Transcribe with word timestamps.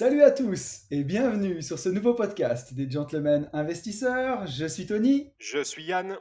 Salut 0.00 0.22
à 0.22 0.30
tous 0.30 0.84
et 0.90 1.04
bienvenue 1.04 1.60
sur 1.60 1.78
ce 1.78 1.90
nouveau 1.90 2.14
podcast 2.14 2.72
des 2.72 2.90
Gentlemen 2.90 3.50
Investisseurs. 3.52 4.46
Je 4.46 4.64
suis 4.64 4.86
Tony 4.86 5.30
Je 5.38 5.62
suis 5.62 5.84
Yann. 5.84 6.16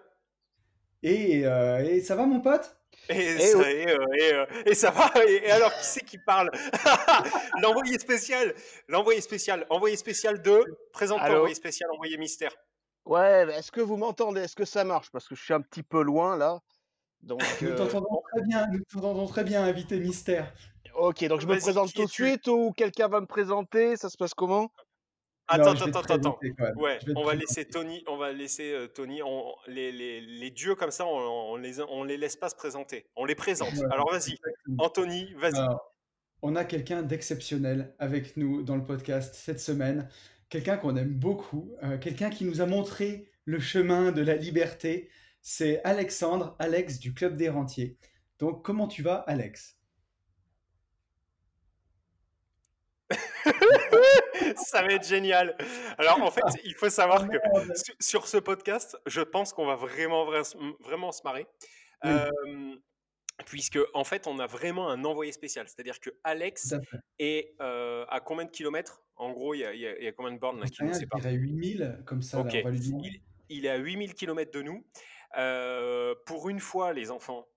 et, 1.02 1.46
euh, 1.46 1.80
et 1.86 2.02
ça 2.02 2.18
va 2.18 2.26
mon 2.26 2.42
pote? 2.42 2.76
Et, 3.08 3.16
Eh 3.16 3.40
ça, 3.40 3.58
oui. 3.58 3.64
et, 3.68 3.88
euh, 3.90 4.06
et, 4.20 4.34
euh, 4.34 4.46
et 4.66 4.76
ça 4.76 4.92
va 4.92 5.10
et, 5.26 5.46
et 5.46 5.52
alors, 5.52 5.74
qui 5.78 5.86
c'est 5.86 6.04
qui 6.04 6.18
parle? 6.18 6.52
L'envoyé 7.64 7.98
spécial 7.98 8.54
L'envoyé 8.90 9.22
spécial 9.22 9.66
Envoyé 9.70 9.96
spécial 9.96 10.42
2 10.42 10.62
Présente-toi, 10.92 11.26
Allô? 11.28 11.38
envoyé 11.38 11.56
spécial, 11.56 11.90
envoyé 11.94 12.18
mystère. 12.18 12.54
Ouais, 13.06 13.48
est-ce 13.58 13.72
que 13.72 13.80
vous 13.80 13.96
m'entendez? 13.96 14.42
Est-ce 14.42 14.58
que 14.58 14.66
ça 14.66 14.84
marche? 14.84 15.10
Parce 15.10 15.26
que 15.26 15.36
je 15.36 15.42
suis 15.42 15.54
un 15.54 15.62
petit 15.62 15.84
peu 15.84 16.02
loin 16.04 16.36
là. 16.36 16.60
Donc, 17.22 17.42
Nous 17.62 17.70
euh, 17.70 17.76
t'entendons 17.78 18.22
très 18.34 18.42
bien, 18.46 18.68
nous 18.68 18.80
t'entendons 18.92 19.26
très 19.28 19.46
bien, 19.46 19.64
invité 19.64 20.00
mystère. 20.00 20.54
Ok, 20.96 21.26
donc 21.26 21.42
je 21.42 21.48
me 21.48 21.58
présente 21.58 21.94
tout 21.94 22.06
de 22.06 22.10
suite 22.10 22.48
ou 22.48 22.72
quelqu'un 22.76 23.08
va 23.08 23.22
me 23.22 23.26
présenter? 23.26 23.98
Ça 23.98 24.10
se 24.10 24.18
passe 24.18 24.34
comment? 24.34 24.64
Non, 24.64 24.70
Attends, 25.48 25.74
te 25.74 25.84
attends, 25.98 26.14
attends. 26.14 26.40
Ouais, 26.76 27.00
on 27.16 27.24
va 27.24 27.34
laisser 27.34 27.66
Tony, 27.66 28.04
on 28.08 28.18
va 28.18 28.32
laisser 28.32 28.72
euh, 28.72 28.88
Tony, 28.88 29.24
on, 29.24 29.56
les, 29.66 29.92
les, 29.92 30.22
les 30.22 30.52
dieux 30.52 30.76
comme 30.76 30.92
ça, 30.92 31.08
on, 31.08 31.54
on 31.54 31.56
les, 31.56 31.82
on 31.82 32.04
les 32.04 32.18
laisse 32.18 32.36
pas 32.36 32.50
se 32.50 32.56
présenter, 32.56 33.08
on 33.16 33.26
les 33.26 33.34
présente. 33.34 33.74
Ouais, 33.74 33.86
Alors 33.90 34.12
vas-y. 34.12 34.38
Anthony, 34.78 35.34
vas-y. 35.34 35.66
On 36.44 36.56
a 36.56 36.66
quelqu'un 36.66 37.02
d'exceptionnel 37.02 37.96
avec 37.98 38.38
nous 38.38 38.62
dans 38.62 38.76
le 38.76 38.86
podcast 38.86 39.34
cette 39.34 39.60
semaine. 39.60 40.08
Quelqu'un 40.50 40.78
qu'on 40.78 40.96
aime 40.96 41.14
beaucoup, 41.14 41.76
euh, 41.84 41.98
quelqu'un 41.98 42.30
qui 42.30 42.46
nous 42.46 42.62
a 42.62 42.68
montré 42.68 43.32
le 43.46 43.60
chemin 43.60 44.12
de 44.12 44.22
la 44.22 44.36
liberté. 44.36 45.10
C'est 45.42 45.84
Alexandre, 45.84 46.56
Alex 46.60 47.00
du 47.00 47.14
Club 47.14 47.36
des 47.36 47.50
Rentiers. 47.50 47.98
Donc, 48.38 48.64
comment 48.64 48.88
tu 48.88 49.02
vas, 49.02 49.16
Alex? 49.16 49.79
Ça 54.56 54.82
va 54.82 54.94
être 54.94 55.08
génial. 55.08 55.56
Alors 55.98 56.22
en 56.22 56.32
fait, 56.32 56.42
il 56.64 56.74
faut 56.76 56.90
savoir 56.90 57.28
que 57.28 57.38
Merde. 57.38 57.74
sur- 58.00 58.28
ce 58.28 58.38
podcast, 58.38 58.98
je 59.06 59.22
pense 59.22 59.54
qu'on 59.54 59.66
va 59.66 59.76
vraiment, 59.76 60.30
vra- 60.30 60.76
vraiment 60.80 61.12
se 61.12 61.22
marrer. 61.24 61.48
Oui. 62.04 62.12
Euh, 62.12 62.76
puisque 63.46 63.80
en 63.94 64.04
fait, 64.04 64.28
on 64.28 64.40
a 64.40 64.48
vraiment 64.48 64.90
un 64.90 65.04
envoyé 65.06 65.32
spécial. 65.32 65.68
C'est-à-dire 65.68 66.00
que 66.00 66.10
Alex 66.24 66.74
à 66.74 66.80
est 67.20 67.56
euh, 67.62 68.06
à 68.10 68.20
combien 68.20 68.46
de 68.46 68.52
kilomètres? 68.52 69.02
En 69.16 69.32
gros, 69.32 69.54
il 69.54 69.60
y, 69.60 69.66
a- 69.66 69.74
il 69.74 69.80
y 69.82 69.88
a- 69.88 69.98
il 69.98 70.04
y 70.04 70.08
a 70.08 70.12
combien 70.12 70.32
de 70.34 70.40
bornes 70.40 70.60
là 70.60 70.66
qui 70.68 70.84
nous 70.84 70.94
je 70.94 71.00
séparent 71.00 71.20
dirais 71.22 71.34
8000, 71.34 72.00
comme 72.06 72.22
ça, 72.22 72.38
là, 72.38 72.44
on 72.66 72.70
va 72.70 72.72
lui. 72.72 72.80
Il, 73.04 73.22
il 73.50 73.66
est 73.66 73.70
à 73.70 73.78
8000 73.78 74.14
km 74.14 74.52
de 74.52 74.62
nous. 74.62 74.86
Euh, 75.38 76.16
pour 76.26 76.50
une 76.50 76.60
fois, 76.60 76.94
les 76.94 77.12
enfants, 77.12 77.48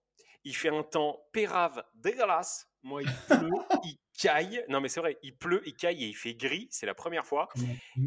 il 0.45 0.55
fait 0.57 0.69
un 0.69 0.83
temps 0.83 1.25
pérave 1.33 1.83
dégueulasse. 1.95 2.69
Moi, 2.83 3.03
il 3.03 3.09
pleut, 3.29 3.51
il 3.85 3.97
caille. 4.19 4.65
Non, 4.69 4.81
mais 4.81 4.89
c'est 4.89 5.01
vrai, 5.01 5.19
il 5.23 5.37
pleut, 5.37 5.63
il 5.67 5.75
caille 5.75 6.03
et 6.05 6.09
il 6.09 6.15
fait 6.17 6.35
gris. 6.35 6.69
C'est 6.71 6.87
la 6.87 6.95
première 6.95 7.25
fois. 7.27 7.49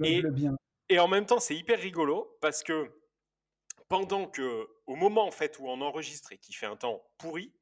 Et- 0.04 0.22
bien. 0.22 0.56
Et 0.90 1.00
en 1.00 1.08
même 1.08 1.26
temps, 1.26 1.40
c'est 1.40 1.56
hyper 1.56 1.80
rigolo 1.80 2.38
parce 2.42 2.62
que 2.62 2.92
pendant 3.88 4.28
que, 4.28 4.68
au 4.86 4.96
moment 4.96 5.26
en 5.26 5.32
fait 5.32 5.58
où 5.60 5.68
on 5.68 5.82
enregistre 5.82 6.32
et 6.34 6.38
qu'il 6.38 6.56
fait 6.56 6.66
un 6.66 6.76
temps 6.76 7.04
pourri, 7.18 7.54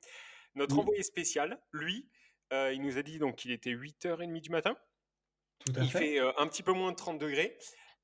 notre 0.55 0.75
Oui. 0.75 0.81
envoyé 0.81 1.03
spécial, 1.03 1.61
lui, 1.71 2.09
euh, 2.51 2.73
il 2.73 2.81
nous 2.81 2.97
a 2.97 3.01
dit 3.01 3.19
donc 3.19 3.35
qu'il 3.37 3.51
était 3.51 3.71
8h30 3.71 4.41
du 4.41 4.49
matin. 4.49 4.75
Tout 5.65 5.73
à 5.77 5.83
Il 5.83 5.89
fait. 5.91 5.99
fait 5.99 6.19
euh, 6.19 6.31
un 6.37 6.47
petit 6.47 6.63
peu 6.63 6.73
moins 6.73 6.91
de 6.91 6.97
30 6.97 7.17
degrés. 7.19 7.57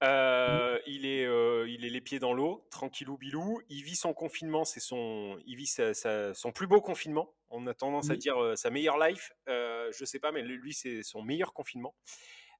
Euh, 0.03 0.79
il, 0.87 1.05
est, 1.05 1.25
euh, 1.25 1.67
il 1.67 1.83
est 1.83 1.89
les 1.89 1.99
pieds 2.01 2.19
dans 2.19 2.31
l'eau, 2.33 2.65
tranquillou 2.71 3.17
bilou. 3.17 3.61
Il 3.67 3.83
vit 3.83 3.97
son 3.97 4.13
confinement, 4.13 4.63
c'est 4.63 4.79
son, 4.79 5.37
il 5.45 5.57
vit 5.57 5.67
sa- 5.67 5.93
sa- 5.93 6.33
son 6.33 6.53
plus 6.53 6.67
beau 6.67 6.79
confinement. 6.79 7.33
On 7.49 7.65
a 7.67 7.73
tendance 7.73 8.09
à 8.09 8.13
Oui. 8.13 8.19
dire 8.19 8.41
euh, 8.41 8.55
sa 8.55 8.69
meilleure 8.69 8.97
life. 8.97 9.31
Euh, 9.47 9.91
je 9.91 10.05
sais 10.05 10.19
pas, 10.19 10.31
mais 10.31 10.41
lui, 10.43 10.73
c'est 10.73 11.03
son 11.03 11.21
meilleur 11.23 11.53
confinement. 11.53 11.95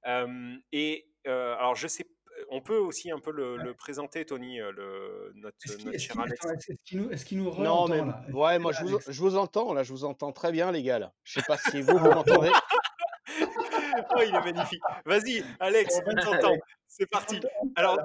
Euh, 0.06 0.56
et 0.72 1.06
euh, 1.26 1.54
alors, 1.56 1.74
je 1.76 1.86
sais, 1.86 2.06
on 2.48 2.60
peut 2.62 2.78
aussi 2.78 3.10
un 3.10 3.18
peu 3.18 3.30
le, 3.30 3.56
le 3.58 3.74
présenter, 3.74 4.24
Tony, 4.24 4.60
euh, 4.60 4.72
le, 4.72 5.32
notre, 5.36 5.58
cher 5.98 6.18
Alex? 6.18 6.44
est-ce 6.46 6.74
qu'il 6.84 7.00
nous, 7.02 7.10
est-ce 7.10 7.24
qu'il 7.24 7.38
nous 7.38 7.54
Non, 7.56 7.86
mais 7.86 7.98
là? 7.98 8.24
Ouais, 8.32 8.58
moi 8.58 8.72
je 8.72 8.80
vous, 8.82 8.88
Alex 8.94 9.10
je 9.10 9.20
vous 9.20 9.36
entends 9.36 9.74
là, 9.74 9.82
je 9.82 9.92
vous 9.92 10.04
entends 10.04 10.32
très 10.32 10.50
bien, 10.50 10.72
les 10.72 10.82
gars. 10.82 10.98
Là. 10.98 11.12
Je 11.22 11.38
sais 11.40 11.46
pas 11.46 11.58
si 11.58 11.82
vous, 11.82 11.98
vous 11.98 12.10
m'entendez. 12.10 12.50
Oh, 14.16 14.22
il 14.26 14.34
est 14.34 14.40
magnifique. 14.40 14.82
Vas-y, 15.04 15.44
Alex, 15.60 15.98
Eh 16.00 16.04
ben, 16.04 16.18
on 16.18 16.22
t'entend. 16.24 16.56
C'est 16.86 17.06
parti. 17.06 17.40
Alors, 17.76 17.98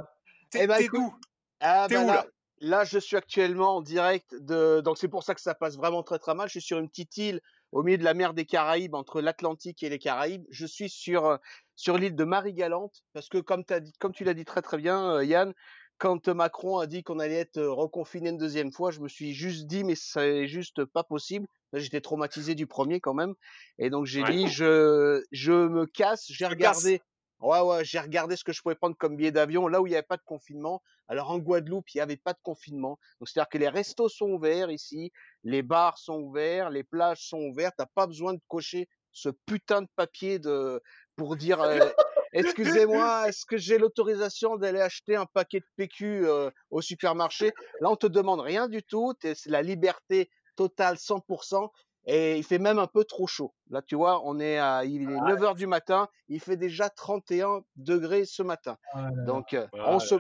t'es 0.49 0.63
Eh 0.63 0.67
ben, 0.67 0.77
t'es 0.77 0.83
écoute, 0.85 0.99
d'où? 0.99 1.15
Ah, 1.61 1.87
T'es 1.89 1.97
où, 1.97 2.07
là, 2.07 2.13
là? 2.15 2.25
Là, 2.59 2.83
je 2.83 2.99
suis 2.99 3.15
actuellement 3.17 3.77
en 3.77 3.81
direct 3.81 4.33
de. 4.41 4.81
Donc 4.81 4.97
c'est 4.97 5.07
pour 5.07 5.23
ça 5.23 5.35
que 5.35 5.41
ça 5.41 5.55
passe 5.55 5.77
vraiment 5.77 6.03
très 6.03 6.19
très 6.19 6.35
mal. 6.35 6.47
Je 6.47 6.51
suis 6.59 6.61
sur 6.61 6.79
une 6.79 6.89
petite 6.89 7.17
île 7.17 7.41
au 7.71 7.83
milieu 7.83 7.97
de 7.97 8.03
la 8.03 8.13
mer 8.13 8.33
des 8.33 8.45
Caraïbes, 8.45 8.95
entre 8.95 9.21
l'Atlantique 9.21 9.83
et 9.83 9.89
les 9.89 9.99
Caraïbes. 9.99 10.45
Je 10.49 10.65
suis 10.65 10.89
sur 10.89 11.25
euh, 11.25 11.37
sur 11.75 11.97
l'île 11.97 12.15
de 12.15 12.23
Marie-Galante 12.23 13.03
parce 13.13 13.27
que 13.29 13.37
comme, 13.39 13.65
t'as 13.65 13.79
dit, 13.81 13.91
comme 13.99 14.13
tu 14.13 14.23
l'as 14.23 14.33
dit 14.33 14.45
très 14.45 14.61
très 14.61 14.77
bien, 14.77 15.15
euh, 15.15 15.25
Yann, 15.25 15.53
quand 15.97 16.27
euh, 16.27 16.33
Macron 16.33 16.79
a 16.79 16.87
dit 16.87 17.03
qu'on 17.03 17.19
allait 17.19 17.35
être 17.35 17.61
reconfiné 17.61 18.29
une 18.29 18.37
deuxième 18.37 18.71
fois, 18.71 18.91
je 18.91 18.99
me 19.01 19.07
suis 19.09 19.33
juste 19.33 19.67
dit 19.67 19.83
mais 19.83 19.95
c'est 19.95 20.47
juste 20.47 20.85
pas 20.85 21.03
possible. 21.03 21.47
J'étais 21.73 21.99
traumatisé 21.99 22.55
du 22.55 22.67
premier 22.67 23.01
quand 23.01 23.13
même, 23.13 23.33
et 23.79 23.89
donc 23.89 24.05
j'ai 24.05 24.23
Ouais. 24.23 24.31
dit 24.31 24.47
je 24.47 25.21
je 25.31 25.51
me 25.51 25.85
casse. 25.85 26.25
J'ai 26.29 26.45
regardé. 26.45 27.01
Ouais, 27.41 27.59
ouais, 27.59 27.83
j'ai 27.83 27.99
regardé 27.99 28.35
ce 28.35 28.43
que 28.43 28.53
je 28.53 28.61
pouvais 28.61 28.75
prendre 28.75 28.95
comme 28.95 29.17
billet 29.17 29.31
d'avion 29.31 29.67
là 29.67 29.81
où 29.81 29.87
il 29.87 29.89
n'y 29.89 29.95
avait 29.95 30.03
pas 30.03 30.17
de 30.17 30.23
confinement. 30.25 30.81
Alors 31.07 31.31
en 31.31 31.37
Guadeloupe, 31.37 31.89
il 31.93 31.97
n'y 31.97 32.01
avait 32.01 32.17
pas 32.17 32.33
de 32.33 32.39
confinement. 32.41 32.97
Donc 33.19 33.27
c'est-à-dire 33.27 33.49
que 33.49 33.57
les 33.57 33.69
restos 33.69 34.09
sont 34.09 34.29
ouverts 34.29 34.71
ici, 34.71 35.11
les 35.43 35.61
bars 35.61 35.97
sont 35.97 36.19
ouverts, 36.19 36.69
les 36.69 36.83
plages 36.83 37.27
sont 37.27 37.39
ouvertes. 37.39 37.75
T'as 37.77 37.87
pas 37.93 38.07
besoin 38.07 38.33
de 38.33 38.41
cocher 38.47 38.87
ce 39.11 39.29
putain 39.29 39.81
de 39.81 39.87
papier 39.95 40.39
de 40.39 40.81
pour 41.15 41.35
dire 41.35 41.61
euh, 41.61 41.89
excusez-moi, 42.33 43.27
est-ce 43.27 43.45
que 43.45 43.57
j'ai 43.57 43.77
l'autorisation 43.77 44.57
d'aller 44.57 44.81
acheter 44.81 45.15
un 45.15 45.25
paquet 45.25 45.59
de 45.59 45.67
PQ 45.75 46.27
euh, 46.27 46.49
au 46.69 46.81
supermarché? 46.81 47.51
Là, 47.81 47.89
on 47.89 47.95
te 47.95 48.07
demande 48.07 48.41
rien 48.41 48.67
du 48.67 48.81
tout. 48.83 49.13
C'est 49.21 49.49
la 49.49 49.61
liberté 49.61 50.29
totale, 50.55 50.95
100%. 50.95 51.69
Et 52.05 52.37
il 52.37 52.43
fait 52.43 52.59
même 52.59 52.79
un 52.79 52.87
peu 52.87 53.03
trop 53.03 53.27
chaud. 53.27 53.53
Là, 53.69 53.81
tu 53.81 53.95
vois, 53.95 54.21
on 54.25 54.39
est 54.39 54.57
à, 54.59 54.85
il 54.85 55.01
est 55.03 55.05
9 55.05 55.43
heures 55.43 55.55
du 55.55 55.65
matin, 55.67 56.07
il 56.27 56.39
fait 56.39 56.57
déjà 56.57 56.89
31 56.89 57.63
degrés 57.75 58.25
ce 58.25 58.43
matin. 58.43 58.77
Ah 58.93 59.09
là. 59.15 59.23
Donc, 59.23 59.53
euh, 59.53 59.67
Ah 59.73 59.91
on 59.93 59.99
se, 59.99 60.15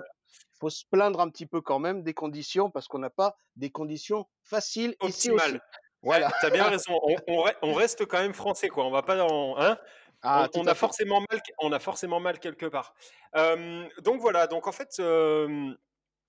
faut 0.59 0.69
se 0.69 0.83
plaindre 0.89 1.19
un 1.21 1.29
petit 1.29 1.45
peu 1.45 1.61
quand 1.61 1.79
même 1.79 2.01
des 2.01 2.13
conditions 2.13 2.71
parce 2.71 2.87
qu'on 2.87 2.99
n'a 2.99 3.09
pas 3.11 3.35
des 3.55 3.69
conditions 3.69 4.25
faciles 4.43 4.95
ici 5.03 5.29
aussi. 5.29 5.31
Optimal. 5.31 5.61
Voilà. 6.01 6.31
T'as 6.41 6.49
bien 6.49 6.63
raison. 6.69 6.93
On, 7.03 7.15
on 7.27 7.45
re- 7.45 7.55
on 7.61 7.73
reste 7.73 8.05
quand 8.05 8.19
même 8.19 8.33
français, 8.33 8.69
quoi. 8.69 8.85
On 8.85 8.91
va 8.91 9.03
pas 9.03 9.15
dans. 9.17 9.57
Hein? 9.59 9.77
Ah, 10.23 10.47
on, 10.55 10.65
a 10.65 10.73
fait. 10.73 10.79
forcément 10.79 11.19
mal, 11.29 11.39
on 11.59 11.71
a 11.71 11.77
forcément 11.79 12.19
mal 12.19 12.39
quelque 12.39 12.65
part. 12.65 12.95
Euh, 13.35 13.85
donc 14.01 14.21
voilà. 14.21 14.47
Donc 14.47 14.65
en 14.65 14.71
fait, 14.71 14.89
euh, 14.99 15.71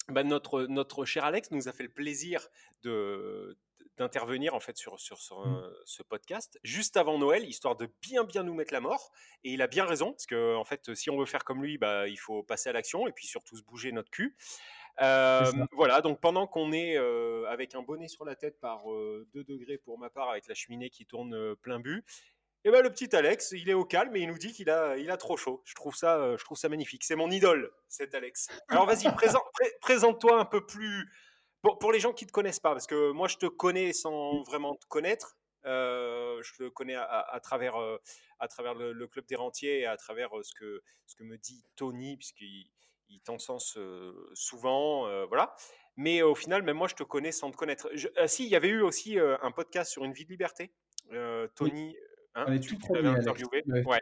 bah, 0.08 0.22
notre 0.22 0.64
notre 0.64 1.06
cher 1.06 1.24
Alex 1.24 1.50
nous 1.50 1.66
a 1.68 1.72
fait 1.72 1.84
le 1.84 1.88
plaisir 1.88 2.46
de 2.82 3.56
d'intervenir 3.98 4.54
en 4.54 4.60
fait 4.60 4.76
sur 4.76 4.98
sur, 5.00 5.18
sur, 5.20 5.46
Mm. 5.46 5.54
euh, 5.64 5.70
ce 5.84 6.02
podcast 6.02 6.58
juste 6.62 6.96
avant 6.96 7.18
Noël, 7.18 7.44
histoire 7.48 7.76
de 7.76 7.88
bien 8.02 8.24
bien 8.24 8.42
nous 8.42 8.54
mettre 8.54 8.72
la 8.72 8.80
mort. 8.80 9.12
Et 9.44 9.52
il 9.52 9.62
a 9.62 9.66
bien 9.66 9.84
raison 9.84 10.12
parce 10.12 10.26
que 10.26 10.54
en 10.56 10.64
fait, 10.64 10.94
si 10.94 11.10
on 11.10 11.18
veut 11.18 11.26
faire 11.26 11.44
comme 11.44 11.62
lui, 11.62 11.78
bah 11.78 12.08
il 12.08 12.18
faut 12.18 12.42
passer 12.42 12.68
à 12.68 12.72
l'action 12.72 13.06
et 13.08 13.12
puis 13.12 13.26
surtout 13.26 13.56
se 13.56 13.62
bouger 13.62 13.92
notre 13.92 14.10
cul. 14.10 14.36
Euh, 15.02 15.50
voilà, 15.72 16.00
donc 16.00 16.20
pendant 16.20 16.46
qu'on 16.46 16.72
est 16.72 16.96
euh, 16.96 17.44
avec 17.48 17.74
un 17.74 17.82
bonnet 17.82 18.08
sur 18.08 18.24
la 18.24 18.34
tête 18.34 18.58
par 18.60 18.84
2 18.86 19.26
degrés 19.44 19.76
pour 19.78 19.98
ma 19.98 20.08
part, 20.08 20.30
avec 20.30 20.46
la 20.46 20.54
cheminée 20.54 20.88
qui 20.88 21.04
tourne 21.04 21.34
euh, 21.34 21.54
plein 21.54 21.80
but, 21.80 22.02
et 22.64 22.70
ben 22.70 22.82
le 22.82 22.90
petit 22.90 23.14
Alex, 23.14 23.52
il 23.52 23.68
est 23.68 23.74
au 23.74 23.84
calme 23.84 24.16
et 24.16 24.20
il 24.20 24.26
nous 24.28 24.38
dit 24.38 24.52
qu'il 24.52 24.70
a, 24.70 24.96
il 24.96 25.10
a 25.10 25.16
trop 25.18 25.36
chaud. 25.36 25.62
Je 25.66 25.74
trouve 25.74 25.94
ça, 25.94 26.16
euh, 26.18 26.36
je 26.38 26.44
trouve 26.44 26.56
ça 26.58 26.68
magnifique. 26.70 27.04
C'est 27.04 27.14
mon 27.14 27.30
idole, 27.30 27.70
cet 27.88 28.14
Alex. 28.14 28.48
Alors 28.68 28.86
vas-y, 28.86 29.12
présent- 29.14 29.44
pré- 29.52 29.72
présente-toi 29.82 30.40
un 30.40 30.44
peu 30.46 30.64
plus 30.66 31.08
pour, 31.62 31.78
pour 31.78 31.92
les 31.92 32.00
gens 32.00 32.12
qui 32.12 32.26
te 32.26 32.32
connaissent 32.32 32.60
pas, 32.60 32.72
parce 32.72 32.86
que 32.86 33.10
moi 33.12 33.28
je 33.28 33.36
te 33.36 33.46
connais 33.46 33.92
sans 33.92 34.42
vraiment 34.44 34.74
te 34.74 34.86
connaître. 34.86 35.36
Euh, 35.64 36.40
je 36.44 36.52
te 36.64 36.68
connais 36.68 36.94
à, 36.94 37.02
à- 37.02 37.34
à 37.34 37.40
travers, 37.40 37.74
euh, 37.76 37.98
à 38.38 38.46
travers 38.46 38.74
le, 38.74 38.92
le 38.92 39.06
club 39.08 39.26
des 39.26 39.34
rentiers 39.34 39.80
et 39.80 39.86
à 39.86 39.96
travers 39.96 40.36
euh, 40.38 40.42
ce 40.44 40.54
que, 40.54 40.80
ce 41.06 41.16
que 41.16 41.24
me 41.24 41.36
dit 41.38 41.64
Tony, 41.74 42.16
puisqu'il 42.16 42.70
il 43.08 43.20
t'encense 43.20 43.78
souvent, 44.34 45.26
voilà. 45.28 45.54
Mais 45.96 46.22
au 46.22 46.34
final, 46.34 46.62
même 46.62 46.76
moi, 46.76 46.88
je 46.88 46.94
te 46.96 47.04
connais 47.04 47.30
sans 47.32 47.50
te 47.52 47.56
connaître. 47.56 47.88
ah, 48.16 48.26
si, 48.26 48.44
il 48.44 48.50
y 48.50 48.56
avait 48.56 48.68
eu 48.68 48.80
aussi 48.80 49.16
un 49.18 49.50
podcast 49.52 49.92
sur 49.92 50.04
une 50.04 50.12
vie 50.12 50.24
de 50.24 50.30
liberté. 50.30 50.72
Tony, 51.54 51.96
hein, 52.34 52.58
tu, 52.58 52.76
l'avais 52.92 53.08
interviewé. 53.08 53.62
Ouais. 53.84 54.00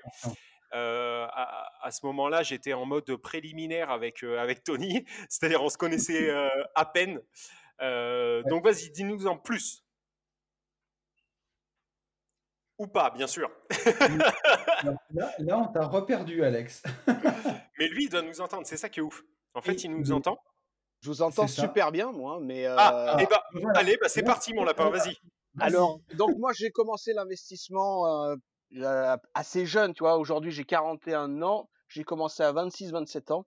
À, 0.73 1.91
ce 1.91 2.05
moment-là, 2.07 2.43
j'étais 2.43 2.73
en 2.73 2.85
mode 2.85 3.17
préliminaire 3.17 3.91
avec, 3.91 4.23
avec 4.23 4.65
Tony, 4.65 5.05
c'est-à-dire 5.29 5.63
on 5.63 5.69
se 5.69 5.79
connaissait 5.79 6.31
à 6.75 6.85
peine. 6.87 7.21
Donc 7.81 8.65
vas-y, 8.65 8.91
dis-nous 8.91 9.27
en 9.27 9.37
plus. 9.37 9.85
Ou 12.79 12.89
pas, 12.89 13.11
bien 13.11 13.29
sûr. 13.29 13.51
là, 15.39 15.59
on 15.59 15.69
t'a 15.69 15.87
reperdu, 15.87 16.43
Alex. 16.43 16.83
mais 17.79 17.87
lui, 17.87 18.05
il 18.05 18.11
doit 18.11 18.23
nous 18.23 18.41
entendre, 18.41 18.67
c'est 18.67 18.77
ça 18.77 18.89
qui 18.89 18.99
est 18.99 19.03
ouf. 19.03 19.23
En 19.55 19.63
fait, 19.63 19.85
il 19.85 19.93
nous 19.93 20.11
entend. 20.11 20.43
Je 21.01 21.09
vous 21.09 21.23
entends 21.23 21.47
super 21.47 21.93
bien, 21.93 22.11
moi, 22.11 22.41
mais... 22.41 22.67
Ah, 22.67 23.17
eh 23.21 23.27
ben, 23.27 23.71
allez, 23.77 23.97
bah, 24.01 24.09
c'est 24.09 24.23
parti, 24.23 24.55
mon 24.55 24.65
lapin, 24.65 24.91
vas-y. 24.91 25.17
Alors, 25.61 26.01
donc 26.15 26.37
moi, 26.39 26.53
j'ai 26.53 26.71
commencé 26.71 27.13
l'investissement 27.13 28.35
assez 29.35 29.67
jeune, 29.67 29.95
tu 29.95 30.03
vois. 30.03 30.19
Aujourd'hui, 30.19 30.51
j'ai 30.51 30.65
41 30.65 31.43
ans. 31.43 31.69
J'ai 31.89 32.05
commencé 32.05 32.43
à 32.43 32.53
26-27 32.53 33.33
ans. 33.33 33.47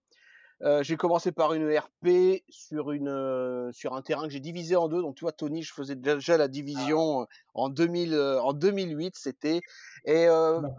Euh, 0.64 0.82
j'ai 0.82 0.98
commencé 0.98 1.32
par 1.32 1.54
une 1.54 1.70
ERP 1.70 2.42
sur 2.50 2.92
une 2.92 3.10
euh, 3.10 3.72
sur 3.74 3.94
un 3.94 4.02
terrain 4.02 4.24
que 4.24 4.34
j'ai 4.34 4.40
divisé 4.40 4.76
en 4.76 4.88
deux. 4.88 5.02
Donc 5.02 5.16
tu 5.16 5.24
vois 5.24 5.32
Tony, 5.32 5.62
je 5.62 5.72
faisais 5.72 5.96
déjà 5.96 6.36
la 6.36 6.48
division 6.48 7.22
ah. 7.22 7.28
en 7.54 7.70
2000 7.70 8.16
euh, 8.16 8.42
en 8.42 8.54
2008 8.54 9.14
c'était 9.16 9.62
et 10.06 10.28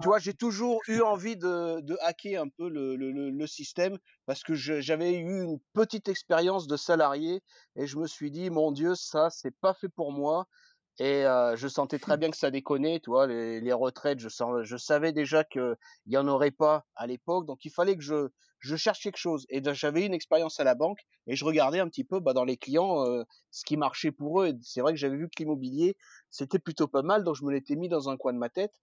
tu 0.03 0.09
vois 0.09 0.19
j'ai 0.19 0.35
toujours 0.35 0.81
eu 0.89 1.01
envie 1.01 1.37
de, 1.37 1.81
de 1.81 1.97
hacker 2.01 2.43
un 2.43 2.49
peu 2.49 2.69
le, 2.69 2.97
le, 2.97 3.31
le 3.31 3.47
système 3.47 3.99
parce 4.27 4.43
que 4.43 4.55
j'avais 4.55 5.13
eu 5.13 5.45
une 5.45 5.61
petite 5.75 6.09
expérience 6.09 6.67
de 6.67 6.77
salarié 6.77 7.41
et 7.77 7.87
je 7.87 7.99
me 7.99 8.09
suis 8.09 8.33
dit 8.33 8.51
mon 8.51 8.73
Dieu 8.73 8.97
ça 8.97 9.31
c'est 9.31 9.55
pas 9.61 9.75
fait 9.75 9.89
pour 9.89 10.11
moi. 10.11 10.49
Et 10.99 11.23
je 11.23 11.69
sentais 11.69 11.99
très 11.99 12.17
bien 12.17 12.31
que 12.31 12.37
ça 12.37 12.51
déconnait, 12.51 13.01
tu 13.01 13.11
vois, 13.11 13.27
les, 13.27 13.61
les 13.61 13.73
retraites, 13.73 14.19
je, 14.19 14.29
sens, 14.29 14.65
je 14.65 14.77
savais 14.77 15.13
déjà 15.13 15.45
qu'il 15.45 15.77
n'y 16.07 16.17
en 16.17 16.27
aurait 16.27 16.51
pas 16.51 16.87
à 16.97 17.07
l'époque, 17.07 17.47
donc 17.47 17.65
il 17.65 17.71
fallait 17.71 17.97
que 17.97 18.03
je, 18.03 18.31
je 18.61 18.77
cherche 18.77 19.01
quelque 19.01 19.17
chose. 19.19 19.47
Et 19.49 19.63
j'avais 19.75 20.05
une 20.05 20.15
expérience 20.15 20.61
à 20.61 20.65
la 20.65 20.75
banque 20.75 21.01
et 21.27 21.37
je 21.37 21.45
regardais 21.45 21.81
un 21.81 21.89
petit 21.89 22.05
peu 22.05 22.21
bah, 22.21 22.33
dans 22.33 22.45
les 22.45 22.57
clients 22.57 23.05
euh, 23.07 23.25
ce 23.51 23.65
qui 23.65 23.77
marchait 23.77 24.11
pour 24.11 24.43
eux. 24.43 24.53
c'est 24.63 24.81
vrai 24.81 24.93
que 24.93 24.99
j'avais 24.99 25.17
vu 25.17 25.29
que 25.29 25.35
l'immobilier 25.39 25.97
c'était 26.31 26.59
plutôt 26.59 26.89
pas 26.89 27.03
mal, 27.03 27.25
donc 27.25 27.37
je 27.37 27.45
me 27.45 27.53
l'étais 27.53 27.77
mis 27.77 27.89
dans 27.89 28.09
un 28.09 28.17
coin 28.17 28.33
de 28.33 28.39
ma 28.39 28.49
tête. 28.49 28.75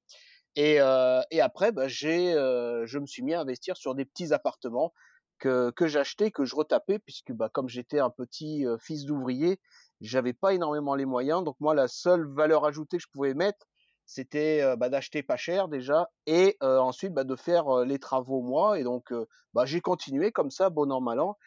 Et, 0.56 0.80
euh, 0.80 1.22
et 1.32 1.42
après, 1.42 1.72
bah, 1.72 1.88
j'ai, 1.88 2.34
euh, 2.34 2.86
je 2.86 2.98
me 2.98 3.06
suis 3.06 3.24
mis 3.24 3.34
à 3.34 3.42
investir 3.42 3.76
sur 3.76 3.94
des 3.94 4.06
petits 4.06 4.34
appartements 4.34 4.94
que, 5.38 5.70
que 5.72 5.86
j'achetais, 5.88 6.32
que 6.32 6.46
je 6.46 6.56
retapais, 6.56 6.98
puisque 7.00 7.34
bah, 7.34 7.50
comme 7.50 7.68
j'étais 7.68 8.00
un 8.00 8.10
petit 8.10 8.66
fils 8.80 9.04
d'ouvrier, 9.04 9.60
j'avais 10.06 10.34
pas 10.34 10.54
énormément 10.54 10.96
les 10.96 11.06
moyens. 11.06 11.44
Donc 11.44 11.56
moi, 11.60 11.76
la 11.76 11.88
seule 11.88 12.26
valeur 12.28 12.66
ajoutée 12.66 12.98
que 12.98 13.04
je 13.04 13.10
pouvais 13.12 13.34
mettre, 13.34 13.66
c'était 14.06 14.76
bah, 14.78 14.90
d'acheter 14.90 15.24
pas 15.24 15.38
cher 15.38 15.68
déjà 15.68 16.10
et 16.28 16.58
ensuite 16.62 17.14
bah, 17.14 17.24
de 17.24 17.36
faire 17.36 17.84
les 17.86 17.98
travaux 18.00 18.42
moi. 18.42 18.80
Et 18.80 18.84
donc 18.84 19.12
bah, 19.54 19.66
j'ai 19.66 19.82
continué 19.82 20.32
comme 20.32 20.52
ça 20.52 20.70
bon 20.70 20.92
an 20.92 21.02
mal 21.02 21.20
an 21.20 21.38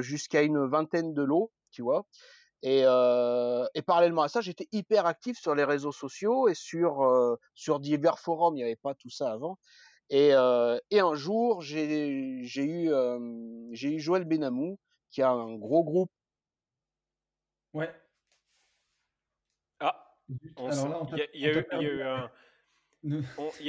jusqu'à 0.00 0.42
une 0.42 0.66
vingtaine 0.66 1.14
de 1.14 1.22
lots 1.22 1.50
tu 1.70 1.82
vois. 1.82 2.06
Et, 2.62 2.82
et 2.82 3.82
parallèlement 3.82 4.22
à 4.22 4.28
ça 4.28 4.40
j'étais 4.40 4.68
hyper 4.70 5.06
actif 5.06 5.36
sur 5.38 5.54
les 5.54 5.64
réseaux 5.64 5.92
sociaux 5.92 6.48
et 6.48 6.54
sur 6.54 7.36
sur 7.54 7.80
divers 7.80 8.20
forums. 8.20 8.54
Il 8.54 8.58
n'y 8.58 8.64
avait 8.64 8.76
pas 8.76 8.94
tout 8.94 9.10
ça 9.10 9.32
avant. 9.32 9.58
Et, 10.08 10.28
et 10.90 11.00
un 11.00 11.14
jour 11.14 11.60
j'ai 11.60 12.08
eu 12.08 12.46
j'ai 12.46 13.94
eu 13.94 13.98
Joël 13.98 14.24
Benamou 14.24 14.78
qui 15.10 15.22
a 15.22 15.30
un 15.30 15.56
gros 15.56 15.82
groupe 15.82 16.12
ouais 17.76 17.90
il 20.28 21.40
y, 21.40 21.46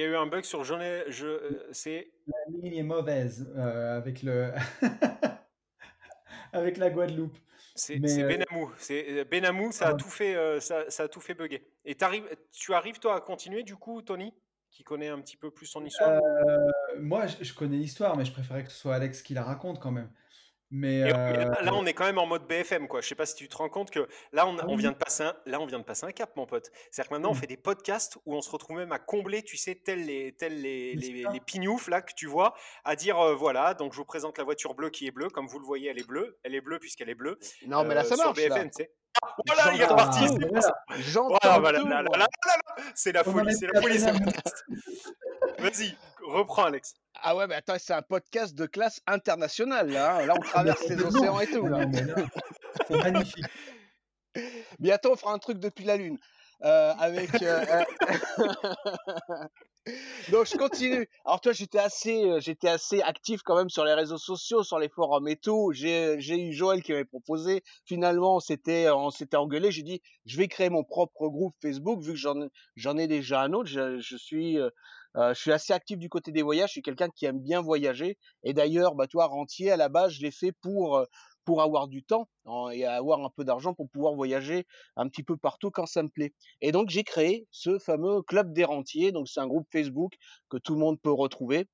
a 0.02 0.06
eu 0.06 0.16
un. 0.16 0.26
bug 0.26 0.44
sur 0.44 0.64
je, 0.64 1.04
je 1.10 1.68
c'est 1.72 2.12
la 2.26 2.36
ligne 2.50 2.78
est 2.78 2.84
mauvaise 2.84 3.52
euh, 3.56 3.98
avec 3.98 4.24
le 4.24 4.52
avec 6.54 6.78
la 6.78 6.90
Guadeloupe. 6.90 7.38
C'est 7.76 8.00
euh, 8.04 8.28
Benamou, 8.28 8.72
c'est 8.78 9.24
Benamou, 9.26 9.72
ça 9.72 9.90
a 9.90 9.94
tout 9.94 10.10
fait, 10.10 10.36
euh, 10.36 10.60
ça, 10.60 10.90
ça, 10.90 11.04
a 11.04 11.08
tout 11.08 11.20
fait 11.20 11.36
bugger. 11.36 11.64
Et 11.86 11.96
arrives, 12.02 12.28
tu 12.52 12.74
arrives 12.74 12.98
toi 12.98 13.16
à 13.16 13.22
continuer 13.22 13.62
du 13.62 13.76
coup, 13.76 14.02
Tony, 14.02 14.34
qui 14.72 14.84
connaît 14.84 15.10
un 15.10 15.22
petit 15.22 15.38
peu 15.38 15.52
plus 15.52 15.68
son 15.68 15.86
histoire? 15.86 16.20
moi, 16.98 17.28
je, 17.28 17.44
je 17.44 17.54
connais 17.54 17.78
l'histoire, 17.78 18.18
mais 18.18 18.26
je 18.26 18.32
préférais 18.32 18.64
que 18.64 18.72
ce 18.72 18.80
soit 18.80 18.96
Alex 18.96 19.22
qui 19.22 19.36
la 19.36 19.44
raconte 19.44 19.80
quand 19.80 19.92
même. 19.92 20.10
Mais, 20.70 21.10
là, 21.10 21.74
on 21.74 21.86
est 21.86 21.94
quand 21.94 22.06
même 22.06 22.18
en 22.18 22.26
mode 22.26 22.46
BFM, 22.48 22.88
quoi. 22.88 23.02
Je 23.02 23.08
sais 23.08 23.16
pas 23.16 23.26
si 23.26 23.36
tu 23.36 23.48
te 23.48 23.56
rends 23.56 23.70
compte 23.70 23.90
que 23.90 24.08
là, 24.34 24.46
on, 24.48 24.58
ah 24.58 24.66
vient 24.76 24.92
de 24.92 24.98
passer 24.98 25.24
un, 25.24 25.36
là, 25.46 25.62
on 25.62 25.66
vient 25.66 25.80
de 25.80 25.84
passer 25.84 26.06
un 26.06 26.12
cap, 26.12 26.36
mon 26.36 26.46
pote. 26.46 26.72
C'est-à-dire 26.92 27.10
que 27.10 27.14
maintenant, 27.16 27.30
on 27.30 27.34
mmh. 27.34 27.38
fait 27.38 27.48
des 27.48 27.58
podcasts 27.58 28.18
où 28.26 28.36
on 28.36 28.42
se 28.42 28.50
retrouve 28.50 28.78
même 28.78 28.92
à 28.92 29.00
combler, 29.00 29.44
tu 29.44 29.56
sais, 29.56 29.76
tels 29.76 30.06
les, 30.06 30.34
tels 30.34 30.62
les, 30.62 30.96
les, 30.96 31.26
les, 31.32 31.40
pignoufs 31.40 31.88
là 31.88 32.02
que 32.02 32.14
tu 32.14 32.28
vois, 32.28 32.54
à 32.84 32.96
dire 32.96 33.18
voilà, 33.36 33.74
donc 33.74 33.94
je 33.94 33.98
vous 33.98 34.06
présente 34.06 34.38
la 34.38 34.44
voiture 34.44 34.76
bleue 34.76 34.90
qui 34.90 35.08
est 35.08 35.12
bleue, 35.12 35.30
comme 35.30 35.48
vous 35.48 35.60
le 35.60 35.66
voyez, 35.66 35.90
elle 35.90 36.00
est 36.00 36.08
bleue, 36.08 36.38
elle 36.44 36.56
est 36.56 36.62
bleue 36.62 36.80
puisqu'elle 36.80 37.10
est 37.10 37.16
bleue. 37.16 37.40
Non, 37.66 37.84
mais 37.86 37.96
là, 37.96 38.04
ça 38.04 38.16
marche. 38.18 38.36
BFM, 38.36 38.70
voilà, 39.46 39.74
il 39.74 39.82
est 39.82 39.86
reparti. 39.86 40.28
C'est 42.96 43.12
la 43.12 43.24
folie, 43.24 43.56
c'est 43.56 43.68
la 43.68 43.82
folie, 43.82 43.98
Vas-y, 45.60 45.98
reprends, 46.32 46.66
Alex. 46.66 46.96
Ah 47.22 47.36
ouais, 47.36 47.48
mais 47.48 47.56
attends, 47.56 47.76
c'est 47.80 47.94
un 47.94 48.02
podcast 48.02 48.56
de 48.56 48.66
classe 48.66 49.02
internationale, 49.08 49.90
là. 49.90 50.18
Hein. 50.18 50.26
Là, 50.26 50.34
on 50.38 50.42
traverse 50.42 50.88
les 50.88 51.02
océans 51.02 51.40
et 51.40 51.48
tout, 51.48 51.68
là. 51.68 51.86
C'est 52.88 52.98
magnifique. 52.98 53.46
Bientôt, 54.80 55.14
on 55.14 55.16
fera 55.16 55.34
un 55.34 55.40
truc 55.40 55.60
depuis 55.60 55.86
la 55.86 55.98
Lune. 55.98 56.18
Euh, 56.64 56.94
avec. 56.98 57.30
Euh, 57.44 57.64
euh, 57.70 57.84
donc 60.32 60.48
je 60.48 60.58
continue. 60.58 61.08
Alors 61.24 61.40
toi, 61.40 61.52
j'étais 61.54 61.78
assez, 61.78 62.26
j'étais 62.40 62.68
assez 62.68 63.00
actif 63.02 63.42
quand 63.44 63.56
même 63.56 63.70
sur 63.70 63.86
les 63.86 63.94
réseaux 63.94 64.18
sociaux, 64.18 64.64
sur 64.64 64.80
les 64.80 64.90
forums 64.90 65.28
et 65.28 65.36
tout. 65.36 65.72
J'ai, 65.74 66.16
j'ai 66.20 66.48
eu 66.48 66.54
Joël 66.54 66.82
qui 66.82 66.94
m'avait 66.94 67.06
proposé. 67.06 67.64
Finalement, 67.86 68.38
on 68.38 68.40
s'était, 68.40 68.90
on 68.90 69.12
s'était 69.12 69.38
engueulé. 69.38 69.72
J'ai 69.72 69.84
dit, 69.84 70.02
je 70.26 70.38
vais 70.38 70.48
créer 70.48 70.70
mon 70.70 70.84
propre 70.84 71.28
groupe 71.28 71.56
Facebook 71.62 72.02
vu 72.02 72.14
que 72.14 72.20
j'en, 72.20 72.48
j'en 72.76 72.98
ai 72.98 73.08
déjà 73.08 73.42
un 73.42 73.54
autre. 73.54 73.70
Je, 73.70 74.00
je 74.00 74.18
suis, 74.18 74.58
euh, 75.18 75.34
je 75.34 75.40
suis 75.40 75.52
assez 75.52 75.74
actif 75.74 75.98
du 75.98 76.10
côté 76.10 76.32
des 76.32 76.42
voyages. 76.42 76.70
Je 76.70 76.74
suis 76.74 76.82
quelqu'un 76.82 77.10
qui 77.10 77.26
aime 77.26 77.40
bien 77.40 77.62
voyager. 77.62 78.18
Et 78.44 78.54
d'ailleurs, 78.54 78.96
bah, 78.96 79.06
rentier, 79.16 79.72
à 79.72 79.78
la 79.78 79.90
base, 79.90 80.14
je 80.14 80.22
l'ai 80.22 80.32
fait 80.32 80.52
pour, 80.62 80.98
euh, 80.98 81.06
pour 81.46 81.62
avoir 81.62 81.88
du 81.88 82.04
temps 82.04 82.28
et 82.74 82.86
avoir 82.86 83.24
un 83.24 83.30
peu 83.36 83.44
d'argent 83.44 83.74
pour 83.74 83.90
pouvoir 83.90 84.14
voyager 84.14 84.66
un 84.96 85.08
petit 85.08 85.24
peu 85.24 85.38
partout 85.38 85.72
quand 85.72 85.86
ça 85.86 86.04
me 86.04 86.10
plaît. 86.10 86.34
Et 86.62 86.72
donc, 86.72 86.90
j'ai 86.90 87.04
créé 87.04 87.48
ce 87.52 87.80
fameux 87.80 88.22
club 88.22 88.54
des 88.54 88.66
rentiers. 88.66 89.12
Donc, 89.12 89.28
c'est 89.28 89.40
un 89.40 89.48
groupe 89.48 89.68
Facebook 89.72 90.14
que 90.50 90.58
tout 90.58 90.74
le 90.74 90.80
monde 90.80 91.00
peut 91.02 91.12
retrouver. 91.12 91.68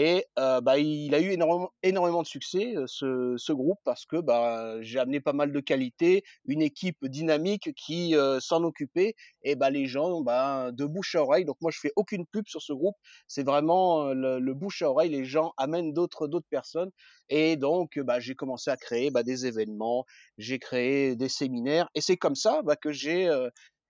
Et 0.00 0.26
euh, 0.38 0.60
bah, 0.60 0.78
il 0.78 1.12
a 1.12 1.20
eu 1.20 1.32
énormément, 1.32 1.72
énormément 1.82 2.22
de 2.22 2.26
succès, 2.28 2.76
euh, 2.76 2.84
ce, 2.86 3.34
ce 3.36 3.52
groupe, 3.52 3.80
parce 3.84 4.06
que 4.06 4.18
bah, 4.18 4.80
j'ai 4.80 5.00
amené 5.00 5.18
pas 5.18 5.32
mal 5.32 5.50
de 5.50 5.58
qualité, 5.58 6.22
une 6.44 6.62
équipe 6.62 7.04
dynamique 7.04 7.74
qui 7.74 8.14
euh, 8.14 8.38
s'en 8.38 8.62
occupait, 8.62 9.16
et 9.42 9.56
bah, 9.56 9.70
les 9.70 9.86
gens, 9.86 10.20
bah, 10.20 10.70
de 10.70 10.84
bouche 10.84 11.16
à 11.16 11.22
oreille. 11.24 11.44
Donc 11.44 11.56
moi, 11.60 11.72
je 11.72 11.80
fais 11.80 11.90
aucune 11.96 12.26
pub 12.26 12.46
sur 12.46 12.62
ce 12.62 12.72
groupe. 12.72 12.94
C'est 13.26 13.42
vraiment 13.42 14.14
le, 14.14 14.38
le, 14.38 14.54
bouche 14.54 14.82
à 14.82 14.90
oreille. 14.90 15.10
Les 15.10 15.24
gens 15.24 15.52
amènent 15.56 15.92
d'autres 15.92 16.28
d'autres 16.28 16.46
personnes, 16.48 16.92
et 17.28 17.56
donc 17.56 17.98
bah, 17.98 18.20
j'ai 18.20 18.36
commencé 18.36 18.70
à 18.70 18.76
créer 18.76 19.10
bah, 19.10 19.24
des 19.24 19.46
événements, 19.46 20.04
j'ai 20.36 20.60
créé 20.60 21.16
des 21.16 21.28
séminaires, 21.28 21.88
et 21.96 22.00
c'est 22.00 22.16
comme 22.16 22.36
ça 22.36 22.62
bah, 22.62 22.76
que 22.76 22.92
j'ai 22.92 23.28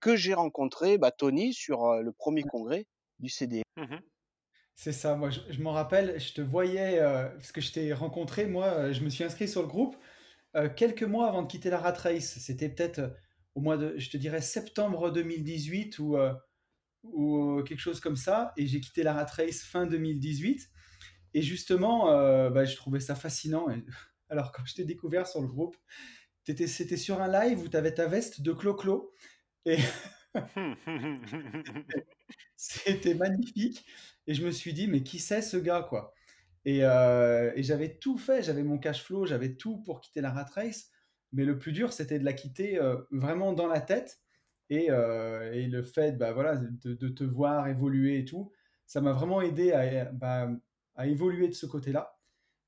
que 0.01 0.17
j'ai 0.17 0.33
rencontré 0.33 0.97
bah, 0.97 1.11
Tony 1.11 1.53
sur 1.53 1.97
le 2.03 2.13
premier 2.13 2.45
congrès 2.45 2.87
du 3.19 3.29
CDE. 3.29 3.61
Mmh 3.77 3.97
c'est 4.81 4.93
ça, 4.93 5.17
moi 5.17 5.29
je, 5.31 5.61
m'en 5.61 5.73
rappelle, 5.73 6.21
je 6.21 6.35
te 6.35 6.41
voyais, 6.41 7.01
euh, 7.01 7.29
parce 7.31 7.51
que 7.51 7.61
je 7.61 7.73
t'ai 7.73 7.93
rencontré, 7.93 8.47
moi 8.47 8.67
euh, 8.67 8.93
je 8.93 9.03
me 9.03 9.11
suis 9.11 9.25
inscrit 9.25 9.49
sur 9.49 9.61
le 9.61 9.67
groupe 9.67 9.97
euh, 10.55 10.69
quelques 10.69 11.03
mois 11.03 11.27
avant 11.27 11.43
de 11.43 11.49
quitter 11.49 11.69
la 11.69 11.79
Rat 11.79 11.95
Race. 11.95 12.39
C'était 12.39 12.69
peut-être 12.69 13.13
au 13.57 13.61
mois 13.61 13.77
de, 13.77 13.99
je 13.99 14.09
te 14.09 14.17
dirais, 14.17 14.41
septembre 14.41 15.11
2018 15.11 15.99
ou, 15.99 16.17
ou 17.03 17.61
quelque 17.65 17.81
chose 17.81 17.99
comme 17.99 18.15
ça. 18.15 18.53
Et 18.57 18.69
j'ai 18.69 18.81
quitté 18.81 19.03
la 19.03 19.15
Rat 19.15 19.27
Race 19.37 19.63
fin 19.63 19.85
2018. 19.85 20.71
Et 21.35 21.43
justement, 21.43 22.07
bah, 22.51 22.65
je 22.65 22.77
trouvais 22.77 23.01
ça 23.01 23.17
fascinant. 23.17 23.67
alors 24.31 24.53
quand 24.53 24.65
je 24.65 24.77
t'ai 24.77 24.85
découvert 24.85 25.27
sur 25.27 25.43
le 25.43 25.49
groupe, 25.49 25.77
c'était 26.45 26.97
sur 26.97 27.21
un 27.21 27.29
live 27.29 27.63
où 27.63 27.69
tu 27.69 27.77
avais 27.77 27.95
ta 27.95 28.07
veste 28.07 28.43
de 28.43 28.53
Clo-Clo. 28.53 29.13
Et 29.67 29.79
c'était 32.57 33.15
magnifique. 33.15 33.85
Et 34.29 34.35
je 34.35 34.45
me 34.45 34.51
suis 34.53 34.75
dit, 34.75 34.87
mais 34.87 35.03
qui 35.03 35.19
c'est 35.19 35.41
ce 35.41 35.57
gars, 35.57 35.85
quoi? 35.89 36.15
Et, 36.67 36.85
euh, 36.85 37.51
et 37.57 37.63
j'avais 37.63 37.97
tout 37.97 38.19
fait, 38.19 38.43
j'avais 38.43 38.63
mon 38.63 38.79
cash 38.79 39.03
flow, 39.03 39.25
j'avais 39.25 39.55
tout 39.55 39.79
pour 39.79 40.03
quitter 40.03 40.21
la 40.21 40.31
rat 40.31 40.45
race. 40.55 40.91
Mais 41.33 41.47
le 41.47 41.59
plus 41.59 41.73
dur, 41.73 41.95
c'était 41.95 42.19
de 42.19 42.25
la 42.27 42.35
quitter 42.35 42.79
euh, 42.79 42.97
vraiment 43.11 43.55
dans 43.55 43.67
la 43.67 43.81
tête. 43.81 44.21
Et, 44.69 44.91
euh, 44.91 45.51
et 45.55 45.67
le 45.67 45.83
fait 45.83 46.19
bah, 46.19 46.33
voilà, 46.33 46.57
de, 46.57 46.93
de, 46.95 47.09
te 47.09 47.25
voir 47.25 47.69
évoluer 47.69 48.19
et 48.19 48.25
tout, 48.27 48.53
ça 48.87 49.01
m'a 49.01 49.13
vraiment 49.13 49.41
aidé 49.41 49.73
à, 49.73 50.05
bah, 50.13 50.51
à 50.95 51.07
évoluer 51.07 51.49
de 51.49 51.55
ce 51.55 51.65
côté-là. 51.65 52.19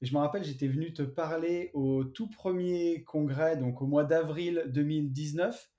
Et 0.00 0.07
je 0.07 0.14
me 0.14 0.19
rappelle, 0.19 0.45
j'étais 0.45 0.69
venu 0.69 0.95
te 0.95 1.02
parler 1.02 1.71
au 1.75 2.05
tout 2.05 2.31
premier 2.31 3.05
congrès, 3.05 3.59
donc 3.59 3.83
au 3.83 3.87
mois 3.87 4.05
d'avril 4.05 4.64
2019, 4.69 5.71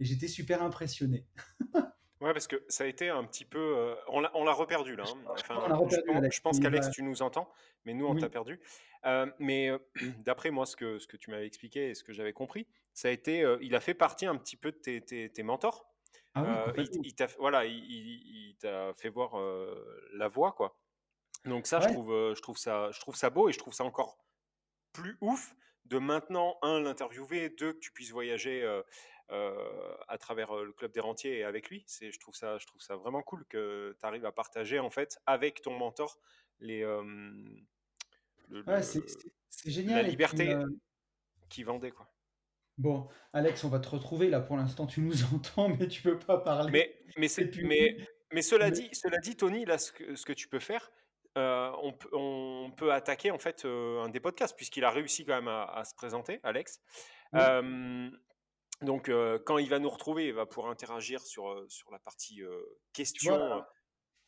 et 0.00 0.04
j'étais 0.04 0.26
super 0.26 0.64
impressionné. 0.64 1.28
Ouais, 2.20 2.32
parce 2.32 2.48
que 2.48 2.64
ça 2.68 2.84
a 2.84 2.86
été 2.88 3.08
un 3.08 3.22
petit 3.24 3.44
peu. 3.44 3.58
euh, 3.76 3.94
on 4.08 4.20
l'a 4.20 4.52
reperdu 4.52 4.96
là. 4.96 5.04
hein. 5.06 5.22
Enfin, 5.28 5.56
on 5.64 5.68
l'a 5.68 5.74
je 5.76 5.80
reperdu, 5.80 6.02
pense, 6.20 6.34
je 6.34 6.40
pense 6.40 6.60
qu'Alex, 6.60 6.90
tu 6.90 7.02
nous 7.04 7.22
entends, 7.22 7.48
mais 7.84 7.94
nous, 7.94 8.06
on 8.06 8.14
Oui. 8.14 8.20
t'a 8.20 8.28
perdu. 8.28 8.58
Euh, 9.06 9.26
mais 9.38 9.70
euh, 9.70 9.78
d'après 10.24 10.50
moi, 10.50 10.66
ce 10.66 10.74
que, 10.74 10.98
ce 10.98 11.06
que 11.06 11.16
tu 11.16 11.30
m'avais 11.30 11.46
expliqué 11.46 11.90
et 11.90 11.94
ce 11.94 12.02
que 12.02 12.12
j'avais 12.12 12.32
compris, 12.32 12.66
ça 12.92 13.08
a 13.08 13.10
été. 13.12 13.42
euh, 13.44 13.56
il 13.60 13.76
a 13.76 13.80
fait 13.80 13.94
partie 13.94 14.26
un 14.26 14.36
petit 14.36 14.56
peu 14.56 14.72
de 14.72 14.76
tes, 14.78 15.00
tes- 15.00 15.30
tes 15.30 15.42
mentors. 15.44 15.86
Ah 16.34 16.72
oui, 16.76 16.88
il, 17.04 17.14
t'a 17.14 17.26
voilà, 17.38 17.64
il, 17.64 17.72
il- 17.84 18.56
fait 18.96 19.08
voir 19.08 19.36
la 20.14 20.28
voie, 20.28 20.52
quoi. 20.52 20.76
Donc 21.44 21.66
ça, 21.66 21.80
je 21.80 21.88
trouve, 21.88 22.34
je 22.34 22.40
trouve 22.42 22.58
ça, 22.58 22.90
je 22.92 23.00
trouve 23.00 23.14
ça 23.16 23.30
beau 23.30 23.48
et 23.48 23.52
je 23.52 23.58
trouve 23.58 23.72
ça 23.74 23.84
encore 23.84 24.18
plus 24.92 25.16
ouf 25.20 25.54
de 25.84 25.98
maintenant 25.98 26.58
un 26.62 26.80
l'interviewer, 26.80 27.48
deux 27.50 27.72
que 27.72 27.78
tu 27.78 27.92
puisses 27.92 28.10
voyager 28.10 28.62
à 29.30 30.18
travers 30.18 30.50
euh, 30.56 30.64
le 30.64 30.72
club 30.72 30.92
des 30.92 31.00
rentiers 31.00 31.38
et 31.38 31.44
avec 31.44 31.68
lui. 31.70 31.84
C'est, 31.86 32.10
je 32.10 32.18
trouve 32.18 32.34
ça, 32.34 32.58
je 32.58 32.66
trouve 32.66 32.80
ça 32.80 32.96
vraiment 32.96 33.22
cool 33.22 33.44
que 33.46 33.96
tu 34.00 34.06
arrives 34.06 34.24
à 34.26 34.32
partager 34.32 34.78
en 34.78 34.90
fait 34.90 35.18
avec 35.26 35.60
ton 35.62 35.76
mentor 35.76 36.18
les 36.60 36.82
euh, 36.82 37.02
le- 38.48 38.62
Ouais, 38.64 38.76
le- 38.76 38.82
c'est 38.82 39.00
la 39.66 39.70
génial. 39.70 40.02
puis, 40.02 40.10
liberté 40.10 40.50
euh, 40.52 40.66
qui 41.48 41.62
vendait 41.62 41.90
quoi. 41.90 42.10
bon, 42.78 43.08
Alex, 43.32 43.64
on 43.64 43.68
va 43.68 43.78
te 43.80 43.88
retrouver 43.88 44.28
là 44.28 44.40
pour 44.40 44.56
l'instant. 44.56 44.86
Tu 44.86 45.00
nous 45.00 45.12
entends, 45.34 45.68
mais 45.68 45.88
tu 45.88 46.02
peux 46.02 46.18
pas 46.18 46.38
parler. 46.38 46.70
Mais, 46.72 46.98
mais, 47.16 47.26
Et 47.26 47.28
c'est, 47.28 47.46
puis, 47.46 47.64
mais, 47.66 47.96
mais 48.32 48.42
cela, 48.42 48.66
mais- 48.66 48.70
dit, 48.72 48.88
cela 48.92 49.18
dit, 49.18 49.36
Tony, 49.36 49.64
là, 49.64 49.78
ce 49.78 49.92
que, 49.92 50.14
ce 50.16 50.24
que 50.24 50.32
tu 50.32 50.48
peux 50.48 50.58
faire, 50.60 50.90
euh, 51.36 51.70
on, 51.82 51.92
peut- 51.92 52.08
on 52.12 52.72
peut 52.76 52.92
attaquer 52.92 53.30
en 53.30 53.38
fait 53.38 53.64
euh, 53.64 54.02
un 54.02 54.08
des 54.08 54.20
podcasts, 54.20 54.56
puisqu'il 54.56 54.84
a 54.84 54.90
réussi 54.90 55.24
quand 55.24 55.34
même 55.34 55.48
à, 55.48 55.64
à 55.64 55.84
se 55.84 55.94
présenter, 55.94 56.40
Alex. 56.42 56.80
Oui. 57.32 57.40
Euh, 57.42 58.10
donc, 58.82 59.08
euh, 59.08 59.38
quand 59.44 59.58
il 59.58 59.68
va 59.68 59.78
nous 59.78 59.90
retrouver, 59.90 60.26
il 60.28 60.34
va 60.34 60.46
pouvoir 60.46 60.70
interagir 60.70 61.20
sur, 61.20 61.48
euh, 61.50 61.66
sur 61.68 61.90
la 61.90 61.98
partie 61.98 62.42
euh, 62.42 62.60
questions. 62.92 63.36
Voilà. 63.36 63.68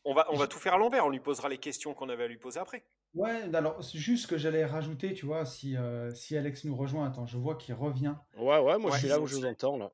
On 0.04 0.14
va, 0.14 0.26
on 0.30 0.36
va 0.36 0.46
tout 0.46 0.58
faire 0.58 0.74
à 0.74 0.78
l'envers, 0.78 1.04
on 1.04 1.10
lui 1.10 1.20
posera 1.20 1.48
les 1.50 1.58
questions 1.58 1.92
qu'on 1.92 2.08
avait 2.08 2.24
à 2.24 2.28
lui 2.28 2.38
poser 2.38 2.58
après. 2.58 2.86
Ouais, 3.12 3.54
alors 3.54 3.82
c'est 3.84 3.98
juste 3.98 4.28
que 4.28 4.38
j'allais 4.38 4.64
rajouter, 4.64 5.12
tu 5.14 5.26
vois, 5.26 5.44
si, 5.44 5.76
euh, 5.76 6.14
si 6.14 6.36
Alex 6.36 6.64
nous 6.64 6.76
rejoint, 6.76 7.06
attends, 7.06 7.26
je 7.26 7.36
vois 7.36 7.56
qu'il 7.56 7.74
revient. 7.74 8.14
Ouais, 8.36 8.58
ouais, 8.58 8.78
moi 8.78 8.90
Ouais, 8.90 8.92
je 8.92 8.98
suis 8.98 9.08
là 9.08 9.20
où 9.20 9.26
je 9.26 9.34
vous 9.34 9.44
entends 9.44 9.76
là. 9.76 9.90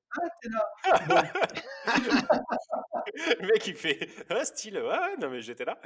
Bon, 1.08 1.16
Le 3.40 3.46
mec, 3.46 3.66
il 3.66 3.74
fait 3.74 4.08
ah, 4.28 4.44
style, 4.44 4.76
ouais, 4.76 4.82
ouais, 4.82 5.16
non 5.20 5.30
mais 5.30 5.40
j'étais 5.40 5.64
là. 5.64 5.80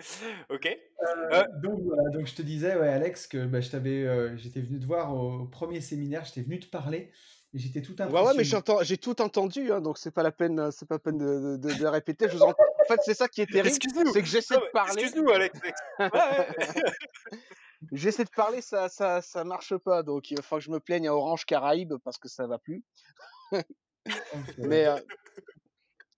Ok. 0.48 0.66
euh, 0.66 1.28
Euh, 1.32 1.44
donc 1.62 1.80
voilà, 1.82 2.10
donc 2.10 2.26
je 2.26 2.34
te 2.34 2.42
disais, 2.42 2.76
ouais, 2.76 2.88
Alex, 2.88 3.26
que 3.26 3.46
bah, 3.46 3.60
je 3.60 3.70
t'avais, 3.70 4.04
euh, 4.04 4.36
j'étais 4.36 4.60
venu 4.60 4.80
te 4.80 4.86
voir 4.86 5.14
au 5.14 5.46
premier 5.46 5.80
séminaire, 5.80 6.24
j'étais 6.24 6.42
venu 6.42 6.58
te 6.58 6.66
parler, 6.66 7.12
j'étais 7.54 7.82
tout 7.82 7.92
Ouais, 7.98 8.04
ouais, 8.06 8.10
mais 8.12 8.18
impressionné. 8.20 8.44
j'entends, 8.44 8.82
j'ai 8.82 8.96
tout 8.98 9.20
entendu, 9.22 9.72
hein, 9.72 9.80
donc 9.80 9.98
c'est 9.98 10.10
pas 10.10 10.22
la 10.22 10.32
peine, 10.32 10.70
c'est 10.70 10.86
pas 10.86 10.96
la 10.96 10.98
peine 11.00 11.18
de, 11.18 11.56
de, 11.56 11.68
de- 11.68 11.74
de 11.78 11.86
répéter. 11.86 12.28
Je 12.28 12.36
vous 12.36 12.42
en... 12.42 12.50
En 12.50 12.84
fait, 12.88 13.00
c'est 13.04 13.14
ça 13.14 13.28
qui 13.28 13.40
est 13.42 13.46
terrible, 13.46 13.68
Excuse-nous. 13.68 14.12
c'est 14.12 14.22
que 14.22 14.28
j'essaie 14.28 14.54
Non, 14.54 14.60
de 14.60 14.64
mais 14.66 14.70
parler, 14.72 15.02
Excuse-nous, 15.02 15.30
Alex. 15.30 15.58
Ouais, 15.98 16.10
ouais. 16.12 16.48
j'essaie 17.92 18.24
de 18.24 18.30
parler, 18.30 18.60
ça, 18.60 18.88
ça, 18.88 19.22
ça 19.22 19.44
marche 19.44 19.76
pas, 19.76 20.02
donc 20.02 20.30
il 20.30 20.40
faut 20.42 20.56
que 20.56 20.62
je 20.62 20.70
me 20.70 20.80
plaigne 20.80 21.08
à 21.08 21.14
Orange 21.14 21.44
Caraïbes 21.46 21.94
parce 22.04 22.18
que 22.18 22.28
ça 22.28 22.46
va 22.46 22.58
plus. 22.58 22.82
Mais 24.58 24.86
euh, 24.86 24.96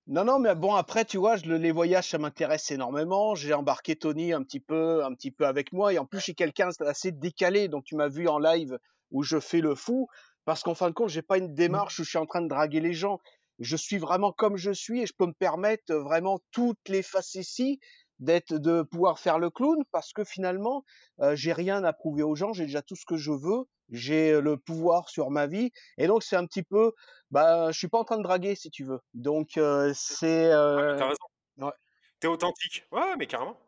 non, 0.06 0.24
non, 0.24 0.38
mais 0.38 0.54
bon, 0.54 0.74
après, 0.74 1.04
tu 1.04 1.16
vois, 1.18 1.36
je, 1.36 1.46
le- 1.46 1.56
les 1.58 1.70
voyages, 1.72 2.10
ça 2.10 2.18
m'intéresse 2.18 2.70
énormément. 2.70 3.34
J'ai 3.34 3.54
embarqué 3.54 3.96
Tony 3.96 4.32
un 4.32 4.42
petit 4.42 4.60
peu, 4.60 5.04
un 5.04 5.14
petit 5.14 5.30
peu 5.30 5.46
avec 5.46 5.72
moi, 5.72 5.92
et 5.92 5.98
en 5.98 6.06
plus, 6.06 6.18
je 6.18 6.24
suis 6.24 6.34
quelqu'un 6.34 6.68
d'assez 6.80 7.12
décalé, 7.12 7.68
donc 7.68 7.84
tu 7.84 7.94
m'as 7.96 8.08
vu 8.08 8.28
en 8.28 8.38
live 8.38 8.78
où 9.10 9.22
je 9.22 9.38
fais 9.38 9.60
le 9.60 9.74
fou, 9.74 10.08
parce 10.44 10.62
qu'en 10.62 10.74
fin 10.74 10.88
de 10.88 10.94
compte, 10.94 11.08
j'ai 11.08 11.22
pas 11.22 11.38
une 11.38 11.54
démarche 11.54 11.98
où 12.00 12.04
je 12.04 12.10
suis 12.10 12.18
en 12.18 12.26
train 12.26 12.40
de 12.42 12.48
draguer 12.48 12.80
les 12.80 12.92
gens. 12.94 13.20
Je 13.58 13.76
suis 13.76 13.98
vraiment 13.98 14.32
comme 14.32 14.56
je 14.56 14.72
suis 14.72 15.02
et 15.02 15.06
je 15.06 15.12
peux 15.16 15.26
me 15.26 15.34
permettre 15.34 15.94
vraiment 15.94 16.40
toutes 16.50 16.88
les 16.88 17.02
facéties 17.02 17.78
d'être, 18.18 18.54
de 18.54 18.82
pouvoir 18.82 19.18
faire 19.18 19.38
le 19.38 19.50
clown 19.50 19.78
parce 19.90 20.12
que 20.12 20.24
finalement, 20.24 20.84
euh, 21.20 21.36
j'ai 21.36 21.52
rien 21.52 21.84
à 21.84 21.92
prouver 21.92 22.22
aux 22.22 22.34
gens, 22.34 22.52
j'ai 22.52 22.64
déjà 22.66 22.82
tout 22.82 22.96
ce 22.96 23.04
que 23.04 23.16
je 23.16 23.30
veux, 23.30 23.64
j'ai 23.90 24.40
le 24.40 24.56
pouvoir 24.56 25.08
sur 25.08 25.30
ma 25.30 25.46
vie 25.46 25.70
et 25.98 26.06
donc 26.06 26.22
c'est 26.22 26.36
un 26.36 26.46
petit 26.46 26.62
peu, 26.62 26.92
bah, 27.30 27.70
je 27.72 27.78
suis 27.78 27.88
pas 27.88 27.98
en 27.98 28.04
train 28.04 28.18
de 28.18 28.22
draguer 28.22 28.54
si 28.54 28.70
tu 28.70 28.84
veux. 28.84 29.00
Donc 29.14 29.56
euh, 29.58 29.92
c'est, 29.94 30.50
euh, 30.52 30.92
mais 30.92 30.98
T'as 30.98 31.08
raison. 31.08 31.26
ouais. 31.58 31.72
T'es 32.20 32.28
authentique. 32.28 32.86
Ouais, 32.92 33.16
mais 33.18 33.26
carrément. 33.26 33.58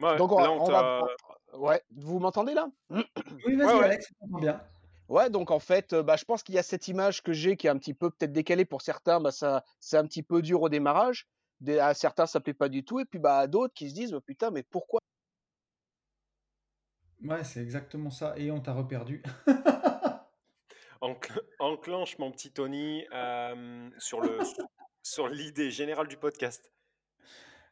Ouais, 0.00 0.16
Donc 0.16 0.30
on, 0.32 0.38
là, 0.38 0.52
on 0.52 0.62
on 0.62 0.70
va. 0.70 1.02
Ouais, 1.54 1.82
vous 1.90 2.18
m'entendez 2.18 2.54
là? 2.54 2.68
Oui, 2.90 3.56
vas-y, 3.56 3.66
ouais. 3.66 3.84
Alex, 3.84 4.12
bien. 4.20 4.60
Ouais, 5.08 5.30
donc 5.30 5.50
en 5.50 5.58
fait, 5.58 5.94
euh, 5.94 6.02
bah, 6.02 6.16
je 6.16 6.24
pense 6.24 6.42
qu'il 6.42 6.54
y 6.54 6.58
a 6.58 6.62
cette 6.62 6.86
image 6.88 7.22
que 7.22 7.32
j'ai 7.32 7.56
qui 7.56 7.66
est 7.66 7.70
un 7.70 7.78
petit 7.78 7.94
peu 7.94 8.10
peut-être 8.10 8.32
décalée 8.32 8.66
pour 8.66 8.82
certains, 8.82 9.20
bah, 9.20 9.30
ça, 9.32 9.64
c'est 9.80 9.96
un 9.96 10.04
petit 10.04 10.22
peu 10.22 10.42
dur 10.42 10.60
au 10.62 10.68
démarrage. 10.68 11.28
Des- 11.60 11.78
à 11.78 11.94
certains, 11.94 12.26
ça 12.26 12.40
plaît 12.40 12.54
pas 12.54 12.68
du 12.68 12.84
tout, 12.84 13.00
et 13.00 13.04
puis 13.04 13.18
bah, 13.18 13.38
à 13.38 13.46
d'autres 13.46 13.74
qui 13.74 13.88
se 13.88 13.94
disent, 13.94 14.12
bah, 14.12 14.20
putain, 14.24 14.50
mais 14.50 14.62
pourquoi? 14.62 15.00
Ouais, 17.24 17.42
c'est 17.42 17.60
exactement 17.60 18.10
ça, 18.10 18.34
et 18.36 18.50
on 18.50 18.60
t'a 18.60 18.72
reperdu. 18.72 19.22
Encl- 21.00 21.42
Enclenche, 21.58 22.18
mon 22.18 22.30
petit 22.30 22.52
Tony, 22.52 23.06
euh, 23.12 23.88
sur 23.98 24.20
le, 24.20 24.40
sur 25.02 25.28
l'idée 25.28 25.70
générale 25.70 26.08
du 26.08 26.16
podcast. 26.16 26.70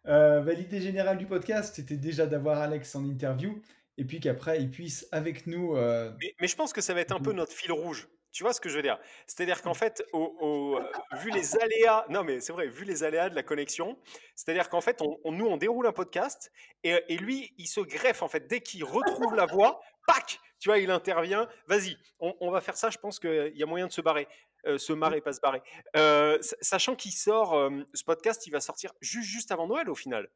Euh, 0.08 0.40
bah, 0.40 0.52
L'idée 0.52 0.80
générale 0.80 1.18
du 1.18 1.26
podcast, 1.26 1.75
c'était 1.76 1.96
déjà 1.96 2.26
d'avoir 2.26 2.60
Alex 2.60 2.94
en 2.94 3.04
interview, 3.04 3.60
et 3.98 4.04
puis 4.04 4.20
qu'après, 4.20 4.60
il 4.60 4.70
puisse 4.70 5.08
avec 5.12 5.46
nous... 5.46 5.76
euh, 5.76 6.12
Mais, 6.20 6.34
mais 6.40 6.48
je 6.48 6.56
pense 6.56 6.72
que 6.72 6.80
ça 6.80 6.94
va 6.94 7.00
être 7.00 7.12
un 7.12 7.20
peu 7.20 7.32
notre 7.32 7.52
fil 7.52 7.72
rouge. 7.72 8.08
Tu 8.32 8.42
vois 8.42 8.52
ce 8.52 8.60
que 8.60 8.68
je 8.68 8.76
veux 8.76 8.82
dire? 8.82 8.98
C'est-à-dire 9.26 9.62
qu'en 9.62 9.72
fait, 9.72 10.04
au, 10.12 10.18
au- 10.40 10.76
euh, 10.78 10.82
vu 11.22 11.30
les 11.30 11.56
aléas, 11.56 12.04
non 12.10 12.22
mais 12.22 12.40
c'est 12.40 12.52
vrai, 12.52 12.68
vu 12.68 12.84
les 12.84 13.02
aléas 13.02 13.30
de 13.30 13.34
la 13.34 13.42
connexion, 13.42 13.96
c'est-à-dire 14.34 14.68
qu'en 14.68 14.82
fait, 14.82 15.00
on, 15.00 15.16
on- 15.25 15.32
nous 15.32 15.46
on 15.46 15.56
déroule 15.56 15.86
un 15.86 15.92
podcast 15.92 16.52
et, 16.84 17.00
et 17.08 17.16
lui, 17.16 17.54
il 17.56 17.66
se 17.66 17.80
greffe 17.80 18.20
en 18.20 18.28
fait 18.28 18.46
dès 18.46 18.60
qu'il 18.60 18.84
retrouve 18.84 19.34
la 19.34 19.46
voix, 19.46 19.80
pac, 20.06 20.38
tu 20.60 20.68
vois, 20.68 20.76
il 20.78 20.90
intervient. 20.90 21.48
Vas-y, 21.66 21.96
on, 22.20 22.34
on 22.40 22.50
va 22.50 22.60
faire 22.60 22.76
ça. 22.76 22.90
Je 22.90 22.98
pense 22.98 23.18
qu'il 23.18 23.52
y 23.54 23.62
a 23.62 23.66
moyen 23.66 23.86
de 23.86 23.92
se 23.92 24.02
barrer, 24.02 24.28
Euh, 24.66 24.78
se 24.78 24.92
marrer, 24.92 25.20
pas 25.20 25.32
se 25.32 25.40
barrer. 25.40 25.62
Euh, 25.96 26.38
sa- 26.40 26.56
sachant 26.61 26.96
qu'il 26.96 27.12
sort, 27.12 27.70
ce 27.94 28.04
podcast, 28.04 28.46
il 28.46 28.50
va 28.50 28.61
sortir 28.61 28.92
juste 29.00 29.28
juste 29.28 29.52
avant 29.52 29.66
Noël 29.66 29.88
au 29.88 29.94
final. 29.94 30.28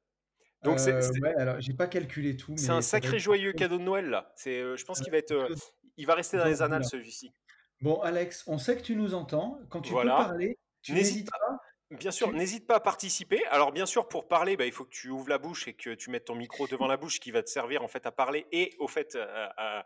Donc 0.63 0.79
c'est 0.79 0.93
euh, 0.93 1.11
ouais, 1.23 1.35
alors, 1.37 1.61
j'ai 1.61 1.73
pas 1.73 1.87
calculé 1.87 2.37
tout, 2.37 2.55
c'est 2.57 2.71
un 2.71 2.83
sacré 2.83 3.17
être 3.17 3.23
joyeux 3.23 3.53
cadeau 3.53 3.79
de 3.79 3.83
Noël 3.83 4.11
là. 4.11 4.33
C'est, 4.37 4.61
je 4.77 4.85
pense 4.85 5.01
qu'il 5.01 5.11
va 5.11 5.17
être, 5.19 5.49
il 5.97 6.07
va 6.07 6.15
rester 6.15 6.37
dans 6.37 6.45
les 6.45 6.61
annales 6.63 6.85
celui-ci. 6.85 7.33
Bon, 7.81 7.99
Alex, 8.03 8.45
on 8.47 8.59
sait 8.59 8.77
que 8.77 8.83
tu 8.83 8.95
nous 8.95 9.15
entends. 9.15 9.59
Quand 9.71 9.81
tu 9.81 9.91
Voilà. 9.93 10.17
peux 10.19 10.25
parler, 10.25 10.59
tu 10.83 10.93
N'hésite 10.93 11.15
n'hésites 11.15 11.31
pas. 11.31 11.97
Bien 11.97 12.11
sûr, 12.13 12.31
n'hésite 12.33 12.67
pas 12.69 12.77
à 12.77 12.81
participer. 12.81 13.45
Alors 13.47 13.73
bien 13.73 13.87
sûr, 13.87 14.07
pour 14.07 14.29
parler, 14.29 14.57
bah, 14.57 14.65
il 14.67 14.71
faut 14.71 14.85
que 14.85 14.91
tu 14.91 15.09
ouvres 15.09 15.29
la 15.31 15.39
bouche 15.39 15.67
et 15.67 15.73
que 15.73 15.95
tu 15.95 16.11
mettes 16.11 16.27
ton 16.27 16.35
micro 16.37 16.69
devant 16.69 16.87
la 16.87 16.97
bouche, 16.99 17.19
qui 17.21 17.31
va 17.33 17.43
te 17.43 17.49
servir 17.51 17.83
en 17.83 17.89
fait 17.89 18.05
à 18.07 18.13
parler 18.13 18.47
et 18.53 18.77
au 18.79 18.87
fait 18.87 19.17
à, 19.17 19.81
à- 19.81 19.85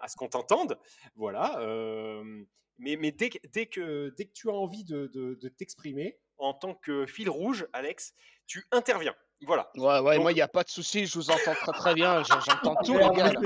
à 0.00 0.06
ce 0.08 0.16
qu'on 0.16 0.28
t'entende. 0.28 0.78
Voilà. 1.16 1.58
euh, 1.60 2.44
mais 2.78 2.96
mais 2.96 3.12
dès, 3.12 3.30
que- 3.30 3.46
dès 3.52 3.66
que 3.66 4.12
dès 4.16 4.24
que 4.26 4.32
tu 4.32 4.48
as 4.50 4.52
envie 4.54 4.84
de, 4.84 5.06
de- 5.08 5.34
de 5.34 5.48
t'exprimer 5.48 6.18
en 6.38 6.52
tant 6.54 6.74
que 6.74 7.06
fil 7.06 7.30
rouge, 7.30 7.66
Alex, 7.72 8.12
tu 8.46 8.66
interviens. 8.72 9.14
Voilà. 9.46 9.70
Ouais, 9.76 9.98
ouais, 10.00 10.14
Donc- 10.14 10.22
moi, 10.22 10.32
il 10.32 10.36
n'y 10.36 10.40
a 10.40 10.48
pas 10.48 10.64
de 10.64 10.68
souci, 10.70 11.06
je 11.06 11.14
vous 11.18 11.30
entends 11.30 11.54
très 11.54 11.72
très 11.72 11.94
bien, 11.94 12.22
j'en- 12.24 12.40
j'entends 12.40 12.76
tout, 12.84 12.96
les 12.96 13.10
gars. 13.10 13.32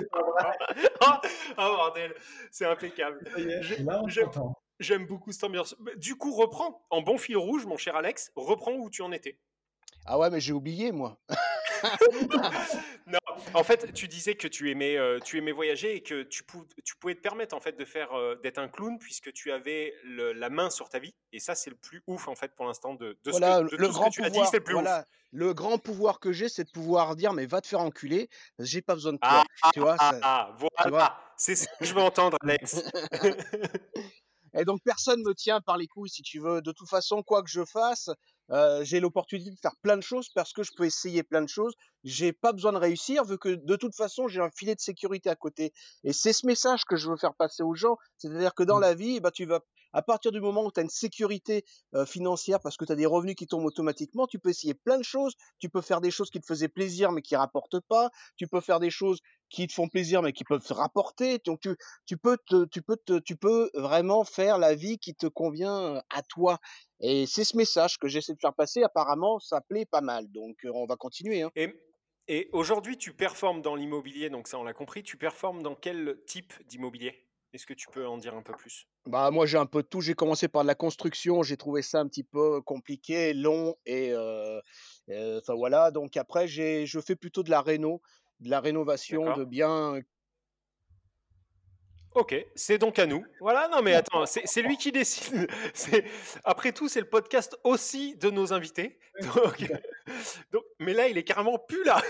Ah 1.00 1.20
ah, 1.56 1.68
bordel, 1.76 2.14
c'est 2.52 2.64
impeccable. 2.66 3.24
J'aime 4.80 5.06
beaucoup 5.06 5.32
cette 5.32 5.42
ambiance. 5.44 5.74
Du 5.96 6.14
coup, 6.16 6.32
reprends 6.32 6.86
en 6.90 7.02
bon 7.02 7.18
fil 7.18 7.36
rouge, 7.36 7.66
mon 7.66 7.76
cher 7.76 7.96
Alex. 7.96 8.30
Reprends 8.36 8.72
où 8.74 8.88
tu 8.90 9.02
en 9.02 9.10
étais. 9.10 9.40
Ah 10.06 10.18
ouais, 10.18 10.30
mais 10.30 10.38
j'ai 10.40 10.52
oublié, 10.52 10.92
moi. 10.92 11.18
Non, 13.06 13.18
en 13.54 13.64
fait, 13.64 13.92
tu 13.94 14.06
disais 14.06 14.34
que 14.34 14.46
tu 14.48 14.70
aimais, 14.70 14.98
euh, 14.98 15.18
tu 15.20 15.38
aimais 15.38 15.52
voyager 15.52 15.96
et 15.96 16.02
que 16.02 16.24
tu, 16.24 16.42
pou- 16.44 16.66
tu 16.84 16.94
pouvais 16.96 17.14
te 17.14 17.20
permettre 17.22 17.56
en 17.56 17.60
fait 17.60 17.72
de 17.78 17.84
faire 17.86 18.12
euh, 18.12 18.34
d'être 18.42 18.58
un 18.58 18.68
clown 18.68 18.98
puisque 18.98 19.32
tu 19.32 19.50
avais 19.50 19.94
le- 20.04 20.32
la 20.34 20.50
main 20.50 20.68
sur 20.68 20.90
ta 20.90 20.98
vie 20.98 21.14
et 21.32 21.38
ça 21.40 21.54
c'est 21.54 21.70
le 21.70 21.76
plus 21.76 22.02
ouf 22.06 22.28
en 22.28 22.34
fait 22.34 22.54
pour 22.54 22.66
l'instant 22.66 22.92
de, 22.94 23.18
de, 23.24 23.32
ce 23.32 23.38
que, 23.38 23.70
de 23.70 23.76
le 23.76 23.86
tout 23.86 23.92
ce 23.94 23.98
que 24.00 24.10
tu 24.10 24.22
as 24.22 24.26
dit, 24.28 24.32
pouvoir, 24.34 24.50
c'est 24.50 24.58
le 24.58 24.64
plus 24.64 24.74
voilà, 24.74 24.98
ouf. 24.98 25.04
le 25.32 25.54
grand 25.54 25.78
pouvoir 25.78 26.20
que 26.20 26.32
j'ai, 26.32 26.50
c'est 26.50 26.64
de 26.64 26.70
pouvoir 26.70 27.16
dire, 27.16 27.32
mais 27.32 27.46
va 27.46 27.62
te 27.62 27.66
faire 27.66 27.80
enculer, 27.80 28.28
j'ai 28.58 28.82
pas 28.82 28.92
besoin 28.94 29.14
de 29.14 29.18
Ah, 29.22 29.42
toi. 29.62 29.70
tu 29.72 29.80
vois, 29.80 29.96
ah, 29.98 30.10
ça- 30.12 30.20
ah, 30.22 30.56
voilà, 30.90 31.18
c'est 31.38 31.54
ce 31.56 31.66
que 31.78 31.86
je 31.86 31.94
veux 31.94 32.02
entendre, 32.02 32.36
Alex. 32.42 32.82
Et 34.54 34.64
donc 34.64 34.80
personne 34.84 35.22
me 35.22 35.34
tient 35.34 35.60
par 35.60 35.76
les 35.76 35.86
couilles, 35.86 36.08
si 36.10 36.22
tu 36.22 36.40
veux. 36.40 36.62
De 36.62 36.72
toute 36.72 36.88
façon, 36.88 37.22
quoi 37.22 37.42
que 37.42 37.50
je 37.50 37.64
fasse, 37.64 38.10
euh, 38.50 38.82
j'ai 38.84 39.00
l'opportunité 39.00 39.50
de 39.50 39.58
faire 39.60 39.76
plein 39.82 39.96
de 39.96 40.02
choses 40.02 40.28
parce 40.34 40.52
que 40.52 40.62
je 40.62 40.70
peux 40.76 40.84
essayer 40.84 41.22
plein 41.22 41.42
de 41.42 41.48
choses. 41.48 41.74
J'ai 42.04 42.32
pas 42.32 42.52
besoin 42.52 42.72
de 42.72 42.78
réussir 42.78 43.24
vu 43.24 43.36
que 43.38 43.50
de 43.50 43.76
toute 43.76 43.94
façon 43.94 44.26
j'ai 44.28 44.40
un 44.40 44.50
filet 44.50 44.74
de 44.74 44.80
sécurité 44.80 45.28
à 45.30 45.36
côté. 45.36 45.72
Et 46.04 46.12
c'est 46.12 46.32
ce 46.32 46.46
message 46.46 46.84
que 46.84 46.96
je 46.96 47.10
veux 47.10 47.16
faire 47.16 47.34
passer 47.34 47.62
aux 47.62 47.74
gens, 47.74 47.96
c'est-à-dire 48.16 48.54
que 48.54 48.62
dans 48.62 48.78
Mm. 48.78 48.80
la 48.80 48.94
vie, 48.94 49.20
bah 49.20 49.30
tu 49.30 49.44
vas, 49.44 49.60
À 49.92 50.02
partir 50.02 50.32
du 50.32 50.40
moment 50.40 50.64
où 50.64 50.70
tu 50.70 50.80
as 50.80 50.82
une 50.82 50.90
sécurité 50.90 51.64
euh, 51.94 52.04
financière 52.04 52.60
parce 52.60 52.76
que 52.76 52.84
tu 52.84 52.92
as 52.92 52.96
des 52.96 53.06
revenus 53.06 53.34
qui 53.34 53.46
tombent 53.46 53.64
automatiquement, 53.64 54.26
tu 54.26 54.38
peux 54.38 54.50
essayer 54.50 54.74
plein 54.74 54.98
de 54.98 55.04
choses. 55.04 55.34
Tu 55.58 55.68
peux 55.68 55.80
faire 55.80 56.00
des 56.00 56.10
choses 56.10 56.30
qui 56.30 56.40
te 56.40 56.46
faisaient 56.46 56.68
plaisir 56.68 57.12
mais 57.12 57.22
qui 57.22 57.36
rapportent 57.36 57.80
pas. 57.80 58.10
Tu 58.36 58.46
peux 58.46 58.60
faire 58.60 58.80
des 58.80 58.90
choses 58.90 59.20
qui 59.48 59.66
te 59.66 59.72
font 59.72 59.88
plaisir 59.88 60.22
mais 60.22 60.32
qui 60.32 60.44
peuvent 60.44 60.64
te 60.64 60.74
rapporter. 60.74 61.38
Donc 61.44 61.60
tu, 61.60 62.16
peux 62.18 63.70
vraiment 63.74 64.24
faire 64.24 64.58
la 64.58 64.74
vie 64.74 64.98
qui 64.98 65.14
te 65.14 65.26
convient 65.26 65.96
euh, 65.96 66.00
à 66.10 66.22
toi. 66.22 66.58
Et 67.00 67.26
c'est 67.26 67.44
ce 67.44 67.56
message 67.56 67.98
que 67.98 68.08
j'essaie 68.08 68.34
de 68.34 68.40
faire 68.40 68.54
passer. 68.54 68.82
Apparemment, 68.82 69.38
ça 69.38 69.60
plaît 69.60 69.86
pas 69.86 70.00
mal. 70.00 70.30
Donc 70.32 70.56
euh, 70.64 70.70
on 70.74 70.86
va 70.86 70.96
continuer. 70.96 71.42
Hein. 71.42 71.50
Et, 71.56 71.72
et 72.28 72.50
aujourd'hui, 72.52 72.98
tu 72.98 73.14
performes 73.14 73.62
dans 73.62 73.74
l'immobilier, 73.74 74.28
donc 74.28 74.48
ça 74.48 74.58
on 74.58 74.64
l'a 74.64 74.74
compris. 74.74 75.02
Tu 75.02 75.16
performes 75.16 75.62
dans 75.62 75.74
quel 75.74 76.18
type 76.26 76.52
d'immobilier? 76.66 77.27
Est-ce 77.52 77.64
que 77.66 77.74
tu 77.74 77.86
peux 77.90 78.06
en 78.06 78.18
dire 78.18 78.34
un 78.34 78.42
peu 78.42 78.52
plus? 78.52 78.86
Bah 79.06 79.30
moi 79.30 79.46
j'ai 79.46 79.56
un 79.56 79.66
peu 79.66 79.82
de 79.82 79.88
tout. 79.88 80.00
J'ai 80.00 80.14
commencé 80.14 80.48
par 80.48 80.62
de 80.62 80.66
la 80.66 80.74
construction. 80.74 81.42
J'ai 81.42 81.56
trouvé 81.56 81.80
ça 81.82 82.00
un 82.00 82.06
petit 82.06 82.24
peu 82.24 82.60
compliqué, 82.60 83.32
long 83.32 83.74
et 83.86 84.12
euh, 84.12 84.60
euh, 85.08 85.40
voilà. 85.48 85.90
Donc 85.90 86.16
après 86.16 86.46
j'ai, 86.46 86.84
je 86.86 87.00
fais 87.00 87.16
plutôt 87.16 87.42
de 87.42 87.50
la 87.50 87.62
réno, 87.62 88.02
de 88.40 88.50
la 88.50 88.60
rénovation 88.60 89.34
de 89.34 89.44
biens 89.44 90.00
Ok, 92.14 92.34
c'est 92.56 92.78
donc 92.78 92.98
à 92.98 93.06
nous. 93.06 93.24
Voilà, 93.40 93.68
non 93.68 93.80
mais 93.80 93.94
attends, 93.94 94.26
c'est 94.26 94.62
lui 94.62 94.76
qui 94.76 94.90
décide. 94.90 95.46
Après 96.44 96.72
tout, 96.72 96.88
c'est 96.88 97.00
le 97.00 97.08
podcast 97.08 97.56
aussi 97.64 98.16
de 98.16 98.30
nos 98.30 98.52
invités. 98.52 98.98
Donc, 99.22 99.62
donc- 100.52 100.64
mais 100.80 100.94
là, 100.94 101.06
il 101.08 101.16
est 101.16 101.22
carrément 101.22 101.58
plus 101.58 101.84
là. 101.84 102.02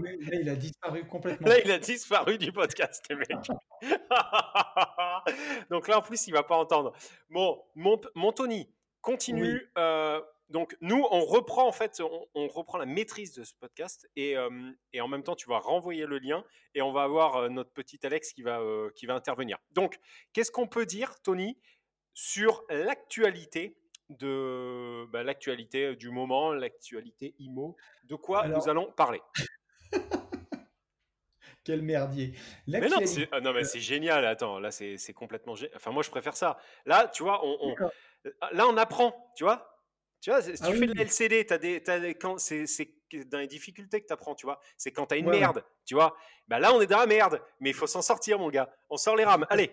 Mais 0.00 0.16
là, 0.16 0.38
il 0.40 0.48
a 0.48 0.56
disparu 0.56 1.04
complètement. 1.06 1.48
Là, 1.48 1.58
il 1.64 1.70
a 1.70 1.78
disparu 1.78 2.38
du 2.38 2.52
podcast, 2.52 3.04
le 3.10 3.16
mec. 3.16 3.30
donc 5.70 5.88
là, 5.88 5.98
en 5.98 6.02
plus, 6.02 6.26
il 6.26 6.32
va 6.32 6.42
pas 6.42 6.56
entendre. 6.56 6.92
Bon, 7.30 7.62
mon, 7.74 8.00
mon 8.14 8.32
Tony, 8.32 8.68
continue. 9.00 9.70
euh, 9.78 10.20
donc 10.48 10.76
nous, 10.80 11.04
on 11.10 11.24
reprend 11.24 11.66
en 11.66 11.72
fait, 11.72 12.00
on, 12.00 12.26
on 12.34 12.46
reprend 12.46 12.78
la 12.78 12.86
maîtrise 12.86 13.34
de 13.34 13.42
ce 13.42 13.52
podcast 13.54 14.08
et, 14.14 14.36
euh, 14.36 14.48
et 14.92 15.00
en 15.00 15.08
même 15.08 15.24
temps, 15.24 15.34
tu 15.34 15.48
vas 15.48 15.58
renvoyer 15.58 16.06
le 16.06 16.18
lien 16.18 16.44
et 16.74 16.82
on 16.82 16.92
va 16.92 17.02
avoir 17.02 17.36
euh, 17.36 17.48
notre 17.48 17.72
petit 17.72 17.98
Alex 18.06 18.32
qui 18.32 18.42
va, 18.42 18.60
qui 18.94 19.06
va 19.06 19.14
intervenir. 19.14 19.58
Donc, 19.72 19.98
qu'est-ce 20.32 20.52
qu'on 20.52 20.68
peut 20.68 20.86
dire, 20.86 21.20
Tony, 21.22 21.58
sur 22.14 22.64
l'actualité 22.70 23.76
de 24.08 25.04
bah, 25.10 25.24
l'actualité 25.24 25.96
du 25.96 26.10
moment, 26.10 26.52
l'actualité 26.52 27.34
IMO 27.40 27.76
De 28.04 28.14
quoi 28.14 28.42
Alors- 28.44 28.58
nous 28.58 28.68
allons 28.70 28.92
parler? 28.92 29.20
Quel 31.64 31.82
merdier. 31.82 32.32
Mais 32.68 32.88
non, 32.88 32.98
c'est 33.06 33.28
ah 33.32 33.40
non, 33.40 33.52
mais 33.52 33.64
c'est 33.64 33.80
génial. 33.80 34.24
Attends, 34.24 34.60
là, 34.60 34.70
c'est 34.70 34.98
c'est 34.98 35.12
complètement 35.12 35.56
génial. 35.56 35.74
Enfin, 35.76 35.90
moi, 35.90 36.02
je 36.04 36.10
préfère 36.10 36.36
ça. 36.36 36.58
Là, 36.84 37.08
tu 37.12 37.24
vois, 37.24 37.44
on, 37.44 37.74
là, 38.52 38.66
on 38.68 38.76
apprend, 38.76 39.32
tu 39.36 39.42
vois. 39.44 39.72
Tu 40.20 40.30
vois, 40.30 40.42
si 40.42 40.52
Ah 40.60 40.68
tu 40.70 40.74
fais 40.76 40.86
de 40.86 40.92
oui. 40.92 40.96
la 40.96 41.02
LCD, 41.02 41.44
t'as 41.44 41.58
des, 41.58 41.82
t'as 41.82 41.98
des- 41.98 42.14
quand 42.14 42.38
c'est 42.38 42.64
dans 43.26 43.38
les 43.38 43.46
difficultés 43.48 44.00
que 44.00 44.06
tu 44.06 44.12
apprends, 44.12 44.34
tu 44.36 44.46
vois. 44.46 44.60
C'est 44.76 44.92
quand 44.92 45.06
tu 45.06 45.14
as 45.14 45.18
une 45.18 45.28
Ouais, 45.28 45.38
merde, 45.40 45.64
tu 45.84 45.94
vois. 45.94 46.16
Bah 46.48 46.58
là, 46.60 46.72
on 46.72 46.80
est 46.80 46.86
dans 46.86 46.98
la 46.98 47.06
merde, 47.06 47.40
mais 47.60 47.70
il 47.70 47.74
faut 47.74 47.86
s'en 47.88 48.02
sortir, 48.02 48.38
mon 48.38 48.48
gars. 48.48 48.72
On 48.88 48.96
sort 48.96 49.16
les 49.16 49.24
rames. 49.24 49.46
Allez. 49.50 49.70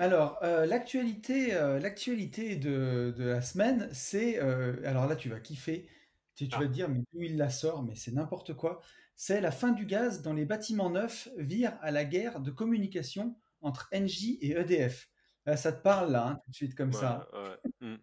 Alors, 0.00 0.38
euh, 0.42 0.66
l'actualité, 0.66 1.54
euh, 1.54 1.78
l'actualité 1.78 2.56
de, 2.56 3.14
de 3.16 3.24
la 3.24 3.40
semaine, 3.40 3.88
c'est. 3.92 4.40
euh, 4.42 4.76
alors 4.84 5.06
là, 5.06 5.14
tu 5.16 5.28
vas 5.28 5.38
kiffer. 5.40 5.88
Tu, 6.34 6.48
tu 6.48 6.54
Ah. 6.56 6.60
vas 6.60 6.66
te 6.66 6.72
dire, 6.72 6.88
mais 6.88 7.00
d'où 7.12 7.22
il 7.22 7.36
la 7.36 7.50
sort, 7.50 7.82
mais 7.84 7.94
c'est 7.94 8.12
n'importe 8.12 8.54
quoi. 8.54 8.80
C'est 9.20 9.40
la 9.40 9.50
fin 9.50 9.72
du 9.72 9.84
gaz 9.84 10.22
dans 10.22 10.32
les 10.32 10.44
bâtiments 10.44 10.90
neufs 10.90 11.28
vire 11.36 11.76
à 11.82 11.90
la 11.90 12.04
guerre 12.04 12.38
de 12.38 12.52
communication 12.52 13.34
entre 13.60 13.88
Engie 13.92 14.38
et 14.40 14.52
EDF. 14.52 15.08
Là, 15.44 15.56
ça 15.56 15.72
te 15.72 15.82
parle, 15.82 16.12
là, 16.12 16.24
hein, 16.28 16.40
tout 16.44 16.50
de 16.52 16.54
suite, 16.54 16.76
comme 16.76 16.92
ça. 16.92 17.26
Ouais. 17.32 17.70
Hmm. 17.80 17.96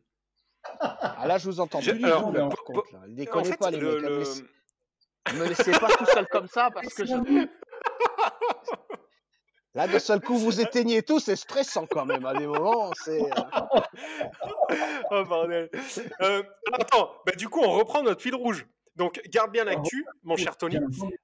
Ah 0.81 1.25
là 1.25 1.38
je 1.38 1.45
vous 1.45 1.60
entends 1.62 1.79
Je- 1.79 1.91
plus 1.91 2.00
du 2.00 2.05
alors, 2.05 2.34
tout. 2.34 2.74
En 2.98 3.07
Déconnez 3.07 3.51
fait, 3.51 3.57
pas 3.57 3.72
les 3.72 3.79
le, 3.79 3.95
mecs. 3.95 4.03
hein, 4.03 4.10
le- 4.10 4.17
laissez, 4.19 4.43
me 5.36 5.48
laissez 5.48 5.72
pas 5.72 5.88
tout 5.88 6.05
seul 6.07 6.27
comme 6.27 6.48
ça 6.48 6.69
parce 6.74 6.93
que 6.93 7.05
je... 7.05 7.13
là 9.74 9.88
de 9.88 10.00
seul 10.00 10.19
coup 10.22 10.38
vous 10.38 10.60
éteignez 10.60 11.01
tout, 11.03 11.19
c'est 11.19 11.36
stressant 11.38 11.86
quand 11.86 12.05
même 12.05 12.25
à 12.25 12.34
des 12.34 12.47
moments. 12.47 12.91
C'est 13.04 13.21
euh, 13.21 13.43
oh 15.12 15.23
bordel. 15.25 15.69
Euh, 16.21 16.43
attends, 16.73 17.12
bah, 17.25 17.34
du 17.38 17.47
coup, 17.47 17.62
on 17.63 17.71
reprend 17.71 18.04
notre 18.04 18.21
fil 18.21 18.36
rouge. 18.36 18.65
Donc, 18.95 19.21
garde 19.29 19.51
bien 19.51 19.63
l'actu, 19.65 20.05
mon 20.23 20.38
cher 20.38 20.55
Tony. 20.58 20.77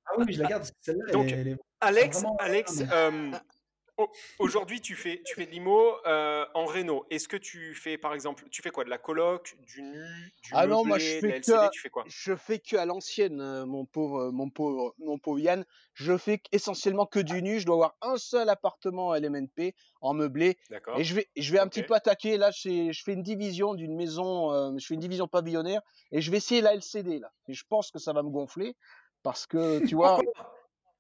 Ah 0.06 0.12
oui, 0.18 0.34
je 0.34 0.42
la 0.42 0.50
garde, 0.50 0.66
celle-là, 0.82 1.12
Donc, 1.14 1.28
est- 1.28 1.32
elle 1.32 1.48
est- 1.50 1.58
Alex, 1.80 2.18
vraiment- 2.22 2.36
Alex, 2.40 2.84
euh, 2.92 3.32
aujourd'hui, 4.40 4.82
tu 4.82 4.96
fais, 4.96 5.22
tu 5.26 5.36
fais 5.36 5.46
de 5.46 5.52
l'IMO 5.52 5.96
euh, 6.06 6.46
en 6.54 6.66
réno. 6.66 7.06
Est-ce 7.10 7.28
que 7.28 7.38
tu 7.38 7.74
fais, 7.76 7.98
par 7.98 8.14
exemple, 8.14 8.44
tu 8.50 8.62
fais 8.62 8.70
quoi? 8.72 8.84
De 8.84 8.90
la 8.90 8.98
coloc, 8.98 9.56
du 9.62 9.82
nu, 9.82 9.98
du 10.44 10.50
Ah 10.54 10.66
non, 10.68 10.78
meublé, 10.84 10.88
moi, 10.88 10.98
je 11.00 11.16
de 11.16 11.20
fais 11.20 11.42
que- 11.42 11.70
tu 11.72 11.80
fais 11.80 11.90
quoi? 11.90 12.04
je 12.08 12.36
fais 12.36 12.60
que 12.60 12.76
à 12.76 12.86
l'ancienne, 12.86 13.42
euh, 13.42 13.66
mon 13.66 13.86
pauvre, 13.86 14.32
mon 14.32 14.50
pauvre, 14.50 14.94
mon 15.00 15.18
pauvre 15.18 15.40
Yann. 15.40 15.66
Je 15.94 16.18
fais 16.18 16.42
essentiellement 16.52 17.06
que 17.06 17.20
du 17.20 17.42
nu. 17.42 17.60
Je 17.60 17.66
dois 17.66 17.76
avoir 17.76 17.96
un 18.02 18.18
seul 18.18 18.50
appartement 18.50 19.14
LMNP 19.16 19.76
en 20.02 20.14
meublé. 20.14 20.58
D'accord. 20.70 20.98
Et 21.00 21.04
je 21.04 21.16
vais, 21.16 21.28
je 21.36 21.52
vais 21.52 21.60
un 21.60 21.68
petit 21.68 21.84
peu 21.84 21.94
attaquer. 21.94 22.38
Là, 22.38 22.52
je 22.52 22.92
fais 23.06 23.14
une 23.14 23.24
division 23.24 23.74
d'une 23.76 23.96
maison, 23.96 24.52
euh, 24.52 24.72
je 24.78 24.86
fais 24.86 24.94
une 24.94 25.00
division 25.00 25.28
pavillonnaire 25.28 25.82
et 26.12 26.22
je 26.22 26.32
vais 26.32 26.38
essayer 26.38 26.62
la 26.62 26.74
LCD 26.74 27.20
là. 27.20 27.32
Et 27.48 27.54
je 27.54 27.64
pense 27.70 27.92
que 27.92 28.00
ça 28.00 28.14
va 28.14 28.24
me 28.24 28.30
gonfler 28.30 28.76
parce 29.24 29.46
que 29.46 29.86
tu 29.88 29.96
vois, 29.96 30.20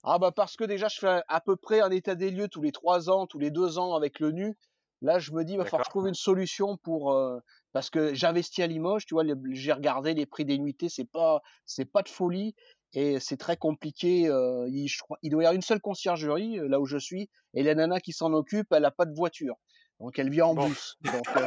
ah 0.03 0.17
bah 0.19 0.31
parce 0.31 0.55
que 0.55 0.63
déjà 0.63 0.87
je 0.87 0.97
fais 0.99 1.21
à 1.27 1.41
peu 1.41 1.55
près 1.55 1.81
un 1.81 1.91
état 1.91 2.15
des 2.15 2.31
lieux 2.31 2.47
tous 2.47 2.61
les 2.61 2.71
trois 2.71 3.09
ans, 3.09 3.27
tous 3.27 3.39
les 3.39 3.51
deux 3.51 3.77
ans 3.77 3.95
avec 3.95 4.19
le 4.19 4.31
nu. 4.31 4.57
Là, 5.03 5.17
je 5.17 5.31
me 5.31 5.43
dis, 5.43 5.57
va 5.57 5.65
falloir 5.65 5.81
que 5.81 5.85
je 5.85 5.89
D'accord. 5.89 5.89
trouve 5.89 6.07
une 6.09 6.13
solution 6.13 6.77
pour 6.77 7.11
euh, 7.13 7.39
parce 7.71 7.89
que 7.89 8.13
j'investis 8.13 8.63
à 8.63 8.67
Limoges, 8.67 9.05
tu 9.07 9.15
vois, 9.15 9.23
j'ai 9.51 9.73
regardé 9.73 10.13
les 10.13 10.27
prix 10.27 10.45
des 10.45 10.59
nuitées, 10.59 10.89
c'est 10.89 11.09
pas 11.09 11.41
c'est 11.65 11.85
pas 11.85 12.03
de 12.03 12.09
folie 12.09 12.53
et 12.93 13.19
c'est 13.19 13.37
très 13.37 13.57
compliqué. 13.57 14.27
euh, 14.27 14.67
il, 14.69 14.87
je 14.87 14.99
il 15.23 15.31
doit 15.31 15.41
y 15.41 15.45
avoir 15.45 15.55
une 15.55 15.63
seule 15.63 15.81
conciergerie 15.81 16.59
euh, 16.59 16.67
là 16.67 16.79
où 16.79 16.85
je 16.85 16.97
suis 16.97 17.29
et 17.55 17.63
la 17.63 17.73
nana 17.73 17.99
qui 17.99 18.11
s'en 18.13 18.31
occupe, 18.33 18.71
elle 18.71 18.85
a 18.85 18.91
pas 18.91 19.05
de 19.05 19.15
voiture, 19.15 19.55
donc 19.99 20.19
elle 20.19 20.29
vient 20.29 20.45
en 20.45 20.53
Bon. 20.53 20.67
bus. 20.67 20.97
Donc, 21.01 21.25
euh, 21.35 21.45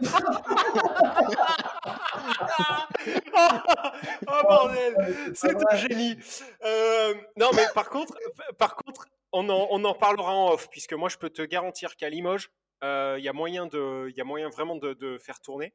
oh 4.28 4.40
bordel, 4.48 4.94
c'est 5.34 5.56
un 5.70 5.76
génie. 5.76 6.16
Euh, 6.64 7.14
non, 7.36 7.50
mais 7.54 7.64
par 7.74 7.88
contre, 7.90 8.14
par 8.58 8.76
contre, 8.76 9.06
on 9.32 9.48
en, 9.48 9.66
on 9.70 9.84
en 9.84 9.94
parlera 9.94 10.34
en 10.34 10.52
off, 10.52 10.68
puisque 10.70 10.92
moi, 10.92 11.08
je 11.08 11.16
peux 11.18 11.30
te 11.30 11.42
garantir 11.42 11.96
qu'à 11.96 12.08
Limoges, 12.08 12.50
euh, 12.84 13.16
il 13.18 13.24
y 13.24 13.28
a 13.28 13.32
moyen 13.32 13.66
de, 13.66 14.08
il 14.10 14.16
y 14.16 14.20
a 14.20 14.24
moyen 14.24 14.48
vraiment 14.48 14.76
de, 14.76 14.94
de 14.94 15.18
faire 15.18 15.40
tourner. 15.40 15.74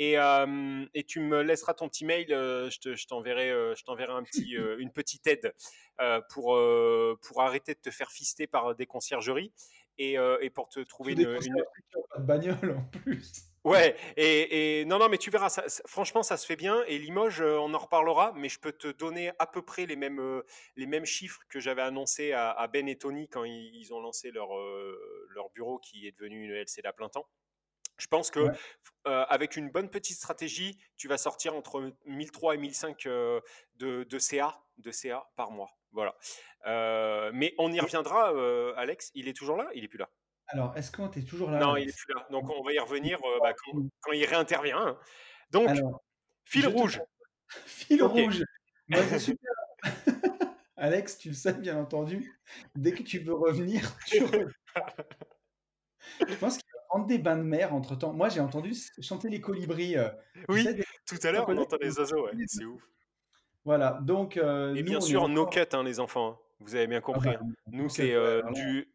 Et, 0.00 0.16
euh, 0.16 0.84
et 0.94 1.02
tu 1.02 1.18
me 1.18 1.42
laisseras 1.42 1.74
ton 1.74 1.88
petit 1.88 2.04
mail, 2.04 2.32
euh, 2.32 2.70
je 2.70 2.78
te- 2.78 2.94
je 2.94 3.06
t'enverrai, 3.08 3.48
je 3.76 3.82
t'enverrai 3.82 4.12
un 4.12 4.22
petit, 4.22 4.56
euh, 4.56 4.76
une 4.78 4.92
petite 4.92 5.26
aide 5.26 5.52
pour, 6.28 6.56
pour 7.22 7.42
arrêter 7.42 7.74
de 7.74 7.80
te 7.80 7.90
faire 7.90 8.12
fister 8.12 8.46
par 8.46 8.76
des 8.76 8.86
conciergeries 8.86 9.52
et, 9.98 10.12
et 10.40 10.50
pour 10.50 10.68
te 10.68 10.78
trouver 10.80 11.14
une, 11.14 11.22
une, 11.46 11.64
pas 12.10 12.18
de 12.20 12.24
bagnole 12.24 12.76
en 12.78 12.98
plus. 13.00 13.32
Ouais, 13.68 13.96
et, 14.16 14.80
et 14.80 14.84
non, 14.84 14.98
non, 14.98 15.08
mais 15.08 15.18
tu 15.18 15.30
verras, 15.30 15.48
ça, 15.48 15.64
franchement, 15.86 16.22
ça 16.22 16.36
se 16.36 16.46
fait 16.46 16.56
bien. 16.56 16.82
Et 16.86 16.98
Limoges, 16.98 17.40
euh, 17.40 17.58
on 17.58 17.72
en 17.74 17.78
reparlera, 17.78 18.32
mais 18.36 18.48
je 18.48 18.58
peux 18.58 18.72
te 18.72 18.88
donner 18.88 19.32
à 19.38 19.46
peu 19.46 19.62
près 19.62 19.86
les 19.86 19.96
mêmes, 19.96 20.20
euh, 20.20 20.42
les 20.76 20.86
mêmes 20.86 21.04
chiffres 21.06 21.40
que 21.48 21.60
j'avais 21.60 21.82
annoncés 21.82 22.32
à, 22.32 22.50
à 22.50 22.66
Ben 22.68 22.88
et 22.88 22.96
Tony 22.96 23.28
quand 23.28 23.44
ils, 23.44 23.74
ils 23.74 23.92
ont 23.94 24.00
lancé 24.00 24.30
leur, 24.30 24.56
euh, 24.56 25.26
leur 25.30 25.50
bureau 25.50 25.78
qui 25.78 26.06
est 26.06 26.12
devenu 26.12 26.44
une 26.44 26.52
LCD 26.52 26.86
à 26.88 26.92
plein 26.92 27.08
temps. 27.08 27.28
Je 27.98 28.06
pense 28.06 28.30
que 28.30 28.38
Ouais. 28.40 28.52
euh, 29.08 29.24
avec 29.28 29.56
une 29.56 29.70
bonne 29.70 29.90
petite 29.90 30.16
stratégie, 30.16 30.78
tu 30.96 31.08
vas 31.08 31.18
sortir 31.18 31.54
entre 31.56 31.92
1003 32.06 32.54
et 32.54 32.58
1005 32.58 33.06
euh, 33.06 33.40
de, 33.74 34.04
de 34.04 34.18
CA, 34.20 34.56
de 34.76 34.92
CA 34.92 35.28
par 35.36 35.50
mois. 35.50 35.70
Voilà. 35.90 36.14
Euh, 36.66 37.30
mais 37.34 37.54
on 37.58 37.72
y 37.72 37.80
reviendra, 37.80 38.28
Alex. 38.76 39.10
Il 39.14 39.26
est 39.26 39.32
toujours 39.36 39.56
là? 39.56 39.68
Il 39.74 39.82
est 39.82 39.88
plus 39.88 39.98
là 39.98 40.08
Alors, 40.48 40.76
est-ce 40.76 40.90
qu'on 40.90 41.10
est 41.10 41.28
toujours 41.28 41.50
là? 41.50 41.58
Non, 41.60 41.76
il 41.76 41.88
est 41.88 41.96
plus 41.96 42.14
là. 42.14 42.26
Donc 42.30 42.48
on 42.50 42.62
va 42.62 42.72
y 42.72 42.78
revenir 42.78 43.18
euh, 43.24 43.38
bah, 43.42 43.52
quand, 43.54 43.78
quand 44.00 44.12
il 44.12 44.24
réintervient. 44.24 44.78
hein. 44.78 44.98
Donc, 45.50 45.68
Alors, 45.68 46.02
fil 46.44 46.62
te- 46.62 46.68
rouge. 46.68 47.00
Fil 47.66 48.02
rouge. 48.02 48.44
C'est 48.92 49.18
super. 49.18 49.52
Alex, 50.76 51.18
tu 51.18 51.28
le 51.28 51.34
sais 51.34 51.54
bien 51.54 51.76
entendu. 51.78 52.38
Dès 52.74 52.92
que 52.92 53.02
tu 53.02 53.18
veux 53.18 53.34
revenir, 53.34 53.82
tu 54.06 54.22
reviens. 54.24 54.48
Je 56.26 56.34
pense 56.36 56.56
qu'il 56.58 56.70
va 56.74 56.80
prendre 56.88 57.06
des 57.06 57.18
bains 57.18 57.36
de 57.36 57.42
mer 57.42 57.74
entre 57.74 57.96
temps. 57.96 58.12
Moi, 58.12 58.28
j'ai 58.28 58.40
entendu 58.40 58.72
chanter 59.00 59.28
les 59.28 59.40
colibris. 59.40 59.96
euh, 59.96 60.08
Oui, 60.48 60.62
sais, 60.64 60.74
des- 60.74 60.84
tout 61.06 61.18
à 61.22 61.32
l'heure, 61.32 61.48
on 61.48 61.56
entend 61.56 61.76
les 61.80 61.98
oiseaux. 61.98 62.24
ouais, 62.26 62.32
C'est 62.46 62.64
ouf. 62.64 62.82
Voilà. 63.64 63.98
Donc, 64.02 64.36
euh, 64.36 64.74
Et 64.74 64.82
nous, 64.82 64.90
bien 64.90 65.00
sûr, 65.00 65.28
no 65.28 65.42
encore- 65.42 65.52
cut, 65.54 65.76
hein, 65.76 65.82
les 65.82 66.00
enfants. 66.00 66.30
hein. 66.30 66.38
Vous 66.60 66.74
avez 66.74 66.86
bien 66.86 66.98
Ah 66.98 67.02
compris. 67.02 67.30
bah. 67.30 67.40
Nous, 67.70 67.82
no 67.84 67.88
c'est 67.88 68.14
euh, 68.14 68.42
du. 68.52 68.88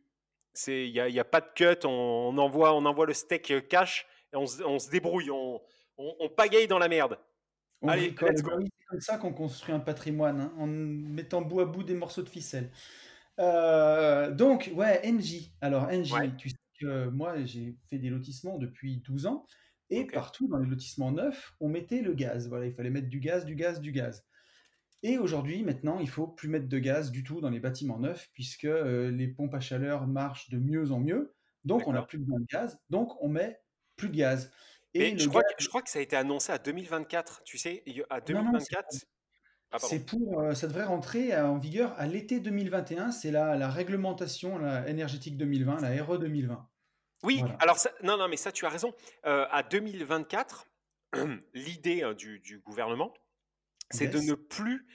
C'est- 0.54 0.88
Il 0.88 0.94
n'y 0.94 1.00
a, 1.00 1.10
y 1.10 1.20
a 1.20 1.26
pas 1.26 1.42
de 1.42 1.48
cut. 1.56 1.86
On, 1.86 1.90
on 2.34 2.38
envoie, 2.38 2.74
on 2.76 2.86
envoie 2.86 3.06
le 3.06 3.14
steak 3.14 3.52
euh, 3.52 3.62
cash 3.62 4.06
et 4.34 4.36
on, 4.38 4.46
se- 4.46 4.64
on 4.64 4.80
se 4.80 4.90
débrouille. 4.90 5.30
On, 5.32 5.62
on, 5.98 6.16
on 6.20 6.30
pagaille 6.30 6.68
dans 6.68 6.80
la 6.80 6.88
merde. 6.88 7.18
Allez, 7.86 8.12
let's 8.22 8.42
go. 8.42 8.52
Bah 8.52 8.64
C'est 8.64 8.86
comme 8.88 9.02
ça 9.02 9.18
qu'on 9.18 9.34
construit 9.34 9.74
un 9.74 9.80
patrimoine, 9.80 10.40
hein, 10.40 10.54
en 10.58 10.68
mettant 10.68 11.42
bout 11.42 11.60
à 11.60 11.66
bout 11.66 11.84
des 11.84 11.96
morceaux 11.96 12.22
de 12.22 12.30
ficelle. 12.30 12.72
Euh, 13.40 14.32
donc, 14.32 14.72
ouais, 14.76 15.02
NJ. 15.10 15.52
Alors, 15.62 15.90
NJ, 15.92 16.12
Ouais. 16.14 16.32
tu 16.38 16.50
sais 16.50 16.56
que 16.80 17.08
moi, 17.10 17.44
j'ai 17.44 17.76
fait 17.90 17.98
des 17.98 18.10
lotissements 18.10 18.58
depuis 18.58 18.98
12 18.98 19.26
ans 19.26 19.46
et 19.90 20.06
partout 20.06 20.48
dans 20.48 20.58
les 20.60 20.68
lotissements 20.68 21.12
neufs, 21.12 21.54
on 21.60 21.68
mettait 21.70 22.02
le 22.02 22.14
gaz. 22.14 22.48
Voilà, 22.48 22.66
il 22.68 22.74
fallait 22.74 22.90
mettre 22.90 23.10
du 23.10 23.20
gaz, 23.20 23.46
du 23.46 23.56
gaz, 23.56 23.82
du 23.82 23.92
gaz. 23.92 24.24
Et 25.04 25.18
aujourd'hui, 25.18 25.64
maintenant, 25.64 26.00
il 26.00 26.10
faut 26.10 26.28
plus 26.28 26.48
mettre 26.48 26.68
de 26.68 26.80
gaz 26.80 27.12
du 27.12 27.24
tout 27.24 27.42
dans 27.42 27.50
les 27.50 27.60
bâtiments 27.60 28.00
neufs 28.00 28.30
puisque 28.34 28.66
euh, 28.66 29.12
les 29.12 29.28
pompes 29.28 29.54
à 29.54 29.60
chaleur 29.60 30.08
marchent 30.08 30.50
de 30.50 30.58
mieux 30.58 30.92
en 30.92 31.00
mieux. 31.00 31.36
Donc, 31.66 31.88
on 31.88 31.94
n'a 31.94 32.02
plus 32.02 32.18
besoin 32.18 32.40
de 32.40 32.46
gaz. 32.46 32.80
Donc, 32.90 33.22
on 33.22 33.28
met 33.28 33.62
plus 33.98 34.10
de 34.10 34.16
gaz. 34.16 34.52
Et 34.94 35.14
Mais 35.14 35.20
je 35.20 35.28
crois, 35.28 35.42
gaz, 35.42 35.52
que, 35.58 35.64
je 35.64 35.70
crois 35.70 35.82
que 35.82 35.90
ça 35.90 36.00
a 36.00 36.02
été 36.02 36.16
annoncé 36.16 36.52
à 36.52 36.58
2024. 36.58 37.44
Tu 37.44 37.58
sais, 37.58 37.84
à 38.10 38.20
non, 38.32 38.44
non, 38.44 38.60
c'est 38.60 38.72
2024. 38.74 38.88
Ah, 39.72 39.80
c'est 39.80 40.06
pour, 40.06 40.40
euh, 40.40 40.54
ça 40.54 40.68
devrait 40.68 40.84
rentrer 40.84 41.36
en 41.36 41.58
vigueur 41.58 41.94
à 41.98 42.06
l'été 42.06 42.40
2021. 42.40 43.12
C'est 43.12 43.32
la, 43.32 43.58
la 43.58 43.70
réglementation 43.70 44.58
la 44.58 44.88
énergétique 44.88 45.36
2020, 45.36 45.82
la 45.82 46.04
RE 46.04 46.18
2020. 46.18 46.70
Oui, 47.24 47.40
Voilà. 47.40 47.56
alors 47.56 47.78
ça, 47.78 47.92
non, 48.04 48.18
non, 48.18 48.28
mais 48.28 48.38
ça, 48.38 48.52
tu 48.52 48.66
as 48.66 48.70
raison. 48.70 48.94
Euh, 49.26 49.46
à 49.50 49.64
2024, 49.64 50.68
l'idée 51.54 52.04
hein, 52.04 52.14
du, 52.14 52.40
du 52.40 52.60
gouvernement, 52.60 53.14
c'est 53.90 54.08
de 54.08 54.20
ne 54.20 54.34
plus, 54.36 54.88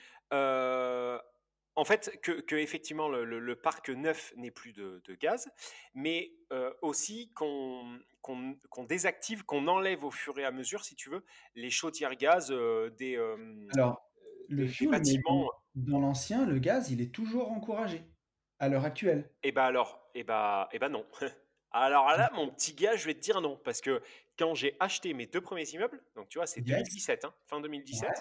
en 1.76 1.84
fait, 1.84 2.18
que, 2.22 2.32
que 2.32 2.56
effectivement 2.56 3.08
le, 3.08 3.24
le- 3.24 3.38
le 3.38 3.56
parc 3.56 3.88
neuf 3.90 4.32
n'ait 4.36 4.50
plus 4.50 4.72
de, 4.72 5.00
de 5.04 5.14
gaz, 5.14 5.48
mais 5.94 6.32
euh, 6.52 6.72
aussi 6.82 7.30
qu'on 7.34 7.98
désactive, 8.88 9.44
qu'on 9.44 9.68
enlève 9.68 10.04
au 10.04 10.10
fur 10.10 10.38
et 10.38 10.44
à 10.44 10.50
mesure, 10.50 10.84
si 10.84 10.96
tu 10.96 11.08
veux, 11.10 11.24
les 11.54 11.70
chaudières 11.70 12.16
gaz 12.16 12.50
euh, 12.50 12.90
des, 12.90 13.16
euh, 13.16 13.66
Alors, 13.74 14.10
le 14.48 14.66
des 14.66 14.86
bâtiments. 14.86 15.50
dans, 15.76 15.92
dans 15.92 16.00
l'ancien, 16.00 16.46
le 16.46 16.58
gaz, 16.58 16.90
il 16.90 17.00
est 17.00 17.14
toujours 17.14 17.52
encouragé 17.52 18.02
à 18.58 18.68
l'heure 18.68 18.84
actuelle. 18.84 19.30
Eh 19.44 19.52
ben 19.52 19.62
alors, 19.62 20.10
eh 20.14 20.24
ben, 20.24 20.66
eh 20.72 20.78
ben 20.78 20.88
non. 20.88 21.06
Alors 21.70 22.06
là, 22.08 22.30
mon 22.34 22.48
petit 22.48 22.72
gars, 22.74 22.96
je 22.96 23.04
vais 23.04 23.12
te 23.14 23.20
dire 23.20 23.40
non, 23.42 23.56
parce 23.62 23.82
que 23.82 24.02
quand 24.38 24.54
j'ai 24.54 24.74
acheté 24.80 25.12
mes 25.12 25.26
deux 25.26 25.42
premiers 25.42 25.68
immeubles, 25.68 26.02
donc 26.16 26.28
tu 26.28 26.38
vois, 26.38 26.46
c'est 26.46 26.60
Yes. 26.60 26.78
2017, 26.78 27.24
hein, 27.26 27.34
fin 27.46 27.60
2017, 27.60 28.08
Ouais. 28.08 28.14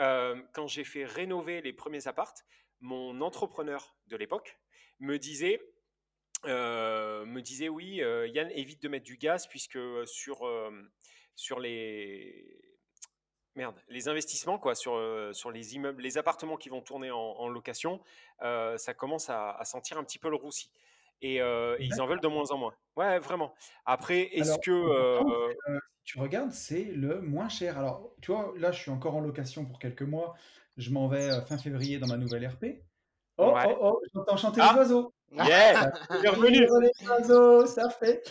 Euh, 0.00 0.40
quand 0.52 0.66
j'ai 0.66 0.84
fait 0.84 1.04
rénover 1.04 1.60
les 1.60 1.72
premiers 1.72 2.06
appartes, 2.08 2.44
mon 2.80 3.20
entrepreneur 3.20 3.96
de 4.06 4.16
l'époque 4.16 4.58
me 5.00 5.18
disait, 5.18 5.60
euh, 6.44 7.24
me 7.24 7.40
disait 7.40 7.68
oui, 7.68 8.02
euh, 8.02 8.26
Yann, 8.28 8.50
évite 8.50 8.82
de 8.82 8.88
mettre 8.88 9.04
du 9.04 9.16
gaz, 9.16 9.46
puisque 9.46 9.78
sur, 10.06 10.48
sur 11.34 11.60
les... 11.60 12.60
Merde, 13.56 13.80
les 13.88 14.08
investissements, 14.08 14.58
quoi, 14.58 14.74
sur, 14.74 15.00
sur 15.32 15.52
les 15.52 15.76
immeubles, 15.76 16.02
les 16.02 16.18
appartements 16.18 16.56
qui 16.56 16.68
vont 16.68 16.80
tourner 16.80 17.12
en, 17.12 17.48
location, 17.48 18.02
ça 18.40 18.94
commence 18.94 19.30
à, 19.30 19.52
à 19.52 19.64
sentir 19.64 19.96
un 19.96 20.02
petit 20.02 20.18
peu 20.18 20.28
le 20.28 20.34
roussi. 20.34 20.72
Et, 21.26 21.40
euh, 21.40 21.74
et 21.78 21.84
ils 21.86 22.02
en 22.02 22.06
veulent 22.06 22.20
de 22.20 22.28
moins 22.28 22.50
en 22.50 22.58
moins. 22.58 22.74
Ouais, 22.96 23.18
vraiment. 23.18 23.54
Après, 23.86 24.28
est-ce 24.32 24.48
Alors, 24.50 24.60
que. 24.60 24.70
euh, 24.70 25.20
euh, 25.70 25.78
si 26.04 26.12
tu 26.12 26.18
regardes, 26.20 26.52
c'est 26.52 26.84
le 26.84 27.22
moins 27.22 27.48
cher. 27.48 27.78
Alors, 27.78 28.10
tu 28.20 28.30
vois, 28.30 28.52
là, 28.58 28.72
je 28.72 28.80
suis 28.82 28.90
encore 28.90 29.16
en 29.16 29.20
location 29.20 29.64
pour 29.64 29.78
quelques 29.78 30.02
mois. 30.02 30.34
Je 30.76 30.90
m'en 30.90 31.08
vais 31.08 31.30
euh, 31.30 31.40
fin 31.40 31.56
février 31.56 31.98
dans 31.98 32.08
ma 32.08 32.18
nouvelle 32.18 32.46
RP. 32.46 32.64
Oh, 33.38 33.52
Ouais. 33.54 33.62
oh, 33.66 33.76
oh, 33.80 34.00
j'entends 34.12 34.36
chanter 34.36 34.60
Ah. 34.62 34.72
les 34.74 34.78
oiseaux. 34.80 35.14
Yeah 35.32 35.92
Ça 36.08 36.20
Bienvenue 36.20 36.66
tire 36.66 36.78
les 36.80 37.08
oiseaux, 37.08 37.66
ça 37.66 37.88
fait. 37.88 38.22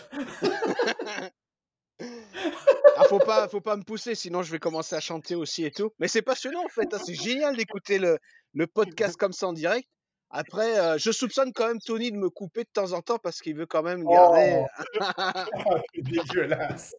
Ah, 2.96 3.04
faut 3.08 3.18
pas, 3.18 3.48
faut 3.48 3.60
pas 3.60 3.76
me 3.76 3.82
pousser, 3.82 4.14
sinon 4.14 4.42
je 4.42 4.50
vais 4.52 4.58
commencer 4.58 4.94
à 4.96 5.00
chanter 5.00 5.34
aussi 5.34 5.64
et 5.64 5.70
tout. 5.70 5.90
Mais 5.98 6.08
c'est 6.08 6.22
passionnant 6.22 6.64
en 6.64 6.68
fait, 6.68 6.92
hein, 6.94 6.98
c'est 7.04 7.14
génial 7.14 7.56
d'écouter 7.56 7.98
le, 7.98 8.18
le 8.54 8.66
podcast 8.66 9.16
comme 9.16 9.32
ça 9.32 9.48
en 9.48 9.52
direct. 9.52 9.88
Après, 10.36 10.78
euh, 10.80 10.98
je 10.98 11.12
soupçonne 11.12 11.52
quand 11.52 11.68
même 11.68 11.78
Tony 11.78 12.10
de 12.10 12.16
me 12.16 12.28
couper 12.28 12.64
de 12.64 12.68
temps 12.72 12.92
en 12.92 13.02
temps 13.02 13.18
parce 13.18 13.40
qu'il 13.40 13.54
veut 13.56 13.66
quand 13.66 13.82
même 13.84 14.04
garder. 14.04 14.64
Oh, 15.00 15.76
c'est 15.94 16.02
dégueulasse. 16.02 16.94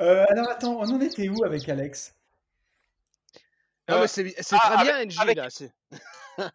Euh, 0.00 0.24
alors, 0.30 0.48
attends, 0.48 0.78
on 0.80 0.88
en 0.90 1.00
était 1.02 1.28
où 1.28 1.44
avec 1.44 1.68
Alex? 1.68 2.14
Non, 3.88 3.96
Euh, 3.96 4.00
mais 4.02 4.06
c'est 4.06 4.34
c'est 4.40 4.56
ah, 4.58 4.74
très 4.76 4.84
bien, 4.84 5.04
NJ, 5.04 5.18
avec- 5.20 5.36
là. 5.36 5.50
c'est- 5.50 5.70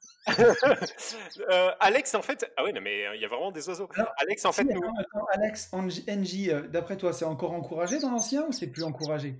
Euh, 1.49 1.71
Alex, 1.79 2.15
en 2.15 2.21
fait. 2.23 2.51
Ah 2.57 2.63
oui, 2.63 2.73
non, 2.73 2.81
mais 2.81 3.05
il 3.15 3.21
y 3.21 3.25
a 3.25 3.27
vraiment 3.27 3.51
des 3.51 3.67
oiseaux. 3.69 3.87
Alors, 3.95 4.11
Alex, 4.17 4.43
en 4.45 4.51
fait, 4.51 4.63
Si, 4.63 4.67
nous. 4.73 4.81
attends, 4.83 4.95
attends, 4.97 5.25
Alex, 5.33 5.69
NJ, 6.07 6.49
euh, 6.49 6.67
d'après 6.67 6.97
toi, 6.97 7.13
c'est 7.13 7.25
encore 7.25 7.53
encouragé 7.53 7.99
dans 7.99 8.09
l'ancien 8.09 8.43
ou 8.47 8.51
c'est 8.51 8.67
plus 8.67 8.83
encouragé? 8.83 9.35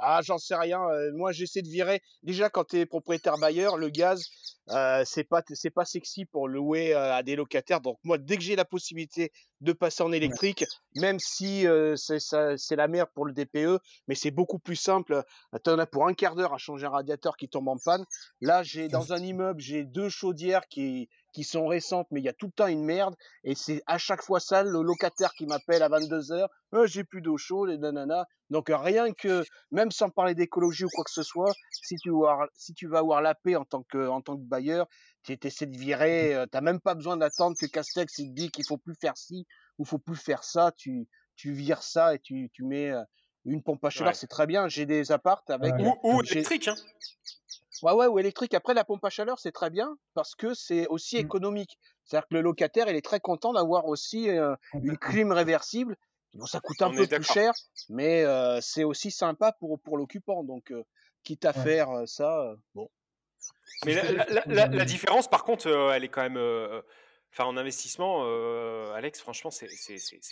Ah, 0.00 0.20
j'en 0.22 0.38
sais 0.38 0.54
rien. 0.54 0.80
euh, 0.90 1.10
moi, 1.14 1.32
j'essaie 1.32 1.62
de 1.62 1.68
virer. 1.68 2.00
Déjà, 2.22 2.50
quand 2.50 2.64
tu 2.64 2.78
es 2.78 2.86
propriétaire 2.86 3.36
bailleur, 3.38 3.76
le 3.76 3.88
gaz, 3.90 4.24
euh, 4.70 5.02
c'est 5.04 5.24
pas, 5.24 5.42
c'est 5.54 5.70
pas 5.70 5.84
sexy 5.84 6.24
pour 6.24 6.48
louer 6.48 6.94
euh, 6.94 7.14
à 7.14 7.22
des 7.22 7.36
locataires. 7.36 7.80
Donc, 7.80 7.98
moi, 8.04 8.18
dès 8.18 8.36
que 8.36 8.42
j'ai 8.42 8.56
la 8.56 8.64
possibilité 8.64 9.32
de 9.60 9.72
passer 9.72 10.02
en 10.02 10.12
électrique, 10.12 10.64
même 10.94 11.18
si 11.18 11.66
c'est 11.96 12.76
la 12.76 12.88
merde 12.88 13.08
pour 13.14 13.24
le 13.24 13.32
DPE, 13.32 13.80
mais 14.06 14.14
c'est 14.14 14.30
beaucoup 14.30 14.58
plus 14.58 14.76
simple. 14.76 15.22
Tu 15.64 15.70
en 15.70 15.78
as 15.78 15.86
pour 15.86 16.06
un 16.06 16.14
quart 16.14 16.36
d'heure 16.36 16.54
à 16.54 16.58
changer 16.58 16.86
un 16.86 16.90
radiateur 16.90 17.36
qui 17.36 17.48
tombe 17.48 17.68
en 17.68 17.76
panne. 17.76 18.04
Là, 18.40 18.62
j'ai 18.62 18.88
dans 18.88 19.12
un 19.12 19.18
immeuble, 19.18 19.60
j'ai 19.60 19.84
deux 19.84 20.08
chaudières 20.08 20.68
qui, 20.68 21.08
qui 21.38 21.44
sont 21.44 21.68
récentes, 21.68 22.08
mais 22.10 22.20
il 22.20 22.24
y 22.24 22.28
a 22.28 22.32
tout 22.32 22.46
le 22.46 22.52
temps 22.52 22.66
une 22.66 22.84
merde. 22.84 23.14
Et 23.44 23.54
c'est 23.54 23.80
à 23.86 23.96
chaque 23.96 24.22
fois 24.22 24.40
ça, 24.40 24.64
le 24.64 24.82
locataire 24.82 25.30
qui 25.34 25.46
m'appelle 25.46 25.84
à 25.84 25.88
22h. 25.88 26.48
j'ai 26.86 27.04
plus 27.04 27.22
d'eau 27.22 27.36
chaude 27.36 27.70
et 27.70 27.78
nanana. 27.78 28.26
Donc, 28.50 28.72
rien 28.74 29.12
que, 29.12 29.44
même 29.70 29.92
sans 29.92 30.10
parler 30.10 30.34
d'écologie 30.34 30.84
ou 30.84 30.88
quoi 30.92 31.04
que 31.04 31.12
ce 31.12 31.22
soit, 31.22 31.52
si 31.70 31.94
tu 32.02 32.10
vas 32.10 32.16
avoir, 32.32 32.48
si 32.54 32.74
tu 32.74 32.88
vas 32.88 32.98
avoir 32.98 33.22
la 33.22 33.36
paix 33.36 33.54
en 33.54 33.64
tant 33.64 33.84
que, 33.84 34.08
en 34.08 34.20
tant 34.20 34.36
que 34.36 34.42
bailleur, 34.42 34.88
tu 35.22 35.38
essaies 35.40 35.66
de 35.66 35.78
virer, 35.78 36.34
euh, 36.34 36.46
t'as 36.50 36.60
même 36.60 36.80
pas 36.80 36.96
besoin 36.96 37.16
d'attendre 37.16 37.56
que 37.56 37.66
Castex 37.66 38.18
il 38.18 38.30
te 38.30 38.34
dit 38.34 38.50
qu'il 38.50 38.66
faut 38.66 38.78
plus 38.78 38.96
faire 39.00 39.16
ci 39.16 39.46
ou 39.78 39.84
faut 39.84 39.98
plus 39.98 40.16
faire 40.16 40.42
ça. 40.42 40.72
Tu, 40.76 41.06
tu 41.36 41.52
vires 41.52 41.84
ça 41.84 42.16
et 42.16 42.18
tu, 42.18 42.50
tu 42.52 42.64
mets 42.64 42.90
euh, 42.90 43.04
une 43.44 43.62
pompe 43.62 43.84
à 43.84 43.90
chaleur, 43.90 44.08
Ouais. 44.08 44.14
c'est 44.14 44.26
très 44.26 44.48
bien. 44.48 44.66
J'ai 44.66 44.86
des 44.86 45.12
appartes 45.12 45.50
avec. 45.50 45.72
Ouais. 45.76 45.94
Ou, 46.02 46.20
électrique, 46.22 46.66
hein. 46.66 46.74
Ouais, 47.82 47.92
ouais, 47.92 48.06
ou 48.06 48.18
électrique. 48.18 48.54
Après, 48.54 48.74
la 48.74 48.84
pompe 48.84 49.04
à 49.04 49.10
chaleur, 49.10 49.38
c'est 49.38 49.52
très 49.52 49.70
bien 49.70 49.96
parce 50.14 50.34
que 50.34 50.54
c'est 50.54 50.86
aussi 50.88 51.16
Mm. 51.16 51.20
économique. 51.20 51.78
C'est-à-dire 52.04 52.28
que 52.28 52.34
le 52.34 52.40
locataire, 52.40 52.88
il 52.88 52.96
est 52.96 53.04
très 53.04 53.20
content 53.20 53.52
d'avoir 53.52 53.86
aussi 53.86 54.30
euh, 54.30 54.54
une 54.74 54.96
clim 54.98 55.32
réversible. 55.32 55.96
Bon, 56.34 56.46
ça 56.46 56.60
coûte 56.60 56.82
un 56.82 56.88
On 56.88 56.94
peu 56.94 57.06
plus 57.06 57.22
cher, 57.24 57.52
mais 57.88 58.24
euh, 58.24 58.60
c'est 58.60 58.84
aussi 58.84 59.10
sympa 59.10 59.52
pour, 59.52 59.80
pour 59.80 59.96
l'occupant. 59.96 60.44
Donc, 60.44 60.70
euh, 60.70 60.84
quitte 61.22 61.44
à 61.44 61.52
Ouais. 61.52 61.62
faire 61.62 61.88
ça, 62.06 62.40
euh, 62.42 62.56
bon. 62.74 62.90
Mais 63.84 63.94
la, 63.94 64.12
la- 64.12 64.26
la- 64.28 64.44
la- 64.46 64.66
la 64.66 64.84
différence, 64.84 65.28
par 65.28 65.44
contre, 65.44 65.68
euh, 65.68 65.92
elle 65.92 66.04
est 66.04 66.08
quand 66.08 66.22
même. 66.22 66.36
Enfin, 67.32 67.44
en 67.44 67.56
investissement, 67.56 68.22
euh, 68.24 68.92
Alex, 68.94 69.20
franchement, 69.20 69.50
c'est 69.50 69.68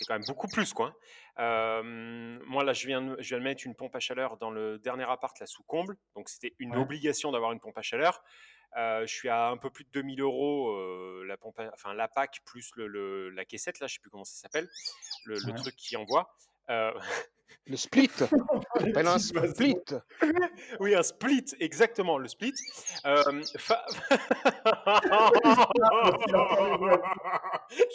quand 0.07 0.13
même 0.15 0.25
beaucoup 0.27 0.47
plus, 0.47 0.73
quoi. 0.73 0.95
Euh, 1.39 1.81
moi, 2.45 2.63
là, 2.63 2.73
je 2.73 2.87
viens, 2.87 3.01
de, 3.01 3.15
je 3.19 3.29
viens 3.29 3.37
de 3.37 3.43
mettre 3.43 3.65
une 3.65 3.75
pompe 3.75 3.95
à 3.95 3.99
chaleur 3.99 4.37
dans 4.37 4.49
le 4.49 4.79
dernier 4.79 5.03
appart, 5.09 5.39
là, 5.39 5.45
sous 5.45 5.63
comble. 5.63 5.95
Donc, 6.15 6.27
c'était 6.27 6.55
une 6.59 6.71
Ouais. 6.75 6.81
obligation 6.81 7.31
d'avoir 7.31 7.51
une 7.51 7.59
pompe 7.59 7.77
à 7.77 7.81
chaleur. 7.83 8.23
Euh, 8.77 9.05
je 9.07 9.13
suis 9.13 9.29
à 9.29 9.47
un 9.47 9.57
peu 9.57 9.69
plus 9.69 9.85
de 9.85 9.89
2000 9.91 10.19
euros, 10.21 10.71
euh, 10.71 11.23
la 11.27 11.37
pompe, 11.37 11.59
à- 11.59 11.69
enfin, 11.73 11.93
la 11.93 12.07
PAC 12.07 12.41
plus 12.45 12.69
le, 12.75 12.87
le- 12.87 13.29
la 13.29 13.45
caissette, 13.45 13.79
là, 13.79 13.87
je 13.87 13.93
sais 13.93 13.99
plus 14.01 14.09
comment 14.09 14.25
ça 14.25 14.35
s'appelle, 14.41 14.67
le, 15.25 15.39
truc 15.55 15.75
qui 15.75 15.95
envoie. 15.95 16.35
Le 17.65 17.77
split, 17.77 18.09
un 18.21 18.27
oui, 20.79 20.95
un 20.95 21.03
split, 21.03 21.45
exactement, 21.59 22.17
le 22.17 22.27
split. 22.27 22.53
Euh, 23.05 23.23
fa- 23.57 23.85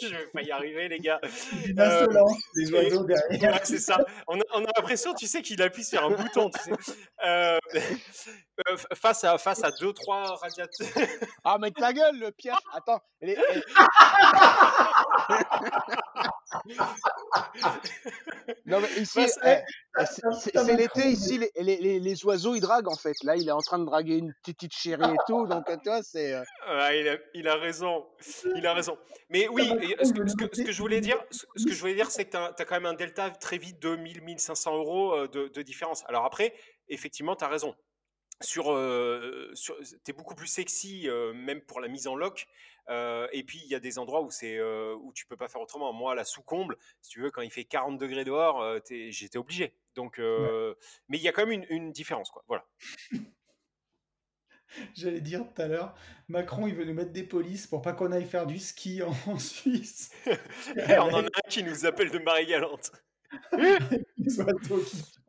Je 0.01 0.07
vais 0.07 0.27
pas 0.33 0.41
y 0.41 0.51
arriver, 0.51 0.87
les 0.89 0.99
gars. 0.99 1.19
Euh, 1.79 2.07
les 2.55 2.71
oiseaux 2.71 3.03
derrière. 3.05 3.53
Ouais, 3.53 3.59
c'est 3.63 3.79
ça. 3.79 3.97
On 4.27 4.39
a, 4.39 4.43
on 4.53 4.63
a 4.63 4.67
l'impression, 4.77 5.13
tu 5.13 5.27
sais, 5.27 5.41
qu'il 5.41 5.61
appuie 5.61 5.83
sur 5.83 6.03
un 6.03 6.11
bouton. 6.11 6.49
Tu 6.51 6.59
sais. 6.61 6.71
Euh, 7.25 7.59
euh, 7.75 8.77
face 8.95 9.23
à 9.23 9.37
face 9.37 9.63
à 9.63 9.71
deux 9.79 9.93
trois 9.93 10.35
radiateurs. 10.35 10.87
Ah, 11.43 11.57
mais 11.59 11.71
ta 11.71 11.93
gueule, 11.93 12.19
le 12.19 12.31
Pierre. 12.31 12.59
Attends. 12.73 13.01
les- 13.21 13.35
les- 13.35 13.63
non, 18.65 18.79
mais 18.79 19.01
ici, 19.01 19.21
Face- 19.21 19.39
c'est- 20.05 20.51
T'as- 20.51 20.63
c'est 20.65 20.75
l'été, 20.75 21.07
ici, 21.09 21.37
les, 21.37 21.51
les, 21.61 21.77
les, 21.77 21.99
les 21.99 22.25
oiseaux, 22.25 22.55
ils 22.55 22.61
draguent 22.61 22.87
en 22.89 22.95
fait. 22.95 23.15
Là, 23.23 23.35
il 23.35 23.47
est 23.47 23.51
en 23.51 23.61
train 23.61 23.77
de 23.79 23.85
draguer 23.85 24.17
une 24.17 24.33
petite 24.43 24.73
chérie 24.73 25.03
et 25.13 25.17
tout. 25.27 25.45
Donc, 25.45 25.65
tu 25.67 25.89
vois, 25.89 26.01
c'est. 26.01 26.33
euh, 26.33 26.41
Ouais, 26.67 27.01
il, 27.01 27.07
a, 27.09 27.17
il 27.35 27.47
a 27.47 27.55
raison. 27.55 28.05
Il 28.55 28.65
a 28.65 28.73
raison. 28.73 28.97
Mais 29.29 29.47
oui, 29.49 29.67
que, 29.69 30.13
que- 30.47 30.55
ce 30.55 30.63
que 30.63 30.71
je 30.71 30.81
voulais 30.81 31.01
dire, 31.01 31.21
ce, 31.31 31.45
ce 31.55 31.65
que 31.65 31.71
je 31.73 31.79
voulais 31.79 31.95
dire, 31.95 32.09
c'est 32.09 32.25
que 32.25 32.31
tu 32.31 32.37
as, 32.37 32.53
quand 32.65 32.75
même 32.75 32.85
un 32.87 32.93
delta 32.93 33.29
très 33.29 33.57
vite 33.57 33.79
de 33.81 33.95
1000, 33.95 34.21
1500 34.21 34.75
euros 34.77 35.13
euh, 35.13 35.27
de, 35.27 35.47
de 35.49 35.61
différence. 35.61 36.03
Alors 36.07 36.25
après, 36.25 36.53
effectivement, 36.89 37.35
tu 37.35 37.43
as 37.43 37.47
raison. 37.49 37.75
Sur, 38.43 38.71
euh, 38.73 39.49
sur, 39.53 39.77
tu 39.79 40.11
es 40.11 40.13
beaucoup 40.13 40.35
plus 40.35 40.47
sexy, 40.47 41.07
euh, 41.07 41.33
même 41.33 41.61
pour 41.61 41.79
la 41.79 41.87
mise 41.87 42.07
en 42.07 42.15
loc. 42.15 42.47
Euh, 42.89 43.27
et 43.31 43.43
puis, 43.43 43.61
il 43.63 43.69
y 43.71 43.75
a 43.75 43.79
des 43.79 43.97
endroits 43.97 44.21
où, 44.21 44.29
c'est, 44.29 44.61
où 44.61 45.11
tu 45.13 45.25
peux 45.25 45.37
pas 45.37 45.47
faire 45.47 45.61
autrement. 45.61 45.93
Moi, 45.93 46.13
la 46.15 46.25
sous-comble, 46.25 46.77
si 47.01 47.11
tu 47.11 47.21
veux, 47.21 47.31
quand 47.31 47.41
il 47.41 47.51
fait 47.51 47.63
40 47.63 47.97
degrés 47.97 48.25
dehors, 48.25 48.81
t'es- 48.83 49.11
j'étais 49.11 49.37
obligé. 49.37 49.73
Donc, 49.95 50.17
Mais 50.19 51.17
il 51.17 51.21
y 51.21 51.27
a 51.27 51.31
quand 51.31 51.45
même 51.45 51.63
une, 51.63 51.65
une 51.69 51.91
différence. 51.91 52.29
Quoi. 52.29 52.43
Voilà. 52.47 52.65
J'allais 54.95 55.21
dire 55.21 55.45
tout 55.53 55.61
à 55.61 55.67
l'heure, 55.67 55.93
Macron, 56.27 56.67
il 56.67 56.73
veut 56.75 56.85
nous 56.85 56.93
mettre 56.95 57.11
des 57.11 57.23
polices 57.23 57.67
pour 57.67 57.81
pas 57.81 57.93
qu'on 57.93 58.11
aille 58.11 58.25
faire 58.25 58.47
du 58.47 58.57
ski 58.59 59.03
en, 59.03 59.11
en 59.27 59.37
Suisse. 59.39 60.11
On 60.89 61.13
en 61.13 61.23
a 61.23 61.27
un 61.27 61.49
qui 61.49 61.63
nous 61.63 61.85
appelle 61.85 62.09
de 62.09 62.19
Marie-Galante. 62.19 62.91
Les 64.17 64.39
oiseaux 64.39 64.79
qui 64.79 64.97
chantent. 64.97 65.22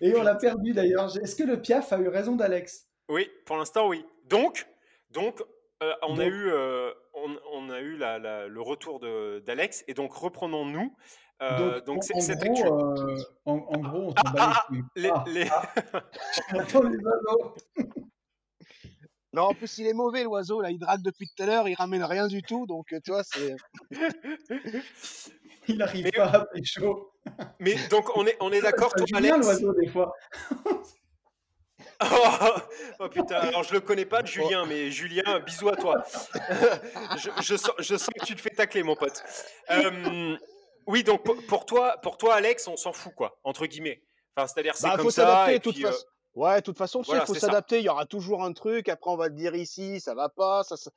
Et 0.00 0.14
on 0.16 0.22
l'a 0.22 0.34
perdu 0.34 0.72
d'ailleurs. 0.72 1.16
Est-ce 1.16 1.36
que 1.36 1.42
le 1.44 1.60
Piaf 1.60 1.92
a 1.92 1.98
eu 1.98 2.08
raison 2.08 2.36
d'Alex? 2.36 2.88
Oui, 3.08 3.28
pour 3.46 3.56
l'instant, 3.56 3.88
oui. 3.88 4.04
Donc, 4.28 4.66
donc 5.10 5.42
euh, 5.82 5.92
on, 6.02 6.18
a 6.18 6.26
eu, 6.26 6.48
euh, 6.50 6.92
on, 7.14 7.36
on 7.52 7.70
a 7.70 7.80
eu 7.80 7.96
la- 7.96 8.18
la- 8.18 8.46
le 8.48 8.60
retour 8.60 9.00
de- 9.00 9.40
d'Alex. 9.46 9.84
Et 9.88 9.94
donc, 9.94 10.12
reprenons-nous. 10.12 10.94
Euh, 11.42 11.80
donc, 11.80 11.98
en, 11.98 12.00
c'est- 12.02 12.14
en 12.16 12.20
cette 12.20 12.40
gros, 12.44 12.52
actu. 12.92 13.02
euh, 13.02 13.16
en, 13.46 13.52
en 13.54 13.78
gros, 13.80 14.08
on 14.10 14.14
Ah, 14.16 14.32
ah, 14.38 14.66
les 14.70 15.08
couilles. 15.08 15.32
Les- 15.34 15.48
Ah, 15.50 15.64
les- 16.52 17.04
oiseaux. 17.04 17.54
Non, 19.32 19.42
en 19.44 19.54
plus, 19.54 19.78
il 19.78 19.86
est 19.86 19.92
mauvais, 19.94 20.24
l'oiseau, 20.24 20.60
là. 20.60 20.70
Il 20.70 20.78
drague 20.78 21.02
depuis 21.02 21.28
tout 21.28 21.42
à 21.42 21.46
l'heure, 21.46 21.68
il 21.68 21.74
ramène 21.74 22.02
rien 22.02 22.26
du 22.26 22.42
tout. 22.42 22.66
Donc, 22.66 22.92
euh, 22.92 22.98
tu 23.02 23.12
vois, 23.12 23.22
c'est. 23.22 23.54
Il 25.68 25.76
n'arrive 25.78 26.04
Mais- 26.04 26.10
pas 26.12 26.24
à 26.34 26.44
pécho. 26.46 27.12
Mais 27.58 27.74
donc, 27.88 28.16
on 28.16 28.26
est, 28.26 28.36
on 28.40 28.50
est 28.52 28.60
d'accord, 28.62 28.92
toi, 28.94 29.06
Alex 29.14 29.36
l'oiseau, 29.38 29.72
des 29.74 29.88
fois. 29.88 30.12
Oh, 32.02 32.56
oh, 33.00 33.08
putain, 33.10 33.36
alors 33.36 33.62
je 33.62 33.74
le 33.74 33.80
connais 33.80 34.06
pas, 34.06 34.24
Julien, 34.24 34.64
mais 34.64 34.90
Julien, 34.90 35.40
bisous 35.40 35.68
à 35.68 35.76
toi. 35.76 36.02
je, 37.18 37.28
je 37.42 37.56
sens, 37.56 37.72
je 37.78 37.96
sens 37.96 38.08
que 38.18 38.24
tu 38.24 38.34
te 38.34 38.40
fais 38.40 38.48
tacler, 38.50 38.82
mon 38.82 38.96
pote. 38.96 39.22
Euh, 39.70 40.34
oui, 40.86 41.04
donc 41.04 41.22
pour, 41.46 41.66
toi, 41.66 41.96
pour 42.02 42.16
toi, 42.16 42.36
Alex, 42.36 42.66
on 42.68 42.76
s'en 42.76 42.92
fout, 42.94 43.14
quoi, 43.14 43.38
entre 43.44 43.66
guillemets. 43.66 44.02
Enfin, 44.34 44.46
c'est-à-dire, 44.46 44.74
c'est 44.76 44.86
Bah, 44.88 44.96
comme 44.96 45.04
faut 45.04 45.10
ça. 45.10 45.24
s'adapter, 45.26 45.54
et 45.54 45.58
de 45.58 45.62
toute 45.62 45.74
puis, 45.74 45.84
euh, 45.84 45.90
façon. 45.90 46.04
Ouais, 46.36 46.56
de 46.56 46.60
toute 46.62 46.78
façon, 46.78 47.00
tu 47.00 47.06
sais, 47.06 47.10
voilà, 47.12 47.26
faut 47.26 47.34
s'adapter. 47.34 47.78
Il 47.80 47.84
y 47.84 47.88
aura 47.90 48.06
toujours 48.06 48.44
un 48.44 48.52
truc. 48.54 48.88
Après, 48.88 49.10
on 49.10 49.16
va 49.16 49.28
te 49.28 49.34
dire 49.34 49.54
ici, 49.54 50.00
ça 50.00 50.14
va 50.14 50.28
pas. 50.30 50.62
Ça, 50.64 50.76
ça- 50.78 50.90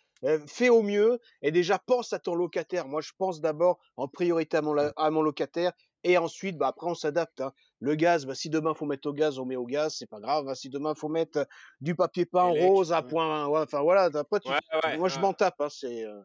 fais 0.48 0.70
au 0.70 0.82
mieux. 0.82 1.20
Et 1.42 1.52
déjà, 1.52 1.80
pense 1.80 2.14
à 2.14 2.20
ton 2.20 2.36
locataire. 2.36 2.88
Moi, 2.88 3.02
je 3.02 3.12
pense 3.18 3.42
d'abord 3.42 3.80
en 3.98 4.08
priorité 4.08 4.58
à 4.58 4.62
mon, 4.62 4.74
la- 4.74 4.94
à 4.96 5.10
mon 5.12 5.22
locataire. 5.22 5.74
Et 6.06 6.18
ensuite, 6.18 6.58
bah, 6.58 6.68
après, 6.68 6.88
on 6.88 6.96
s'adapte. 6.96 7.40
hein. 7.42 7.54
Le 7.80 7.96
gaz, 7.96 8.26
bah, 8.26 8.36
si 8.36 8.50
demain 8.50 8.74
faut 8.74 8.86
mettre 8.86 9.08
au 9.10 9.14
gaz, 9.14 9.40
on 9.40 9.46
met 9.46 9.56
au 9.56 9.66
gaz. 9.66 9.96
C'est 9.98 10.10
pas 10.10 10.20
grave. 10.20 10.48
hein. 10.50 10.56
Si 10.56 10.70
demain 10.70 10.96
faut 10.96 11.08
mettre 11.10 11.40
euh, 11.40 11.46
du 11.82 11.96
papier 11.96 12.26
peint 12.26 12.50
Élec, 12.50 12.62
rose 12.70 12.92
à 12.92 13.02
point. 13.02 13.48
ouais, 13.48 13.62
Enfin, 13.62 13.82
voilà. 13.82 14.10
Après, 14.14 14.40
tu- 14.40 14.50
Ouais, 14.50 14.60
ouais, 14.84 14.98
moi, 14.98 15.08
je 15.10 15.20
m'en 15.20 15.34
tape. 15.34 15.60
hein, 15.62 15.70
c'est. 15.70 16.04
euh, 16.06 16.22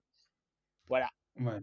Voilà. 0.88 1.08
Ouais. 1.40 1.60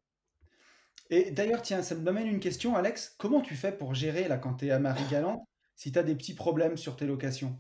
Et 1.10 1.32
d'ailleurs, 1.32 1.62
tiens, 1.62 1.84
ça 1.84 1.96
m'amène 1.96 2.28
une 2.28 2.40
question, 2.40 2.76
Alex. 2.76 3.16
Comment 3.20 3.42
tu 3.42 3.56
fais 3.56 3.72
pour 3.72 3.94
gérer, 3.94 4.28
là, 4.28 4.38
quand 4.38 4.56
tu 4.56 4.68
es 4.68 4.72
à 4.72 4.80
Marie-Galante, 4.80 5.44
si 5.76 5.92
tu 5.92 6.00
as 6.00 6.04
des 6.04 6.16
petits 6.16 6.34
problèmes 6.36 6.78
sur 6.78 6.96
tes 6.96 7.06
locations? 7.06 7.60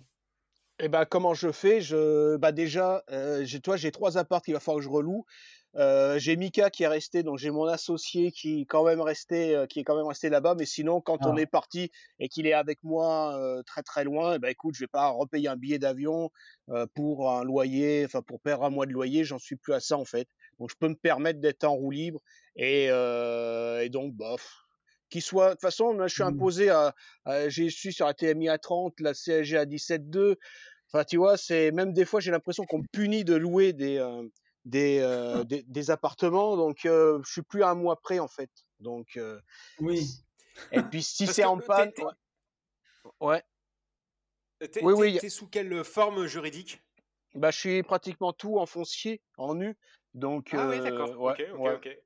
Eh 0.79 0.89
ben, 0.89 1.05
comment 1.05 1.33
je 1.33 1.51
fais? 1.53 1.79
Je, 1.79 2.35
bah 2.35 2.51
déjà, 2.51 3.03
euh, 3.09 3.45
j'ai, 3.45 3.61
toi, 3.61 3.77
j'ai 3.77 3.91
trois 3.91 4.17
apparts 4.17 4.41
qu'il 4.41 4.53
va 4.53 4.59
falloir 4.59 4.79
que 4.79 4.83
je 4.83 4.89
reloue. 4.89 5.23
Euh, 5.77 6.19
j'ai 6.19 6.35
Mika 6.37 6.69
qui 6.69 6.83
est 6.83 6.87
resté, 6.87 7.23
donc 7.23 7.37
j'ai 7.37 7.49
mon 7.51 7.65
associé 7.65 8.31
qui 8.31 8.61
est 8.61 8.65
quand 8.65 8.83
même 8.85 8.99
resté, 9.01 9.55
euh, 9.55 9.67
qui 9.67 9.79
est 9.79 9.83
quand 9.85 9.95
même 9.95 10.05
resté 10.07 10.29
là-bas. 10.29 10.55
Mais 10.57 10.65
sinon, 10.65 10.99
quand 11.01 11.25
on 11.25 11.35
Ah. 11.35 11.41
est 11.41 11.45
parti 11.45 11.91
et 12.19 12.27
qu'il 12.29 12.45
est 12.47 12.53
avec 12.53 12.83
moi 12.83 13.37
euh, 13.39 13.63
très 13.63 13.83
très 13.83 14.03
loin, 14.03 14.37
ben 14.39 14.49
écoute, 14.49 14.75
je 14.75 14.83
vais 14.83 14.87
pas 14.87 15.07
repayer 15.09 15.47
un 15.49 15.55
billet 15.57 15.79
d'avion 15.79 16.29
euh, 16.69 16.85
pour 16.93 17.29
un 17.31 17.43
loyer, 17.43 18.03
enfin 18.05 18.21
pour 18.21 18.41
perdre 18.41 18.65
un 18.65 18.69
mois 18.69 18.85
de 18.85 18.91
loyer. 18.93 19.23
J'en 19.23 19.39
suis 19.39 19.55
plus 19.57 19.73
à 19.73 19.79
ça 19.79 19.97
en 19.97 20.05
fait. 20.05 20.27
Donc 20.59 20.69
je 20.69 20.75
peux 20.77 20.89
me 20.89 20.95
permettre 20.95 21.39
d'être 21.39 21.63
en 21.65 21.73
roue 21.75 21.91
libre 21.91 22.19
et, 22.57 22.87
euh, 22.89 23.81
et 23.81 23.89
donc 23.89 24.13
bah. 24.13 24.35
Qu'il 25.09 25.21
soit, 25.21 25.47
de 25.49 25.51
toute 25.53 25.61
façon, 25.61 25.93
moi, 25.93 26.07
je 26.07 26.13
suis 26.15 26.23
Mm. 26.23 26.27
imposé 26.27 26.69
à, 26.69 26.93
à- 27.25 27.49
j'ai 27.49 27.69
su 27.69 27.91
sur 27.91 28.05
la 28.07 28.13
TMI 28.13 28.49
à 28.49 28.57
30, 28.57 28.99
la 28.99 29.13
CSG 29.13 29.57
à 29.57 29.65
17,2. 29.65 30.37
Enfin, 30.91 31.03
tu 31.03 31.17
vois, 31.17 31.37
c'est 31.37 31.71
même 31.71 31.93
des 31.93 32.05
fois, 32.05 32.19
j'ai 32.19 32.31
l'impression 32.31 32.63
qu'on 32.65 32.79
me 32.79 32.87
punit 32.91 33.23
de 33.23 33.35
louer 33.35 33.73
des, 33.73 33.97
euh, 33.97 34.23
des, 34.65 34.99
euh, 35.01 35.43
des, 35.43 35.63
des 35.63 35.91
appartements. 35.91 36.57
Donc, 36.57 36.85
euh, 36.85 37.19
je 37.25 37.31
suis 37.31 37.41
plus 37.43 37.63
à 37.63 37.69
un 37.69 37.75
mois 37.75 37.99
près, 38.01 38.19
en 38.19 38.27
fait. 38.27 38.49
Donc, 38.79 39.17
euh, 39.17 39.39
Oui. 39.79 40.23
et 40.71 40.81
puis, 40.81 41.03
si 41.03 41.27
c'est 41.27 41.43
en 41.45 41.57
t'es- 41.59 41.65
panne, 41.65 41.93
t'es- 41.93 42.03
ouais. 42.03 42.13
Ouais. 43.19 43.43
T'es 44.59 44.81
Oui, 44.83 44.93
t'es- 44.93 44.99
oui. 44.99 45.17
t'es 45.19 45.29
sous 45.29 45.47
quelle 45.47 45.83
forme 45.83 46.25
juridique? 46.27 46.81
Bah, 47.35 47.51
je 47.51 47.59
suis 47.59 47.83
pratiquement 47.83 48.31
tout 48.33 48.57
en 48.57 48.65
foncier, 48.65 49.21
en 49.37 49.55
nu. 49.55 49.77
Donc, 50.13 50.51
Ah 50.53 50.67
oui, 50.69 50.79
d'accord. 50.81 51.19
ouais, 51.19 51.33
ok, 51.33 51.43
ok, 51.53 51.59
ouais. 51.59 51.75
ok. 51.75 51.97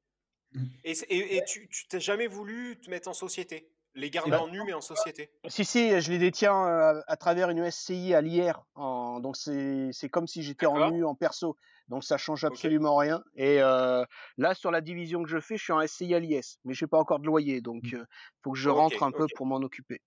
Et, 0.83 0.95
c'est- 0.95 1.05
et, 1.09 1.37
et 1.37 1.43
tu 1.45 1.67
tu 1.69 1.87
t'as 1.87 1.99
jamais 1.99 2.27
voulu 2.27 2.79
te 2.79 2.89
mettre 2.89 3.09
en 3.09 3.13
société? 3.13 3.69
Les 3.95 4.09
garder 4.09 4.31
Bah, 4.31 4.41
en 4.41 4.47
nu, 4.47 4.61
mais 4.65 4.73
en 4.73 4.81
société? 4.81 5.31
Si, 5.47 5.65
si, 5.65 5.99
je 5.99 6.11
les 6.11 6.19
détiens 6.19 6.67
euh, 6.67 7.01
à 7.07 7.17
travers 7.17 7.49
une 7.49 7.59
SCI 7.59 8.13
à 8.13 8.21
l'IR. 8.21 8.65
En... 8.75 9.19
Donc, 9.19 9.35
c'est 9.35 9.89
c'est 9.91 10.09
comme 10.09 10.27
si 10.27 10.43
j'étais 10.43 10.67
en 10.67 10.91
nu, 10.91 11.03
en 11.03 11.15
perso. 11.15 11.57
Donc, 11.87 12.03
ça 12.03 12.17
change 12.17 12.43
absolument 12.45 12.95
rien. 12.95 13.23
Et 13.35 13.61
euh, 13.61 14.05
là, 14.37 14.53
sur 14.53 14.69
la 14.69 14.81
division 14.81 15.23
que 15.23 15.29
je 15.29 15.39
fais, 15.39 15.57
je 15.57 15.63
suis 15.63 15.73
en 15.73 15.81
SCI 15.81 16.13
à 16.13 16.19
l'IS. 16.19 16.59
Mais 16.65 16.73
je 16.75 16.85
n'ai 16.85 16.89
pas 16.89 16.99
encore 16.99 17.19
de 17.19 17.25
loyer. 17.25 17.61
Donc, 17.61 17.91
il 17.91 18.05
faut 18.43 18.51
que 18.51 18.57
je 18.59 18.69
rentre 18.69 19.01
un 19.03 19.11
peu 19.11 19.27
pour 19.27 19.47
m'en 19.47 19.57
occuper. 19.57 20.01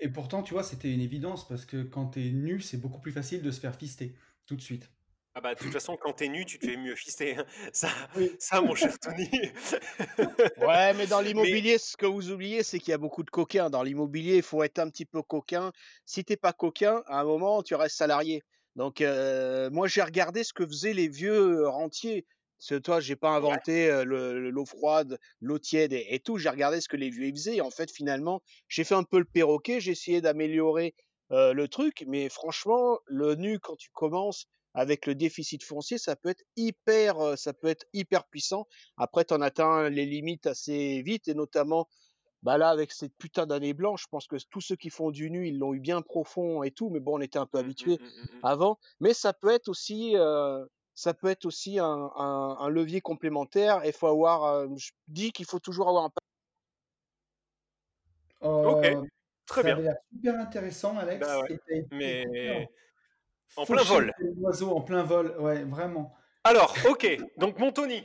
Et, 0.00 0.04
et 0.06 0.08
pourtant, 0.08 0.42
tu 0.42 0.54
vois, 0.54 0.62
c'était 0.62 0.92
une 0.92 1.00
évidence 1.00 1.46
parce 1.48 1.66
que 1.66 1.82
quand 1.82 2.10
tu 2.10 2.26
es 2.26 2.30
nu, 2.30 2.60
c'est 2.60 2.78
beaucoup 2.78 3.00
plus 3.00 3.12
facile 3.12 3.42
de 3.42 3.50
se 3.50 3.60
faire 3.60 3.74
fister 3.74 4.14
tout 4.46 4.56
de 4.56 4.60
suite. 4.62 4.90
Ah 5.36 5.40
bah, 5.40 5.54
de 5.54 5.58
toute 5.58 5.72
façon, 5.72 5.96
quand 5.96 6.12
t'es 6.12 6.28
nu, 6.28 6.44
tu 6.46 6.58
te 6.60 6.66
fais 6.66 6.76
mieux 6.76 6.94
fister. 6.94 7.36
hein. 7.36 7.46
Ça, 7.72 7.88
Oui. 8.14 8.36
ça, 8.38 8.60
mon 8.60 8.74
cher 8.76 8.98
Tony. 9.00 9.28
Ouais, 10.56 10.94
mais 10.94 11.06
dans 11.08 11.20
Mais 11.22 11.28
l'immobilier, 11.28 11.78
ce 11.78 11.96
que 11.96 12.06
vous 12.06 12.30
oubliez, 12.30 12.62
c'est 12.62 12.78
qu'il 12.78 12.90
y 12.90 12.94
a 12.94 12.98
beaucoup 12.98 13.22
de 13.24 13.30
coquins. 13.30 13.70
Dans 13.70 13.82
l'immobilier, 13.82 14.36
il 14.36 14.42
faut 14.42 14.62
être 14.62 14.78
un 14.78 14.88
petit 14.88 15.04
peu 15.06 15.22
coquin. 15.22 15.72
Si 16.04 16.24
t'es 16.24 16.36
pas 16.36 16.52
coquin, 16.52 17.02
à 17.06 17.20
un 17.20 17.24
moment, 17.24 17.62
tu 17.62 17.74
restes 17.74 17.96
salarié. 17.96 18.42
Donc, 18.76 19.00
euh, 19.00 19.70
moi, 19.70 19.88
j'ai 19.88 20.02
regardé 20.02 20.44
ce 20.44 20.52
que 20.52 20.66
faisaient 20.66 20.94
les 20.94 21.08
vieux 21.08 21.66
rentiers. 21.68 22.26
Parce 22.58 22.68
que 22.70 22.74
toi, 22.78 23.00
j'ai 23.00 23.16
pas 23.16 23.36
ouais, 23.42 23.58
inventé 23.58 23.90
euh, 23.90 24.04
le- 24.04 24.40
le- 24.40 24.50
l'eau 24.50 24.64
froide, 24.64 25.18
l'eau 25.40 25.58
tiède 25.58 25.92
et, 25.92 26.06
et 26.14 26.20
tout. 26.20 26.38
J'ai 26.38 26.48
regardé 26.48 26.80
ce 26.80 26.88
que 26.88 26.96
les 26.96 27.10
vieux 27.10 27.26
ils 27.26 27.34
faisaient. 27.36 27.56
Et 27.56 27.60
en 27.60 27.70
fait, 27.70 27.90
finalement, 27.90 28.42
j'ai 28.68 28.84
fait 28.84 28.94
un 28.94 29.02
peu 29.02 29.18
le 29.18 29.24
perroquet. 29.24 29.80
J'ai 29.80 29.92
essayé 29.92 30.20
d'améliorer 30.20 30.94
euh, 31.32 31.52
le 31.52 31.68
truc. 31.68 32.04
Mais 32.06 32.28
franchement, 32.28 32.98
le 33.06 33.34
nu, 33.34 33.58
quand 33.58 33.76
tu 33.76 33.90
commences 33.90 34.46
avec 34.74 35.06
le 35.06 35.14
déficit 35.14 35.62
foncier, 35.64 35.98
ça 35.98 36.16
peut 36.16 36.28
être 36.30 36.44
hyper, 36.56 37.18
euh, 37.20 37.36
ça 37.36 37.52
peut 37.54 37.68
être 37.68 37.86
hyper 37.92 38.24
puissant. 38.26 38.66
Après, 38.96 39.24
tu 39.24 39.34
en 39.34 39.40
atteins 39.40 39.88
les 39.88 40.06
limites 40.06 40.46
assez 40.46 41.02
vite, 41.02 41.28
et 41.28 41.34
notamment, 41.34 41.88
bah 42.42 42.58
là, 42.58 42.68
avec 42.70 42.92
cette 42.92 43.16
putain 43.16 43.46
d'année 43.46 43.72
blanche, 43.72 44.02
je 44.02 44.08
pense 44.08 44.26
que 44.26 44.36
tous 44.50 44.60
ceux 44.60 44.76
qui 44.76 44.90
font 44.90 45.10
du 45.10 45.30
nu, 45.30 45.48
ils 45.48 45.58
l'ont 45.58 45.72
eu 45.74 45.80
bien 45.80 46.02
profond 46.02 46.62
et 46.62 46.70
tout, 46.72 46.90
mais 46.90 47.00
bon, 47.00 47.18
on 47.18 47.20
était 47.22 47.38
un 47.38 47.46
peu 47.46 47.58
Mm, 47.58 47.60
mm, 47.62 47.64
habitués 47.64 47.98
mm, 48.00 48.04
mm, 48.04 48.38
mm. 48.38 48.40
avant. 48.42 48.78
Mais 49.00 49.14
ça 49.14 49.32
peut 49.32 49.50
être 49.50 49.68
aussi, 49.68 50.16
euh, 50.16 50.64
ça 50.94 51.14
peut 51.14 51.28
être 51.28 51.46
aussi 51.46 51.78
un, 51.78 51.86
un- 52.16 52.56
un 52.60 52.68
levier 52.68 53.00
complémentaire. 53.00 53.80
Il 53.84 53.92
faut 53.92 54.08
avoir, 54.08 54.44
euh, 54.44 54.68
je 54.76 54.90
dis 55.08 55.32
qu'il 55.32 55.46
faut 55.46 55.58
toujours 55.60 55.88
avoir 55.88 56.04
un. 56.04 56.10
Ok, 58.42 58.86
très 59.46 59.62
ça 59.62 59.74
bien. 59.74 59.94
super 60.12 60.40
intéressant, 60.40 60.98
Alex. 60.98 61.26
Bah 61.26 61.40
ouais, 61.40 61.58
Et 61.70 61.84
mais 61.92 62.22
hyper 62.22 62.66
en 63.56 63.64
plein 63.66 63.82
vol. 63.82 64.12
comme 64.18 64.26
un 64.28 64.40
oiseau 64.42 64.70
en 64.76 64.80
plein 64.80 65.02
vol. 65.02 65.34
Ouais, 65.38 65.64
vraiment. 65.64 66.14
Alors, 66.44 66.74
ok, 66.88 67.18
donc 67.38 67.58
mon 67.58 67.72
Tony. 67.72 68.02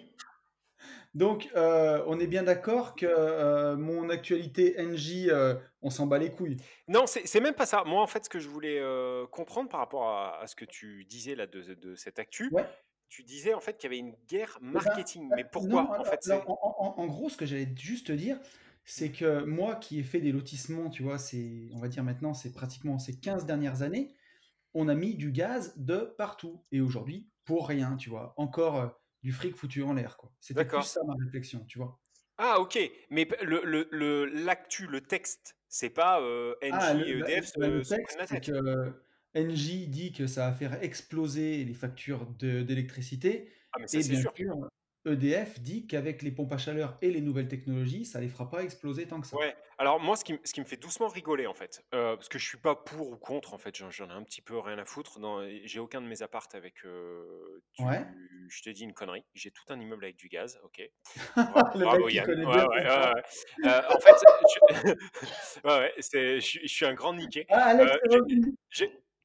Donc, 1.16 1.50
euh, 1.56 2.04
on 2.06 2.20
est 2.20 2.28
bien 2.28 2.44
d'accord 2.44 2.96
que 2.96 3.06
euh, 3.08 3.76
mon 3.76 4.10
actualité 4.10 4.76
NJ, 4.78 5.28
euh, 5.30 5.56
on 5.82 5.90
s'en 5.90 6.06
bat 6.06 6.20
les 6.20 6.30
couilles. 6.32 6.58
Non, 6.88 7.06
c'est 7.08 7.40
même 7.40 7.56
pas 7.56 7.66
ça. 7.66 7.84
Moi, 7.84 8.02
en 8.02 8.08
fait, 8.08 8.26
ce 8.26 8.30
que 8.30 8.40
je 8.40 8.48
voulais 8.48 8.80
comprendre 9.32 9.70
par 9.70 9.80
rapport 9.80 10.08
à, 10.08 10.40
à 10.42 10.48
ce 10.48 10.56
que 10.56 10.66
tu 10.66 11.06
disais 11.06 11.36
là 11.36 11.48
de, 11.48 11.74
de 11.74 11.96
cette 11.96 12.20
actu, 12.20 12.50
Ouais. 12.52 12.64
tu 13.10 13.24
disais 13.24 13.54
en 13.56 13.60
fait 13.60 13.78
qu'il 13.78 13.92
y 13.92 13.94
avait 13.94 14.00
une 14.08 14.16
guerre 14.28 14.60
Eh 14.62 14.66
ben, 14.66 14.72
marketing. 14.74 15.30
Mais 15.36 15.44
non, 15.44 15.50
pourquoi 15.52 16.00
En 16.00 16.04
fait, 16.04 16.30
alors, 16.30 16.48
en, 16.50 16.76
en- 16.98 17.02
en 17.02 17.08
gros, 17.08 17.30
ce 17.30 17.38
que 17.38 17.46
j'allais 17.48 17.68
juste 17.76 18.08
te 18.08 18.12
dire, 18.12 18.40
c'est 18.86 19.12
que 19.12 19.44
moi 19.44 19.76
qui 19.76 20.00
ai 20.00 20.04
fait 20.04 20.20
des 20.22 20.32
lotissements, 20.32 20.90
tu 20.92 21.02
vois, 21.02 21.18
c'est, 21.18 21.70
on 21.74 21.80
va 21.80 21.88
dire 21.88 22.04
maintenant, 22.04 22.34
c'est 22.36 22.54
pratiquement 22.54 23.00
ces 23.00 23.20
15 23.20 23.46
dernières 23.46 23.82
années, 23.82 24.14
on 24.74 24.88
a 24.88 24.96
mis 24.96 25.16
du 25.16 25.32
gaz 25.32 25.74
de 25.78 25.98
partout. 26.18 26.66
Et 26.72 26.82
aujourd'hui, 26.82 27.30
pour 27.46 27.68
rien, 27.68 27.96
tu 27.96 28.10
vois. 28.10 28.34
Encore 28.38 28.76
euh, 28.78 28.88
du 29.24 29.32
fric 29.32 29.56
foutu 29.56 29.84
en 29.84 29.94
l'air, 29.94 30.18
quoi. 30.18 30.32
C'était 30.40 30.66
plus 30.66 30.84
ça 30.84 31.02
ma 31.06 31.14
réflexion, 31.24 31.66
tu 31.66 31.80
vois. 31.80 32.00
Ah, 32.38 32.60
ok. 32.60 32.80
Mais 33.10 33.28
le 33.44 33.62
le- 33.66 33.88
le- 33.92 34.26
l'actu, 34.26 34.88
le, 34.88 35.02
texte, 35.02 35.56
c'est 35.68 35.90
pas 35.90 36.22
euh, 36.22 36.56
NJ 36.62 37.08
et 37.08 37.18
EDF 37.18 37.52
bah, 37.58 37.68
le 37.68 37.84
texte, 37.84 38.18
c'est 38.28 38.42
que 38.42 38.94
NJ 39.36 39.88
dit 39.90 40.12
que 40.14 40.26
ça 40.26 40.50
va 40.50 40.56
faire 40.56 40.82
exploser 40.82 41.66
les 41.66 41.74
factures 41.74 42.26
de- 42.40 42.62
d'électricité. 42.62 43.52
Ah, 43.74 43.78
mais 43.80 43.88
ça, 43.88 44.00
Et 44.00 44.04
c'est 44.04 44.10
bien 44.12 44.22
sûr. 44.22 44.34
sûr, 44.36 44.70
EDF 45.14 45.60
dit 45.60 45.88
qu'avec 45.88 46.22
les 46.22 46.32
pompes 46.32 46.52
à 46.54 46.58
chaleur 46.58 46.98
et 47.02 47.10
les 47.12 47.22
nouvelles 47.22 47.48
technologies, 47.48 48.06
ça 48.06 48.20
les 48.20 48.28
fera 48.30 48.50
pas 48.50 48.64
exploser 48.64 49.08
tant 49.08 49.20
que 49.22 49.28
ça. 49.28 49.38
Ouais, 49.38 49.56
alors 49.78 50.00
moi, 50.00 50.16
ce 50.16 50.24
qui, 50.24 50.34
m- 50.34 50.40
ce 50.44 50.54
qui 50.54 50.60
me 50.62 50.66
fait 50.66 50.78
doucement 50.78 51.08
rigoler, 51.08 51.48
en 51.48 51.54
fait, 51.54 51.84
euh, 51.94 52.16
parce 52.16 52.30
que 52.30 52.40
je 52.40 52.46
suis 52.48 52.58
pas 52.58 52.76
pour 52.76 53.10
ou 53.12 53.18
contre, 53.18 53.54
en 53.54 53.58
fait, 53.58 53.76
j'en 53.90 54.10
ai 54.10 54.12
un 54.14 54.24
petit 54.24 54.42
peu 54.42 54.58
rien 54.60 54.78
à 54.78 54.86
foutre. 54.86 55.20
J'ai 55.66 55.80
aucun 55.80 56.02
de 56.02 56.08
mes 56.08 56.22
appartes 56.22 56.56
avec, 56.56 56.86
euh, 56.86 57.62
Ouais. 57.80 58.06
je 58.50 58.62
te 58.62 58.70
dis 58.70 58.84
une 58.84 58.94
connerie, 58.94 59.24
j'ai 59.34 59.52
tout 59.52 59.64
un 59.70 59.80
immeuble 59.80 60.04
avec 60.06 60.18
du 60.18 60.28
gaz, 60.30 60.60
ok. 60.64 60.82
Le 61.76 61.84
Bravo 61.86 62.06
mec 62.06 62.14
Yann. 62.16 62.30
Ouais, 62.46 62.68
ouais. 62.68 62.88
Euh, 63.66 63.82
en 63.90 64.00
fait, 64.00 64.16
je, 64.54 64.60
ouais, 65.64 65.80
ouais, 65.80 65.94
c'est, 66.00 66.36
je, 66.40 66.46
suis- 66.46 66.62
je 66.68 66.74
suis 66.74 66.86
un 66.86 66.94
grand 66.94 67.14
niqué. 67.14 67.46
Ah, 67.50 67.66
Alex 67.68 67.92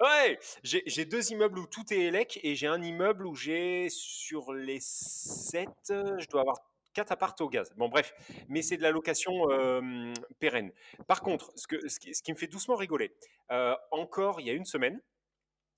Euh, 0.03 0.05
Ouais, 0.05 0.39
j'ai 0.63 0.83
j'ai 0.87 1.05
deux 1.05 1.31
immeubles 1.33 1.59
où 1.59 1.67
tout 1.67 1.85
est 1.93 1.99
élec 2.01 2.41
et 2.43 2.55
j'ai 2.57 2.67
un 2.67 2.83
immeuble 2.83 3.27
où 3.27 3.35
j'ai 3.35 3.89
sur 3.91 4.53
les 4.53 4.79
7, 4.81 5.69
je 5.89 6.27
dois 6.29 6.41
avoir 6.43 6.57
4 6.95 7.13
apparts 7.13 7.35
au 7.41 7.49
gaz. 7.49 7.73
Bon 7.77 7.89
bref, 7.89 8.13
mais 8.49 8.63
c'est 8.63 8.77
de 8.77 8.83
la 8.83 8.91
location 8.91 9.51
euh, 9.51 10.13
pérenne. 10.41 10.73
Par 11.07 11.21
contre, 11.23 11.53
ce, 11.57 11.67
que, 11.67 11.89
ce, 11.89 11.99
qui, 12.01 12.15
ce 12.15 12.23
qui 12.23 12.33
me 12.33 12.37
fait 12.39 12.47
doucement 12.49 12.77
rigoler, 12.77 13.15
euh, 13.53 13.75
encore 13.93 14.41
il 14.41 14.47
y 14.47 14.51
a 14.51 14.55
une 14.55 14.65
semaine, 14.67 15.01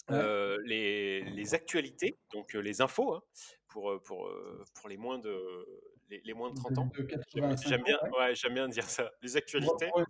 Ouais. 0.09 0.15
euh, 0.19 0.57
les, 0.65 1.23
les 1.23 1.55
actualités, 1.55 2.17
donc 2.33 2.55
euh, 2.55 2.61
les 2.61 2.81
infos, 2.81 3.13
hein, 3.15 3.23
pour, 3.67 3.91
euh, 3.91 3.99
pour, 4.01 4.29
euh, 4.29 4.65
pour 4.75 4.89
les, 4.89 4.97
moins 4.97 5.19
de, 5.19 5.67
les, 6.09 6.21
les 6.25 6.33
moins 6.33 6.51
de 6.51 6.55
30 6.55 6.79
ans. 6.79 6.89
De, 6.97 7.09
J'aime 7.09 7.09
85 7.57 7.69
j'aime 7.69 7.83
bien, 7.83 7.97
ans, 7.97 8.19
ouais, 8.21 8.35
j'aime 8.37 8.55
bien 8.55 8.69
dire 8.69 8.89
ça. 8.89 9.11
Les 9.21 9.37
actualités. 9.37 9.89
Pour, 9.93 10.05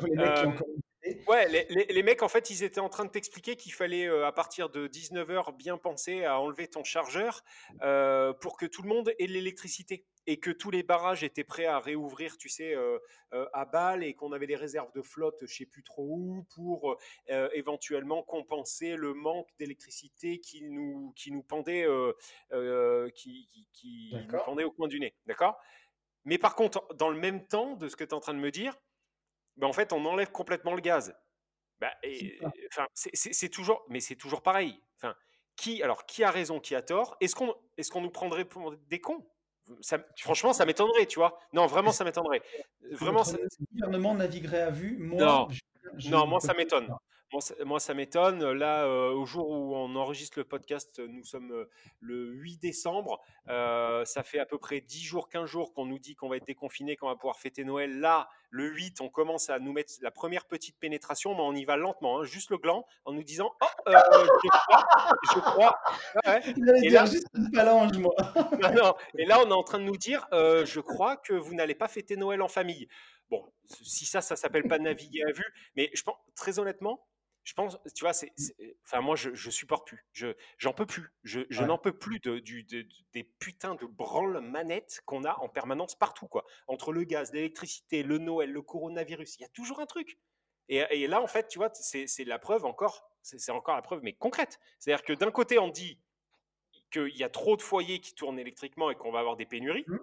pour 0.00 0.06
les 0.08 0.16
mecs 0.16 0.34
qui 0.34 0.46
ont 0.46 0.50
Euh, 0.50 0.52
encore. 0.52 0.66
Ouais, 1.28 1.48
les, 1.48 1.66
les- 1.70 1.84
les 1.86 2.02
mecs, 2.02 2.22
en 2.22 2.28
fait, 2.28 2.50
ils 2.50 2.62
étaient 2.62 2.80
en 2.80 2.88
train 2.88 3.04
de 3.04 3.10
t'expliquer 3.10 3.56
qu'il 3.56 3.72
fallait, 3.72 4.06
euh, 4.06 4.26
à 4.26 4.32
partir 4.32 4.68
de 4.70 4.86
19h, 4.88 5.56
bien 5.56 5.76
penser 5.78 6.24
à 6.24 6.40
enlever 6.40 6.68
ton 6.68 6.84
chargeur 6.84 7.42
euh, 7.82 8.32
pour 8.32 8.56
que 8.56 8.66
tout 8.66 8.82
le 8.82 8.88
monde 8.88 9.12
ait 9.18 9.26
de 9.26 9.32
l'électricité 9.32 10.06
et 10.26 10.40
que 10.40 10.50
tous 10.50 10.70
les 10.72 10.82
barrages 10.82 11.22
étaient 11.22 11.44
prêts 11.44 11.66
à 11.66 11.78
réouvrir, 11.78 12.36
tu 12.36 12.48
sais, 12.48 12.74
euh, 12.74 12.98
à 13.52 13.64
balle 13.64 14.02
et 14.02 14.14
qu'on 14.14 14.32
avait 14.32 14.48
des 14.48 14.56
réserves 14.56 14.90
de 14.92 15.02
flotte, 15.02 15.36
je 15.42 15.54
sais 15.54 15.66
plus 15.66 15.84
trop 15.84 16.04
où, 16.08 16.44
pour 16.54 16.96
éventuellement 17.52 18.24
compenser 18.24 18.96
le 18.96 19.14
manque 19.14 19.48
d'électricité 19.60 20.40
qui 20.40 20.62
nous, 20.62 21.12
qui 21.14 21.30
nous 21.30 21.42
pendait, 21.44 21.86
qui, 23.14 23.48
qui- 23.52 23.68
qui 23.72 24.14
nous 24.14 24.38
pendait 24.44 24.64
au 24.64 24.72
coin 24.72 24.88
du 24.88 24.98
nez. 24.98 25.14
D'accord? 25.26 25.56
Mais 26.24 26.38
par 26.38 26.56
contre, 26.56 26.92
dans 26.94 27.10
le 27.10 27.18
même 27.18 27.46
temps 27.46 27.76
de 27.76 27.88
ce 27.88 27.94
que 27.94 28.02
tu 28.02 28.10
es 28.10 28.14
en 28.14 28.20
train 28.20 28.34
de 28.34 28.40
me 28.40 28.50
dire, 28.50 28.76
ben, 29.56 29.66
en 29.66 29.72
fait, 29.72 29.92
on 29.92 30.04
enlève 30.04 30.30
complètement 30.30 30.74
le 30.74 30.80
gaz. 30.80 31.14
Bah, 31.80 31.92
C'est 32.94 33.48
toujours, 33.50 33.84
mais 33.88 34.00
c'est 34.00 34.16
toujours 34.16 34.42
pareil. 34.42 34.80
Enfin, 34.96 35.14
qui, 35.56 35.82
alors, 35.82 36.06
qui 36.06 36.24
a 36.24 36.30
raison, 36.30 36.60
qui 36.60 36.74
a 36.74 36.82
tort? 36.82 37.16
Est-ce 37.20 37.34
qu'on 37.34 37.54
est 37.76 37.90
qu'on 37.90 38.00
nous 38.00 38.10
prendrait 38.10 38.44
pour 38.44 38.76
des 38.76 39.00
cons? 39.00 39.26
Ça- 39.80 39.98
Franchement, 40.18 40.52
ça 40.52 40.64
m'étonnerait, 40.64 41.06
tu 41.06 41.18
vois. 41.18 41.38
Non, 41.52 41.66
vraiment, 41.66 41.92
ça 41.92 42.04
m'étonnerait. 42.04 42.42
Vraiment, 42.90 43.24
ça- 43.24 43.36
gouvernement 43.72 44.14
naviguerait 44.14 44.62
à 44.62 44.70
vue. 44.70 44.96
Moi, 44.98 45.20
non, 45.20 45.48
je, 45.50 45.60
je 45.96 46.08
non, 46.10 46.26
moi, 46.26 46.40
ça 46.40 46.54
m'étonne. 46.54 46.88
Moi, 47.32 47.40
ça, 47.40 47.54
moi, 47.64 47.80
ça 47.80 47.92
m'étonne. 47.92 48.52
Là, 48.52 48.84
euh, 48.84 49.10
au 49.10 49.26
jour 49.26 49.50
où 49.50 49.74
on 49.74 49.96
enregistre 49.96 50.38
le 50.38 50.44
podcast, 50.44 51.00
nous 51.00 51.24
sommes 51.24 51.50
euh, 51.50 51.68
le 52.00 52.32
8 52.32 52.58
décembre. 52.58 53.20
Euh, 53.48 54.04
ça 54.04 54.22
fait 54.22 54.38
à 54.38 54.46
peu 54.46 54.58
près 54.58 54.80
10 54.80 55.02
jours, 55.02 55.28
15 55.28 55.44
jours 55.48 55.74
qu'on 55.74 55.86
nous 55.86 55.98
dit 55.98 56.14
qu'on 56.14 56.28
va 56.28 56.36
être 56.36 56.46
déconfiné, 56.46 56.96
qu'on 56.96 57.08
va 57.08 57.16
pouvoir 57.16 57.40
fêter 57.40 57.64
Noël. 57.64 57.98
Là, 57.98 58.28
le 58.50 58.68
8, 58.68 59.00
on 59.00 59.08
commence 59.08 59.50
à 59.50 59.58
nous 59.58 59.72
mettre 59.72 59.92
la 60.02 60.12
première 60.12 60.44
petite 60.44 60.78
pénétration, 60.78 61.34
mais 61.34 61.40
on 61.40 61.52
y 61.52 61.64
va 61.64 61.76
lentement, 61.76 62.20
hein, 62.20 62.24
juste 62.24 62.50
le 62.50 62.58
gland, 62.58 62.86
en 63.04 63.12
nous 63.12 63.24
disant 63.24 63.50
Oh, 63.60 63.66
euh, 63.88 63.98
je 64.44 64.48
crois, 64.48 64.86
je 65.34 65.40
crois. 65.40 65.80
Ouais, 66.26 66.40
Et 66.84 66.88
dire 66.88 67.02
là, 67.02 67.10
juste 67.10 67.26
une 67.34 67.52
phalange, 67.52 67.98
moi. 67.98 68.14
non, 68.62 68.72
non. 68.72 68.94
Et 69.18 69.24
là, 69.24 69.40
on 69.44 69.48
est 69.48 69.52
en 69.52 69.64
train 69.64 69.78
de 69.78 69.84
nous 69.84 69.96
dire, 69.96 70.24
je 70.32 70.80
crois 70.80 71.16
que 71.16 71.32
vous 71.32 71.54
n'allez 71.54 71.74
pas 71.74 71.88
fêter 71.88 72.16
Noël 72.16 72.40
en 72.40 72.48
famille. 72.48 72.86
Bon, 73.30 73.44
si 73.82 74.06
ça, 74.06 74.20
ça 74.20 74.36
s'appelle 74.36 74.68
pas 74.68 74.78
naviguer 74.78 75.24
à 75.24 75.32
vue, 75.32 75.52
mais 75.74 75.90
je 75.92 76.02
pense, 76.04 76.16
très 76.36 76.60
honnêtement, 76.60 77.04
je 77.46 77.54
pense, 77.54 77.78
tu 77.94 78.02
vois, 78.02 78.12
c'est, 78.12 78.32
c'est- 78.36 78.76
enfin, 78.84 79.00
moi, 79.00 79.14
je, 79.14 79.32
je 79.32 79.50
supporte 79.50 79.86
plus. 79.86 80.04
Je, 80.12 80.34
j'en 80.58 80.72
peux 80.72 80.84
plus. 80.84 81.14
Je, 81.22 81.42
je 81.48 81.60
Ouais. 81.60 81.66
n'en 81.68 81.78
peux 81.78 81.96
plus 81.96 82.18
de, 82.18 82.40
du, 82.40 82.64
de- 82.64 82.82
de- 82.82 82.88
des 83.12 83.22
putains 83.22 83.76
de 83.76 83.86
branles 83.86 84.40
manettes 84.40 85.00
qu'on 85.06 85.22
a 85.22 85.38
en 85.38 85.48
permanence 85.48 85.94
partout, 85.96 86.26
quoi. 86.26 86.44
Entre 86.66 86.92
le 86.92 87.04
gaz, 87.04 87.32
l'électricité, 87.32 88.02
le 88.02 88.18
Noël, 88.18 88.50
le 88.50 88.62
coronavirus, 88.62 89.36
il 89.38 89.42
y 89.42 89.44
a 89.44 89.48
toujours 89.50 89.78
un 89.78 89.86
truc. 89.86 90.18
Et, 90.68 90.78
et 90.90 91.06
là, 91.06 91.22
en 91.22 91.28
fait, 91.28 91.46
tu 91.46 91.58
vois, 91.58 91.70
c'est, 91.72 92.08
la 92.24 92.40
preuve 92.40 92.64
encore, 92.64 93.08
c'est, 93.22 93.52
encore 93.52 93.76
la 93.76 93.82
preuve, 93.82 94.00
mais 94.02 94.12
concrète. 94.14 94.58
C'est-à-dire 94.80 95.04
que 95.04 95.12
d'un 95.12 95.30
côté, 95.30 95.60
on 95.60 95.68
dit 95.68 96.00
qu'il 96.90 97.16
y 97.16 97.22
a 97.22 97.28
trop 97.30 97.56
de 97.56 97.62
foyers 97.62 98.00
qui 98.00 98.16
tournent 98.16 98.40
électriquement 98.40 98.90
et 98.90 98.96
qu'on 98.96 99.12
va 99.12 99.20
avoir 99.20 99.36
des 99.36 99.46
pénuries. 99.46 99.84
Mhm. 99.86 100.00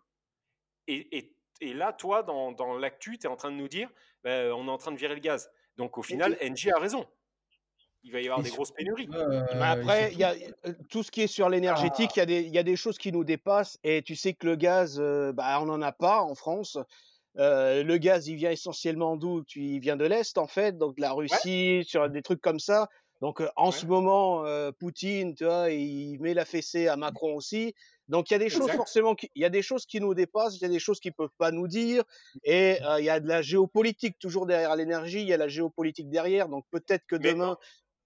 Et, 0.87 1.17
et- 1.17 1.35
et 1.61 1.73
là, 1.73 1.91
toi, 1.93 2.23
dans, 2.23 2.51
dans 2.53 2.77
l'actu, 2.77 3.17
tu 3.17 3.25
es 3.25 3.29
en 3.29 3.35
train 3.35 3.51
de 3.51 3.55
nous 3.57 3.67
dire, 3.67 3.89
ben, 4.23 4.51
on 4.53 4.67
est 4.67 4.71
en 4.71 4.77
train 4.77 4.91
de 4.93 4.97
virer 4.97 5.13
le 5.15 5.19
gaz. 5.21 5.51
Donc 5.77 5.97
au 5.97 6.01
final, 6.03 6.37
NG 6.41 6.71
a 6.73 6.79
raison. 6.79 7.05
Il 8.03 8.11
va 8.11 8.19
y 8.21 8.25
avoir 8.25 8.39
Et 8.39 8.43
des 8.43 8.49
grosses 8.49 8.71
pénuries. 8.71 9.07
euh, 9.13 9.45
Mais 9.53 9.55
et 9.55 9.63
après, 9.63 10.11
il 10.11 10.19
y 10.19 10.23
a 10.23 10.33
euh, 10.65 10.73
tout 10.89 11.03
ce 11.03 11.11
qui 11.11 11.21
est 11.21 11.27
sur 11.27 11.49
l'énergétique, 11.49 12.11
il 12.15 12.19
y, 12.19 12.21
a 12.21 12.25
des- 12.25 12.41
il 12.41 12.53
y 12.53 12.57
a 12.57 12.63
des 12.63 12.75
choses 12.75 12.97
qui 12.97 13.11
nous 13.11 13.23
dépassent. 13.23 13.77
Et 13.83 14.01
tu 14.01 14.15
sais 14.15 14.33
que 14.33 14.45
le 14.45 14.55
gaz, 14.55 14.99
euh, 14.99 15.31
bah, 15.31 15.59
on 15.61 15.65
n'en 15.65 15.81
a 15.81 15.91
pas 15.93 16.21
en 16.21 16.35
France. 16.35 16.77
Euh, 17.39 17.83
le 17.83 17.97
gaz, 17.97 18.27
il 18.27 18.35
vient 18.35 18.51
essentiellement 18.51 19.15
d'où? 19.15 19.43
Il 19.55 19.79
vient 19.79 19.95
de 19.95 20.05
l'Est, 20.05 20.37
en 20.37 20.47
fait, 20.47 20.77
donc 20.77 20.97
de 20.97 21.01
la 21.01 21.13
Ouais, 21.13 21.15
Russie, 21.15 21.83
sur 21.87 22.09
des 22.09 22.21
trucs 22.21 22.41
comme 22.41 22.59
ça. 22.59 22.89
Donc 23.21 23.41
en 23.55 23.71
ce 23.71 23.85
moment, 23.85 24.43
Poutine, 24.79 25.33
tu 25.33 25.45
vois, 25.45 25.69
il 25.71 26.19
met 26.19 26.33
la 26.33 26.43
fessée 26.45 26.87
à 26.89 26.97
Macron 26.97 27.35
aussi. 27.35 27.73
Donc 28.09 28.29
il 28.29 28.33
y 28.33 28.35
a 28.35 28.39
des 28.39 28.49
choses 28.49 28.69
forcément, 28.73 29.15
qui, 29.15 29.29
il 29.33 29.41
y 29.41 29.45
a 29.45 29.49
des 29.49 29.61
choses 29.61 29.85
qui 29.85 30.01
nous 30.01 30.13
dépassent, 30.13 30.57
il 30.57 30.61
y 30.61 30.65
a 30.65 30.69
des 30.69 30.79
choses 30.79 30.99
qu'ils 30.99 31.13
peuvent 31.13 31.29
pas 31.37 31.51
nous 31.51 31.69
dire, 31.69 32.03
et 32.43 32.77
euh, 32.83 32.99
il 32.99 33.05
y 33.05 33.09
a 33.09 33.21
de 33.21 33.27
la 33.29 33.41
géopolitique 33.41 34.19
toujours 34.19 34.45
derrière 34.45 34.75
l'énergie, 34.75 35.21
il 35.21 35.27
y 35.27 35.33
a 35.33 35.37
la 35.37 35.47
géopolitique 35.47 36.09
derrière. 36.09 36.49
Donc 36.49 36.65
peut-être 36.69 37.05
que 37.07 37.15
Mais 37.17 37.31
demain, 37.31 37.57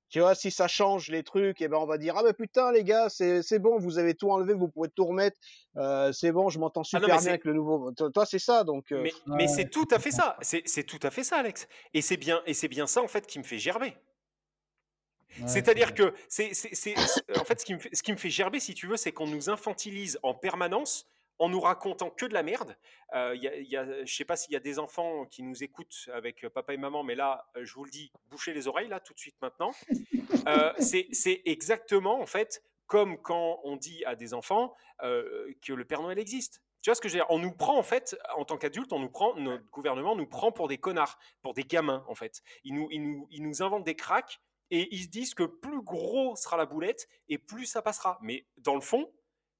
tu 0.10 0.20
vois, 0.20 0.36
si 0.36 0.52
ça 0.52 0.68
change 0.68 1.10
les 1.10 1.24
trucs, 1.24 1.62
et 1.62 1.68
ben 1.68 1.78
on 1.78 1.86
va 1.86 1.98
dire 1.98 2.16
ah 2.18 2.24
ben 2.24 2.34
putain 2.34 2.72
les 2.72 2.84
gars, 2.84 3.10
c'est 3.10 3.42
c'est 3.42 3.60
bon, 3.60 3.78
vous 3.78 4.00
avez 4.00 4.14
tout 4.16 4.32
enlevé, 4.32 4.54
vous 4.54 4.70
pouvez 4.70 4.90
tout 4.90 5.06
remettre, 5.06 5.38
euh, 5.76 6.12
c'est 6.14 6.32
bon, 6.32 6.50
je 6.50 6.60
m'entends 6.60 6.82
ah 6.94 7.00
non, 7.00 7.04
super 7.08 7.20
bien 7.20 7.30
avec 7.30 7.46
le 7.46 7.54
nouveau. 7.54 7.92
Toi, 7.92 8.10
toi, 8.12 8.26
c'est 8.26 8.40
ça, 8.40 8.64
donc. 8.64 8.92
euh, 8.92 9.02
mais, 9.04 9.10
pff, 9.10 9.22
mais 9.28 9.34
ouais, 9.44 9.48
c'est 9.48 9.70
tout 9.70 9.88
à 9.92 10.00
fait 10.00 10.12
ça. 10.12 10.38
C'est 10.42 10.64
c'est 10.66 10.84
tout 10.84 11.00
à 11.04 11.12
fait 11.12 11.24
ça, 11.24 11.38
Alex. 11.38 11.68
Et 11.94 12.02
c'est 12.02 12.18
bien 12.18 12.42
et 12.46 12.54
c'est 12.54 12.68
bien 12.70 12.88
ça 12.88 13.02
en 13.02 13.08
fait 13.08 13.28
qui 13.28 13.38
me 13.40 13.44
fait 13.44 13.58
gerber. 13.60 13.96
ouais, 15.40 15.48
C'est-à-dire 15.48 15.94
que 15.94 16.14
c'est, 16.30 16.54
c'est- 16.54 16.74
c'est- 16.74 16.96
c'est- 16.98 17.38
en 17.40 17.44
fait 17.44 17.60
ce 17.60 17.66
qui 17.66 17.74
me 17.74 17.80
fait, 17.80 17.90
ce 17.94 18.02
qui 18.04 18.12
me 18.12 18.18
fait 18.18 18.30
gerber, 18.30 18.60
si 18.60 18.74
tu 18.74 18.88
veux, 18.88 18.98
c'est 18.98 19.12
qu'on 19.12 19.28
nous 19.28 19.50
infantilise 19.50 20.18
en 20.24 20.34
permanence 20.34 21.06
en 21.40 21.50
nous 21.50 21.60
racontant 21.60 22.10
que 22.10 22.26
de 22.26 22.34
la 22.34 22.44
merde. 22.44 22.76
Euh, 23.14 23.36
y 23.36 23.48
a- 23.48 23.56
il 23.56 23.68
y 23.68 23.78
a- 23.78 24.04
je 24.06 24.14
sais 24.16 24.26
pas 24.26 24.36
s'il 24.36 24.54
y 24.54 24.56
a 24.56 24.60
des 24.60 24.80
enfants 24.80 25.26
qui 25.26 25.44
nous 25.44 25.64
écoutent 25.64 26.10
avec 26.14 26.44
euh, 26.44 26.50
papa 26.50 26.74
et 26.74 26.78
maman, 26.78 27.04
mais 27.04 27.16
là, 27.16 27.48
euh, 27.56 27.64
je 27.66 27.74
vous 27.74 27.84
le 27.86 27.92
dis, 27.92 28.12
bouchez 28.30 28.54
les 28.54 28.68
oreilles 28.68 28.88
là 28.90 29.00
tout 29.00 29.14
de 29.14 29.20
suite 29.20 29.36
maintenant. 29.42 29.72
Euh, 30.48 30.74
c'est 30.80 31.42
exactement 31.46 32.22
en 32.22 32.26
fait 32.26 32.64
comme 32.86 33.22
quand 33.22 33.60
on 33.64 33.76
dit 33.76 34.06
à 34.06 34.16
des 34.16 34.34
enfants 34.34 34.74
euh, 35.04 35.52
que 35.62 35.74
le 35.74 35.84
Père 35.84 36.02
Noël 36.02 36.20
existe. 36.20 36.62
Tu 36.82 36.90
vois 36.90 36.96
ce 36.96 37.02
que 37.02 37.10
je 37.10 37.14
veux 37.16 37.20
dire? 37.20 37.26
On 37.30 37.40
nous 37.40 37.52
prend 37.52 37.78
en 37.78 37.84
fait, 37.84 38.18
en 38.36 38.46
tant 38.46 38.58
qu'adultes, 38.58 38.94
on 38.94 39.00
nous 39.00 39.10
prend, 39.10 39.36
notre 39.36 39.66
gouvernement 39.72 40.16
nous 40.16 40.26
prend 40.28 40.52
pour 40.54 40.68
des 40.70 40.78
connards, 40.78 41.18
pour 41.42 41.54
des 41.54 41.64
gamins 41.64 42.06
en 42.08 42.16
fait. 42.16 42.42
Ils 42.64 42.74
nous, 42.76 42.88
ils 42.92 43.02
nous, 43.02 43.28
ils 43.30 43.44
nous 43.44 43.62
inventent 43.62 43.84
des 43.84 43.96
cracks 43.96 44.40
et 44.72 44.88
ils 44.96 45.04
se 45.04 45.08
disent 45.10 45.34
que 45.34 45.44
plus 45.44 45.82
gros 45.82 46.36
sera 46.38 46.56
la 46.56 46.66
boulette 46.66 47.10
et 47.28 47.38
plus 47.38 47.66
ça 47.66 47.82
passera. 47.82 48.18
Mais 48.22 48.46
dans 48.58 48.76
le 48.76 48.82
fond, 48.82 49.12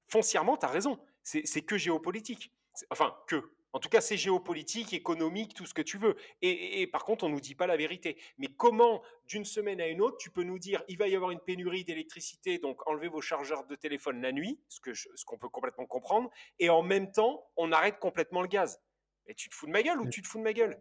foncièrement, 0.06 0.56
tu 0.56 0.64
as 0.64 0.70
raison. 0.70 0.98
C'est 1.44 1.62
que 1.62 1.76
géopolitique. 1.76 2.52
Enfin, 2.90 3.16
que. 3.26 3.52
En 3.74 3.80
tout 3.80 3.90
cas, 3.90 4.00
c'est 4.00 4.16
géopolitique, 4.16 4.94
économique, 4.94 5.52
tout 5.52 5.66
ce 5.66 5.74
que 5.74 5.82
tu 5.82 5.98
veux. 5.98 6.16
Et, 6.40 6.48
et- 6.48 6.80
et 6.80 6.86
par 6.86 7.04
contre, 7.04 7.24
on 7.24 7.28
ne 7.28 7.34
nous 7.34 7.40
dit 7.40 7.54
pas 7.54 7.66
la 7.66 7.76
vérité. 7.76 8.18
Mais 8.38 8.46
comment, 8.48 9.02
d'une 9.26 9.44
semaine 9.44 9.78
à 9.78 9.88
une 9.88 10.00
autre, 10.00 10.16
tu 10.16 10.30
peux 10.30 10.42
nous 10.42 10.58
dire 10.58 10.82
il 10.88 10.96
va 10.96 11.06
y 11.06 11.14
avoir 11.14 11.32
une 11.32 11.40
pénurie 11.40 11.84
d'électricité, 11.84 12.58
donc 12.58 12.86
enlevez 12.88 13.08
vos 13.08 13.20
chargeurs 13.20 13.66
de 13.66 13.74
téléphone 13.74 14.22
la 14.22 14.32
nuit, 14.32 14.58
ce 14.68 14.80
qu'on 15.26 15.36
peut 15.36 15.50
complètement 15.50 15.84
comprendre, 15.84 16.30
et 16.58 16.70
en 16.70 16.82
même 16.82 17.12
temps, 17.12 17.46
on 17.56 17.70
arrête 17.72 17.98
complètement 17.98 18.40
le 18.40 18.48
gaz. 18.48 18.80
Et 19.26 19.34
tu 19.34 19.50
te 19.50 19.54
fous 19.54 19.66
de 19.66 19.72
ma 19.72 19.82
gueule 19.82 20.00
ou 20.00 20.08
tu 20.08 20.22
te 20.22 20.28
fous 20.28 20.38
de 20.38 20.44
ma 20.44 20.54
gueule? 20.54 20.80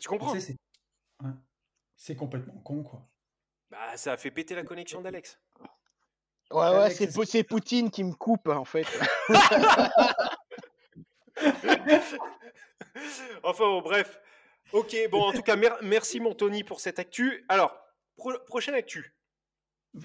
Tu 0.00 0.08
comprends? 0.08 0.32
sais, 0.32 0.40
c'est 0.40 0.56
ouais. 1.22 1.32
C'est 1.94 2.16
complètement 2.16 2.58
con, 2.62 2.82
quoi. 2.82 3.06
Bah, 3.70 3.98
ça 3.98 4.14
a 4.14 4.16
fait 4.16 4.30
péter 4.30 4.54
la 4.54 4.64
connexion 4.64 5.02
d'Alex. 5.02 5.38
Ouais, 6.52 6.68
ouais, 6.76 6.90
c'est 6.90 7.10
c'est 7.24 7.42
Poutine 7.44 7.90
qui 7.90 8.04
me 8.04 8.12
coupe 8.12 8.48
en 8.48 8.64
fait. 8.64 8.86
enfin, 13.42 13.64
bon, 13.64 13.80
bref. 13.82 14.20
Ok, 14.72 14.96
bon, 15.10 15.22
en 15.22 15.32
tout 15.32 15.42
cas, 15.42 15.56
mer- 15.56 15.76
merci 15.82 16.20
mon 16.20 16.34
Tony 16.34 16.64
pour 16.64 16.80
cette 16.80 16.98
actu. 16.98 17.44
Alors, 17.48 17.76
pro- 18.16 18.38
prochaine 18.46 18.74
actu. 18.74 19.14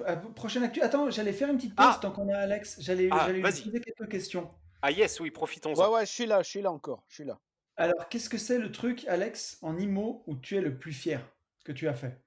Euh, 0.01 0.15
Prochaine 0.35 0.63
actu. 0.63 0.81
Attends, 0.81 1.09
j'allais 1.09 1.31
faire 1.31 1.49
une 1.49 1.55
petite 1.57 1.75
pause 1.75 1.85
Ah, 1.89 1.99
tant 2.01 2.11
qu'on 2.11 2.27
a 2.29 2.37
Alex. 2.37 2.77
J'allais 2.81 3.07
ah, 3.11 3.19
j'allais 3.27 3.33
lui 3.39 3.41
poser 3.41 3.79
quelques 3.81 4.09
questions. 4.11 4.51
Ah 4.81 4.91
yes, 4.91 5.19
oui, 5.19 5.27
ouais, 5.27 5.31
profitons-en. 5.31 5.91
ouais, 5.91 6.05
je 6.05 6.11
suis 6.11 6.25
là, 6.25 6.43
je 6.43 6.49
suis 6.49 6.61
là 6.61 6.71
encore, 6.71 7.03
je 7.07 7.15
suis 7.15 7.23
là. 7.23 7.39
Alors, 7.77 8.09
qu'est-ce 8.09 8.29
que 8.29 8.37
c'est 8.37 8.57
le 8.59 8.71
truc, 8.71 9.05
Alex, 9.07 9.57
en 9.61 9.77
IMO 9.77 10.23
où 10.27 10.35
tu 10.35 10.57
es 10.57 10.61
le 10.61 10.77
plus 10.77 10.91
fier 10.93 11.21
que 11.63 11.71
tu 11.71 11.87
as 11.87 11.93
fait? 11.93 12.21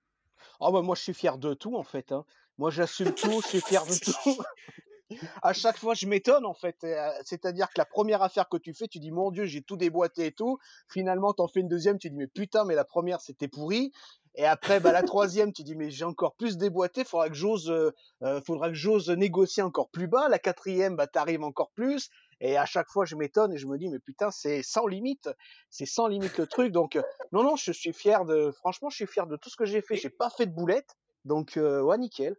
Ah 0.59 0.71
bah 0.71 0.81
moi 0.81 0.95
je 0.95 1.03
suis 1.03 1.13
fier 1.13 1.37
de 1.37 1.53
tout 1.53 1.77
en 1.77 1.83
fait. 1.85 2.13
hein. 2.13 2.25
Moi 2.61 2.69
j'assume 2.69 3.15
tout, 3.15 3.41
je 3.41 3.49
suis 3.49 3.61
fier 3.63 3.87
de 3.87 3.95
tout. 4.05 5.17
à 5.41 5.55
chaque 5.55 5.79
fois, 5.79 5.95
je 5.95 6.07
m'étonne 6.07 6.45
en 6.45 6.53
fait. 6.53 6.77
Euh, 6.85 7.11
C'est-à-dire 7.25 7.69
que 7.69 7.79
la 7.79 7.87
première 7.87 8.23
affaire 8.23 8.51
que 8.51 8.59
tu 8.59 8.75
fais, 8.75 8.87
tu 8.87 8.99
dis 8.99 9.11
mon 9.11 9.31
Dieu, 9.31 9.47
j'ai 9.47 9.63
tout 9.63 9.79
déboîté 9.79 10.27
et 10.27 10.33
tout. 10.33 10.59
Finalement, 10.87 11.33
t'en 11.33 11.49
fais 11.49 11.61
une 11.61 11.69
deuxième, 11.69 11.99
tu 11.99 12.11
dis 12.11 12.17
mais 12.17 12.27
putain, 12.27 12.67
mais 12.67 12.75
la 12.75 12.85
première 12.85 13.23
c'était 13.23 13.49
pourri. 13.49 13.93
Et 14.35 14.45
après, 14.45 14.79
bah 14.79 14.93
la 14.93 15.03
troisième, 15.03 15.55
tu 15.55 15.63
dis 15.63 15.75
mais 15.75 15.91
j'ai 15.91 16.05
encore 16.05 16.35
plus 16.35 16.59
déboîté. 16.59 17.03
Faudra 17.05 17.31
que 17.31 17.35
j'ose, 17.35 17.71
euh, 17.71 17.93
euh, 18.25 18.43
faudra 18.43 18.69
que 18.69 18.75
j'ose 18.75 19.09
négocier 19.09 19.63
encore 19.63 19.89
plus 19.89 20.07
bas. 20.07 20.29
La 20.29 20.39
quatrième, 20.39 20.97
bah 20.97 21.07
t'arrives 21.07 21.43
encore 21.43 21.71
plus. 21.71 22.11
Et 22.43 22.59
à 22.59 22.67
chaque 22.67 22.91
fois, 22.91 23.07
je 23.07 23.17
m'étonne 23.17 23.55
et 23.55 23.57
je 23.57 23.67
me 23.67 23.79
dis 23.79 23.89
mais 23.89 24.01
putain, 24.01 24.31
c'est 24.31 24.63
sans 24.63 24.87
limite, 24.87 25.31
c'est 25.71 25.87
sans 25.87 26.09
limite 26.09 26.37
le 26.37 26.47
truc. 26.47 26.73
Donc 26.73 26.97
euh, 26.97 27.03
non 27.33 27.43
non, 27.43 27.57
je 27.57 27.73
suis 27.73 27.95
fier 27.95 28.27
de. 28.27 28.51
Franchement, 28.51 28.91
je 28.91 28.97
suis 28.97 29.07
fier 29.07 29.27
de 29.27 29.37
tout 29.37 29.49
ce 29.49 29.57
que 29.57 29.65
j'ai 29.65 29.81
fait. 29.81 29.97
J'ai 29.97 30.11
pas 30.11 30.29
fait 30.29 30.45
de 30.45 30.53
boulette. 30.53 30.95
Donc, 31.25 31.57
euh, 31.57 31.83
ouais, 31.83 31.99
nickel. 31.99 32.37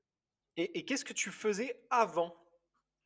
Et, 0.58 0.80
et 0.80 0.86
qu'est-ce 0.86 1.06
que 1.06 1.14
tu 1.14 1.32
faisais 1.32 1.82
avant, 1.89 2.36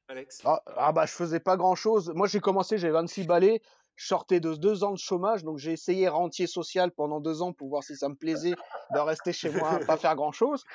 Alex? 0.07 0.41
Ah, 0.45 0.61
ah 0.65 0.91
bah, 0.91 1.05
je 1.05 1.11
faisais 1.13 1.39
pas 1.39 1.57
grand-chose. 1.57 2.11
Moi, 2.15 2.27
j'ai 2.27 2.39
commencé, 2.39 2.77
j'avais 2.77 2.93
26 2.93 3.25
balais. 3.25 3.61
Je 3.95 4.07
sortais 4.07 4.41
de 4.41 4.53
deux 4.55 4.83
ans 4.83 4.91
de 4.91 4.97
chômage, 4.97 5.45
donc 5.45 5.57
j'ai 5.57 5.71
essayé 5.71 6.09
rentier 6.09 6.47
social 6.47 6.91
pendant 6.91 7.21
deux 7.21 7.41
ans 7.41 7.53
pour 7.53 7.69
voir 7.69 7.81
si 7.81 7.95
ça 7.95 8.09
me 8.09 8.15
plaisait 8.15 8.53
de 8.93 8.99
rester 8.99 9.31
chez 9.31 9.49
moi, 9.49 9.79
pas 9.87 9.95
faire 9.95 10.15
grand-chose. 10.17 10.65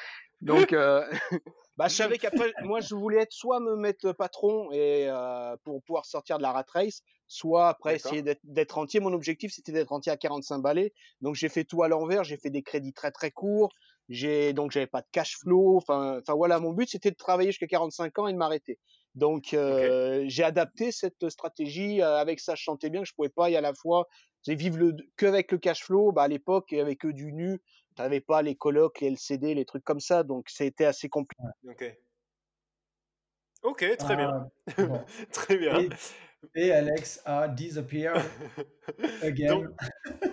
Donc, 0.41 0.73
euh, 0.73 1.07
bah, 1.77 1.89
je 1.89 1.95
savais 1.97 2.16
qu'après, 2.16 2.55
moi, 2.62 2.81
je 2.81 2.95
voulais 2.95 3.18
être 3.18 3.33
soit 3.33 3.61
me 3.61 3.77
mettre 3.77 4.12
patron 4.12 4.73
et 4.73 5.07
euh, 5.11 5.55
pour 5.64 5.83
pouvoir 5.83 6.07
sortir 6.07 6.39
de 6.39 6.43
la 6.43 6.53
rat 6.53 6.64
race, 6.73 7.03
soit 7.27 7.68
après 7.68 7.97
essayer 7.97 8.23
d'être- 8.23 8.41
d'être 8.45 8.73
rentier. 8.73 9.01
Mon 9.01 9.12
objectif, 9.12 9.53
c'était 9.53 9.73
d'être 9.73 9.91
rentier 9.91 10.12
à 10.12 10.16
45 10.16 10.61
balais. 10.61 10.95
Donc, 11.21 11.35
j'ai 11.35 11.51
fait 11.51 11.64
tout 11.64 11.83
à 11.83 11.89
l'envers. 11.89 12.25
J'ai 12.25 12.39
fait 12.39 12.51
des 12.51 12.62
crédits 12.62 12.95
très 12.95 13.11
très 13.11 13.31
courts. 13.31 13.71
J'ai 14.11 14.53
donc 14.53 14.73
j'avais 14.73 14.89
pas 14.89 15.01
de 15.01 15.07
cash 15.13 15.39
flow. 15.39 15.77
Enfin, 15.77 16.19
enfin 16.21 16.35
voilà, 16.35 16.59
mon 16.59 16.73
but 16.73 16.91
c'était 16.91 17.13
de 17.13 17.17
travailler 17.17 17.51
jusqu'à 17.51 17.69
45 17.69 18.19
ans 18.19 18.27
et 18.27 18.33
de 18.33 18.39
m'arrêter. 18.39 18.79
Donc, 19.15 19.55
euh, 19.55 20.25
j'ai 20.27 20.45
adapté 20.45 20.93
cette 20.93 21.29
stratégie. 21.31 22.03
euh, 22.03 22.17
avec 22.17 22.41
ça, 22.41 22.55
je 22.55 22.65
sentais 22.65 22.91
bien 22.91 23.03
que 23.03 23.09
je 23.09 23.15
pouvais 23.15 23.29
pas 23.29 23.51
y 23.51 23.57
à 23.57 23.61
la 23.61 23.75
fois 23.75 24.09
vivre 24.47 24.79
le, 24.79 24.97
que 25.17 25.27
avec 25.27 25.53
le 25.53 25.59
cash 25.59 25.85
flow. 25.85 26.13
Bah, 26.13 26.25
à 26.25 26.29
l'époque, 26.29 26.73
avec 26.73 27.07
du 27.07 27.33
nu, 27.33 27.61
t'avais 27.97 28.21
pas 28.21 28.43
les 28.43 28.55
colocs, 28.55 29.01
les 29.01 29.09
LCD, 29.09 29.55
les 29.55 29.65
trucs 29.65 29.85
comme 29.85 30.01
ça. 30.01 30.23
Donc, 30.23 30.49
c'était 30.49 30.85
assez 30.85 31.09
compliqué. 31.09 31.43
Ok. 31.69 31.97
Ok, 33.63 33.97
très 33.99 34.17
bien. 34.17 34.49
Ah, 34.69 34.83
bon. 34.83 35.05
Très 35.33 35.59
bien. 35.59 35.81
Et, 35.81 35.89
et 36.55 36.72
Alex 36.72 37.20
a 37.24 37.49
disappeared 37.49 38.22
again. 39.22 39.49
Donc, 39.55 39.66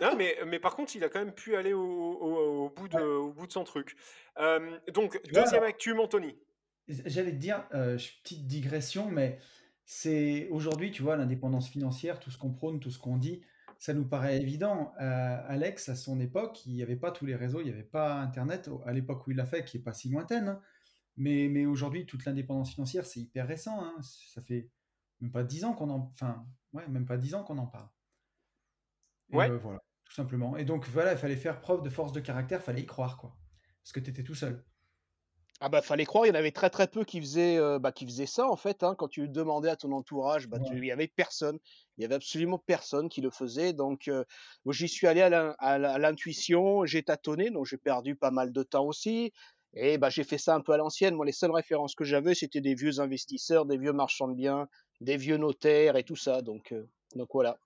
non, 0.01 0.15
mais, 0.15 0.35
mais 0.45 0.59
par 0.59 0.75
contre, 0.75 0.95
il 0.95 1.03
a 1.03 1.09
quand 1.09 1.19
même 1.19 1.33
pu 1.33 1.55
aller 1.55 1.73
au, 1.73 1.81
au- 1.81 2.65
au 2.65 2.69
bout, 2.69 2.87
de, 2.87 2.99
au 2.99 3.31
bout 3.33 3.47
de 3.47 3.51
son 3.51 3.63
truc. 3.63 3.95
Euh, 4.39 4.77
donc, 4.93 5.19
deuxième 5.31 5.63
actu, 5.63 5.93
mon 5.93 6.07
Tony. 6.07 6.35
J'allais 6.87 7.31
te 7.31 7.37
dire, 7.37 7.67
euh, 7.73 7.97
petite 8.23 8.47
digression, 8.47 9.09
mais 9.09 9.39
c'est 9.85 10.47
aujourd'hui, 10.49 10.91
tu 10.91 11.01
vois, 11.03 11.17
l'indépendance 11.17 11.69
financière, 11.69 12.19
tout 12.19 12.31
ce 12.31 12.37
qu'on 12.37 12.51
prône, 12.53 12.79
tout 12.79 12.91
ce 12.91 12.99
qu'on 12.99 13.17
dit, 13.17 13.41
ça 13.77 13.93
nous 13.93 14.05
paraît 14.05 14.37
évident. 14.41 14.93
Euh, 15.01 15.37
Alex, 15.47 15.89
à 15.89 15.95
son 15.95 16.19
époque, 16.19 16.65
il 16.65 16.73
n'y 16.73 16.81
avait 16.83 16.95
pas 16.95 17.11
tous 17.11 17.25
les 17.25 17.35
réseaux, 17.35 17.59
il 17.61 17.65
n'y 17.65 17.71
avait 17.71 17.83
pas 17.83 18.15
Internet 18.15 18.69
à 18.85 18.93
l'époque 18.93 19.27
où 19.27 19.31
il 19.31 19.37
l'a 19.37 19.45
fait, 19.45 19.63
qui 19.65 19.77
est 19.77 19.81
pas 19.81 19.93
si 19.93 20.09
lointaine. 20.09 20.47
hein. 20.47 20.61
Mais, 21.17 21.47
mais 21.49 21.65
aujourd'hui, 21.65 22.05
toute 22.05 22.25
l'indépendance 22.25 22.73
financière, 22.73 23.05
c'est 23.05 23.19
hyper 23.19 23.47
récent. 23.47 23.79
hein. 23.83 23.95
Ça 24.01 24.41
fait 24.41 24.69
même 25.21 25.31
pas 25.31 25.43
dix 25.43 25.63
ans 25.65 25.73
qu'on 25.73 25.89
en, 25.89 26.11
enfin, 26.13 26.45
ouais, 26.73 26.87
même 26.87 27.05
pas 27.05 27.17
dix 27.17 27.35
ans 27.35 27.43
qu'on 27.43 27.57
en 27.57 27.67
parle. 27.67 27.89
Et, 29.31 29.35
Ouais. 29.35 29.49
euh, 29.49 29.57
voilà, 29.57 29.79
tout 30.05 30.13
simplement. 30.13 30.57
Et 30.57 30.65
donc 30.65 30.87
voilà, 30.89 31.13
il 31.13 31.17
fallait 31.17 31.35
faire 31.35 31.59
preuve 31.61 31.81
de 31.83 31.89
force 31.89 32.11
de 32.13 32.19
caractère, 32.19 32.61
fallait 32.61 32.81
y 32.81 32.85
croire, 32.85 33.17
quoi. 33.17 33.37
Parce 33.83 33.91
que 33.93 33.99
tu 33.99 34.09
étais 34.09 34.23
tout 34.23 34.35
seul. 34.35 34.65
Ah 35.59 35.69
bah 35.69 35.81
fallait 35.81 36.05
croire, 36.05 36.25
il 36.27 36.29
y 36.29 36.31
en 36.31 36.35
avait 36.35 36.51
très 36.51 36.69
très 36.69 36.87
peu 36.87 37.03
qui 37.03 37.19
faisaient, 37.19 37.57
euh, 37.57 37.79
bah, 37.79 37.91
qui 37.91 38.05
faisaient 38.05 38.27
ça 38.27 38.47
en 38.47 38.55
fait. 38.57 38.83
Hein. 38.83 38.93
Quand 38.95 39.07
tu 39.07 39.27
demandais 39.27 39.69
à 39.69 39.75
ton 39.75 39.91
entourage, 39.91 40.47
bah, 40.47 40.59
tu- 40.59 40.77
il 40.77 40.85
y 40.85 40.91
avait 40.91 41.07
personne. 41.07 41.57
Il 41.97 42.03
y 42.03 42.05
avait 42.05 42.13
absolument 42.13 42.59
personne 42.59 43.09
qui 43.09 43.21
le 43.21 43.31
faisait. 43.31 43.73
Donc 43.73 44.07
euh, 44.07 44.23
j'y 44.69 44.87
suis 44.87 45.07
allé 45.07 45.21
à 45.23 45.97
l'intuition, 45.97 46.85
j'ai 46.85 47.01
tâtonné, 47.01 47.49
donc 47.49 47.65
j'ai 47.65 47.77
perdu 47.77 48.15
pas 48.15 48.29
mal 48.29 48.51
de 48.53 48.61
temps 48.61 48.85
aussi. 48.85 49.31
Et 49.73 49.97
bah 49.97 50.09
j'ai 50.11 50.23
fait 50.23 50.37
ça 50.37 50.53
un 50.55 50.61
peu 50.61 50.73
à 50.73 50.77
l'ancienne. 50.77 51.15
Moi, 51.15 51.25
les 51.25 51.31
seules 51.31 51.51
références 51.51 51.95
que 51.95 52.03
j'avais, 52.03 52.35
c'était 52.35 52.61
des 52.61 52.75
vieux 52.75 52.99
investisseurs, 52.99 53.65
des 53.65 53.77
vieux 53.79 53.93
marchands 53.93 54.27
de 54.27 54.35
biens, 54.35 54.67
des 55.01 55.17
vieux 55.17 55.37
notaires 55.37 55.95
et 55.95 56.03
tout 56.03 56.15
ça. 56.15 56.41
Donc 56.41 56.71
euh, 56.71 56.87
donc 57.15 57.29
voilà. 57.33 57.57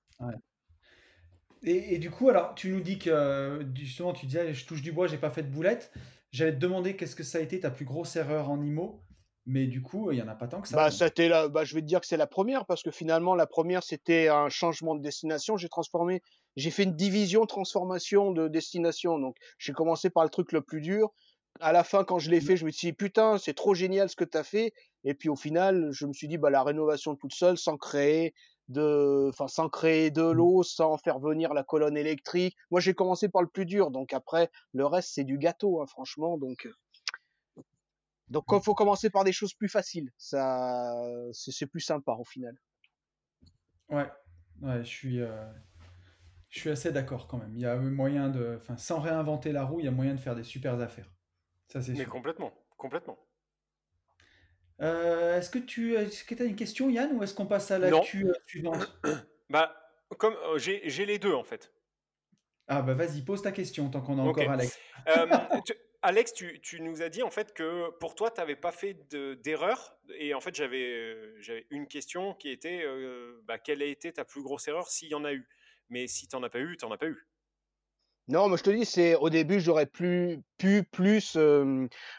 Et, 1.64 1.96
et 1.96 1.98
du 2.00 2.10
coup, 2.10 2.30
alors, 2.30 2.56
tu 2.56 2.70
nous 2.70 2.82
dis 2.82 2.98
que 2.98 3.66
justement, 3.76 4.14
tu 4.14 4.26
disais, 4.26 4.54
je 4.54 4.66
touche 4.66 4.82
du 4.82 4.92
bois, 4.92 5.08
j'ai 5.08 5.18
pas 5.18 5.30
fait 5.30 5.44
de 5.44 5.50
boulette. 5.50 5.92
J'allais 6.32 6.54
te 6.54 6.60
demander 6.60 6.96
qu'est-ce 6.96 7.16
que 7.16 7.24
ça 7.24 7.38
a 7.38 7.42
été 7.42 7.60
ta 7.60 7.70
plus 7.70 7.86
grosse 7.86 8.16
erreur 8.16 8.50
en 8.50 8.64
IMO, 8.64 9.04
mais 9.46 9.68
du 9.68 9.82
coup, 9.82 10.12
il 10.12 10.18
y 10.18 10.22
en 10.22 10.28
a 10.28 10.36
pas 10.36 10.48
tant 10.48 10.62
que 10.62 10.68
ça. 10.68 10.76
Bah, 10.76 10.90
c'était 10.90 11.28
la, 11.28 11.50
bah, 11.50 11.66
je 11.66 11.76
vais 11.76 11.82
te 11.82 11.86
dire 11.86 12.00
que 12.00 12.08
c'est 12.08 12.18
la 12.18 12.28
première 12.28 12.66
parce 12.66 12.82
que 12.84 12.90
finalement, 12.92 13.36
la 13.36 13.48
première, 13.48 13.84
c'était 13.84 14.30
un 14.30 14.50
changement 14.50 14.96
de 14.96 15.02
destination. 15.02 15.58
J'ai 15.58 15.70
transformé, 15.70 16.22
j'ai 16.56 16.72
fait 16.72 16.84
une 16.84 16.96
division 16.96 17.46
transformation 17.46 18.32
de 18.32 18.48
destination. 18.48 19.20
Donc, 19.20 19.36
j'ai 19.58 19.74
commencé 19.74 20.10
par 20.10 20.24
le 20.24 20.30
truc 20.30 20.52
le 20.52 20.62
plus 20.62 20.82
dur. 20.82 21.12
À 21.60 21.72
la 21.72 21.84
fin, 21.84 22.04
quand 22.04 22.18
je 22.18 22.32
l'ai 22.32 22.42
fait, 22.42 22.58
je 22.58 22.66
me 22.66 22.72
suis 22.72 22.88
dit, 22.88 22.94
putain, 22.94 23.38
c'est 23.38 23.54
trop 23.54 23.74
génial 23.76 24.10
ce 24.10 24.16
que 24.16 24.24
tu 24.24 24.38
as 24.38 24.44
fait. 24.44 24.74
Et 25.04 25.14
puis, 25.14 25.30
au 25.30 25.36
final, 25.36 25.92
je 25.92 26.06
me 26.06 26.14
suis 26.14 26.28
dit, 26.28 26.38
bah, 26.38 26.50
la 26.50 26.64
rénovation 26.64 27.16
toute 27.16 27.34
seule, 27.34 27.58
sans 27.58 27.78
créer 27.78 28.34
de, 28.70 29.28
enfin, 29.30 29.48
sans 29.48 29.70
créer 29.70 30.12
de 30.12 30.24
l'eau, 30.24 30.64
sans 30.64 30.98
faire 30.98 31.20
venir 31.20 31.54
la 31.54 31.64
colonne 31.64 31.98
électrique. 31.98 32.56
Moi, 32.72 32.80
j'ai 32.80 32.94
commencé 32.94 33.30
par 33.30 33.42
le 33.42 33.48
plus 33.48 33.66
dur. 33.66 33.92
Donc, 33.92 34.14
après, 34.14 34.50
le 34.74 34.86
reste, 34.86 35.10
c'est 35.14 35.24
du 35.24 35.38
gâteau, 35.38 35.82
hein, 35.82 35.86
franchement. 35.88 36.38
Donc, 36.38 36.68
donc, 38.30 38.46
il 38.50 38.62
faut 38.62 38.76
commencer 38.76 39.10
par 39.10 39.26
des 39.26 39.34
choses 39.34 39.54
plus 39.54 39.68
faciles. 39.68 40.10
Ça, 40.18 40.96
c'est 41.34 41.52
c'est 41.52 41.66
plus 41.68 41.82
sympa 41.82 42.14
au 42.14 42.24
final. 42.24 42.56
Ouais, 43.90 44.10
ouais, 44.62 44.84
je 44.86 44.90
suis, 44.90 45.20
euh, 45.20 45.52
je 46.48 46.60
suis 46.60 46.70
assez 46.70 46.94
d'accord 46.94 47.28
quand 47.28 47.38
même. 47.38 47.54
Il 47.56 47.62
y 47.62 47.66
a 47.66 47.76
moyen 47.76 48.30
de, 48.30 48.58
enfin, 48.62 48.78
sans 48.78 49.02
réinventer 49.02 49.52
la 49.52 49.66
roue, 49.66 49.82
il 49.82 49.86
y 49.86 49.90
a 49.90 49.92
moyen 49.92 50.14
de 50.16 50.20
faire 50.20 50.36
des 50.36 50.46
super 50.46 50.80
affaires. 50.80 51.12
Ça, 51.72 51.82
c'est 51.82 51.94
Mais 51.94 52.04
sûr. 52.04 52.10
complètement, 52.10 52.54
complètement. 52.78 53.18
Euh, 54.82 55.38
est-ce 55.38 55.50
que 55.50 55.60
tu 55.60 55.96
est-ce 55.96 56.26
que 56.26 56.42
as 56.42 56.46
une 56.46 56.56
question, 56.58 56.90
Yann, 56.90 57.16
ou 57.16 57.24
est-ce 57.24 57.34
qu'on 57.34 57.46
passe 57.46 57.72
à 57.72 57.80
l'actu 57.80 58.28
euh, 58.28 58.34
suivante? 58.46 59.00
Bah, 59.50 59.76
comme 60.18 60.34
euh, 60.34 60.58
j'ai 60.58 60.90
j'ai 60.90 61.06
les 61.06 61.20
deux 61.20 61.34
en 61.34 61.44
fait. 61.44 61.74
Ah 62.68 62.82
bah 62.82 62.94
vas-y, 62.94 63.22
pose 63.22 63.42
ta 63.42 63.52
question 63.52 63.90
tant 63.90 64.02
qu'on 64.02 64.18
a 64.18 64.24
Ok. 64.24 64.38
encore 64.40 64.50
Alex. 64.50 64.80
Euh, 65.10 65.26
tu- 65.66 65.74
Alex, 66.02 66.34
tu, 66.34 66.62
tu 66.62 66.80
nous 66.82 67.02
as 67.02 67.10
dit 67.10 67.22
en 67.22 67.30
fait 67.30 67.54
que 67.54 67.90
pour 68.00 68.16
toi, 68.16 68.32
tu 68.32 68.40
n'avais 68.40 68.56
pas 68.56 68.72
fait 68.72 68.94
de- 69.10 69.34
d'erreur. 69.36 69.98
Et 70.18 70.34
en 70.34 70.40
fait, 70.40 70.56
j'avais 70.56 70.84
euh, 70.94 71.36
j'avais 71.40 71.68
une 71.70 71.86
question 71.88 72.34
qui 72.34 72.50
était 72.50 72.82
euh, 72.84 73.42
bah, 73.44 73.60
quelle 73.60 73.82
a 73.82 73.86
été 73.86 74.12
ta 74.14 74.24
plus 74.26 74.42
grosse 74.42 74.68
erreur 74.70 74.88
s'il 74.90 75.10
y 75.10 75.16
en 75.16 75.26
a 75.26 75.34
eu? 75.34 75.48
Mais 75.90 76.08
si 76.08 76.28
tu 76.28 76.36
n'en 76.36 76.44
as 76.44 76.50
pas 76.50 76.60
eu, 76.60 76.78
tu 76.78 76.86
n'en 76.86 76.92
as 76.92 76.98
pas 76.98 77.08
eu. 77.08 77.28
Non, 78.32 78.48
mais 78.48 78.56
je 78.56 78.64
te 78.64 78.70
dis, 78.70 78.86
c'est 78.86 79.16
au 79.16 79.30
début, 79.30 79.60
j'aurais 79.60 79.86
plus, 79.86 80.42
pu 80.58 80.84
plus 80.84 81.38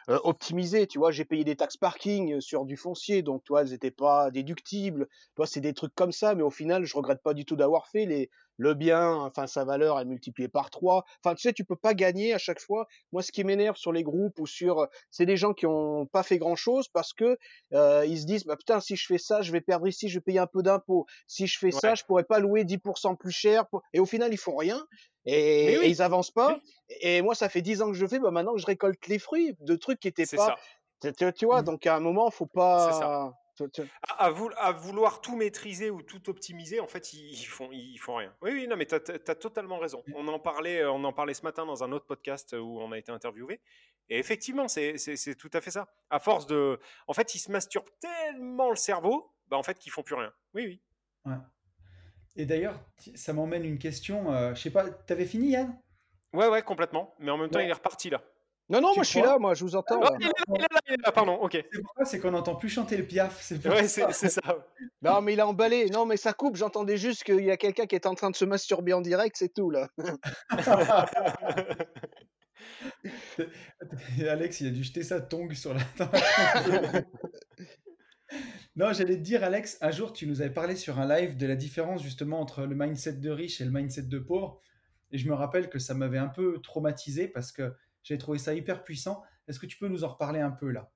optimiser. 0.08 0.86
Tu 0.86 0.98
vois, 0.98 1.10
j'ai 1.10 1.24
payé 1.24 1.42
des 1.42 1.56
taxes 1.56 1.78
parking 1.78 2.38
sur 2.40 2.66
du 2.66 2.76
foncier, 2.76 3.22
donc 3.22 3.44
toi, 3.44 3.62
elles 3.62 3.70
n'étaient 3.70 3.90
pas 3.90 4.30
déductibles. 4.30 5.08
Toi, 5.36 5.46
c'est 5.46 5.62
des 5.62 5.72
trucs 5.72 5.94
comme 5.94 6.12
ça, 6.12 6.34
mais 6.34 6.42
au 6.42 6.50
final, 6.50 6.84
je 6.84 6.94
regrette 6.94 7.22
pas 7.22 7.32
du 7.32 7.46
tout 7.46 7.56
d'avoir 7.56 7.86
fait 7.86 8.04
les 8.04 8.30
le 8.59 8.74
bien. 8.74 9.14
Enfin, 9.16 9.46
sa 9.46 9.64
valeur 9.64 9.98
est 10.00 10.05
multipliée 10.05 10.48
par 10.48 10.70
trois. 10.70 11.05
Enfin, 11.24 11.34
tu 11.34 11.42
sais, 11.42 11.53
tu 11.53 11.64
peux 11.64 11.76
pas 11.76 11.94
gagner 11.94 12.32
à 12.34 12.38
chaque 12.38 12.61
fois. 12.61 12.86
Moi, 13.12 13.22
ce 13.22 13.32
qui 13.32 13.44
m'énerve 13.44 13.76
sur 13.76 13.92
les 13.92 14.03
groupes 14.03 14.38
ou 14.38 14.46
sur, 14.46 14.86
c'est 15.11 15.26
des 15.26 15.36
gens 15.36 15.53
qui 15.55 15.66
ont 15.66 16.07
pas 16.07 16.22
fait 16.22 16.38
grand 16.38 16.57
chose 16.57 16.88
parce 16.88 17.12
que 17.12 17.38
euh, 17.72 18.05
ils 18.07 18.20
se 18.20 18.26
disent, 18.26 18.44
bah 18.44 18.57
putain, 18.57 18.80
si 18.80 18.96
je 18.96 19.07
fais 19.07 19.18
ça, 19.18 19.42
je 19.42 19.53
vais 19.53 19.61
perdre 19.61 19.86
ici, 19.88 20.09
je 20.09 20.18
vais 20.18 20.22
payer 20.22 20.38
un 20.38 20.46
peu 20.46 20.62
d'impôts. 20.62 21.07
Si 21.26 21.46
je 21.46 21.59
fais 21.59 21.70
ça, 21.70 21.94
je 21.94 22.05
pourrais 22.05 22.24
pas 22.24 22.38
louer 22.38 22.64
10% 22.64 23.16
plus 23.16 23.32
cher. 23.32 23.66
pour- 23.68 23.82
Et 23.92 24.00
au 24.00 24.07
final, 24.07 24.32
ils 24.32 24.38
font 24.38 24.57
rien. 24.57 24.84
Et, 25.24 25.66
Mais 25.66 25.78
oui. 25.78 25.84
et 25.86 25.88
ils 25.88 26.03
avancent 26.03 26.30
pas. 26.32 26.59
Et 27.00 27.22
moi, 27.22 27.34
ça 27.34 27.48
fait 27.48 27.62
10 27.62 27.80
ans 27.82 27.86
que 27.88 27.94
je 27.94 28.07
fais, 28.07 28.18
bah 28.18 28.30
maintenant 28.30 28.55
que 28.55 28.61
je 28.61 28.66
récolte 28.66 29.07
les 29.07 29.18
fruits 29.18 29.57
de 29.61 29.76
trucs 29.76 30.00
qui 30.00 30.09
étaient 30.09 30.26
pas. 30.36 30.57
ça. 31.03 31.12
Tu, 31.36 31.46
vois, 31.46 31.62
Mm. 31.62 31.64
donc 31.64 31.86
à 31.86 31.96
un 31.96 32.00
moment, 32.00 32.30
faut 32.30 32.46
C'est 32.46 32.55
pas. 32.55 33.32
À, 34.09 34.24
à 34.26 34.30
vou- 34.30 34.50
à 34.57 34.72
vouloir 34.72 35.20
tout 35.20 35.36
maîtriser 35.36 35.90
ou 35.90 36.03
tout 36.03 36.30
optimiser, 36.30 36.80
en 36.80 36.86
fait, 36.86 37.12
ils, 37.12 37.32
ils 37.32 37.44
font, 37.46 37.68
ils 37.70 37.98
font 37.98 38.16
rien. 38.16 38.34
Oui, 38.42 38.50
oui, 38.53 38.66
non, 38.66 38.76
mais 38.76 38.86
tu 38.86 38.94
as, 38.94 39.00
totalement 39.34 39.78
raison. 39.78 40.03
On 40.14 40.26
en, 40.28 40.38
parlait, 40.38 40.80
euh, 40.82 40.90
on 40.90 41.05
en 41.05 41.12
parlait 41.12 41.34
ce 41.34 41.42
matin 41.42 41.66
dans 41.66 41.84
un 41.84 41.92
autre 41.92 42.07
podcast 42.07 42.55
où 42.59 42.80
on 42.80 42.92
a 42.92 42.98
été 42.98 43.12
interviewé. 43.12 43.61
Et 44.09 44.18
effectivement, 44.18 44.68
c'est 44.68 44.96
tout 45.38 45.50
à 45.53 45.61
fait 45.61 45.70
ça. 45.70 45.88
À 46.11 46.18
force 46.18 46.46
de. 46.46 46.78
En 47.07 47.12
fait, 47.12 47.34
ils 47.34 47.38
se 47.38 47.50
masturbent 47.53 47.88
tellement 48.00 48.70
le 48.70 48.76
cerveau, 48.76 49.32
bah, 49.48 49.57
en 49.57 49.62
fait, 49.62 49.78
qu'ils 49.78 49.92
font 49.92 50.03
plus 50.03 50.14
rien. 50.14 50.32
Oui, 50.55 50.64
oui. 50.66 50.82
Ouais. 51.24 51.36
Et 52.34 52.46
d'ailleurs, 52.46 52.80
ça 53.14 53.32
m'emmène 53.34 53.64
une 53.64 53.78
question. 53.78 54.32
euh, 54.32 54.55
je 54.55 54.62
sais 54.62 54.70
pas, 54.70 54.90
t'avais 54.90 55.26
fini, 55.26 55.50
Yann? 55.50 55.78
Ouais, 56.32 56.48
ouais, 56.48 56.62
complètement. 56.62 57.14
Mais 57.18 57.30
en 57.30 57.36
même 57.36 57.50
temps, 57.50 57.59
Ouais. 57.59 57.66
il 57.66 57.70
est 57.70 57.74
reparti 57.74 58.09
là. 58.09 58.22
Non, 58.72 58.80
non, 58.80 58.90
Tu 58.92 58.96
moi 58.96 59.04
je 59.04 59.08
suis 59.10 59.20
là, 59.20 59.38
moi 59.38 59.54
je 59.54 59.64
vous 59.64 59.76
entends. 59.76 60.00
Là. 60.00 60.16
il 60.18 60.26
est 60.26 60.28
là, 60.28 60.32
il 60.48 60.54
est 60.54 60.58
là, 60.60 60.80
il 60.88 60.92
est 60.94 61.04
là, 61.04 61.12
pardon, 61.12 61.34
ok. 61.34 61.52
C'est 61.70 61.82
pourquoi? 61.82 62.04
C'est 62.06 62.18
qu'on 62.18 62.30
n'entend 62.30 62.56
plus 62.56 62.70
chanter 62.70 62.96
le 62.96 63.04
piaf. 63.04 63.40
C'est 63.42 63.64
Ouais, 63.66 63.86
ça. 63.86 64.06
c'est 64.10 64.12
c'est 64.12 64.40
ça. 64.40 64.66
Non, 65.02 65.20
mais 65.20 65.34
il 65.34 65.40
a 65.40 65.46
emballé. 65.46 65.90
Non, 65.90 66.06
mais 66.06 66.16
ça 66.16 66.32
coupe. 66.32 66.56
J'entendais 66.56 66.96
juste 66.96 67.22
qu'il 67.24 67.44
y 67.44 67.50
a 67.50 67.56
quelqu'un 67.56 67.86
qui 67.86 67.94
est 67.94 68.06
en 68.06 68.14
train 68.14 68.30
de 68.30 68.36
se 68.36 68.44
masturber 68.46 68.94
en 68.94 69.00
direct, 69.02 69.36
c'est 69.38 69.52
tout 69.52 69.70
là. 69.70 69.88
Et 74.18 74.28
Alex, 74.28 74.60
il 74.60 74.68
a 74.68 74.70
dû 74.70 74.82
jeter 74.82 75.02
sa 75.02 75.20
tongue 75.20 75.52
sur 75.54 75.74
la 75.74 75.80
tronche. 75.96 77.02
Non, 78.74 78.94
j'allais 78.94 79.16
te 79.16 79.20
dire, 79.20 79.44
Alex, 79.44 79.76
un 79.82 79.90
jour, 79.90 80.14
tu 80.14 80.26
nous 80.26 80.40
avais 80.40 80.48
parlé 80.54 80.76
sur 80.76 80.98
un 80.98 81.06
live 81.06 81.36
de 81.36 81.46
la 81.46 81.56
différence 81.56 82.02
justement 82.02 82.40
entre 82.40 82.64
le 82.64 82.74
mindset 82.74 83.12
de 83.14 83.28
riche 83.28 83.60
et 83.60 83.66
le 83.66 83.70
mindset 83.70 84.04
de 84.04 84.18
pauvre. 84.18 84.62
Et 85.10 85.18
je 85.18 85.28
me 85.28 85.34
rappelle 85.34 85.68
que 85.68 85.78
ça 85.78 85.92
m'avait 85.92 86.16
un 86.16 86.28
peu 86.28 86.58
traumatisé 86.62 87.28
parce 87.28 87.52
que 87.52 87.74
j'ai 88.03 88.18
trouvé 88.18 88.38
ça 88.38 88.55
hyper 88.55 88.84
puissant. 88.84 89.22
Est-ce 89.48 89.59
que 89.59 89.66
tu 89.66 89.78
peux 89.78 89.88
nous 89.88 90.05
en 90.05 90.09
reparler 90.09 90.40
un 90.40 90.50
peu 90.50 90.70
là? 90.70 90.92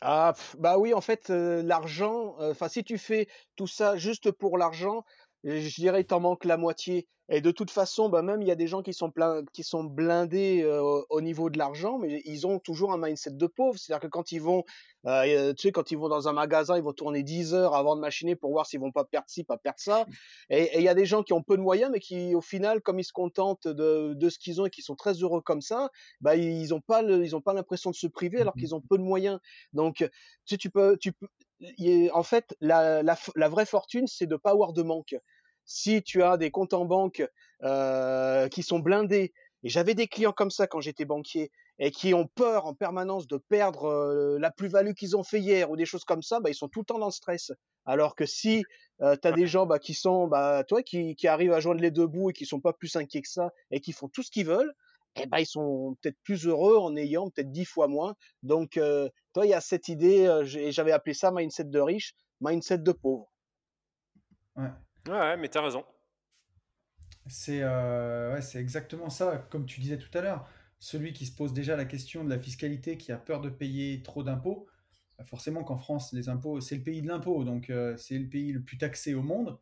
Ah, 0.00 0.34
bah 0.58 0.76
oui, 0.78 0.92
en 0.92 1.00
fait, 1.00 1.30
euh, 1.30 1.62
l'argent, 1.62 2.36
euh, 2.40 2.50
enfin, 2.50 2.68
si 2.68 2.84
tu 2.84 2.98
fais 2.98 3.28
tout 3.56 3.66
ça 3.66 3.96
juste 3.96 4.30
pour 4.32 4.58
l'argent, 4.58 5.04
je 5.44 5.74
dirais 5.74 6.00
il 6.02 6.06
t'en 6.06 6.20
manque 6.20 6.44
la 6.44 6.56
moitié. 6.56 7.06
Et 7.30 7.40
de 7.40 7.50
toute 7.50 7.70
façon, 7.70 8.10
bah 8.10 8.20
même 8.20 8.42
il 8.42 8.48
y 8.48 8.50
a 8.50 8.54
des 8.54 8.66
gens 8.66 8.82
qui 8.82 8.92
sont 8.92 9.10
plein, 9.10 9.44
qui 9.54 9.62
sont 9.62 9.82
blindés 9.82 10.60
euh, 10.62 11.00
au 11.08 11.22
niveau 11.22 11.48
de 11.48 11.56
l'argent, 11.56 11.96
mais 11.98 12.20
ils 12.26 12.46
ont 12.46 12.58
toujours 12.58 12.92
un 12.92 12.98
mindset 12.98 13.30
de 13.32 13.46
pauvre. 13.46 13.78
C'est-à-dire 13.78 14.02
que 14.02 14.08
quand 14.08 14.30
ils 14.30 14.42
vont, 14.42 14.62
euh, 15.06 15.54
tu 15.54 15.62
sais, 15.62 15.72
quand 15.72 15.90
ils 15.90 15.96
vont 15.96 16.10
dans 16.10 16.28
un 16.28 16.34
magasin, 16.34 16.76
ils 16.76 16.82
vont 16.82 16.92
tourner 16.92 17.22
10 17.22 17.54
heures 17.54 17.74
avant 17.74 17.96
de 17.96 18.02
machiner 18.02 18.36
pour 18.36 18.50
voir 18.50 18.66
s'ils 18.66 18.80
vont 18.80 18.92
pas 18.92 19.04
perdre 19.04 19.26
ci, 19.28 19.42
pas 19.42 19.56
perdre 19.56 19.78
ça. 19.80 20.04
Et 20.50 20.76
il 20.76 20.82
y 20.82 20.88
a 20.88 20.94
des 20.94 21.06
gens 21.06 21.22
qui 21.22 21.32
ont 21.32 21.42
peu 21.42 21.56
de 21.56 21.62
moyens, 21.62 21.90
mais 21.90 22.00
qui, 22.00 22.34
au 22.34 22.42
final, 22.42 22.82
comme 22.82 22.98
ils 22.98 23.04
se 23.04 23.12
contentent 23.12 23.68
de, 23.68 24.12
de 24.14 24.28
ce 24.28 24.38
qu'ils 24.38 24.60
ont 24.60 24.66
et 24.66 24.70
qui 24.70 24.82
sont 24.82 24.94
très 24.94 25.14
heureux 25.14 25.40
comme 25.40 25.62
ça, 25.62 25.88
bah 26.20 26.36
ils 26.36 26.74
ont 26.74 26.80
pas, 26.82 27.00
le, 27.00 27.24
ils 27.24 27.34
ont 27.34 27.40
pas 27.40 27.54
l'impression 27.54 27.90
de 27.90 27.96
se 27.96 28.06
priver 28.06 28.40
alors 28.42 28.54
qu'ils 28.54 28.74
ont 28.74 28.82
peu 28.82 28.98
de 28.98 29.02
moyens. 29.02 29.38
Donc, 29.72 29.96
tu 29.96 30.10
sais, 30.44 30.58
tu 30.58 30.68
peux, 30.68 30.98
tu 30.98 31.12
peux, 31.12 31.26
en 32.12 32.22
fait, 32.22 32.56
la, 32.60 33.02
vraie 33.48 33.66
fortune, 33.66 34.06
c'est 34.06 34.26
de 34.26 34.36
pas 34.36 34.50
avoir 34.50 34.72
de 34.72 34.82
manque 34.82 35.16
si 35.66 36.02
tu 36.02 36.22
as 36.22 36.36
des 36.36 36.50
comptes 36.50 36.74
en 36.74 36.84
banque 36.84 37.26
euh, 37.62 38.48
qui 38.48 38.62
sont 38.62 38.80
blindés, 38.80 39.32
et 39.62 39.68
j'avais 39.70 39.94
des 39.94 40.08
clients 40.08 40.32
comme 40.32 40.50
ça 40.50 40.66
quand 40.66 40.80
j'étais 40.80 41.06
banquier, 41.06 41.50
et 41.78 41.90
qui 41.90 42.12
ont 42.12 42.26
peur 42.26 42.66
en 42.66 42.74
permanence 42.74 43.26
de 43.26 43.38
perdre 43.38 43.86
euh, 43.86 44.38
la 44.38 44.50
plus-value 44.50 44.92
qu'ils 44.92 45.16
ont 45.16 45.24
fait 45.24 45.40
hier 45.40 45.70
ou 45.70 45.76
des 45.76 45.86
choses 45.86 46.04
comme 46.04 46.22
ça, 46.22 46.38
bah, 46.40 46.50
ils 46.50 46.54
sont 46.54 46.68
tout 46.68 46.80
le 46.80 46.84
temps 46.84 46.98
dans 46.98 47.06
le 47.06 47.12
stress. 47.12 47.50
Alors 47.86 48.14
que 48.14 48.26
si 48.26 48.64
euh, 49.00 49.16
tu 49.20 49.26
as 49.26 49.32
des 49.32 49.46
gens 49.46 49.66
bah, 49.66 49.78
qui 49.78 49.94
sont, 49.94 50.28
bah, 50.28 50.64
toi, 50.68 50.82
qui, 50.82 51.16
qui 51.16 51.26
arrivent 51.26 51.52
à 51.52 51.60
joindre 51.60 51.80
les 51.80 51.90
deux 51.90 52.06
bouts 52.06 52.30
et 52.30 52.32
qui 52.32 52.46
sont 52.46 52.60
pas 52.60 52.72
plus 52.72 52.94
inquiets 52.96 53.22
que 53.22 53.28
ça 53.28 53.50
et 53.70 53.80
qui 53.80 53.92
font 53.92 54.08
tout 54.08 54.22
ce 54.22 54.30
qu'ils 54.30 54.46
veulent, 54.46 54.72
eh 55.16 55.26
ben, 55.26 55.38
ils 55.38 55.46
sont 55.46 55.96
peut-être 56.00 56.18
plus 56.22 56.46
heureux 56.46 56.76
en 56.76 56.96
ayant 56.96 57.30
peut-être 57.30 57.52
dix 57.52 57.64
fois 57.64 57.88
moins. 57.88 58.14
Donc, 58.42 58.76
euh, 58.76 59.08
toi, 59.32 59.46
il 59.46 59.50
y 59.50 59.54
a 59.54 59.60
cette 59.60 59.88
idée, 59.88 60.26
euh, 60.26 60.44
j'avais 60.44 60.92
appelé 60.92 61.14
ça 61.14 61.30
mindset 61.30 61.64
de 61.64 61.80
riche, 61.80 62.14
mindset 62.40 62.78
de 62.78 62.92
pauvre. 62.92 63.30
Ouais. 64.56 64.70
Ouais, 65.08 65.36
mais 65.36 65.48
tu 65.48 65.58
as 65.58 65.62
raison. 65.62 65.84
C'est 67.26 67.62
euh, 67.62 68.34
ouais, 68.34 68.42
c'est 68.42 68.58
exactement 68.58 69.08
ça, 69.08 69.38
comme 69.50 69.66
tu 69.66 69.80
disais 69.80 69.98
tout 69.98 70.16
à 70.16 70.20
l'heure. 70.20 70.48
Celui 70.78 71.12
qui 71.12 71.26
se 71.26 71.34
pose 71.34 71.52
déjà 71.52 71.76
la 71.76 71.86
question 71.86 72.24
de 72.24 72.30
la 72.30 72.38
fiscalité, 72.38 72.98
qui 72.98 73.12
a 73.12 73.16
peur 73.16 73.40
de 73.40 73.48
payer 73.48 74.02
trop 74.02 74.22
d'impôts, 74.22 74.66
bah, 75.18 75.24
forcément 75.24 75.64
qu'en 75.64 75.78
France, 75.78 76.12
les 76.12 76.28
impôts, 76.28 76.60
c'est 76.60 76.76
le 76.76 76.82
pays 76.82 77.00
de 77.00 77.08
l'impôt, 77.08 77.44
donc 77.44 77.70
euh, 77.70 77.96
c'est 77.96 78.18
le 78.18 78.28
pays 78.28 78.52
le 78.52 78.62
plus 78.62 78.76
taxé 78.76 79.14
au 79.14 79.22
monde. 79.22 79.58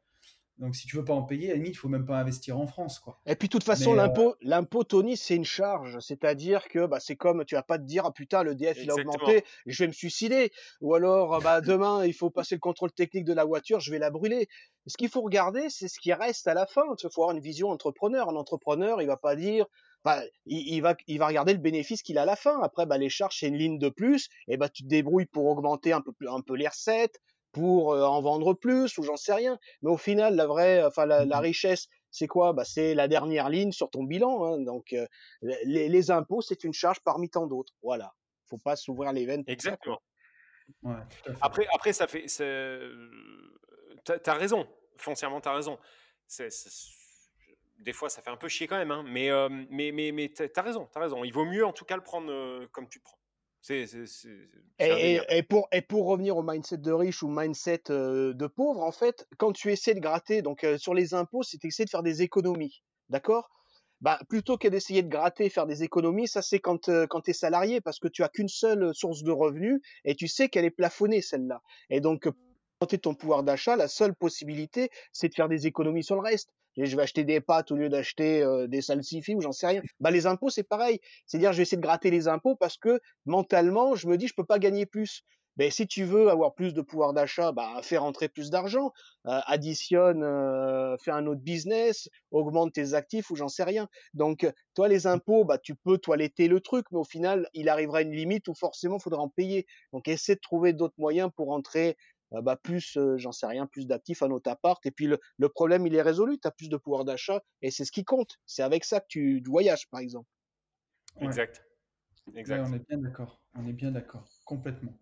Donc 0.62 0.76
si 0.76 0.86
tu 0.86 0.96
veux 0.96 1.04
pas 1.04 1.12
en 1.12 1.24
payer, 1.24 1.48
à 1.48 1.50
la 1.50 1.56
limite, 1.56 1.74
il 1.74 1.76
faut 1.76 1.88
même 1.88 2.06
pas 2.06 2.18
investir 2.18 2.56
en 2.56 2.68
France, 2.68 3.00
quoi. 3.00 3.18
Et 3.26 3.34
puis 3.34 3.48
de 3.48 3.52
toute 3.52 3.64
façon, 3.64 3.94
l'impôt, 3.94 4.36
l'impôt, 4.42 4.84
Tony, 4.84 5.16
c'est 5.16 5.34
une 5.34 5.44
charge. 5.44 5.98
C'est-à-dire 5.98 6.68
que 6.68 6.86
bah, 6.86 7.00
c'est 7.00 7.16
comme 7.16 7.44
tu 7.44 7.56
vas 7.56 7.64
pas 7.64 7.78
te 7.78 7.82
dire 7.82 8.04
ah 8.06 8.12
putain 8.12 8.44
le 8.44 8.54
DF 8.54 8.78
il 8.80 8.90
a 8.90 8.94
augmenté, 8.94 9.44
je 9.66 9.82
vais 9.82 9.88
me 9.88 9.92
suicider. 9.92 10.52
Ou 10.80 10.94
alors 10.94 11.42
bah 11.42 11.60
demain 11.60 12.06
il 12.06 12.14
faut 12.14 12.30
passer 12.30 12.54
le 12.54 12.60
contrôle 12.60 12.92
technique 12.92 13.24
de 13.24 13.32
la 13.32 13.44
voiture, 13.44 13.80
je 13.80 13.90
vais 13.90 13.98
la 13.98 14.10
brûler. 14.10 14.48
Ce 14.86 14.96
qu'il 14.96 15.08
faut 15.08 15.22
regarder, 15.22 15.68
c'est 15.68 15.88
ce 15.88 15.98
qui 15.98 16.12
reste 16.12 16.46
à 16.46 16.54
la 16.54 16.66
fin. 16.66 16.82
Il 17.02 17.10
faut 17.12 17.22
avoir 17.22 17.36
une 17.36 17.42
vision 17.42 17.70
entrepreneur. 17.70 18.28
Un 18.28 18.36
entrepreneur, 18.36 19.02
il 19.02 19.08
va 19.08 19.16
pas 19.16 19.34
dire 19.34 19.66
bah, 20.04 20.20
il, 20.46 20.80
va, 20.80 20.96
il 21.06 21.18
va 21.18 21.28
regarder 21.28 21.52
le 21.52 21.60
bénéfice 21.60 22.02
qu'il 22.02 22.18
a 22.18 22.22
à 22.22 22.26
la 22.26 22.36
fin. 22.36 22.60
Après, 22.62 22.86
bah, 22.86 22.98
les 22.98 23.08
charges, 23.08 23.38
c'est 23.38 23.48
une 23.48 23.56
ligne 23.56 23.78
de 23.78 23.88
plus. 23.88 24.28
Et 24.48 24.56
bah, 24.56 24.68
tu 24.68 24.82
te 24.82 24.88
débrouilles 24.88 25.26
pour 25.26 25.46
augmenter 25.46 25.92
un 25.92 26.00
peu, 26.00 26.12
un 26.28 26.40
peu 26.40 26.56
les 26.56 26.68
recettes, 26.68 27.20
pour 27.52 27.92
euh, 27.92 28.04
en 28.04 28.20
vendre 28.20 28.54
plus 28.54 28.98
ou 28.98 29.02
j'en 29.02 29.16
sais 29.16 29.34
rien. 29.34 29.58
Mais 29.82 29.90
au 29.90 29.96
final, 29.96 30.34
la 30.34 30.46
vraie, 30.46 30.84
enfin 30.84 31.06
la, 31.06 31.24
la 31.24 31.38
mmh 31.38 31.42
richesse, 31.42 31.88
c'est 32.10 32.26
quoi? 32.26 32.52
Bah, 32.52 32.64
C'est 32.64 32.94
la 32.94 33.08
dernière 33.08 33.48
ligne 33.48 33.72
sur 33.72 33.90
ton 33.90 34.04
bilan. 34.04 34.44
Hein. 34.44 34.58
Donc 34.60 34.92
euh, 34.92 35.06
les, 35.42 35.88
les, 35.88 36.10
impôts, 36.10 36.42
c'est 36.42 36.64
une 36.64 36.72
charge 36.72 37.00
parmi 37.00 37.30
tant 37.30 37.46
d'autres. 37.46 37.72
Voilà. 37.82 38.14
Faut 38.46 38.58
pas 38.58 38.76
s'ouvrir 38.76 39.12
les 39.12 39.26
veines. 39.26 39.44
Exactement. 39.46 40.00
ouais, 40.82 40.94
après, 41.40 41.66
après, 41.74 41.92
ça 41.92 42.06
fait. 42.06 42.26
T'as 44.04 44.18
as 44.26 44.34
raison. 44.34 44.66
Foncièrement, 44.96 45.40
t'as 45.40 45.54
raison. 45.54 45.78
Des 47.78 47.92
fois, 47.92 48.08
ça 48.08 48.22
fait 48.22 48.30
un 48.30 48.36
peu 48.36 48.48
chier 48.48 48.66
quand 48.66 48.76
même, 48.76 48.90
hein. 48.90 49.04
mais, 49.06 49.30
euh, 49.30 49.48
mais, 49.70 49.90
mais, 49.90 50.12
mais 50.12 50.28
t'as 50.28 50.62
raison, 50.62 50.88
as 50.94 51.00
raison. 51.00 51.24
Il 51.24 51.32
vaut 51.32 51.44
mieux 51.44 51.66
en 51.66 51.72
tout 51.72 51.84
cas 51.84 51.96
le 51.96 52.02
prendre 52.02 52.66
comme 52.66 52.88
tu 52.88 52.98
le 52.98 53.02
prends. 53.02 53.18
C'est, 53.62 53.86
et, 54.80 55.20
et, 55.28 55.42
pour, 55.44 55.68
et 55.70 55.82
pour 55.82 56.06
revenir 56.06 56.36
au 56.36 56.42
mindset 56.42 56.78
de 56.78 56.90
riche 56.90 57.22
ou 57.22 57.28
mindset 57.28 57.84
de 57.88 58.46
pauvre, 58.48 58.82
en 58.82 58.90
fait, 58.90 59.28
quand 59.38 59.52
tu 59.52 59.70
essaies 59.70 59.94
de 59.94 60.00
gratter, 60.00 60.42
donc 60.42 60.66
sur 60.78 60.94
les 60.94 61.14
impôts, 61.14 61.44
c'est 61.44 61.64
essayer 61.64 61.84
de 61.84 61.90
faire 61.90 62.02
des 62.02 62.22
économies. 62.22 62.82
D'accord? 63.08 63.48
Bah, 64.00 64.18
plutôt 64.28 64.58
que 64.58 64.66
d'essayer 64.66 65.04
de 65.04 65.08
gratter, 65.08 65.48
faire 65.48 65.66
des 65.66 65.84
économies, 65.84 66.26
ça 66.26 66.42
c'est 66.42 66.58
quand, 66.58 66.90
quand 67.08 67.20
tu 67.20 67.30
es 67.30 67.34
salarié, 67.34 67.80
parce 67.80 68.00
que 68.00 68.08
tu 68.08 68.24
as 68.24 68.28
qu'une 68.28 68.48
seule 68.48 68.92
source 68.92 69.22
de 69.22 69.30
revenus 69.30 69.80
et 70.04 70.16
tu 70.16 70.26
sais 70.26 70.48
qu'elle 70.48 70.64
est 70.64 70.70
plafonnée 70.70 71.22
celle-là. 71.22 71.62
Et 71.88 72.00
donc, 72.00 72.28
ton 72.86 73.14
pouvoir 73.14 73.42
d'achat, 73.42 73.76
la 73.76 73.88
seule 73.88 74.14
possibilité, 74.14 74.90
c'est 75.12 75.28
de 75.28 75.34
faire 75.34 75.48
des 75.48 75.66
économies 75.66 76.04
sur 76.04 76.14
le 76.14 76.22
reste 76.22 76.50
je 76.76 76.96
vais 76.96 77.02
acheter 77.02 77.24
des 77.24 77.40
pâtes 77.40 77.70
au 77.70 77.76
lieu 77.76 77.88
d'acheter 77.88 78.42
euh, 78.42 78.66
des 78.66 78.82
salsifis 78.82 79.34
ou 79.34 79.40
j'en 79.40 79.52
sais 79.52 79.66
rien. 79.66 79.82
Bah 80.00 80.10
les 80.10 80.26
impôts 80.26 80.50
c'est 80.50 80.62
pareil, 80.62 81.00
c'est-à-dire 81.26 81.52
je 81.52 81.58
vais 81.58 81.62
essayer 81.62 81.76
de 81.76 81.82
gratter 81.82 82.10
les 82.10 82.28
impôts 82.28 82.56
parce 82.56 82.76
que 82.76 83.00
mentalement 83.26 83.94
je 83.94 84.08
me 84.08 84.16
dis 84.16 84.26
je 84.26 84.34
peux 84.34 84.44
pas 84.46 84.58
gagner 84.58 84.86
plus. 84.86 85.22
Mais 85.58 85.70
si 85.70 85.86
tu 85.86 86.04
veux 86.04 86.30
avoir 86.30 86.54
plus 86.54 86.72
de 86.72 86.80
pouvoir 86.80 87.12
d'achat, 87.12 87.52
bah 87.52 87.80
fais 87.82 87.98
rentrer 87.98 88.30
plus 88.30 88.48
d'argent, 88.48 88.90
euh, 89.26 89.38
additionne, 89.46 90.22
euh, 90.22 90.96
fais 91.04 91.10
un 91.10 91.26
autre 91.26 91.42
business, 91.42 92.08
augmente 92.30 92.72
tes 92.72 92.94
actifs 92.94 93.30
ou 93.30 93.36
j'en 93.36 93.48
sais 93.48 93.62
rien. 93.64 93.86
Donc 94.14 94.50
toi 94.74 94.88
les 94.88 95.06
impôts, 95.06 95.44
bah 95.44 95.58
tu 95.58 95.74
peux 95.74 95.98
toiletter 95.98 96.48
le 96.48 96.60
truc, 96.60 96.86
mais 96.90 96.98
au 96.98 97.04
final 97.04 97.50
il 97.52 97.68
arrivera 97.68 98.00
une 98.00 98.12
limite 98.12 98.48
où 98.48 98.54
forcément 98.54 98.96
il 98.96 99.02
faudra 99.02 99.20
en 99.20 99.28
payer. 99.28 99.66
Donc 99.92 100.08
essaie 100.08 100.36
de 100.36 100.40
trouver 100.40 100.72
d'autres 100.72 100.94
moyens 100.96 101.30
pour 101.36 101.48
rentrer 101.48 101.98
bah, 102.40 102.56
plus, 102.56 102.96
euh, 102.96 103.18
j'en 103.18 103.32
sais 103.32 103.46
rien, 103.46 103.66
plus 103.66 103.86
d'actifs 103.86 104.22
à 104.22 104.28
notre 104.28 104.50
appart. 104.50 104.84
Et 104.86 104.90
puis 104.90 105.06
le, 105.06 105.18
le 105.36 105.48
problème, 105.48 105.86
il 105.86 105.94
est 105.94 106.02
résolu. 106.02 106.38
Tu 106.38 106.48
as 106.48 106.50
plus 106.50 106.68
de 106.68 106.76
pouvoir 106.76 107.04
d'achat 107.04 107.42
et 107.60 107.70
c'est 107.70 107.84
ce 107.84 107.92
qui 107.92 108.04
compte. 108.04 108.38
C'est 108.46 108.62
avec 108.62 108.84
ça 108.84 109.00
que 109.00 109.06
tu 109.08 109.42
voyages, 109.46 109.88
par 109.90 110.00
exemple. 110.00 110.28
Exact. 111.20 111.62
exact. 112.34 112.64
on 112.66 112.72
est 112.72 112.88
bien 112.88 112.98
d'accord. 112.98 113.40
On 113.54 113.66
est 113.66 113.72
bien 113.72 113.90
d'accord. 113.90 114.24
Complètement. 114.44 114.96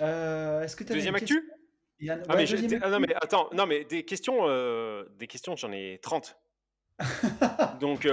Euh, 0.00 0.62
est-ce 0.62 0.76
que 0.76 0.84
tu 0.84 0.92
Deuxième 0.92 1.14
actu? 1.14 1.50
ah, 2.08 2.36
mais 2.36 2.44
ah, 2.82 2.90
non, 2.90 3.00
mais 3.00 3.14
attends, 3.14 3.48
non, 3.52 3.66
mais 3.66 3.84
des 3.84 4.04
questions, 4.04 4.46
des 5.16 5.26
questions 5.26 5.56
j'en 5.56 5.72
ai 5.72 5.98
30. 6.02 6.38
donc, 7.80 8.06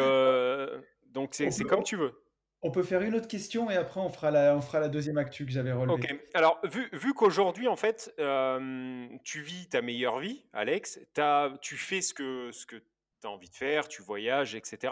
donc 1.11 1.33
c'est 1.33 1.63
comme 1.65 1.83
tu 1.83 1.97
veux. 1.97 2.24
On 2.65 2.71
peut 2.71 2.81
faire 2.81 3.03
une 3.03 3.13
autre 3.13 3.27
question 3.27 3.69
et 3.69 3.75
après 3.75 3.99
on 3.99 4.09
fera 4.09 4.31
la, 4.31 4.57
on 4.57 4.61
fera 4.61 4.79
la 4.79 4.89
deuxième 4.89 5.19
actu 5.19 5.45
que 5.45 5.51
j'avais 5.51 5.71
relevée. 5.71 5.93
Ok. 5.93 6.19
Alors, 6.33 6.59
vu, 6.63 6.89
vu 6.93 7.13
qu'aujourd'hui, 7.13 7.67
en 7.67 7.75
fait, 7.75 8.11
euh, 8.17 9.07
tu 9.23 9.41
vis 9.41 9.69
ta 9.69 9.83
meilleure 9.83 10.17
vie, 10.17 10.41
Alex, 10.51 10.99
as, 11.17 11.51
tu 11.61 11.77
fais 11.77 12.01
ce 12.01 12.15
que, 12.15 12.49
ce 12.51 12.65
que 12.65 12.77
tu 12.77 13.27
as 13.27 13.29
envie 13.29 13.51
de 13.51 13.55
faire, 13.55 13.87
tu 13.87 14.01
voyages, 14.01 14.55
etc. 14.55 14.91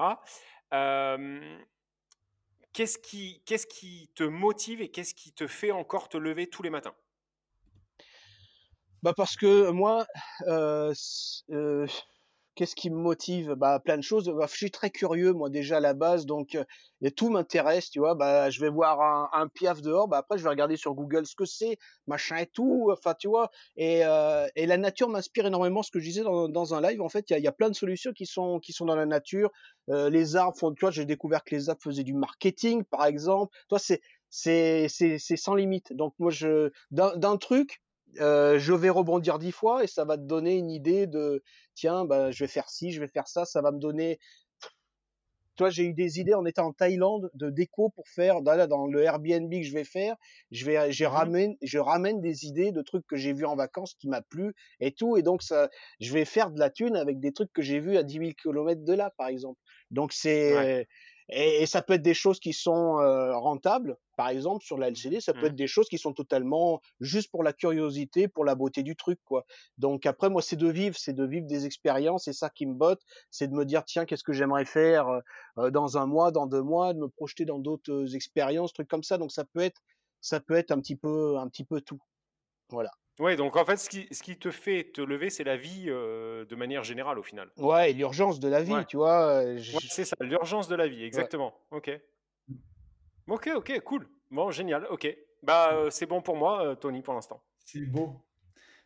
Euh, 0.71 1.57
qu'est-ce 2.73 2.99
qui, 2.99 3.41
qu'est-ce 3.43 3.65
qui 3.65 4.07
te 4.13 4.23
motive 4.23 4.79
et 4.79 4.89
qu'est-ce 4.89 5.15
qui 5.15 5.31
te 5.31 5.47
fait 5.47 5.71
encore 5.71 6.09
te 6.09 6.17
lever 6.17 6.45
tous 6.45 6.61
les 6.61 6.69
matins? 6.69 6.93
Bah 9.01 9.13
parce 9.17 9.35
que 9.35 9.71
moi, 9.71 10.05
euh, 10.47 10.93
Qu'est-ce 12.55 12.75
qui 12.75 12.91
me 12.91 12.97
motive? 12.97 13.55
Bah 13.55 13.79
plein 13.79 13.97
de 13.97 14.03
choses. 14.03 14.29
Bah, 14.29 14.45
je 14.47 14.55
suis 14.55 14.69
très 14.69 14.91
curieux 14.91 15.33
moi 15.33 15.49
déjà 15.49 15.77
à 15.77 15.79
la 15.79 15.95
base, 15.95 16.27
donc 16.27 16.53
euh, 16.53 16.63
et 17.01 17.11
tout 17.11 17.29
m'intéresse, 17.29 17.89
tu 17.89 17.99
vois. 17.99 18.13
Bah 18.13 18.51
je 18.51 18.59
vais 18.61 18.69
voir 18.69 19.01
un, 19.01 19.29
un, 19.33 19.47
piaf 19.47 19.81
dehors, 19.81 20.07
bah 20.07 20.17
après 20.17 20.37
je 20.37 20.43
vais 20.43 20.49
regarder 20.49 20.77
sur 20.77 20.93
Google 20.93 21.25
ce 21.25 21.35
que 21.35 21.45
c'est, 21.45 21.77
machin 22.05 22.37
et 22.37 22.45
tout. 22.45 22.89
Enfin 22.91 23.15
tu 23.17 23.27
vois. 23.27 23.49
Et, 23.75 24.05
euh, 24.05 24.47
et 24.55 24.67
la 24.67 24.77
nature 24.77 25.09
m'inspire 25.09 25.47
énormément. 25.47 25.81
Ce 25.81 25.89
que 25.89 25.99
je 25.99 26.05
disais 26.05 26.23
dans, 26.23 26.47
dans 26.47 26.75
un 26.75 26.81
live, 26.81 27.01
en 27.01 27.09
fait, 27.09 27.29
il 27.29 27.33
y 27.33 27.35
a, 27.35 27.39
y 27.39 27.47
a, 27.47 27.51
plein 27.51 27.69
de 27.69 27.75
solutions 27.75 28.13
qui 28.13 28.27
sont 28.27 28.59
qui 28.59 28.71
sont 28.71 28.85
dans 28.85 28.95
la 28.95 29.07
nature. 29.07 29.49
Euh, 29.89 30.11
les 30.11 30.35
arbres 30.35 30.57
font, 30.57 30.73
tu 30.73 30.81
vois, 30.81 30.91
j'ai 30.91 31.05
découvert 31.05 31.43
que 31.43 31.55
les 31.55 31.69
arbres 31.69 31.81
faisaient 31.81 32.03
du 32.03 32.13
marketing, 32.13 32.83
par 32.83 33.05
exemple. 33.05 33.55
Toi 33.69 33.79
c'est 33.79 34.01
c'est 34.29 34.87
c'est 34.89 35.37
sans 35.37 35.55
limite. 35.55 35.93
Donc 35.93 36.13
moi 36.19 36.29
je 36.29 36.71
d'un 36.91 37.37
truc 37.37 37.81
euh, 38.19 38.59
je 38.59 38.73
vais 38.73 38.89
rebondir 38.89 39.39
dix 39.39 39.51
fois 39.51 39.83
et 39.83 39.87
ça 39.87 40.05
va 40.05 40.17
te 40.17 40.23
donner 40.23 40.55
une 40.55 40.69
idée 40.69 41.07
de 41.07 41.43
tiens, 41.73 42.05
bah, 42.05 42.31
je 42.31 42.43
vais 42.43 42.47
faire 42.47 42.69
ci, 42.69 42.91
je 42.91 42.99
vais 42.99 43.07
faire 43.07 43.27
ça, 43.27 43.45
ça 43.45 43.61
va 43.61 43.71
me 43.71 43.79
donner. 43.79 44.19
Toi, 45.55 45.69
j'ai 45.69 45.83
eu 45.83 45.93
des 45.93 46.19
idées 46.19 46.33
en 46.33 46.45
étant 46.45 46.67
en 46.67 46.73
Thaïlande 46.73 47.29
de 47.35 47.51
déco 47.51 47.89
pour 47.89 48.07
faire 48.07 48.41
dans, 48.41 48.87
le 48.87 49.03
Airbnb 49.03 49.51
que 49.51 49.61
je 49.61 49.73
vais 49.73 49.83
faire. 49.83 50.15
Je 50.49 50.65
vais, 50.65 50.91
j'ai 50.91 51.05
mmh 51.05 51.09
ramène, 51.09 51.55
je 51.61 51.77
ramène 51.77 52.21
des 52.21 52.45
idées 52.45 52.71
de 52.71 52.81
trucs 52.81 53.05
que 53.05 53.17
j'ai 53.17 53.33
vus 53.33 53.45
en 53.45 53.55
vacances 53.55 53.93
qui 53.93 54.07
m'a 54.07 54.23
plu 54.23 54.55
et 54.79 54.91
tout. 54.91 55.15
Et 55.15 55.21
donc 55.21 55.43
ça, 55.43 55.69
je 55.99 56.11
vais 56.11 56.25
faire 56.25 56.49
de 56.49 56.59
la 56.59 56.71
thune 56.71 56.95
avec 56.95 57.19
des 57.19 57.33
trucs 57.33 57.53
que 57.53 57.61
j'ai 57.61 57.79
vus 57.79 57.97
à 57.97 58.03
10 58.03 58.13
000 58.13 58.31
km 58.41 58.83
de 58.83 58.93
là, 58.93 59.11
par 59.15 59.27
exemple. 59.27 59.59
Donc 59.91 60.11
c'est, 60.11 60.87
et, 61.29 61.65
ça 61.65 61.81
peut 61.81 61.93
être 61.93 62.01
des 62.01 62.13
choses 62.13 62.39
qui 62.39 62.53
sont 62.53 62.99
euh, 62.99 63.35
rentables, 63.37 63.97
par 64.17 64.29
exemple 64.29 64.63
sur 64.63 64.77
la 64.77 64.89
LCD, 64.89 65.21
ça 65.21 65.33
peut 65.33 65.41
mmh. 65.41 65.45
être 65.45 65.55
des 65.55 65.67
choses 65.67 65.87
qui 65.87 65.97
sont 65.97 66.13
totalement 66.13 66.81
juste 66.99 67.31
pour 67.31 67.43
la 67.43 67.53
curiosité, 67.53 68.27
pour 68.27 68.45
la 68.45 68.55
beauté 68.55 68.83
du 68.83 68.95
truc, 68.95 69.19
quoi. 69.25 69.45
Donc 69.77 70.05
après, 70.05 70.29
moi, 70.29 70.41
c'est 70.41 70.55
de 70.55 70.67
vivre, 70.69 70.95
c'est 70.97 71.13
de 71.13 71.25
vivre 71.25 71.47
des 71.47 71.65
expériences, 71.65 72.27
et 72.27 72.33
ça 72.33 72.49
qui 72.49 72.65
me 72.65 72.73
botte, 72.73 73.01
c'est 73.31 73.47
de 73.47 73.53
me 73.53 73.65
dire 73.65 73.83
tiens, 73.85 74.05
qu'est-ce 74.05 74.23
que 74.23 74.33
j'aimerais 74.33 74.65
faire 74.65 75.07
euh, 75.57 75.71
dans 75.71 75.97
un 75.97 76.05
mois, 76.05 76.31
dans 76.31 76.47
deux 76.47 76.63
mois, 76.63 76.93
de 76.93 76.99
me 76.99 77.07
projeter 77.07 77.45
dans 77.45 77.59
d'autres 77.59 78.15
expériences, 78.15 78.73
trucs 78.73 78.89
comme 78.89 79.03
ça. 79.03 79.17
Donc 79.17 79.31
ça 79.31 79.45
peut 79.45 79.61
être, 79.61 79.81
ça 80.21 80.39
peut 80.39 80.55
être 80.55 80.71
un 80.71 80.79
petit 80.79 80.95
peu, 80.95 81.37
un 81.37 81.47
petit 81.47 81.63
peu 81.63 81.81
tout. 81.81 81.99
Voilà. 82.69 82.91
Ouais, 83.19 83.35
donc 83.35 83.55
en 83.57 83.63
fait, 83.65 83.77
ce 83.77 83.89
qui, 83.89 84.07
ce 84.11 84.23
qui 84.23 84.37
te 84.37 84.49
fait 84.49 84.91
te 84.91 84.99
lever, 85.01 85.29
c'est 85.29 85.43
la 85.43 85.55
vie 85.55 85.85
euh, 85.87 86.45
de 86.45 86.55
manière 86.55 86.83
générale 86.83 87.19
au 87.19 87.23
final. 87.23 87.49
Ouais, 87.57 87.91
et 87.91 87.93
l'urgence 87.93 88.39
de 88.39 88.47
la 88.47 88.63
vie, 88.63 88.73
Ouais. 88.73 88.85
tu 88.85 88.97
vois. 88.97 89.41
euh, 89.43 89.55
Ouais, 89.55 89.79
c'est 89.87 90.05
ça, 90.05 90.15
l'urgence 90.21 90.67
de 90.67 90.75
la 90.75 90.87
vie, 90.87 91.03
exactement. 91.03 91.53
Ok. 91.71 91.91
Ok, 93.27 93.49
ok, 93.55 93.79
cool. 93.81 94.07
Bon, 94.31 94.51
génial, 94.51 94.85
ok. 94.89 95.15
Bah, 95.43 95.73
euh, 95.73 95.89
c'est 95.89 96.05
bon 96.05 96.21
pour 96.21 96.35
moi, 96.37 96.65
euh, 96.65 96.75
Tony, 96.75 97.01
pour 97.01 97.13
l'instant. 97.13 97.41
C'est 97.65 97.81
beau. 97.85 98.21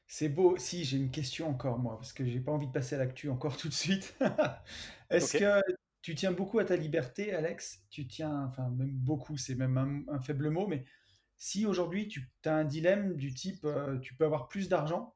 C'est 0.06 0.30
beau. 0.30 0.58
Si, 0.58 0.84
j'ai 0.84 0.98
une 0.98 1.12
question 1.12 1.50
encore, 1.50 1.80
moi, 1.80 1.96
parce 1.98 2.14
que 2.14 2.26
j'ai 2.26 2.40
pas 2.40 2.52
envie 2.52 2.68
de 2.68 2.72
passer 2.72 2.96
à 2.96 3.00
l'actu 3.00 3.30
encore 3.30 3.58
tout 3.58 3.68
de 3.70 3.74
suite. 3.74 4.16
Est-ce 5.10 5.38
Ok. 5.38 5.42
que 5.42 5.74
tu 6.02 6.16
tiens 6.16 6.32
beaucoup 6.32 6.60
à 6.60 6.66
ta 6.66 6.76
liberté, 6.76 7.34
Alex? 7.34 7.84
Tu 7.90 8.08
tiens, 8.08 8.46
enfin, 8.50 8.70
même 8.70 8.92
beaucoup, 8.92 9.38
c'est 9.38 9.56
même 9.56 9.78
un, 9.78 10.14
un 10.14 10.20
faible 10.20 10.50
mot, 10.50 10.68
mais 10.68 10.84
si 11.38 11.66
aujourd'hui 11.66 12.08
tu 12.08 12.30
as 12.46 12.54
un 12.54 12.66
dilemme 12.66 13.16
du 13.16 13.34
type, 13.34 13.64
euh, 13.66 13.98
tu 14.00 14.16
peux 14.16 14.26
avoir 14.26 14.48
plus 14.48 14.70
d'argent, 14.70 15.16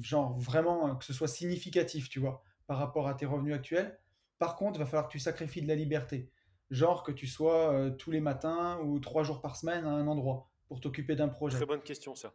genre 0.00 0.36
vraiment 0.38 0.88
euh, 0.88 0.94
que 0.94 1.04
ce 1.04 1.12
soit 1.12 1.28
significatif, 1.28 2.08
tu 2.08 2.18
vois, 2.18 2.42
par 2.66 2.78
rapport 2.78 3.08
à 3.08 3.14
tes 3.14 3.26
revenus 3.26 3.54
actuels. 3.54 3.98
Par 4.38 4.56
contre, 4.56 4.78
il 4.78 4.82
va 4.82 4.86
falloir 4.86 5.06
que 5.06 5.12
tu 5.12 5.18
sacrifies 5.18 5.62
de 5.62 5.68
la 5.68 5.74
liberté. 5.74 6.30
Genre 6.70 7.02
que 7.02 7.12
tu 7.12 7.26
sois 7.26 7.72
euh, 7.72 7.90
tous 7.90 8.10
les 8.10 8.20
matins 8.20 8.78
ou 8.84 8.98
trois 9.00 9.22
jours 9.22 9.40
par 9.40 9.56
semaine 9.56 9.84
à 9.84 9.90
un 9.90 10.06
endroit 10.06 10.48
pour 10.68 10.80
t'occuper 10.80 11.16
d'un 11.16 11.28
projet. 11.28 11.56
Très 11.56 11.66
bonne 11.66 11.82
question, 11.82 12.14
ça. 12.14 12.32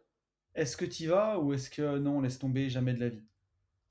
Est-ce 0.54 0.76
que 0.76 0.84
tu 0.84 1.04
y 1.04 1.06
vas 1.06 1.38
ou 1.38 1.52
est-ce 1.52 1.68
que 1.68 1.98
non, 1.98 2.20
laisse 2.20 2.38
tomber 2.38 2.68
jamais 2.70 2.94
de 2.94 3.00
la 3.00 3.08
vie? 3.08 3.24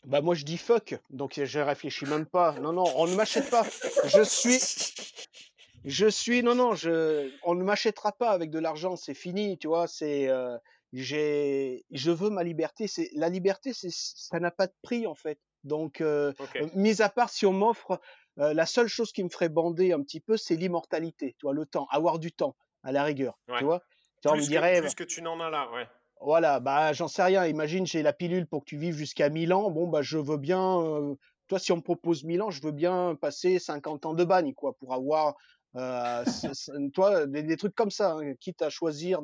Bah 0.05 0.21
moi 0.21 0.35
je 0.35 0.45
dis 0.45 0.57
fuck, 0.57 0.95
donc 1.09 1.39
je 1.43 1.59
réfléchis 1.59 2.05
même 2.05 2.27
pas. 2.27 2.59
Non, 2.59 2.73
non, 2.73 2.85
on 2.95 3.07
ne 3.07 3.15
m'achète 3.15 3.49
pas. 3.49 3.65
Je 4.05 4.21
suis, 4.23 4.59
je 5.85 6.07
suis, 6.07 6.43
non, 6.43 6.55
non, 6.55 6.73
je, 6.75 7.31
on 7.43 7.55
ne 7.55 7.63
m'achètera 7.63 8.11
pas 8.11 8.31
avec 8.31 8.49
de 8.51 8.59
l'argent, 8.59 8.95
c'est 8.95 9.13
fini, 9.13 9.57
tu 9.57 9.67
vois. 9.67 9.87
C'est, 9.87 10.27
euh, 10.29 10.57
j'ai, 10.93 11.85
je 11.91 12.11
veux 12.11 12.29
ma 12.29 12.43
liberté. 12.43 12.87
C'est 12.87 13.09
la 13.13 13.29
liberté, 13.29 13.73
c'est, 13.73 13.91
ça 13.91 14.39
n'a 14.39 14.51
pas 14.51 14.67
de 14.67 14.73
prix 14.81 15.07
en 15.07 15.15
fait. 15.15 15.39
Donc, 15.63 16.01
euh, 16.01 16.33
euh, 16.61 16.67
mis 16.75 17.01
à 17.01 17.09
part 17.09 17.29
si 17.29 17.45
on 17.45 17.53
m'offre, 17.53 17.99
euh, 18.39 18.53
la 18.53 18.65
seule 18.65 18.87
chose 18.87 19.11
qui 19.11 19.23
me 19.23 19.29
ferait 19.29 19.49
bander 19.49 19.93
un 19.93 20.01
petit 20.01 20.19
peu, 20.21 20.37
c'est 20.37 20.55
l'immortalité, 20.55 21.35
tu 21.39 21.45
vois, 21.45 21.53
le 21.53 21.65
temps, 21.65 21.87
avoir 21.91 22.19
du 22.19 22.31
temps 22.31 22.55
à 22.83 22.91
la 22.91 23.03
rigueur, 23.03 23.39
Ouais. 23.47 23.57
tu 23.57 23.63
vois. 23.63 23.81
Tu 24.21 24.27
vois, 24.27 24.37
on 24.37 24.37
me 24.37 24.47
que, 24.47 24.47
dirait, 24.47 24.79
plus 24.81 24.95
que 24.95 25.03
tu 25.03 25.21
n'en 25.21 25.39
as 25.39 25.49
là, 25.49 25.71
ouais. 25.71 25.87
voilà, 26.21 26.59
bah 26.59 26.93
j'en 26.93 27.07
sais 27.07 27.23
rien. 27.23 27.45
Imagine, 27.45 27.85
j'ai 27.85 28.01
la 28.01 28.13
pilule 28.13 28.47
pour 28.47 28.61
que 28.61 28.69
tu 28.69 28.77
vives 28.77 28.95
jusqu'à 28.95 29.29
1000 29.29 29.53
ans. 29.53 29.69
Bon, 29.71 29.87
bah 29.87 30.01
je 30.01 30.17
veux 30.17 30.37
bien. 30.37 30.79
euh, 30.81 31.15
toi, 31.47 31.59
si 31.59 31.71
on 31.71 31.77
me 31.77 31.81
propose 31.81 32.23
1000 32.23 32.41
ans, 32.41 32.49
je 32.49 32.61
veux 32.61 32.71
bien 32.71 33.15
passer 33.15 33.59
50 33.59 34.05
ans 34.05 34.13
de 34.13 34.23
bagne, 34.23 34.53
quoi, 34.53 34.73
pour 34.77 34.93
avoir. 34.93 35.35
Euh, 35.75 36.23
toi, 36.93 37.25
des, 37.25 37.43
des 37.43 37.57
trucs 37.57 37.75
comme 37.75 37.91
ça, 37.91 38.13
hein, 38.13 38.33
quitte 38.35 38.61
à 38.61 38.69
choisir 38.69 39.21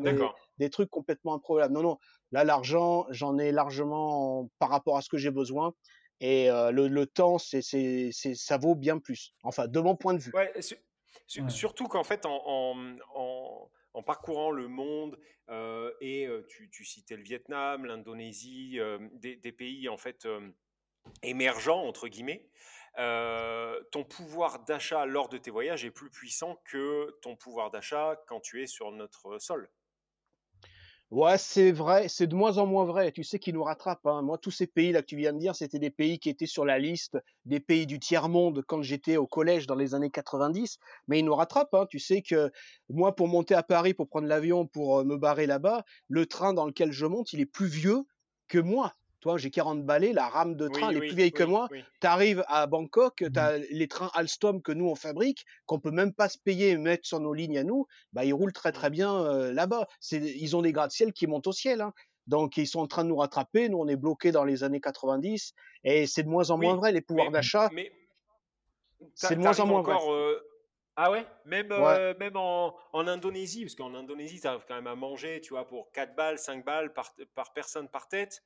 des, 0.58 0.70
trucs 0.70 0.90
complètement 0.90 1.34
improbables. 1.36 1.74
Non, 1.74 1.82
non. 1.82 1.98
Là, 2.32 2.44
l'argent, 2.44 3.06
j'en 3.10 3.38
ai 3.38 3.52
largement 3.52 4.50
par 4.60 4.70
rapport 4.70 4.98
à 4.98 5.02
ce 5.02 5.10
que 5.10 5.18
j'ai 5.18 5.32
besoin. 5.32 5.74
Et 6.20 6.52
euh, 6.52 6.72
le, 6.72 6.88
le 6.88 7.08
temps, 7.08 7.38
c'est, 7.38 7.62
c'est, 7.62 8.10
c'est, 8.12 8.36
ça 8.36 8.58
vaut 8.58 8.76
bien 8.76 9.00
plus. 9.00 9.34
Enfin, 9.44 9.68
de 9.68 9.80
mon 9.80 9.96
point 9.96 10.14
de 10.14 10.20
vue. 10.20 10.32
Ouais, 10.34 10.54
su- 10.62 10.78
su- 11.26 11.42
Ouais. 11.42 11.50
surtout 11.50 11.88
qu'en 11.88 12.04
fait, 12.04 12.26
en, 12.26 12.42
en, 12.46 12.96
en- 13.16 13.72
en 13.94 14.04
parcourant 14.04 14.52
le 14.52 14.68
monde, 14.68 15.18
euh, 15.50 15.92
et 16.00 16.30
tu, 16.48 16.70
tu 16.70 16.86
citais 16.86 17.18
le 17.18 17.24
Vietnam, 17.24 17.86
l'Indonésie, 17.86 18.80
euh, 18.80 19.00
des, 19.14 19.36
des 19.36 19.52
pays 19.52 19.90
en 19.90 19.98
fait 19.98 20.26
euh, 20.26 20.48
émergents, 21.24 21.84
entre 21.84 22.08
guillemets, 22.08 22.48
euh, 22.98 23.82
ton 23.92 24.04
pouvoir 24.04 24.64
d'achat 24.66 25.06
lors 25.06 25.30
de 25.30 25.38
tes 25.38 25.52
voyages 25.52 25.86
est 25.86 25.92
plus 25.92 26.10
puissant 26.10 26.62
que 26.66 27.18
ton 27.22 27.36
pouvoir 27.36 27.72
d'achat 27.72 28.22
quand 28.28 28.40
tu 28.42 28.62
es 28.62 28.68
sur 28.68 28.92
notre 28.92 29.40
sol. 29.40 29.70
Ouais, 31.12 31.38
c'est 31.38 31.74
vrai, 31.74 32.08
c'est 32.08 32.26
de 32.26 32.36
moins 32.36 32.58
en 32.58 32.66
moins 32.66 32.86
vrai. 32.86 33.12
Tu 33.12 33.26
sais 33.26 33.38
qu'ils 33.38 33.54
nous 33.54 33.66
rattrapent. 33.66 34.06
Hein. 34.06 34.22
Moi, 34.22 34.38
tous 34.38 34.52
ces 34.52 34.66
pays-là 34.66 35.02
que 35.02 35.08
tu 35.08 35.18
viens 35.18 35.34
de 35.34 35.40
dire, 35.40 35.54
c'était 35.54 35.78
des 35.78 35.90
pays 35.90 36.20
qui 36.20 36.30
étaient 36.30 36.46
sur 36.46 36.64
la 36.64 36.80
liste 36.80 37.18
des 37.44 37.60
pays 37.60 37.86
du 37.86 38.00
tiers-monde 38.00 38.64
quand 38.66 38.82
j'étais 38.82 39.18
au 39.18 39.28
collège 39.28 39.68
dans 39.68 39.76
les 39.76 39.94
années 39.94 40.10
90. 40.10 40.80
Mais 41.10 41.20
ils 41.20 41.26
nous 41.26 41.36
rattrapent. 41.36 41.74
Hein. 41.74 41.86
Tu 41.90 42.00
sais 42.00 42.22
que 42.22 42.50
moi, 42.90 43.14
pour 43.14 43.28
monter 43.28 43.56
à 43.56 43.62
Paris, 43.62 43.94
pour 43.94 44.08
prendre 44.08 44.28
l'avion, 44.28 44.68
pour 44.68 45.00
euh, 45.00 45.04
me 45.04 45.18
barrer 45.18 45.48
là-bas, 45.48 45.84
le 46.08 46.26
train 46.28 46.54
dans 46.54 46.66
lequel 46.66 46.94
je 46.94 47.06
monte, 47.06 47.34
il 47.34 47.42
est 47.42 47.46
plus 47.46 47.68
vieux 47.68 48.06
que 48.48 48.60
moi. 48.60 48.96
Toi, 49.22 49.38
j'ai 49.38 49.52
40 49.52 49.86
balais, 49.86 50.14
la 50.14 50.28
rame 50.28 50.56
de 50.56 50.68
train, 50.68 50.88
Oui, 50.88 50.92
elle 50.92 50.98
est 50.98 51.00
oui, 51.02 51.08
plus 51.10 51.16
vieille 51.16 51.32
que 51.32 51.44
moi. 51.44 51.70
Tu 52.02 52.08
arrives 52.08 52.44
à 52.48 52.66
Bangkok, 52.66 53.22
Mhm. 53.22 53.32
tu 53.32 53.40
as 53.40 53.58
les 53.60 53.88
trains 53.88 54.10
Alstom 54.16 54.62
que 54.64 54.72
nous 54.72 54.88
on 54.88 54.96
fabrique, 54.96 55.46
qu'on 55.68 55.80
peut 55.80 55.92
même 55.92 56.12
pas 56.14 56.28
se 56.28 56.40
payer 56.40 56.70
et 56.70 56.78
mettre 56.78 57.08
sur 57.08 57.20
nos 57.20 57.32
lignes 57.34 57.60
à 57.60 57.64
nous, 57.64 57.86
bah 58.14 58.26
ils 58.26 58.34
roulent 58.34 58.52
très 58.54 58.72
très 58.72 58.90
Mm. 58.90 58.94
bien 58.94 59.24
euh, 59.26 59.54
là-bas. 59.54 59.86
Ils 60.12 60.56
ont 60.56 60.64
des 60.64 60.72
gratte-ciel 60.72 61.14
qui 61.14 61.28
montent 61.28 61.46
au 61.48 61.52
ciel, 61.52 61.82
hein. 61.82 61.94
donc 62.26 62.58
ils 62.58 62.68
sont 62.68 62.80
en 62.80 62.88
train 62.88 63.04
de 63.04 63.10
nous 63.10 63.16
rattraper. 63.18 63.70
Nous 63.70 63.78
on 63.78 63.88
est 63.88 63.96
bloqués 63.96 64.32
dans 64.32 64.44
les 64.44 64.64
années 64.64 64.82
90 64.82 65.54
et 65.84 66.08
c'est 66.08 66.24
de 66.24 66.30
moins 66.30 66.50
en 66.50 66.58
moins 66.58 66.76
vrai. 66.76 66.92
Les 66.92 67.02
pouvoirs 67.02 67.30
d'achat, 67.32 67.70
mais 67.72 67.92
c'est 69.14 69.36
de 69.36 69.42
moins 69.42 69.60
en 69.60 69.68
moins 69.68 69.82
vrai. 69.84 69.94
encore. 69.94 70.12
euh, 70.14 70.42
Ah 70.96 71.10
ouais? 71.12 71.26
Même, 71.46 71.72
Ouais. 71.72 71.78
euh, 71.78 72.14
même 72.20 72.36
en, 72.36 72.76
en 72.92 73.08
Indonésie, 73.08 73.64
parce 73.64 73.76
qu'en 73.76 73.94
Indonésie, 73.96 74.42
tu 74.42 74.48
arrives 74.48 74.66
quand 74.68 74.76
même 74.76 74.88
à 74.88 74.96
manger, 74.96 75.40
tu 75.42 75.54
vois, 75.54 75.66
pour 75.66 75.90
4 75.92 76.16
balles, 76.16 76.38
5 76.38 76.66
balles 76.66 76.92
par, 76.94 77.14
par 77.34 77.54
personne 77.54 77.88
par 77.88 78.08
tête. 78.10 78.44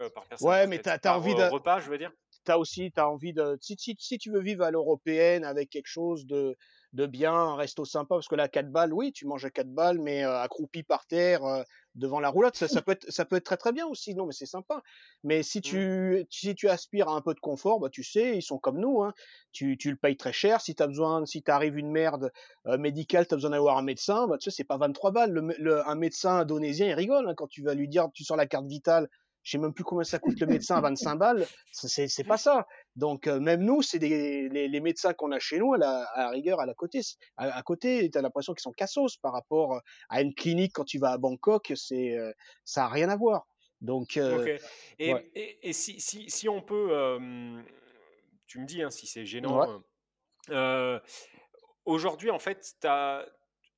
Euh, 0.00 0.10
par 0.10 0.26
personne 0.26 0.50
Ouais, 0.50 0.66
mais 0.66 0.78
t'as, 0.80 0.98
par 0.98 1.16
envie 1.16 1.34
euh, 1.34 1.44
de, 1.44 1.50
repas, 1.50 1.80
je 1.80 1.90
veux 1.90 1.98
dire. 1.98 2.12
t'as 2.44 2.56
aussi, 2.56 2.90
t'as 2.92 3.06
envie 3.06 3.32
de, 3.32 3.56
si, 3.60 3.76
si, 3.78 3.94
si 3.98 4.18
tu 4.18 4.30
veux 4.32 4.40
vivre 4.40 4.64
à 4.64 4.70
l'européenne 4.70 5.44
avec 5.44 5.70
quelque 5.70 5.86
chose 5.86 6.26
de, 6.26 6.56
de 6.92 7.06
bien, 7.06 7.32
un 7.32 7.54
resto 7.56 7.84
sympa, 7.84 8.16
parce 8.16 8.26
que 8.28 8.34
là, 8.34 8.48
4 8.48 8.70
balles, 8.72 8.92
oui, 8.92 9.12
tu 9.12 9.26
manges 9.26 9.44
à 9.44 9.50
4 9.50 9.72
balles, 9.72 10.00
mais 10.00 10.24
euh, 10.24 10.40
accroupi 10.40 10.82
par 10.82 11.06
terre, 11.06 11.44
euh, 11.44 11.62
devant 11.94 12.18
la 12.20 12.30
roulotte, 12.30 12.56
ça, 12.56 12.66
ça 12.68 12.82
peut 12.82 12.92
être, 12.92 13.10
ça 13.12 13.24
peut 13.24 13.36
être 13.36 13.44
très 13.44 13.56
très 13.56 13.72
bien 13.72 13.86
aussi, 13.86 14.14
non, 14.14 14.26
mais 14.26 14.32
c'est 14.32 14.46
sympa. 14.46 14.82
Mais 15.22 15.42
si 15.44 15.60
Mm. 15.66 15.82
tu, 15.82 16.26
si 16.30 16.54
tu 16.56 16.68
aspires 16.68 17.08
à 17.08 17.14
un 17.14 17.20
peu 17.20 17.34
de 17.34 17.40
confort, 17.40 17.78
bah, 17.78 17.88
tu 17.90 18.02
sais, 18.02 18.36
ils 18.36 18.42
sont 18.42 18.58
comme 18.58 18.78
nous, 18.80 19.02
hein. 19.02 19.12
Tu, 19.52 19.76
tu 19.76 19.90
le 19.90 19.96
payes 19.96 20.16
très 20.16 20.32
cher. 20.32 20.60
Si 20.60 20.74
t'as 20.74 20.86
besoin, 20.86 21.24
si 21.26 21.42
t'arrive 21.42 21.76
une 21.78 21.90
merde 21.90 22.32
euh, 22.66 22.78
médicale, 22.78 23.26
t'as 23.26 23.36
besoin 23.36 23.50
d'aller 23.50 23.60
voir 23.60 23.76
un 23.78 23.82
médecin, 23.82 24.26
bah, 24.26 24.38
tu 24.38 24.50
sais, 24.50 24.56
c'est 24.56 24.64
pas 24.64 24.78
23 24.78 25.10
balles. 25.12 25.30
Le, 25.32 25.54
le- 25.58 25.86
un 25.88 25.94
médecin 25.94 26.38
indonésien, 26.38 26.88
il 26.88 26.94
rigole, 26.94 27.28
hein, 27.28 27.34
quand 27.36 27.46
tu 27.48 27.62
vas 27.62 27.74
lui 27.74 27.88
dire, 27.88 28.08
tu 28.14 28.24
sors 28.24 28.36
la 28.36 28.46
carte 28.46 28.66
vitale, 28.66 29.08
je 29.42 29.50
sais 29.52 29.58
même 29.58 29.72
plus 29.74 29.84
combien 29.84 30.04
ça 30.04 30.18
coûte 30.18 30.38
le 30.40 30.46
médecin 30.66 30.76
à 30.76 30.80
25 30.80 31.16
balles, 31.16 31.46
c'est- 31.72 32.08
c'est 32.08 32.24
pas 32.24 32.36
ça. 32.38 32.66
Donc 32.96 33.26
euh, 33.26 33.40
même 33.40 33.62
nous, 33.62 33.82
c'est 33.82 33.98
des 33.98 34.48
les, 34.48 34.68
les 34.68 34.80
médecins 34.80 35.12
qu'on 35.14 35.32
a 35.32 35.38
chez 35.38 35.58
nous 35.58 35.74
à 35.74 35.78
la, 35.78 36.04
à 36.14 36.20
la 36.24 36.30
rigueur 36.30 36.60
à 36.60 36.66
la 36.66 36.74
côté, 36.74 37.00
à, 37.36 37.56
à 37.56 37.62
côté, 37.62 38.08
t'as 38.10 38.22
l'impression 38.22 38.54
qu'ils 38.54 38.62
sont 38.62 38.72
cassos 38.72 39.16
par 39.16 39.32
rapport 39.32 39.80
à 40.08 40.22
une 40.22 40.34
clinique 40.34 40.72
quand 40.74 40.84
tu 40.84 40.98
vas 40.98 41.12
à 41.12 41.18
Bangkok, 41.18 41.72
c'est 41.76 42.16
euh, 42.16 42.32
ça 42.64 42.84
a 42.84 42.88
rien 42.88 43.08
à 43.08 43.16
voir. 43.16 43.46
Donc 43.80 44.16
euh. 44.16 44.58
Et, 44.98 45.12
ouais, 45.12 45.30
et, 45.34 45.68
et 45.68 45.72
si, 45.72 46.00
si, 46.00 46.30
si 46.30 46.48
on 46.48 46.62
peut. 46.62 46.88
euh, 46.92 47.62
tu 48.46 48.60
me 48.60 48.66
dis 48.66 48.82
hein, 48.82 48.90
si 48.90 49.06
c'est 49.06 49.24
gênant. 49.26 49.82
euh, 50.50 51.00
Aujourd'hui, 51.84 52.30
en 52.30 52.38
fait, 52.38 52.74
t'as- 52.80 53.26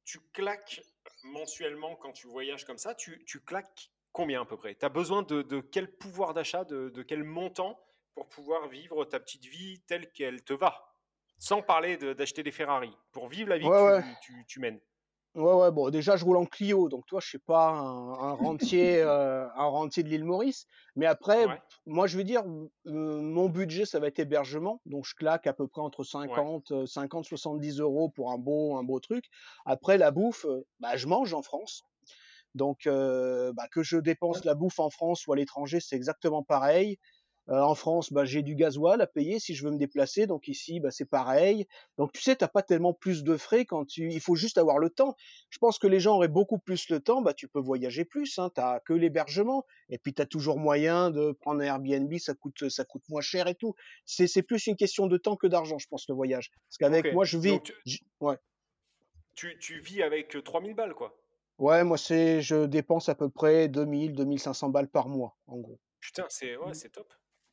tu 0.05 0.21
claques 0.33 0.83
mensuellement 1.23 1.97
quand 1.97 2.13
tu 2.13 2.27
voyages 2.27 2.65
comme 2.67 2.77
ça, 2.77 2.95
tu, 2.95 3.25
tu 3.25 3.41
claques 3.41 3.91
combien 4.15 4.43
à 4.43 4.45
peu 4.47 4.57
près? 4.57 4.75
Tu 4.77 4.87
as 4.87 4.89
besoin 4.89 5.23
de, 5.23 5.43
de 5.43 5.61
quel 5.61 5.95
pouvoir 5.99 6.33
d'achat, 6.33 6.65
de, 6.65 6.89
de 6.89 7.03
quel 7.03 7.25
montant 7.25 7.79
pour 8.15 8.29
pouvoir 8.31 8.69
vivre 8.69 9.05
ta 9.05 9.21
petite 9.21 9.45
vie 9.45 9.83
telle 9.87 10.11
qu'elle 10.13 10.43
te 10.43 10.55
va? 10.55 10.95
Sans 11.39 11.61
parler 11.63 11.99
de- 11.99 12.15
d'acheter 12.15 12.43
des 12.43 12.53
Ferrari, 12.53 12.97
pour 13.13 13.29
vivre 13.29 13.51
la 13.51 13.59
vie 13.59 13.67
Ouais, 13.67 13.71
que 13.71 14.01
ouais. 14.01 14.05
tu, 14.49 14.61
mènes. 14.61 14.81
Ouais, 15.35 15.53
ouais, 15.53 15.73
bon, 15.73 15.91
déjà, 15.91 16.17
je 16.17 16.25
roule 16.25 16.37
en 16.37 16.47
Clio, 16.47 16.89
donc 16.89 17.07
toi, 17.07 17.19
je 17.21 17.27
suis 17.27 17.41
pas 17.41 17.71
un, 17.71 18.13
un 18.13 18.33
rentier, 18.35 19.03
euh, 19.03 19.49
un 19.57 19.67
rentier 19.67 20.05
de 20.05 20.09
l'île 20.09 20.25
Maurice. 20.25 20.67
Mais 20.95 21.07
après, 21.07 21.47
Ouais, 21.47 21.61
moi, 21.87 22.07
je 22.07 22.17
veux 22.17 22.23
dire, 22.23 22.45
euh, 22.47 23.21
mon 23.21 23.49
budget, 23.49 23.85
ça 23.85 23.99
va 23.99 24.07
être 24.07 24.21
hébergement. 24.21 24.81
Donc, 24.87 25.07
je 25.07 25.15
claque 25.17 25.49
à 25.49 25.53
peu 25.53 25.67
près 25.67 25.81
entre 25.83 26.05
ouais. 26.27 26.45
50, 26.45 26.71
euh, 26.71 26.87
50, 26.87 27.25
70 27.25 27.81
euros 27.81 28.11
pour 28.11 28.31
un 28.31 28.39
beau, 28.39 28.77
un 28.77 28.85
beau 28.85 29.01
truc. 29.01 29.25
Après, 29.65 29.99
la 29.99 30.13
bouffe, 30.13 30.45
euh, 30.45 30.65
bah, 30.79 30.97
je 30.97 31.09
mange 31.09 31.35
en 31.35 31.43
France. 31.43 31.83
Donc, 32.55 32.87
euh, 32.87 33.53
bah, 33.53 33.69
que 33.71 33.83
je 33.83 33.97
dépense 33.97 34.45
la 34.45 34.55
bouffe 34.55 34.79
en 34.79 34.91
France 34.91 35.27
ou 35.27 35.33
à 35.33 35.37
l'étranger, 35.37 35.81
c'est 35.81 35.97
exactement 35.97 36.43
pareil. 36.43 36.99
Euh, 37.51 37.61
en 37.61 37.75
France, 37.75 38.11
bah, 38.11 38.25
j'ai 38.25 38.41
du 38.43 38.55
gasoil 38.55 39.03
à 39.03 39.07
payer 39.07 39.39
si 39.39 39.55
je 39.55 39.65
veux 39.67 39.71
me 39.71 39.77
déplacer. 39.77 40.27
Donc 40.27 40.49
ici, 40.49 40.81
bah, 40.81 40.91
c'est 40.91 41.05
pareil. 41.05 41.67
Donc 41.99 42.11
tu 42.13 42.23
sais, 42.23 42.35
t'as 42.37 42.49
pas 42.49 42.63
tellement 42.63 42.95
plus 42.95 43.23
de 43.23 43.37
frais 43.37 43.67
quand 43.67 43.85
tu. 43.85 44.09
Il 44.11 44.21
faut 44.21 44.35
juste 44.35 44.57
avoir 44.57 44.79
le 44.79 44.89
temps. 44.89 45.15
Je 45.51 45.59
pense 45.59 45.79
que 45.79 45.87
les 45.87 46.01
gens 46.01 46.15
auraient 46.17 46.29
beaucoup 46.29 46.59
plus 46.59 46.89
le 46.89 47.01
temps. 47.01 47.21
Bah, 47.21 47.35
tu 47.35 47.47
peux 47.47 47.61
voyager 47.61 48.07
plus. 48.07 48.39
Hein, 48.39 48.49
t'as 48.55 48.81
que 48.81 48.95
l'hébergement. 48.95 49.67
Et 49.91 49.99
puis 49.99 50.15
t'as 50.15 50.25
toujours 50.25 50.59
moyen 50.59 51.11
de 51.11 51.33
prendre 51.33 51.61
un 51.61 51.65
Airbnb. 51.65 52.17
Ça 52.19 52.33
coûte, 52.33 52.71
ça 52.71 52.87
coûte 52.87 53.03
moins 53.11 53.21
cher 53.21 53.47
et 53.47 53.55
tout. 53.55 53.75
C'est, 54.07 54.27
c'est 54.27 54.43
plus 54.43 54.67
une 54.67 54.77
question 54.77 55.07
de 55.07 55.19
temps 55.19 55.37
que 55.37 55.47
d'argent, 55.47 55.77
je 55.77 55.87
pense, 55.89 56.09
le 56.09 56.15
voyage. 56.15 56.51
Parce 56.71 56.79
qu'avec 56.79 57.13
moi, 57.13 57.27
je 57.27 57.37
vis. 57.37 57.51
Donc, 57.51 57.65
tu, 57.65 57.75
j- 57.85 58.07
Ouais. 58.21 58.39
tu, 59.35 59.59
tu 59.59 59.81
vis 59.81 60.03
avec 60.03 60.35
euh, 60.35 60.41
3000 60.41 60.75
balles, 60.75 60.95
quoi. 60.95 61.15
Ouais, 61.59 61.85
moi, 61.85 61.97
c'est, 61.97 62.41
je 62.43 62.67
dépense 62.67 63.09
à 63.09 63.15
peu 63.15 63.29
près 63.29 63.69
2000, 63.69 64.15
2500 64.15 64.71
balles 64.71 64.89
par 64.89 65.09
mois, 65.09 65.37
en 65.47 65.59
gros. 65.59 65.79
Putain, 66.01 66.25
c'est 66.29 66.57
ouais, 66.57 66.75
c'est 66.75 66.91
top. 66.91 67.09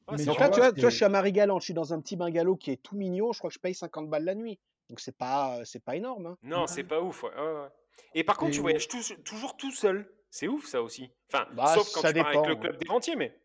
Ouais, 0.08 0.14
Mais 0.14 0.18
c'est 0.20 0.26
Donc 0.26 0.40
là, 0.40 0.50
tu 0.50 0.60
vois, 0.60 0.74
tu 0.74 0.82
vois, 0.82 0.90
je 0.90 0.96
suis 0.96 1.06
à 1.06 1.10
Marie-Galante, 1.10 1.62
je 1.62 1.66
suis 1.66 1.74
dans 1.74 1.94
un 1.94 2.02
petit 2.02 2.16
bungalow 2.16 2.56
qui 2.56 2.72
est 2.72 2.82
tout 2.82 2.96
mignon. 2.96 3.32
Je 3.32 3.38
crois 3.40 3.50
que 3.50 3.54
je 3.54 3.60
paye 3.60 3.76
50 3.76 4.10
balles 4.10 4.26
la 4.26 4.36
nuit. 4.36 4.60
Donc 4.90 5.00
c'est 5.00 5.16
pas, 5.16 5.64
c'est 5.64 5.84
pas 5.84 5.96
énorme. 5.96 6.26
Hein. 6.26 6.38
Non, 6.44 6.68
c'est 6.68 6.84
pas 6.84 7.00
ouf. 7.00 7.24
ouais, 7.24 7.30
ouais, 7.30 7.42
ouais. 7.62 7.68
Et 8.16 8.24
par 8.24 8.38
contre, 8.38 8.52
tu 8.54 8.60
voyages 8.62 8.88
tous- 8.88 9.14
toujours 9.24 9.56
tout 9.56 9.72
seul. 9.72 10.12
C'est 10.32 10.48
ouf 10.48 10.66
ça 10.66 10.82
aussi. 10.82 11.12
Enfin, 11.32 11.46
Bah, 11.54 11.68
sauf 11.76 11.92
quand 11.94 12.02
ça 12.02 12.12
tu 12.12 12.20
pars 12.20 12.28
avec 12.28 12.40
dépend, 12.42 12.48
le 12.50 12.54
ouais. 12.56 12.60
club 12.60 12.78
des 12.78 12.90
rentiers, 12.90 13.16
mais. 13.16 13.38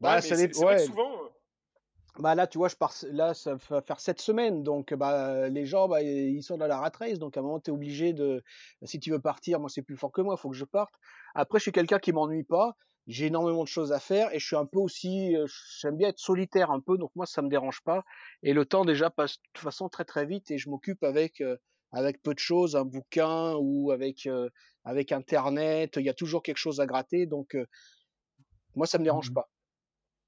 Bah, 0.00 0.10
Ouais, 0.10 0.14
mais 0.16 0.20
ça 0.22 0.36
c'est 0.36 0.46
dé- 0.48 0.54
c'est 0.54 0.64
vrai 0.64 0.76
que 0.76 0.80
ouais. 0.80 0.86
souvent. 0.86 1.24
euh, 1.24 1.28
Bah 2.18 2.34
là, 2.34 2.46
tu 2.46 2.58
vois, 2.58 2.68
je 2.68 2.76
pars, 2.76 2.92
là, 3.10 3.32
ça 3.32 3.54
va 3.54 3.80
faire 3.80 3.98
sept 3.98 4.20
semaines, 4.20 4.62
donc 4.62 4.92
bah 4.92 5.48
les 5.48 5.64
gens, 5.64 5.88
bah, 5.88 6.02
ils 6.02 6.42
sont 6.42 6.58
dans 6.58 6.66
la 6.66 6.78
rat 6.78 6.92
race, 6.98 7.18
donc 7.18 7.38
à 7.38 7.40
un 7.40 7.42
moment, 7.42 7.58
t'es 7.58 7.70
obligé 7.70 8.12
de, 8.12 8.42
si 8.82 9.00
tu 9.00 9.10
veux 9.10 9.18
partir, 9.20 9.60
moi, 9.60 9.70
c'est 9.70 9.80
plus 9.80 9.96
fort 9.96 10.12
que 10.12 10.20
moi, 10.20 10.36
faut 10.36 10.50
que 10.50 10.56
je 10.56 10.66
parte. 10.66 10.92
Après, 11.34 11.58
je 11.58 11.62
suis 11.62 11.72
quelqu'un 11.72 11.98
qui 11.98 12.12
m'ennuie 12.12 12.44
pas, 12.44 12.76
j'ai 13.06 13.26
énormément 13.28 13.62
de 13.62 13.68
choses 13.68 13.92
à 13.92 13.98
faire, 13.98 14.32
et 14.34 14.38
je 14.38 14.46
suis 14.46 14.56
un 14.56 14.66
peu 14.66 14.78
aussi, 14.78 15.34
euh, 15.34 15.46
j'aime 15.80 15.96
bien 15.96 16.08
être 16.10 16.18
solitaire 16.18 16.70
un 16.70 16.80
peu, 16.80 16.98
donc 16.98 17.12
moi, 17.14 17.24
ça 17.24 17.40
me 17.40 17.48
dérange 17.48 17.80
pas. 17.82 18.04
Et 18.42 18.52
le 18.52 18.66
temps 18.66 18.84
déjà 18.84 19.08
passe 19.08 19.38
de 19.38 19.42
toute 19.54 19.64
façon 19.64 19.88
très 19.88 20.04
très 20.04 20.26
vite, 20.26 20.50
et 20.50 20.58
je 20.58 20.68
m'occupe 20.68 21.02
avec 21.04 21.40
euh, 21.40 21.56
avec 21.92 22.22
peu 22.22 22.34
de 22.34 22.38
choses, 22.38 22.76
un 22.76 22.84
bouquin 22.84 23.54
ou 23.58 23.90
avec 23.90 24.26
euh, 24.26 24.50
avec 24.84 25.12
Internet, 25.12 25.94
il 25.96 26.04
y 26.04 26.08
a 26.10 26.14
toujours 26.14 26.42
quelque 26.42 26.56
chose 26.58 26.78
à 26.80 26.86
gratter, 26.86 27.24
donc 27.26 27.54
euh, 27.54 27.66
moi, 28.74 28.86
ça 28.86 28.98
me 28.98 29.04
dérange 29.04 29.30
Mhm. 29.30 29.32
pas. 29.32 29.50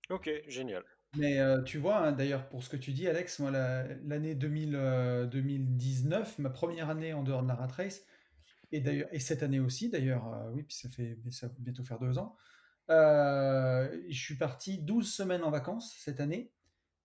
Ok, 0.08 0.28
génial. 0.48 0.84
Mais 1.16 1.38
euh, 1.38 1.62
tu 1.62 1.78
vois, 1.78 1.98
hein, 1.98 2.12
d'ailleurs, 2.12 2.48
pour 2.48 2.62
ce 2.62 2.68
que 2.68 2.76
tu 2.76 2.92
dis, 2.92 3.06
Alex, 3.08 3.38
moi, 3.38 3.50
la- 3.50 3.84
l'année 4.04 4.34
2000, 4.34 4.74
euh, 4.74 5.26
2019, 5.26 6.38
ma 6.38 6.50
première 6.50 6.90
année 6.90 7.12
en 7.12 7.22
dehors 7.22 7.42
de 7.42 7.48
la 7.48 7.54
rat 7.54 7.68
race, 7.68 8.04
et 8.72 8.80
d'ailleurs, 8.80 9.08
et 9.12 9.20
cette 9.20 9.42
année 9.42 9.60
aussi, 9.60 9.90
d'ailleurs, 9.90 10.26
euh, 10.34 10.50
oui, 10.52 10.64
puis 10.64 10.76
ça 10.76 10.88
fait 10.90 11.18
mais 11.24 11.30
ça 11.30 11.48
va 11.48 11.54
bientôt 11.58 11.84
faire 11.84 11.98
deux 12.00 12.18
ans, 12.18 12.36
euh, 12.90 14.02
je 14.08 14.18
suis 14.20 14.36
parti 14.36 14.78
12 14.78 15.12
semaines 15.12 15.44
en 15.44 15.50
vacances 15.50 15.96
cette 15.98 16.20
année, 16.20 16.52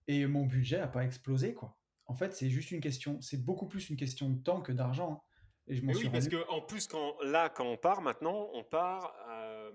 et 0.08 0.26
mon 0.26 0.46
budget 0.46 0.78
n'a 0.80 0.88
pas 0.88 1.04
explosé, 1.04 1.54
quoi. 1.54 1.78
En 2.06 2.14
fait, 2.14 2.34
c'est 2.34 2.50
juste 2.50 2.72
une 2.72 2.80
question, 2.80 3.20
c'est 3.20 3.44
beaucoup 3.44 3.68
plus 3.68 3.90
une 3.90 3.96
question 3.96 4.30
de 4.30 4.42
temps 4.42 4.62
que 4.62 4.72
d'argent. 4.72 5.12
hein. 5.14 5.22
Et 5.68 5.76
je 5.76 5.84
m'en 5.84 5.92
Mais 5.92 5.94
suis 5.94 6.06
oui, 6.06 6.12
parce 6.12 6.24
rendu. 6.24 6.36
que 6.36 6.48
en 6.50 6.60
plus, 6.62 6.86
quand, 6.88 7.14
là, 7.22 7.48
quand 7.48 7.64
on 7.66 7.76
part 7.76 8.02
maintenant, 8.02 8.48
on 8.54 8.64
part 8.64 9.14
euh, 9.30 9.70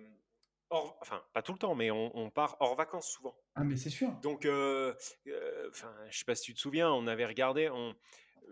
hors, 0.69 0.97
enfin, 1.01 1.23
pas 1.33 1.41
tout 1.41 1.53
le 1.53 1.57
temps, 1.59 1.75
mais 1.75 1.91
on, 1.91 2.15
on 2.17 2.29
part 2.29 2.57
hors 2.59 2.75
vacances 2.75 3.09
souvent. 3.09 3.35
Ah, 3.55 3.63
mais 3.63 3.77
c'est 3.77 3.89
sûr. 3.89 4.11
Donc, 4.21 4.45
euh, 4.45 4.93
euh, 5.27 5.69
enfin, 5.69 5.93
je 6.09 6.17
sais 6.17 6.25
pas 6.25 6.35
si 6.35 6.43
tu 6.43 6.53
te 6.53 6.59
souviens, 6.59 6.91
on 6.91 7.07
avait 7.07 7.25
regardé, 7.25 7.69
on, 7.69 7.95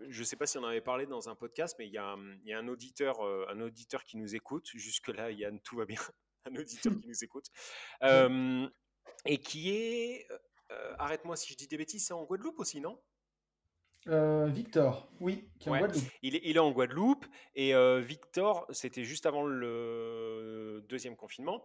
je 0.08 0.22
sais 0.24 0.36
pas 0.36 0.46
si 0.46 0.58
on 0.58 0.64
avait 0.64 0.80
parlé 0.80 1.06
dans 1.06 1.28
un 1.28 1.34
podcast, 1.34 1.76
mais 1.78 1.86
il 1.86 1.92
y 1.92 1.98
a, 1.98 2.04
un- 2.06 2.32
il 2.42 2.48
y 2.48 2.52
a 2.52 2.58
un 2.58 2.68
auditeur, 2.68 3.20
euh, 3.24 3.46
un 3.50 3.60
auditeur 3.60 4.04
qui 4.04 4.16
nous 4.16 4.34
écoute. 4.34 4.68
Jusque 4.74 5.08
là, 5.08 5.30
Yann, 5.30 5.60
tout 5.60 5.76
va 5.76 5.84
bien. 5.84 6.00
Un 6.46 6.56
auditeur 6.56 6.92
qui 7.02 7.08
nous 7.08 7.24
écoute 7.24 7.46
Euh, 8.02 8.68
et 9.24 9.38
qui 9.38 9.70
est, 9.74 10.26
euh, 10.70 10.94
arrête-moi 10.98 11.36
si 11.36 11.50
je 11.52 11.56
dis 11.56 11.68
des 11.68 11.78
bêtises, 11.78 12.06
c'est 12.06 12.12
en 12.12 12.24
Guadeloupe 12.24 12.58
aussi, 12.60 12.80
non? 12.82 13.00
Euh, 14.08 14.44
Victor, 14.48 15.08
oui, 15.20 15.48
qui 15.58 15.70
est 15.70 15.72
en. 15.72 15.78
Guadeloupe. 15.78 16.04
Il 16.20 16.36
est, 16.36 16.40
il 16.44 16.56
est 16.56 16.60
en 16.60 16.70
Guadeloupe 16.70 17.24
et 17.54 17.74
euh, 17.74 18.00
Victor, 18.00 18.66
c'était 18.68 19.04
juste 19.04 19.24
avant 19.24 19.44
le 19.46 20.84
deuxième 20.90 21.16
confinement, 21.16 21.64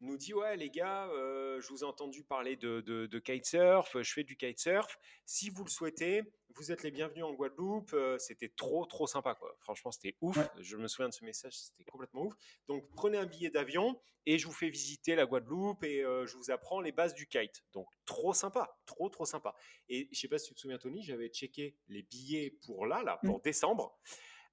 nous 0.00 0.16
dit 0.16 0.32
ouais 0.32 0.56
les 0.56 0.70
gars, 0.70 1.08
euh, 1.08 1.60
je 1.60 1.68
vous 1.68 1.80
ai 1.80 1.84
entendu 1.84 2.22
parler 2.24 2.56
de, 2.56 2.80
de, 2.82 3.06
de 3.06 3.18
kitesurf, 3.18 4.00
je 4.00 4.12
fais 4.12 4.22
du 4.24 4.36
kitesurf. 4.36 4.98
Si 5.26 5.50
vous 5.50 5.64
le 5.64 5.70
souhaitez, 5.70 6.22
vous 6.54 6.70
êtes 6.72 6.82
les 6.82 6.90
bienvenus 6.90 7.24
en 7.24 7.32
Guadeloupe. 7.34 7.92
Euh, 7.94 8.16
c'était 8.18 8.48
trop 8.48 8.86
trop 8.86 9.06
sympa 9.06 9.34
quoi. 9.34 9.56
Franchement 9.60 9.90
c'était 9.90 10.16
ouf. 10.20 10.36
Ouais. 10.36 10.48
Je 10.60 10.76
me 10.76 10.86
souviens 10.88 11.08
de 11.08 11.14
ce 11.14 11.24
message, 11.24 11.54
c'était 11.56 11.84
complètement 11.84 12.22
ouf. 12.26 12.34
Donc 12.68 12.88
prenez 12.94 13.18
un 13.18 13.26
billet 13.26 13.50
d'avion 13.50 14.00
et 14.26 14.38
je 14.38 14.46
vous 14.46 14.52
fais 14.52 14.68
visiter 14.68 15.14
la 15.14 15.26
Guadeloupe 15.26 15.82
et 15.84 16.04
euh, 16.04 16.26
je 16.26 16.36
vous 16.36 16.50
apprends 16.50 16.80
les 16.80 16.92
bases 16.92 17.14
du 17.14 17.26
kite. 17.26 17.64
Donc 17.72 17.88
trop 18.04 18.32
sympa, 18.34 18.78
trop 18.86 19.08
trop 19.08 19.24
sympa. 19.24 19.54
Et 19.88 20.08
je 20.12 20.18
sais 20.20 20.28
pas 20.28 20.38
si 20.38 20.48
tu 20.48 20.54
te 20.54 20.60
souviens 20.60 20.78
Tony, 20.78 21.02
j'avais 21.02 21.28
checké 21.28 21.76
les 21.88 22.02
billets 22.02 22.50
pour 22.66 22.86
là 22.86 23.02
là 23.02 23.18
pour 23.24 23.40
décembre. 23.40 23.98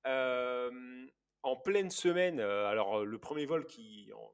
Euh, 0.07 0.71
en 1.43 1.55
pleine 1.55 1.91
semaine, 1.91 2.39
alors 2.39 3.05
le 3.05 3.19
premier 3.19 3.45
vol 3.45 3.67
qui, 3.67 4.11
en- 4.13 4.33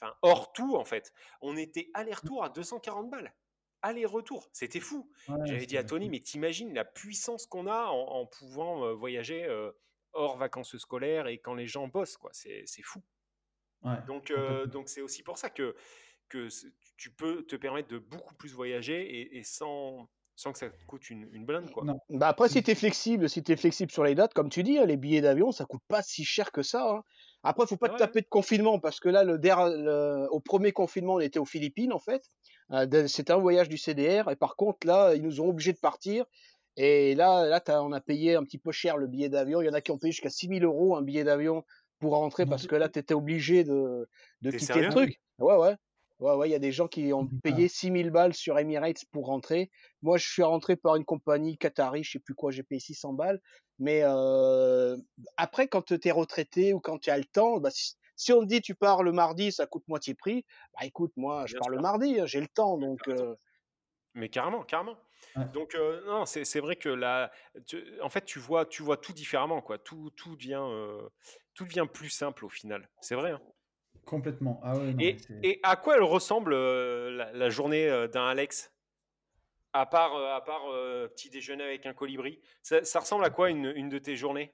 enfin 0.00 0.14
hors 0.22 0.52
tout 0.52 0.76
en 0.76 0.84
fait, 0.84 1.12
on 1.40 1.56
était 1.56 1.90
aller-retour 1.94 2.44
à 2.44 2.48
240 2.48 3.10
balles. 3.10 3.34
Aller-retour, 3.82 4.48
c'était 4.52 4.80
fou. 4.80 5.08
Ouais, 5.28 5.36
J'avais 5.44 5.66
dit 5.66 5.76
à 5.78 5.84
Tony, 5.84 6.10
mais 6.10 6.20
t'imagines 6.20 6.74
la 6.74 6.84
puissance 6.84 7.46
qu'on 7.46 7.66
a 7.68 7.84
en, 7.86 8.08
en 8.08 8.26
pouvant 8.26 8.84
euh, 8.84 8.92
voyager 8.92 9.44
euh, 9.44 9.70
hors 10.12 10.36
vacances 10.36 10.76
scolaires 10.78 11.28
et 11.28 11.38
quand 11.38 11.54
les 11.54 11.66
gens 11.68 11.86
bossent, 11.86 12.16
quoi. 12.16 12.30
C'est 12.32 12.64
fou. 12.82 13.00
ouais, 13.84 13.96
Donc 14.08 14.30
euh, 14.32 14.66
donc 14.66 14.88
c'est 14.88 15.00
aussi 15.00 15.22
pour 15.22 15.38
ça 15.38 15.48
que, 15.50 15.76
tu 16.96 17.10
peux 17.10 17.44
te 17.46 17.56
permettre 17.56 17.88
de 17.88 17.98
beaucoup 17.98 18.34
plus 18.34 18.52
voyager 18.52 19.00
et, 19.20 19.38
et 19.38 19.44
sans, 19.44 20.08
sans 20.34 20.52
que 20.52 20.58
ça 20.58 20.70
te 20.70 20.84
coûte 20.86 21.08
une, 21.10 21.28
une 21.32 21.44
blinde, 21.46 21.70
quoi. 21.70 21.84
Non, 21.84 22.00
Bah 22.10 22.28
après, 22.28 22.48
c'est- 22.48 22.54
si 22.54 22.62
t'es 22.64 22.74
flexible, 22.74 23.28
si 23.28 23.42
t'es 23.42 23.56
flexible 23.56 23.90
sur 23.92 24.04
les 24.04 24.14
dates, 24.14 24.34
comme 24.34 24.50
tu 24.50 24.62
dis, 24.62 24.78
hein, 24.78 24.86
les 24.86 24.96
billets 24.96 25.20
d'avion, 25.20 25.52
ça 25.52 25.64
coûte 25.64 25.82
pas 25.88 26.02
si 26.02 26.24
cher 26.24 26.50
que 26.52 26.62
ça. 26.62 26.90
hein. 26.90 27.02
Après, 27.42 27.66
faut 27.66 27.76
pas 27.76 27.88
te 27.88 27.96
taper 27.96 28.20
de 28.20 28.26
confinement 28.28 28.78
parce 28.80 29.00
que 29.00 29.08
là, 29.08 29.24
le, 29.24 29.38
der- 29.38 29.68
le- 29.68 30.26
au 30.30 30.40
premier 30.40 30.72
confinement, 30.72 31.14
on 31.14 31.20
était 31.20 31.38
aux 31.38 31.44
Philippines 31.44 31.92
en 31.92 31.98
fait. 31.98 32.22
Euh, 32.72 33.06
C'était 33.06 33.32
un 33.32 33.38
voyage 33.38 33.68
du 33.68 33.78
CDR 33.78 34.30
et 34.30 34.36
par 34.36 34.56
contre 34.56 34.86
là, 34.86 35.14
ils 35.14 35.22
nous 35.22 35.40
ont 35.40 35.48
obligés 35.48 35.72
de 35.72 35.78
partir. 35.78 36.24
Et 36.76 37.14
là, 37.14 37.46
là, 37.46 37.62
on 37.82 37.92
a 37.92 38.00
payé 38.00 38.36
un 38.36 38.44
petit 38.44 38.58
peu 38.58 38.70
cher 38.72 38.96
le 38.96 39.06
billet 39.08 39.28
d'avion. 39.28 39.60
Il 39.60 39.66
y 39.66 39.68
en 39.68 39.72
a 39.74 39.80
qui 39.80 39.90
ont 39.90 39.98
payé 39.98 40.12
jusqu'à 40.12 40.30
6000 40.30 40.64
euros 40.64 40.96
un 40.96 41.02
billet 41.02 41.24
d'avion 41.24 41.64
pour 41.98 42.12
rentrer 42.16 42.46
parce 42.46 42.66
que 42.66 42.76
là, 42.76 42.88
t'étais 42.88 43.14
obligé 43.14 43.64
de, 43.64 44.08
de 44.42 44.50
quitter 44.52 44.80
le 44.80 44.88
truc. 44.88 45.20
Ouais, 45.38 45.56
ouais. 45.56 45.76
Ouais, 46.18 46.34
ouais, 46.34 46.48
il 46.48 46.52
y 46.52 46.54
a 46.54 46.58
des 46.58 46.72
gens 46.72 46.88
qui 46.88 47.12
ont 47.12 47.30
Ah. 47.32 47.40
payé 47.42 47.68
6000 47.68 48.10
balles 48.10 48.34
sur 48.34 48.58
Emirates 48.58 49.04
pour 49.12 49.26
rentrer. 49.26 49.70
Moi, 50.02 50.18
je 50.18 50.26
suis 50.28 50.42
rentré 50.42 50.76
par 50.76 50.96
une 50.96 51.04
compagnie 51.04 51.56
Qatari, 51.58 52.02
je 52.02 52.12
sais 52.12 52.18
plus 52.18 52.34
quoi, 52.34 52.50
j'ai 52.50 52.64
payé 52.64 52.80
600 52.80 53.12
balles. 53.12 53.40
Mais 53.78 54.00
euh, 54.02 54.96
après, 55.36 55.68
quand 55.68 55.82
tu 55.82 55.98
es 56.02 56.10
retraité 56.10 56.72
ou 56.74 56.80
quand 56.80 56.98
tu 56.98 57.10
as 57.10 57.18
le 57.18 57.24
temps, 57.24 57.58
bah, 57.60 57.70
si, 57.70 57.94
si 58.16 58.32
on 58.32 58.40
te 58.40 58.46
dit 58.46 58.60
tu 58.60 58.74
pars 58.74 59.02
le 59.04 59.12
mardi, 59.12 59.52
ça 59.52 59.66
coûte 59.66 59.84
moitié 59.86 60.14
prix, 60.14 60.44
bah 60.74 60.84
écoute, 60.86 61.12
moi, 61.16 61.46
je 61.46 61.54
Bien 61.54 61.60
pars 61.60 61.68
le 61.70 61.78
mardi, 61.78 62.18
hein, 62.20 62.26
j'ai 62.26 62.40
le 62.40 62.48
temps. 62.48 62.78
Donc, 62.78 63.06
euh, 63.08 63.36
Mais 64.14 64.28
carrément, 64.28 64.64
carrément. 64.64 64.96
Ouais. 65.36 65.46
Donc 65.52 65.74
euh, 65.74 66.04
non, 66.06 66.26
c'est 66.26 66.44
c'est 66.44 66.60
vrai 66.60 66.76
que 66.76 66.88
là, 66.88 67.30
tu- 67.66 68.00
en 68.02 68.08
fait, 68.08 68.24
tu 68.24 68.38
vois, 68.38 68.66
tu 68.66 68.82
vois 68.82 68.96
tout 68.96 69.12
différemment, 69.12 69.62
quoi. 69.62 69.78
Tout, 69.78 70.10
tout 70.16 70.36
devient, 70.36 70.62
tout 71.54 71.64
devient 71.64 71.86
plus 71.92 72.10
simple 72.10 72.44
au 72.44 72.48
final. 72.48 72.88
C'est 73.00 73.14
vrai. 73.14 73.32
hein. 73.32 73.40
Complètement. 74.04 74.60
Ah 74.62 74.76
ouais, 74.76 74.92
non, 74.92 74.94
mais 74.96 75.16
Et, 75.42 75.60
à 75.62 75.76
quoi 75.76 75.96
elle 75.96 76.02
ressemble 76.02 76.52
euh, 76.52 77.10
la, 77.10 77.32
la 77.32 77.50
journée 77.50 77.88
euh, 77.88 78.08
d'un 78.08 78.26
Alex? 78.26 78.72
À 79.72 79.86
part, 79.86 80.16
euh, 80.16 80.34
à 80.34 80.40
part 80.40 80.62
petit 81.14 81.30
déjeuner 81.30 81.64
avec 81.64 81.86
un 81.86 81.94
colibri, 81.94 82.40
ça, 82.62 82.84
ça 82.84 83.00
ressemble 83.00 83.24
à 83.24 83.30
quoi 83.30 83.50
une, 83.50 83.72
une 83.76 83.88
de 83.88 83.98
tes 83.98 84.16
journées? 84.16 84.52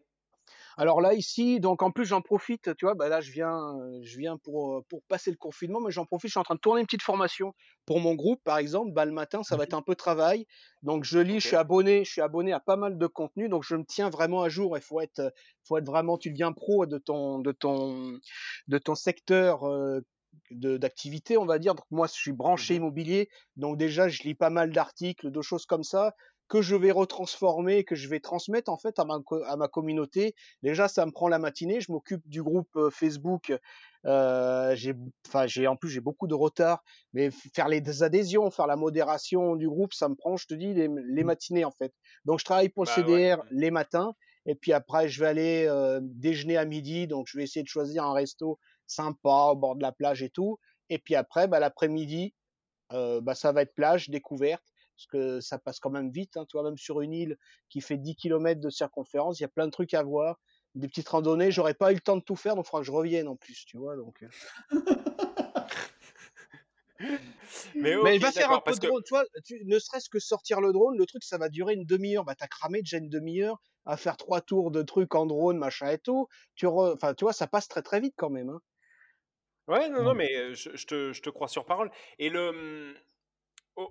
Alors 0.77 1.01
là 1.01 1.15
ici, 1.15 1.61
donc 1.61 1.83
en 1.83 1.91
plus 1.91 2.05
j'en 2.07 2.21
profite, 2.23 2.75
tu 2.77 2.85
vois, 2.85 2.95
bah 2.95 3.09
là 3.09 3.21
je 3.21 3.31
viens, 3.31 3.57
euh, 3.81 4.01
je 4.03 4.19
viens 4.19 4.37
pour 4.39 4.77
euh, 4.79 4.83
pour 4.89 5.03
passer 5.09 5.31
le 5.31 5.37
confinement, 5.37 5.81
mais 5.81 5.91
j'en 5.91 6.05
profite, 6.07 6.29
je 6.29 6.33
suis 6.33 6.41
en 6.41 6.45
train 6.45 6.55
de 6.57 6.61
tourner 6.61 6.81
une 6.81 6.87
petite 6.87 7.03
formation 7.03 7.53
pour 7.87 8.01
mon 8.01 8.15
groupe, 8.15 8.41
par 8.45 8.59
exemple. 8.59 8.93
Bah 8.93 9.05
le 9.05 9.13
matin, 9.13 9.43
ça 9.43 9.57
va 9.57 9.65
être 9.65 9.75
un 9.75 9.83
peu 9.83 9.95
travail, 9.95 10.47
donc 10.83 11.05
je 11.05 11.19
lis, 11.19 11.41
je 11.41 11.47
suis 11.47 11.57
abonné, 11.57 12.05
je 12.05 12.11
suis 12.11 12.21
abonné 12.21 12.53
à 12.53 12.61
pas 12.61 12.77
mal 12.77 12.99
de 12.99 13.07
contenu, 13.07 13.49
donc 13.49 13.65
je 13.65 13.77
me 13.77 13.85
tiens 13.85 14.11
vraiment 14.11 14.43
à 14.43 14.49
jour. 14.49 14.77
Il 14.77 14.83
faut 14.83 15.01
être, 15.01 15.21
euh, 15.21 15.31
faut 15.67 15.79
être 15.79 15.87
vraiment, 15.87 16.19
tu 16.19 16.31
deviens 16.31 16.53
pro 16.53 16.87
de 16.87 16.99
ton 16.99 17.39
de 17.39 17.53
ton 17.53 18.19
de 18.69 18.79
ton 18.79 18.95
secteur. 18.95 19.65
euh, 19.69 20.01
d'activité, 20.51 21.37
on 21.39 21.47
va 21.47 21.59
dire. 21.59 21.75
Donc 21.75 21.87
moi, 21.91 22.07
je 22.09 22.13
suis 22.13 22.33
branché 22.33 22.75
Mhm. 22.75 22.77
immobilier, 22.77 23.29
donc 23.57 23.77
déjà, 23.79 24.09
je 24.09 24.23
lis 24.25 24.35
pas 24.35 24.51
mal 24.51 24.73
d'articles, 24.73 25.31
de 25.31 25.43
choses 25.43 25.67
comme 25.67 25.85
ça 25.85 26.15
que 26.49 26.63
je 26.63 26.77
vais 26.77 26.91
retransformer, 26.91 27.85
que 27.85 27.95
je 27.95 28.09
vais 28.09 28.21
transmettre 28.21 28.71
en 28.71 28.77
fait 28.79 28.99
à 28.99 29.05
ma, 29.05 29.19
co- 29.21 29.43
à 29.45 29.57
ma 29.57 29.69
communauté 29.69 30.35
Déjà, 30.63 30.89
ça 30.89 31.07
me 31.07 31.11
prend 31.13 31.29
la 31.29 31.39
matinée. 31.39 31.81
Je 31.81 31.91
m'occupe 31.93 32.29
du 32.29 32.43
groupe 32.43 32.69
euh, 32.77 32.91
Facebook. 32.91 33.53
Euh, 34.07 34.75
j'ai, 34.77 34.95
enfin, 35.27 35.47
j'ai 35.47 35.67
en 35.67 35.77
plus 35.77 35.89
j'ai 35.91 36.01
beaucoup 36.01 36.27
de 36.27 36.35
retard, 36.35 36.83
mais 37.13 37.31
faire 37.31 37.69
les 37.69 38.03
adhésions, 38.03 38.51
faire 38.51 38.67
la 38.67 38.77
modération 38.77 39.57
du 39.57 39.69
groupe, 39.69 39.95
ça 39.95 40.09
me 40.09 40.15
prend, 40.15 40.37
je 40.37 40.47
te 40.47 40.55
dis, 40.55 40.75
les, 40.75 40.89
les 41.07 41.25
Mm. 41.25 41.25
matinées 41.25 41.65
en 41.65 41.71
fait. 41.71 41.95
Donc, 42.25 42.39
je 42.41 42.45
travaille 42.45 42.69
pour 42.69 42.83
le 42.85 42.89
Bah 42.89 43.09
ouais. 43.09 43.21
CDR 43.21 43.43
les 43.51 43.71
matins, 43.71 44.13
et 44.47 44.55
puis 44.55 44.73
après, 44.73 45.09
je 45.09 45.21
vais 45.21 45.27
aller 45.29 45.67
euh, 45.69 46.01
déjeuner 46.03 46.57
à 46.59 46.65
midi. 46.67 47.07
Donc, 47.07 47.27
je 47.31 47.39
vais 47.39 47.45
essayer 47.45 47.63
de 47.63 47.69
choisir 47.69 48.05
un 48.05 48.13
resto 48.13 48.59
sympa 48.87 49.49
au 49.53 49.57
bord 49.57 49.77
de 49.77 49.83
la 49.83 49.93
plage 49.93 50.23
et 50.23 50.29
tout. 50.31 50.59
Et 50.91 50.99
puis 50.99 51.15
après, 51.15 51.49
bah, 51.49 51.59
l'après-midi, 51.61 52.35
euh, 52.93 53.21
bah, 53.21 53.35
ça 53.35 53.53
va 53.53 53.63
être 53.63 53.75
plage, 53.75 54.09
découverte, 54.11 54.65
parce 54.97 55.07
que 55.07 55.41
ça 55.41 55.59
passe 55.59 55.81
quand 55.81 55.91
même 55.91 56.11
vite. 56.11 56.37
Hein, 56.37 56.47
tu 56.49 56.57
vois, 56.57 56.65
même 56.65 56.79
sur 56.79 57.01
une 57.01 57.13
île 57.13 57.37
qui 57.69 57.81
fait 57.81 57.99
10 57.99 58.17
km 58.17 58.61
de 58.61 58.71
circonférence, 58.71 59.41
il 59.41 59.43
y 59.43 59.47
a 59.47 59.49
plein 59.49 59.67
de 59.67 59.71
trucs 59.73 59.95
à 59.95 60.03
voir, 60.03 60.41
des 60.75 60.89
petites 60.89 61.09
randonnées. 61.09 61.51
J'aurais 61.51 61.75
pas 61.75 61.93
eu 61.93 61.97
le 61.97 62.01
temps 62.01 62.17
de 62.17 62.23
tout 62.23 62.37
faire, 62.37 62.55
donc 62.57 62.67
il 62.67 62.71
faudra 62.71 62.81
que 62.83 62.87
je 62.87 62.93
revienne 62.93 63.29
en 63.29 63.37
plus, 63.37 63.65
tu 63.67 63.77
vois. 63.79 63.97
Donc, 63.97 64.23
euh. 64.23 64.29
Mais 67.81 67.97
Mais 67.97 67.97
ok, 67.97 68.19
va 68.19 68.33
faire 68.33 68.51
un 68.53 68.61
peu 68.61 68.75
de 68.75 68.81
que 68.81 68.83
drone, 68.87 69.03
tu 69.05 69.15
vois, 69.15 69.25
tu- 69.45 69.65
ne 69.65 69.79
serait-ce 69.79 70.09
que 70.09 70.19
sortir 70.19 70.61
le 70.61 70.73
drone, 70.73 70.97
le 70.99 71.07
truc 71.07 71.23
ça 71.25 71.39
va 71.39 71.49
durer 71.49 71.75
une 71.75 71.85
demi-heure, 71.85 72.25
bah 72.25 72.35
t'as 72.35 72.47
cramé 72.49 72.81
déjà 72.81 72.99
une 72.99 73.09
demi-heure 73.09 73.61
à 73.85 73.97
faire 73.97 74.17
trois 74.17 74.41
tours 74.41 74.71
de 74.71 74.83
trucs 74.83 75.15
en 75.15 75.27
drone, 75.27 75.59
machin 75.59 75.89
et 75.91 75.99
tout. 75.99 76.27
Tu 76.55 76.67
re- 76.67 76.95
enfin, 76.95 77.15
tu 77.15 77.25
vois, 77.25 77.33
ça 77.33 77.47
passe 77.47 77.69
très 77.69 77.83
très 77.83 78.01
vite 78.01 78.15
quand 78.17 78.31
même. 78.31 78.49
Hein. 78.51 78.61
Ouais, 79.67 79.89
non, 79.89 80.03
non, 80.03 80.13
Ouais. 80.13 80.15
mais 80.15 80.37
euh, 80.37 80.55
je, 80.55 80.77
je 80.77 80.87
te, 80.87 81.13
je 81.13 81.23
te 81.23 81.31
crois 81.31 81.49
sur 81.49 81.65
parole. 81.65 81.91
Et 82.19 82.29
le, 82.29 82.49
hum, 82.51 82.95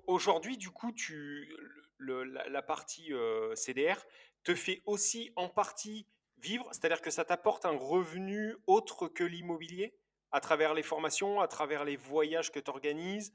aujourd'hui, 0.08 0.58
du 0.58 0.70
coup, 0.70 0.92
tu, 0.92 1.56
la, 2.00 2.62
partie 2.62 3.14
euh, 3.14 3.56
CDR 3.56 4.06
te 4.44 4.56
fait 4.56 4.82
aussi 4.86 5.32
en 5.36 5.50
partie 5.50 6.08
vivre, 6.38 6.68
c'est-à-dire 6.72 7.02
que 7.02 7.12
ça 7.12 7.24
t'apporte 7.24 7.66
un 7.66 7.78
revenu 7.78 8.56
autre 8.68 9.08
que 9.08 9.24
l'immobilier? 9.24 9.96
À 10.32 10.40
travers 10.40 10.74
les 10.74 10.84
formations, 10.84 11.42
à 11.42 11.48
travers 11.48 11.86
les 11.86 11.96
voyages 11.96 12.52
que 12.52 12.60
tu 12.60 12.70
organises 12.70 13.34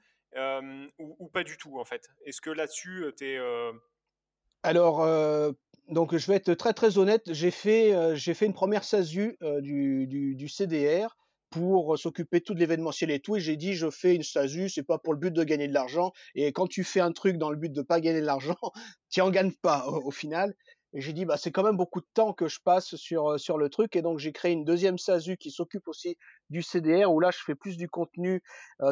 ou, 0.98 1.28
pas 1.32 1.44
du 1.44 1.56
tout 1.56 1.78
en 1.78 1.84
fait? 1.84 2.10
Est-ce 2.24 2.40
que 2.40 2.50
là-dessus, 2.50 3.06
tu 3.16 3.24
es... 3.24 3.40
Alors, 4.64 5.06
donc 5.86 6.16
je 6.16 6.26
vais 6.26 6.34
être 6.34 6.52
très 6.54 6.74
très 6.74 6.98
honnête, 6.98 7.32
j'ai 7.32 7.52
fait, 7.52 8.16
j'ai 8.16 8.34
fait 8.34 8.46
une 8.46 8.52
première 8.52 8.82
SASU 8.84 9.38
du, 9.60 10.48
CDR 10.48 11.16
pour 11.50 11.98
s'occuper 11.98 12.40
de 12.40 12.44
tout 12.44 12.54
l'événementiel 12.54 13.10
et 13.10 13.20
tout. 13.20 13.36
Et 13.36 13.40
j'ai 13.40 13.56
dit, 13.56 13.74
je 13.74 13.90
fais 13.90 14.14
une 14.14 14.22
SASU, 14.22 14.68
c'est 14.68 14.82
pas 14.82 14.98
pour 14.98 15.12
le 15.12 15.18
but 15.18 15.32
de 15.32 15.44
gagner 15.44 15.68
de 15.68 15.74
l'argent. 15.74 16.12
Et 16.34 16.52
quand 16.52 16.66
tu 16.66 16.84
fais 16.84 17.00
un 17.00 17.12
truc 17.12 17.38
dans 17.38 17.50
le 17.50 17.56
but 17.56 17.72
de 17.72 17.82
pas 17.82 18.00
gagner 18.00 18.20
de 18.20 18.26
l'argent, 18.26 18.56
tu 19.10 19.20
en 19.20 19.30
gagnes 19.30 19.52
pas 19.62 19.86
au, 19.86 20.10
final. 20.10 20.54
Et 20.94 21.00
j'ai 21.00 21.12
dit, 21.12 21.24
bah, 21.24 21.36
c'est 21.36 21.50
quand 21.50 21.62
même 21.62 21.76
beaucoup 21.76 22.00
de 22.00 22.06
temps 22.14 22.32
que 22.32 22.48
je 22.48 22.58
passe 22.64 22.96
sur, 22.96 23.38
sur 23.38 23.58
le 23.58 23.68
truc. 23.68 23.96
Et 23.96 24.02
donc, 24.02 24.18
j'ai 24.18 24.32
créé 24.32 24.52
une 24.52 24.64
deuxième 24.64 24.98
SASU 24.98 25.36
qui 25.36 25.50
s'occupe 25.50 25.86
aussi 25.88 26.16
du 26.50 26.62
CDR, 26.62 27.12
où 27.12 27.20
là, 27.20 27.30
je 27.30 27.38
fais 27.44 27.54
plus 27.54 27.76
du 27.76 27.88
contenu, 27.88 28.42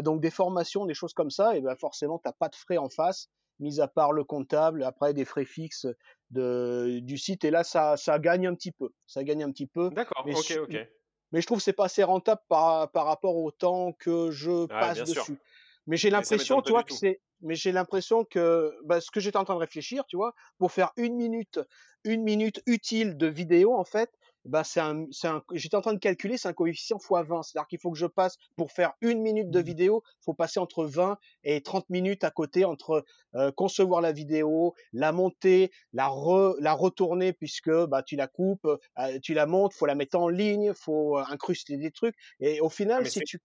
donc 0.02 0.20
des 0.20 0.30
formations, 0.30 0.84
des 0.86 0.94
choses 0.94 1.14
comme 1.14 1.30
ça. 1.30 1.57
Et 1.57 1.61
ben, 1.61 1.74
forcément, 1.76 2.18
t'as 2.18 2.32
pas 2.32 2.48
de 2.48 2.57
frais 2.57 2.76
en 2.76 2.90
face, 2.90 3.28
mis 3.61 3.80
à 3.80 3.88
part 3.88 4.12
le 4.12 4.24
comptable, 4.24 4.82
après 4.82 5.14
des 5.14 5.24
frais 5.24 5.46
fixes 5.46 5.86
de, 6.30 7.00
du 7.00 7.16
site. 7.16 7.44
Et 7.44 7.50
là, 7.50 7.64
ça, 7.64 7.96
ça 7.96 8.18
gagne 8.18 8.46
un 8.46 8.54
petit 8.54 8.72
peu. 8.72 8.90
Ça 9.07 9.24
gagne 9.24 9.42
un 9.42 9.50
petit 9.50 9.66
peu. 9.66 9.88
D'accord, 9.90 10.26
ok, 10.26 10.59
ok 10.64 10.86
mais 11.33 11.41
je 11.41 11.47
trouve 11.47 11.59
que 11.59 11.64
c'est 11.64 11.72
pas 11.72 11.87
assez 11.87 12.03
rentable 12.03 12.41
par, 12.49 12.91
par 12.91 13.07
rapport 13.07 13.37
au 13.37 13.51
temps 13.51 13.93
que 13.93 14.31
je 14.31 14.66
passe 14.66 15.03
dessus. 15.05 15.39
Mais 15.87 15.97
j'ai 15.97 16.11
l'impression, 16.11 16.62
tu 16.62 16.72
vois, 16.72 16.83
que 16.83 16.93
c'est, 16.93 17.20
mais 17.41 17.55
j'ai 17.55 17.72
l'impression 17.72 18.24
que 18.24 18.74
bah, 18.85 19.01
ce 19.01 19.11
que 19.11 19.20
j'étais 19.20 19.37
en 19.37 19.45
train 19.45 19.55
de 19.55 19.61
réfléchir, 19.61 20.05
tu 20.07 20.16
vois, 20.16 20.35
pour 20.59 20.72
faire 20.72 20.93
une 20.97 21.14
minute, 21.14 21.61
une 22.05 22.22
minute 22.22 22.62
utile 22.66 23.16
de 23.16 23.27
vidéo, 23.27 23.74
en 23.74 23.85
fait, 23.85 24.11
bah 24.47 24.64
c'est 24.64 24.80
un, 24.80 25.07
un 25.24 25.42
j'étais 25.53 25.76
en 25.76 25.80
train 25.80 25.94
de 25.94 25.99
calculer, 25.99 26.38
c'est 26.38 26.49
un 26.49 26.53
coefficient 26.53 26.99
x 26.99 27.09
20. 27.11 27.42
C'est-à-dire 27.42 27.66
qu'il 27.68 27.78
faut 27.78 27.90
que 27.90 27.99
je 27.99 28.07
passe, 28.07 28.36
pour 28.57 28.72
faire 28.72 28.92
une 29.01 29.20
minute 29.20 29.51
de 29.51 29.61
mmh. 29.61 29.64
vidéo, 29.64 30.03
faut 30.24 30.34
passer 30.34 30.61
entre 30.61 30.84
20 30.84 31.18
et 31.44 31.62
30 31.62 31.90
minutes 31.90 32.24
à 32.24 32.30
côté 32.30 32.64
entre 32.64 33.05
euh, 33.34 33.53
concevoir 33.53 34.01
la 34.01 34.12
vidéo, 34.12 34.74
la 34.92 35.12
monter, 35.12 35.70
la, 35.92 36.09
re, 36.09 36.55
la 36.61 36.72
retourner 36.72 37.32
puisque 37.32 37.70
bah, 37.70 38.03
tu 38.03 38.16
la 38.16 38.28
coupes, 38.28 38.66
euh, 38.66 39.18
tu 39.22 39.34
la 39.34 39.47
montes, 39.47 39.74
faut 39.74 39.86
la 39.86 39.94
mettre 39.94 40.18
en 40.18 40.28
ligne, 40.28 40.72
faut 40.74 41.18
euh, 41.18 41.24
incruster 41.28 41.76
des 41.76 41.90
trucs. 41.90 42.14
Et 42.40 42.61
au 42.61 42.70
final, 42.70 43.03
ah, 43.05 43.09
si 43.09 43.20
tu, 43.20 43.38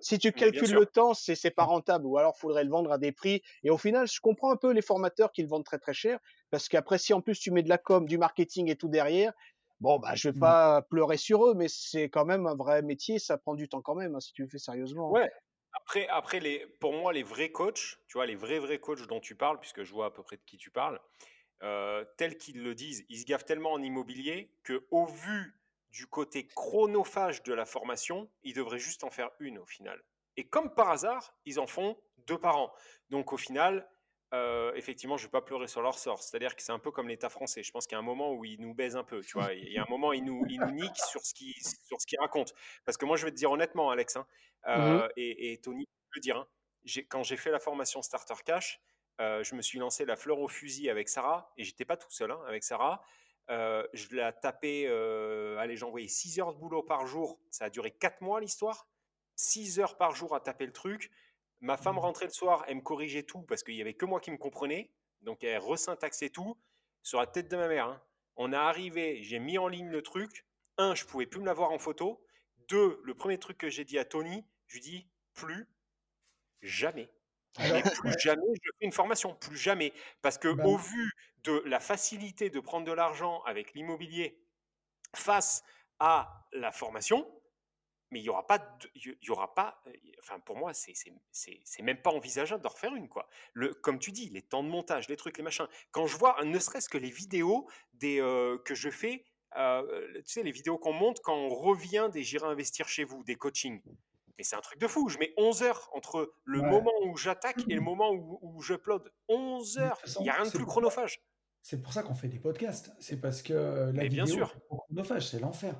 si 0.00 0.18
tu 0.18 0.32
calcules 0.32 0.72
le 0.72 0.86
temps, 0.86 1.14
c'est, 1.14 1.34
c'est 1.34 1.50
pas 1.50 1.64
rentable. 1.64 2.06
Ou 2.06 2.18
alors, 2.18 2.36
faudrait 2.36 2.64
le 2.64 2.70
vendre 2.70 2.90
à 2.90 2.98
des 2.98 3.12
prix. 3.12 3.42
Et 3.62 3.70
au 3.70 3.78
final, 3.78 4.08
je 4.08 4.20
comprends 4.20 4.50
un 4.50 4.56
peu 4.56 4.72
les 4.72 4.82
formateurs 4.82 5.30
qui 5.32 5.42
le 5.42 5.48
vendent 5.48 5.64
très 5.64 5.78
très 5.78 5.94
cher 5.94 6.18
parce 6.50 6.68
qu'après, 6.68 6.98
si 6.98 7.12
en 7.12 7.20
plus 7.20 7.38
tu 7.38 7.50
mets 7.50 7.62
de 7.62 7.68
la 7.68 7.78
com, 7.78 8.06
du 8.06 8.18
marketing 8.18 8.70
et 8.70 8.76
tout 8.76 8.88
derrière, 8.88 9.32
Bon, 9.80 9.98
bah, 9.98 10.14
je 10.14 10.28
vais 10.28 10.36
mmh. 10.36 10.40
pas 10.40 10.82
pleurer 10.82 11.16
sur 11.16 11.46
eux, 11.46 11.54
mais 11.54 11.68
c'est 11.68 12.08
quand 12.08 12.24
même 12.24 12.46
un 12.46 12.56
vrai 12.56 12.82
métier, 12.82 13.18
ça 13.18 13.36
prend 13.36 13.54
du 13.54 13.68
temps 13.68 13.82
quand 13.82 13.94
même, 13.94 14.14
hein, 14.14 14.20
si 14.20 14.32
tu 14.32 14.42
le 14.42 14.48
fais 14.48 14.58
sérieusement. 14.58 15.10
Ouais. 15.10 15.30
Après, 15.72 16.08
après 16.08 16.40
les, 16.40 16.66
pour 16.80 16.94
moi, 16.94 17.12
les 17.12 17.22
vrais 17.22 17.50
coachs, 17.50 17.98
tu 18.08 18.14
vois, 18.14 18.26
les 18.26 18.34
vrais, 18.34 18.58
vrais 18.58 18.78
coachs 18.78 19.06
dont 19.06 19.20
tu 19.20 19.36
parles, 19.36 19.60
puisque 19.60 19.82
je 19.82 19.92
vois 19.92 20.06
à 20.06 20.10
peu 20.10 20.22
près 20.22 20.36
de 20.36 20.42
qui 20.46 20.56
tu 20.56 20.70
parles, 20.70 20.98
euh, 21.62 22.04
tels 22.16 22.38
qu'ils 22.38 22.62
le 22.62 22.74
disent, 22.74 23.04
ils 23.08 23.20
se 23.20 23.26
gavent 23.26 23.44
tellement 23.44 23.72
en 23.72 23.82
immobilier 23.82 24.50
que, 24.62 24.86
au 24.90 25.04
vu 25.04 25.54
du 25.90 26.06
côté 26.06 26.46
chronophage 26.46 27.42
de 27.42 27.54
la 27.54 27.64
formation, 27.64 28.28
ils 28.42 28.54
devraient 28.54 28.78
juste 28.78 29.04
en 29.04 29.10
faire 29.10 29.30
une 29.40 29.58
au 29.58 29.66
final. 29.66 30.02
Et 30.36 30.46
comme 30.46 30.74
par 30.74 30.90
hasard, 30.90 31.34
ils 31.46 31.58
en 31.58 31.66
font 31.66 31.96
deux 32.26 32.38
par 32.38 32.56
an. 32.58 32.72
Donc 33.10 33.32
au 33.32 33.36
final, 33.38 33.88
euh, 34.34 34.72
effectivement, 34.74 35.16
je 35.16 35.24
ne 35.24 35.28
vais 35.28 35.32
pas 35.32 35.42
pleurer 35.42 35.68
sur 35.68 35.82
leur 35.82 35.98
sort. 35.98 36.22
C'est-à-dire 36.22 36.56
que 36.56 36.62
c'est 36.62 36.72
un 36.72 36.78
peu 36.78 36.90
comme 36.90 37.08
l'État 37.08 37.28
français. 37.28 37.62
Je 37.62 37.70
pense 37.70 37.86
qu'il 37.86 37.94
y 37.94 37.96
a 37.96 38.00
un 38.00 38.02
moment 38.02 38.32
où 38.32 38.44
ils 38.44 38.60
nous 38.60 38.74
baisent 38.74 38.96
un 38.96 39.04
peu. 39.04 39.20
Tu 39.20 39.38
vois, 39.38 39.52
il 39.52 39.72
y 39.72 39.78
a 39.78 39.82
un 39.82 39.88
moment 39.88 40.08
où 40.08 40.12
ils 40.14 40.24
nous, 40.24 40.44
ils 40.48 40.60
nous 40.60 40.72
niquent 40.72 40.96
sur 40.96 41.20
ce 41.24 41.32
qu'ils 41.32 41.54
ce 41.62 42.20
racontent. 42.20 42.52
Parce 42.84 42.96
que 42.96 43.04
moi, 43.04 43.16
je 43.16 43.24
vais 43.24 43.30
te 43.30 43.36
dire 43.36 43.50
honnêtement, 43.50 43.90
Alex, 43.90 44.16
hein, 44.16 44.26
mmh 44.66 44.70
euh, 44.70 45.08
et, 45.16 45.60
Tony 45.62 45.86
peut 46.12 46.20
dire, 46.20 46.38
hein, 46.38 46.48
quand 47.08 47.22
j'ai 47.22 47.36
fait 47.36 47.50
la 47.50 47.60
formation 47.60 48.02
Starter 48.02 48.34
Cash, 48.44 48.80
euh, 49.20 49.42
je 49.44 49.54
me 49.54 49.62
suis 49.62 49.78
lancé 49.78 50.04
la 50.04 50.16
fleur 50.16 50.40
au 50.40 50.48
fusil 50.48 50.90
avec 50.90 51.08
Sarah, 51.08 51.52
et 51.56 51.64
j'étais 51.64 51.84
pas 51.84 51.96
tout 51.96 52.10
seul 52.10 52.30
hein, 52.30 52.40
avec 52.46 52.64
Sarah. 52.64 53.02
je 53.48 54.16
l'ai 54.16 54.28
tapé, 54.42 54.88
allez, 55.58 55.76
j'envoyais 55.76 56.08
6 56.08 56.40
heures 56.40 56.52
de 56.52 56.58
boulot 56.58 56.82
par 56.82 57.06
jour. 57.06 57.38
Ça 57.50 57.66
a 57.66 57.70
duré 57.70 57.92
4 57.92 58.20
mois 58.22 58.40
l'histoire. 58.40 58.88
6 59.36 59.80
heures 59.80 59.96
par 59.96 60.14
jour 60.14 60.34
à 60.34 60.40
taper 60.40 60.66
le 60.66 60.72
truc. 60.72 61.12
Ma 61.60 61.76
femme 61.76 61.98
rentrait 61.98 62.26
le 62.26 62.32
soir, 62.32 62.64
elle 62.68 62.76
me 62.76 62.80
corrigeait 62.82 63.22
tout 63.22 63.42
parce 63.42 63.62
qu'il 63.62 63.74
n'y 63.74 63.80
avait 63.80 63.94
que 63.94 64.04
moi 64.04 64.20
qui 64.20 64.30
me 64.30 64.36
comprenais. 64.36 64.90
Donc 65.22 65.42
elle 65.42 65.58
resyntaxait 65.58 66.30
tout 66.30 66.56
sur 67.02 67.18
la 67.18 67.26
tête 67.26 67.48
de 67.48 67.56
ma 67.56 67.68
mère. 67.68 67.86
Hein. 67.86 68.02
On 68.36 68.52
a 68.52 68.60
arrivé, 68.60 69.22
j'ai 69.22 69.38
mis 69.38 69.58
en 69.58 69.68
ligne 69.68 69.88
le 69.88 70.02
truc. 70.02 70.44
Un, 70.78 70.94
je 70.94 71.04
pouvais 71.04 71.26
plus 71.26 71.40
me 71.40 71.46
l'avoir 71.46 71.72
en 71.72 71.78
photo. 71.78 72.22
Deux, 72.68 73.00
le 73.04 73.14
premier 73.14 73.38
truc 73.38 73.56
que 73.58 73.70
j'ai 73.70 73.84
dit 73.84 73.98
à 73.98 74.04
Tony, 74.04 74.44
je 74.66 74.74
lui 74.74 74.80
dis 74.82 75.08
plus 75.34 75.68
jamais. 76.60 77.10
plus 77.54 78.14
jamais 78.18 78.42
je 78.62 78.70
fais 78.78 78.84
une 78.84 78.92
formation, 78.92 79.34
plus 79.34 79.56
jamais. 79.56 79.92
Parce 80.20 80.36
que 80.36 80.52
bah 80.52 80.64
au 80.66 80.76
vu 80.76 81.12
de 81.44 81.62
la 81.64 81.80
facilité 81.80 82.50
de 82.50 82.60
prendre 82.60 82.86
de 82.86 82.92
l'argent 82.92 83.42
avec 83.44 83.72
l'immobilier 83.72 84.38
face 85.14 85.62
à 85.98 86.46
la 86.52 86.72
formation, 86.72 87.26
mais 88.16 88.22
il 88.22 88.24
y 88.24 88.30
aura 88.30 88.46
pas, 88.46 88.78
il 88.94 89.14
y 89.20 89.30
aura 89.30 89.54
pas, 89.54 89.82
enfin 90.20 90.40
pour 90.40 90.56
moi 90.56 90.72
c'est 90.72 90.94
c'est 91.30 91.82
même 91.82 92.00
pas 92.00 92.08
envisageable 92.10 92.62
d'en 92.62 92.70
refaire 92.70 92.94
une 92.94 93.10
quoi. 93.10 93.28
Le, 93.52 93.74
comme 93.74 93.98
tu 93.98 94.10
dis, 94.10 94.30
les 94.30 94.40
temps 94.40 94.64
de 94.64 94.70
montage, 94.70 95.06
les 95.10 95.16
trucs, 95.16 95.36
les 95.36 95.44
machins. 95.44 95.68
Quand 95.90 96.06
je 96.06 96.16
vois, 96.16 96.42
ne 96.42 96.58
serait-ce 96.58 96.88
que 96.88 96.96
les 96.96 97.10
vidéos 97.10 97.68
des 97.92 98.16
que 98.64 98.74
je 98.74 98.88
fais, 98.88 99.26
tu 99.54 100.22
sais 100.24 100.42
les 100.42 100.50
vidéos 100.50 100.78
qu'on 100.78 100.94
monte 100.94 101.20
quand 101.20 101.36
on 101.36 101.50
revient 101.50 102.08
des 102.10 102.22
j'irai 102.22 102.46
investir 102.46 102.88
chez 102.88 103.04
vous, 103.04 103.22
des 103.22 103.36
coachings. 103.36 103.82
Mais 104.38 104.44
c'est 104.44 104.56
un 104.56 104.62
truc 104.62 104.78
de 104.78 104.86
fou. 104.86 105.10
Je 105.10 105.18
mets 105.18 105.34
11 105.36 105.62
heures 105.62 105.90
entre 105.92 106.32
le 106.44 106.62
moment 106.62 106.92
où 107.04 107.18
j'attaque 107.18 107.60
et 107.68 107.74
le 107.74 107.82
moment 107.82 108.12
où, 108.12 108.38
où 108.40 108.62
je 108.62 108.74
upload. 108.74 109.12
11 109.28 109.78
heures. 109.78 110.00
Il 110.20 110.22
n'y 110.22 110.30
a 110.30 110.34
rien 110.34 110.46
de 110.46 110.50
plus 110.50 110.64
chronophage. 110.64 111.20
C'est 111.60 111.82
pour 111.82 111.92
ça 111.92 112.02
qu'on 112.02 112.14
fait 112.14 112.28
des 112.28 112.38
podcasts. 112.38 112.92
C'est 112.98 113.20
parce 113.20 113.42
que 113.42 113.90
la 113.92 114.04
vidéo, 114.04 114.24
bien 114.24 114.26
sûr. 114.26 114.56
chronophage, 114.68 115.28
c'est 115.28 115.38
l'enfer. 115.38 115.74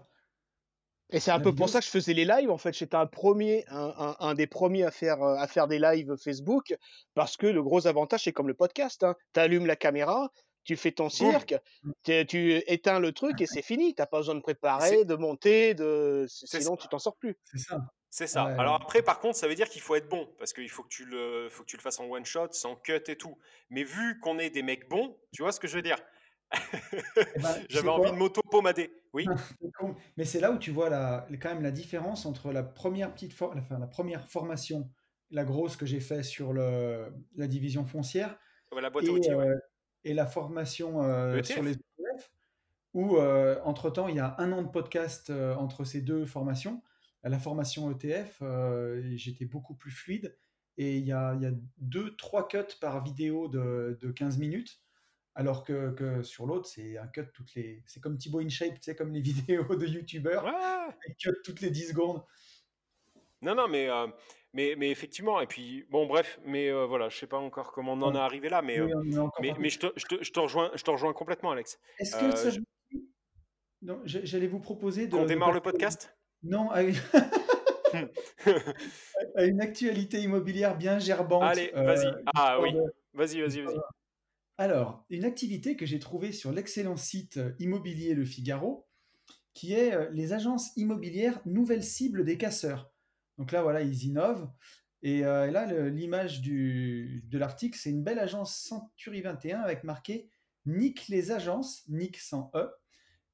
Et 1.11 1.21
c'est 1.21 1.31
un 1.31 1.41
peu 1.41 1.55
pour 1.55 1.69
ça 1.69 1.79
que 1.79 1.87
je 1.87 1.91
faisais 1.91 2.15
les 2.15 2.25
lives. 2.25 2.51
En 2.51 2.59
fait, 2.59 2.73
j'étais 2.73 2.97
un 2.97 3.07
premier, 3.07 3.65
un, 3.69 4.17
un, 4.19 4.35
des 4.35 4.47
premiers 4.47 4.85
à 4.85 4.91
faire, 4.91 5.23
euh, 5.23 5.37
à 5.37 5.47
faire 5.47 5.69
des 5.69 5.79
lives 5.79 6.17
Facebook 6.17 6.77
parce 7.15 7.37
que 7.37 7.47
le 7.47 7.63
gros 7.63 7.87
avantage, 7.87 8.25
c'est 8.25 8.33
comme 8.33 8.49
le 8.49 8.55
podcast. 8.55 9.05
Hein. 9.05 9.15
Tu 9.33 9.41
allumes 9.41 9.67
la 9.67 9.77
caméra, 9.77 10.31
tu 10.65 10.77
fais 10.77 10.91
ton 10.91 11.09
cirque, 11.09 11.55
tu 12.05 12.63
éteins 12.67 12.99
le 12.99 13.13
truc 13.13 13.41
et 13.41 13.47
c'est 13.47 13.63
fini. 13.63 13.95
T'as 13.95 14.07
pas 14.07 14.19
besoin 14.19 14.35
de 14.35 14.41
préparer, 14.41 15.05
de 15.05 15.15
monter, 15.15 15.75
de 15.75 16.27
sinon 16.29 16.77
tu 16.77 16.89
t'en 16.89 16.99
sors 16.99 17.17
plus. 17.17 17.37
C'est 17.45 17.59
ça. 17.59 17.81
C'est 18.11 18.27
ça. 18.27 18.45
Alors 18.59 18.75
après, 18.75 19.03
par 19.03 19.21
contre, 19.21 19.37
ça 19.37 19.47
veut 19.47 19.55
dire 19.55 19.69
qu'il 19.69 19.83
faut 19.83 19.95
être 19.95 20.09
bon 20.09 20.29
parce 20.39 20.53
qu'il 20.53 20.71
faut 20.71 20.83
que 20.83 20.89
tu 20.89 21.05
le, 21.05 21.49
faut 21.51 21.63
que 21.63 21.69
tu 21.69 21.77
le 21.77 21.83
fasses 21.83 22.01
en 22.01 22.07
one 22.07 22.25
shot, 22.25 22.49
sans 22.53 22.75
cut 22.75 23.03
et 23.09 23.17
tout. 23.17 23.39
Mais 23.71 23.85
vu 23.85 24.19
qu'on 24.21 24.39
est 24.39 24.51
des 24.51 24.63
mecs 24.63 24.89
bons, 24.89 25.17
tu 25.33 25.43
vois 25.43 25.53
ce 25.53 25.61
que 25.61 25.69
je 25.69 25.77
veux 25.77 25.83
dire? 25.83 25.99
Ben, 26.53 27.55
J'avais 27.69 27.89
envie 27.89 28.11
de 28.11 28.17
m'auto-pomader. 28.17 28.91
Oui. 29.13 29.27
Mais 30.17 30.25
c'est 30.25 30.41
là 30.41 30.53
où 30.53 30.59
tu 30.59 30.71
vois 30.71 30.91
la, 30.91 31.27
quand 31.41 31.55
même 31.55 31.63
la 31.63 31.71
différence 31.71 32.27
entre 32.27 32.53
la 32.53 32.63
première, 32.63 33.13
petite 33.13 33.35
enfin, 33.41 33.79
la 33.79 33.87
première 33.87 34.27
formation, 34.29 34.91
la 35.31 35.45
grosse 35.45 35.77
que 35.77 35.87
j'ai 35.87 36.01
fait 36.01 36.23
sur 36.23 36.53
le, 36.53 37.13
la 37.37 37.47
division 37.47 37.85
foncière, 37.85 38.37
la 38.81 38.91
boîte 38.91 39.05
et, 39.05 39.31
euh, 39.31 39.57
et, 40.05 40.15
la 40.15 40.27
formation 40.27 41.03
euh, 41.03 41.43
sur 41.43 41.63
les 41.63 41.73
ETF, 41.73 42.31
où 42.95 43.17
euh, 43.17 43.59
entre-temps, 43.65 44.09
il 44.09 44.17
y 44.17 44.21
a 44.21 44.35
un 44.39 44.53
an 44.53 44.63
de 44.63 44.69
podcast 44.69 45.31
entre 45.31 45.85
ces 45.85 46.01
deux 46.01 46.27
formations. 46.27 46.83
la 47.23 47.39
formation 47.39 47.91
ETF, 47.91 48.43
j'étais 49.15 49.47
beaucoup 49.47 49.75
plus 49.75 49.91
fluide. 49.91 50.37
Et 50.79 50.99
il 50.99 51.07
y 51.07 51.13
a, 51.13 51.35
il 51.35 51.43
y 51.43 51.47
a 51.47 51.53
deux, 51.79 52.15
trois 52.17 52.49
cuts 52.49 52.77
par 52.83 53.03
vidéo 53.03 53.49
de, 53.49 53.97
de 53.99 54.11
15 54.11 54.37
minutes 54.37 54.79
alors 55.37 55.65
que, 55.65 55.93
que 55.93 56.23
sur 56.23 56.47
l'autre, 56.47 56.67
c'est 56.67 56.97
un 56.97 57.07
cut 57.07 57.27
toutes 57.33 57.55
les. 57.55 57.83
C'est 57.87 58.01
comme 58.01 58.17
Thibaut 58.17 58.41
InShape, 58.41 58.75
tu 58.75 58.83
sais, 58.83 58.97
comme 58.97 59.13
les 59.13 59.21
vidéos 59.21 59.77
de 59.77 59.87
YouTubeurs. 59.87 60.45
Ouais. 60.45 61.15
cut 61.19 61.31
toutes 61.45 61.61
les 61.61 61.71
10 61.71 61.91
secondes. 61.91 62.25
Non, 63.43 63.55
non, 63.55 63.69
mais, 63.69 63.89
euh, 63.91 64.07
mais, 64.55 64.75
mais 64.79 64.91
effectivement, 64.91 65.41
et 65.43 65.47
puis, 65.47 65.85
bon, 65.91 66.07
bref, 66.07 66.41
mais 66.47 66.71
euh, 66.71 66.87
voilà, 66.87 67.11
je 67.11 67.19
sais 67.19 67.27
pas 67.27 67.37
encore 67.37 67.71
comment 67.71 67.93
on 67.93 68.03
en 68.03 68.15
est 68.15 68.19
arrivé 68.19 68.49
là, 68.49 68.63
mais, 68.63 68.81
euh, 68.81 68.89
mais, 69.41 69.53
mais, 69.59 69.69
je, 69.69 69.79
te, 69.79 69.87
je, 69.97 70.07
te, 70.07 70.25
je, 70.25 70.33
te 70.33 70.41
rejoins, 70.41 70.71
je 70.75 70.83
te 70.83 70.91
rejoins 70.91 71.13
complètement, 71.13 71.51
Alex. 71.51 71.79
Est-ce 71.99 72.17
que 72.17 72.35
ça 72.35 72.59
non, 73.83 74.01
j'allais 74.05 74.47
vous 74.47 74.59
proposer 74.59 75.07
de. 75.07 75.15
On 75.15 75.27
démarre 75.27 75.53
le 75.53 75.61
podcast? 75.61 76.17
Non, 76.43 76.71
à 76.71 76.83
une... 76.83 76.95
à 79.37 79.45
une 79.45 79.61
actualité 79.61 80.19
immobilière 80.21 80.77
bien 80.77 80.99
gerbante. 80.99 81.43
Allez, 81.45 81.71
vas-y. 81.75 82.11
Ah 82.35 82.59
oui, 82.61 82.75
vas-y, 83.13 83.43
vas-y, 83.43 83.61
vas-y. 83.61 83.79
Alors, 84.59 85.05
une 85.11 85.25
activité 85.25 85.77
que 85.77 85.85
j'ai 85.85 85.99
trouvée 85.99 86.33
sur 86.33 86.51
l'excellent 86.51 86.97
site 86.97 87.37
euh, 87.37 87.53
Immobilier 87.59 88.15
Le 88.15 88.25
Figaro, 88.25 88.87
qui 89.53 89.75
est 89.75 89.95
euh, 89.95 90.09
les 90.13 90.33
agences 90.33 90.75
immobilières 90.77 91.41
nouvelles 91.45 91.85
cibles 91.85 92.25
des 92.25 92.39
casseurs. 92.39 92.91
Donc 93.37 93.53
là, 93.53 93.63
voilà, 93.63 93.83
ils 93.83 94.05
innovent. 94.05 94.49
Et, 95.03 95.25
euh, 95.27 95.51
là, 95.51 95.67
l'image 95.91 96.41
de 96.41 97.39
l'article, 97.39 97.79
c'est 97.79 97.91
une 97.91 98.03
belle 98.03 98.19
agence 98.19 98.57
Century 98.57 99.21
21 99.21 99.61
avec 99.61 99.85
marqué 99.85 100.31
Nique 100.65 101.07
les 101.09 101.33
agences, 101.33 101.85
Nick 101.89 102.19
sans 102.19 102.51
E, 102.55 102.71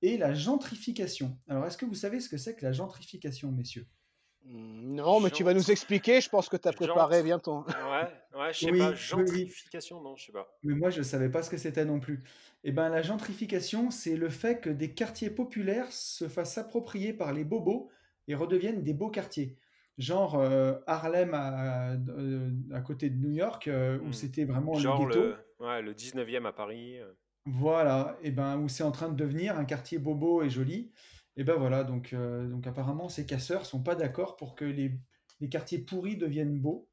et 0.03 0.19
la 0.19 0.35
gentrification. 0.35 1.39
Alors, 1.49 1.65
est-ce 1.67 1.79
que 1.79 1.87
vous 1.87 1.95
savez 1.95 2.19
ce 2.19 2.29
que 2.29 2.37
c'est 2.37 2.57
que 2.57 2.65
la 2.65 2.73
gentrification, 2.73 3.53
messieurs? 3.53 3.87
Non, 4.45 5.21
mais 5.21 5.31
tu 5.31 5.45
vas 5.45 5.55
nous 5.55 5.71
expliquer. 5.71 6.21
Je 6.21 6.29
pense 6.29 6.49
que 6.49 6.57
tu 6.57 6.67
as 6.67 6.73
préparé 6.73 7.23
bien 7.23 7.39
ton. 7.39 7.63
Ouais, 7.63 8.13
ouais, 8.35 8.53
je 8.53 8.59
sais 8.61 8.73
pas. 8.73 8.95
Gentrification, 8.95 10.01
non, 10.03 10.17
je 10.17 10.27
sais 10.27 10.33
pas. 10.33 10.49
Mais 10.63 10.75
moi, 10.75 10.91
je 10.91 11.03
savais 11.03 11.29
pas 11.31 11.43
ce 11.43 11.51
que 11.51 11.57
c'était 11.57 11.85
non 11.85 12.01
plus. 12.01 12.23
Eh 12.65 12.73
ben, 12.73 12.89
la 12.89 13.03
gentrification, 13.03 13.91
c'est 13.91 14.17
le 14.17 14.29
fait 14.31 14.61
que 14.61 14.71
des 14.71 14.95
quartiers 14.95 15.31
populaires 15.31 15.91
se 15.93 16.29
fassent 16.29 16.59
approprier 16.59 17.13
par 17.13 17.33
les 17.33 17.45
bobos 17.45 17.91
et 18.29 18.35
redeviennent 18.35 18.83
des 18.83 18.95
beaux 18.95 19.11
quartiers. 19.11 19.59
Genre 19.99 20.37
euh, 20.37 20.79
Harlem 20.87 21.35
à, 21.35 21.93
euh, 21.93 22.51
à 22.73 22.81
côté 22.81 23.11
de 23.11 23.17
New 23.17 23.33
York, 23.33 23.69
euh, 23.69 23.99
où 24.01 24.09
Hmm. 24.09 24.13
c'était 24.13 24.45
vraiment 24.45 24.79
Genre 24.79 25.05
le 25.05 25.07
ghetto. 25.07 25.37
le, 25.61 25.67
ouais, 25.67 25.83
le 25.83 25.93
19e 25.95 26.47
à 26.47 26.53
Paris. 26.53 26.99
Voilà, 27.45 28.17
et 28.23 28.31
ben 28.31 28.57
où 28.59 28.69
c'est 28.69 28.85
en 28.85 28.93
train 28.93 29.09
de 29.09 29.17
devenir 29.17 29.59
un 29.59 29.65
quartier 29.65 29.99
bobo 29.99 30.43
et 30.43 30.51
joli. 30.51 30.93
Et 31.37 31.45
ben 31.45 31.55
voilà, 31.57 31.83
donc, 31.83 32.15
donc 32.15 32.67
apparemment 32.67 33.09
ces 33.09 33.27
casseurs 33.27 33.67
sont 33.67 33.83
pas 33.83 33.97
d'accord 33.97 34.37
pour 34.37 34.55
que 34.55 34.65
les, 34.65 34.93
les 35.41 35.49
quartiers 35.49 35.79
pourris 35.81 36.17
deviennent 36.17 36.59
beaux. 36.61 36.89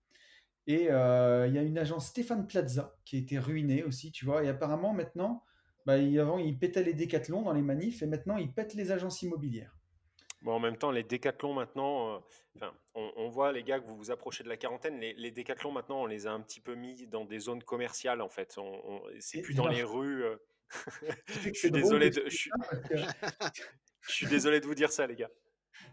Et 0.70 0.88
euh, 0.92 1.48
il 1.48 1.56
y 1.56 1.58
a 1.58 1.64
une 1.64 1.80
agence 1.80 2.08
Stéphane 2.10 2.46
Plaza 2.46 2.96
qui 3.04 3.16
a 3.16 3.20
été 3.20 3.40
ruinée 3.40 3.84
aussi, 3.84 4.12
tu 4.12 4.24
vois. 4.26 4.44
Et 4.44 4.48
apparemment 4.50 4.94
maintenant, 4.94 5.44
bah, 5.88 5.98
il- 5.98 6.20
avant 6.20 6.38
ils 6.38 6.58
pétaient 6.60 6.84
les 6.84 6.94
décathlons 6.94 7.42
dans 7.42 7.54
les 7.54 7.64
manifs 7.64 8.04
et 8.04 8.06
maintenant 8.06 8.38
ils 8.38 8.54
pètent 8.54 8.76
les 8.76 8.92
agences 8.92 9.24
immobilières. 9.24 9.76
Bon, 10.44 10.54
en 10.54 10.60
même 10.60 10.78
temps, 10.78 10.92
les 10.92 11.04
décathlons 11.04 11.54
maintenant, 11.54 12.14
euh, 12.14 12.20
enfin, 12.56 12.72
on, 12.94 13.12
on 13.18 13.30
voit 13.30 13.52
les 13.52 13.64
gars 13.64 13.80
que 13.80 13.86
vous 13.88 13.98
vous 13.98 14.12
approchez 14.12 14.44
de 14.44 14.50
la 14.50 14.58
quarantaine, 14.58 15.00
les, 15.00 15.14
les 15.16 15.32
décathlons 15.32 15.72
maintenant, 15.72 16.04
on 16.04 16.06
les 16.06 16.28
a 16.28 16.32
un 16.32 16.40
petit 16.40 16.62
peu 16.62 16.76
mis 16.76 17.08
dans 17.08 17.26
des 17.26 17.40
zones 17.40 17.64
commerciales 17.64 18.22
en 18.22 18.30
fait. 18.30 18.56
On, 18.60 18.64
on- 18.86 19.02
c'est 19.20 19.42
plus 19.42 19.56
dans 19.56 19.68
les 19.68 19.84
rues. 19.84 20.24
euh. 20.24 20.38
Suis 21.54 21.72
désolé 21.72 22.12
de, 22.12 22.30
suis, 22.30 22.52
je 24.02 24.12
suis 24.14 24.28
désolé 24.28 24.60
de 24.60 24.66
vous 24.68 24.76
dire 24.76 24.92
ça, 24.92 25.08
les 25.08 25.16
gars. 25.16 25.32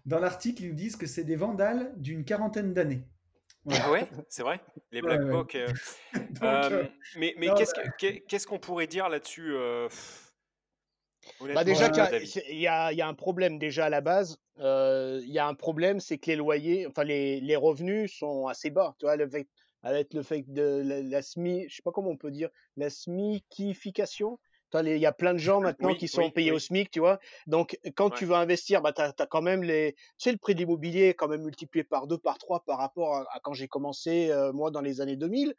dans 0.04 0.18
l'article, 0.18 0.62
ils 0.64 0.68
nous 0.68 0.74
disent 0.74 0.96
que 0.96 1.06
c'est 1.06 1.24
des 1.24 1.36
vandales 1.36 1.94
d'une 1.96 2.24
quarantaine 2.26 2.74
d'années. 2.74 3.02
Ah 3.70 3.90
ouais, 3.90 4.06
c'est 4.28 4.42
vrai. 4.42 4.60
Les 4.92 5.00
Ouais, 5.00 5.08
Black 5.08 5.20
ouais. 5.20 5.26
Blocs. 5.30 5.54
euh, 5.54 5.66
Donc, 6.14 6.42
euh, 6.42 6.70
euh, 6.70 6.86
mais 7.16 7.34
mais 7.38 7.48
qu'est-ce 7.56 7.74
que- 7.74 7.96
qu'est- 7.98 8.20
qu'est-ce 8.28 8.46
qu'on 8.46 8.58
pourrait 8.58 8.86
dire 8.86 9.08
là-dessus 9.08 9.54
euh, 9.54 9.88
Bah 11.54 11.64
déjà, 11.64 11.88
y 11.88 12.42
il 12.50 12.58
y 12.60 12.68
a, 12.68 12.92
il 12.92 12.98
y 12.98 13.02
a 13.02 13.08
un 13.08 13.14
problème 13.14 13.58
déjà 13.58 13.86
à 13.86 13.90
la 13.90 14.00
base. 14.00 14.38
Euh, 14.58 15.20
Il 15.22 15.30
y 15.30 15.38
a 15.38 15.46
un 15.46 15.54
problème, 15.54 16.00
c'est 16.00 16.18
que 16.18 16.26
les 16.30 16.36
loyers, 16.36 16.86
enfin 16.86 17.04
les, 17.04 17.40
les 17.40 17.56
revenus 17.56 18.12
sont 18.16 18.46
assez 18.46 18.70
bas. 18.70 18.94
Tu 18.98 19.06
vois, 19.06 19.16
le 19.16 19.28
fait, 19.28 19.48
avec 19.82 20.14
le 20.14 20.22
fait 20.22 20.42
de 20.46 20.82
la, 20.84 21.02
la 21.02 21.22
SMI, 21.22 21.68
je 21.68 21.76
sais 21.76 21.82
pas 21.82 21.92
comment 21.92 22.10
on 22.10 22.16
peut 22.16 22.30
dire, 22.30 22.48
la 22.76 22.88
SMICification. 22.90 24.38
Il 24.74 24.98
y 24.98 25.06
a 25.06 25.12
plein 25.12 25.32
de 25.32 25.38
gens 25.38 25.60
maintenant 25.60 25.94
Oui, 25.94 25.94
qui 25.94 26.08
sont 26.08 26.28
oui, 26.28 26.30
payés 26.30 26.52
au. 26.52 26.58
SMIC, 26.58 26.90
tu 26.90 27.00
vois. 27.00 27.18
Donc, 27.46 27.78
quand 27.96 28.10
tu 28.10 28.26
veux 28.26 28.34
investir, 28.34 28.82
bah, 28.82 28.92
tu 28.92 29.00
as, 29.00 29.12
quand 29.30 29.42
même 29.42 29.62
les. 29.62 29.94
Tu 29.94 30.00
sais, 30.18 30.32
le 30.32 30.38
prix 30.38 30.54
de 30.54 30.58
l'immobilier 30.60 31.08
est 31.08 31.14
quand 31.14 31.28
même 31.28 31.42
multiplié 31.42 31.84
par 31.84 32.06
deux, 32.06 32.18
par 32.18 32.38
trois 32.38 32.64
par 32.64 32.78
rapport 32.78 33.14
à, 33.14 33.20
à 33.32 33.40
quand 33.40 33.52
j'ai 33.54 33.68
commencé, 33.68 34.30
euh, 34.30 34.52
moi, 34.52 34.70
dans 34.70 34.80
les 34.80 35.00
années 35.00 35.16
2000. 35.16 35.54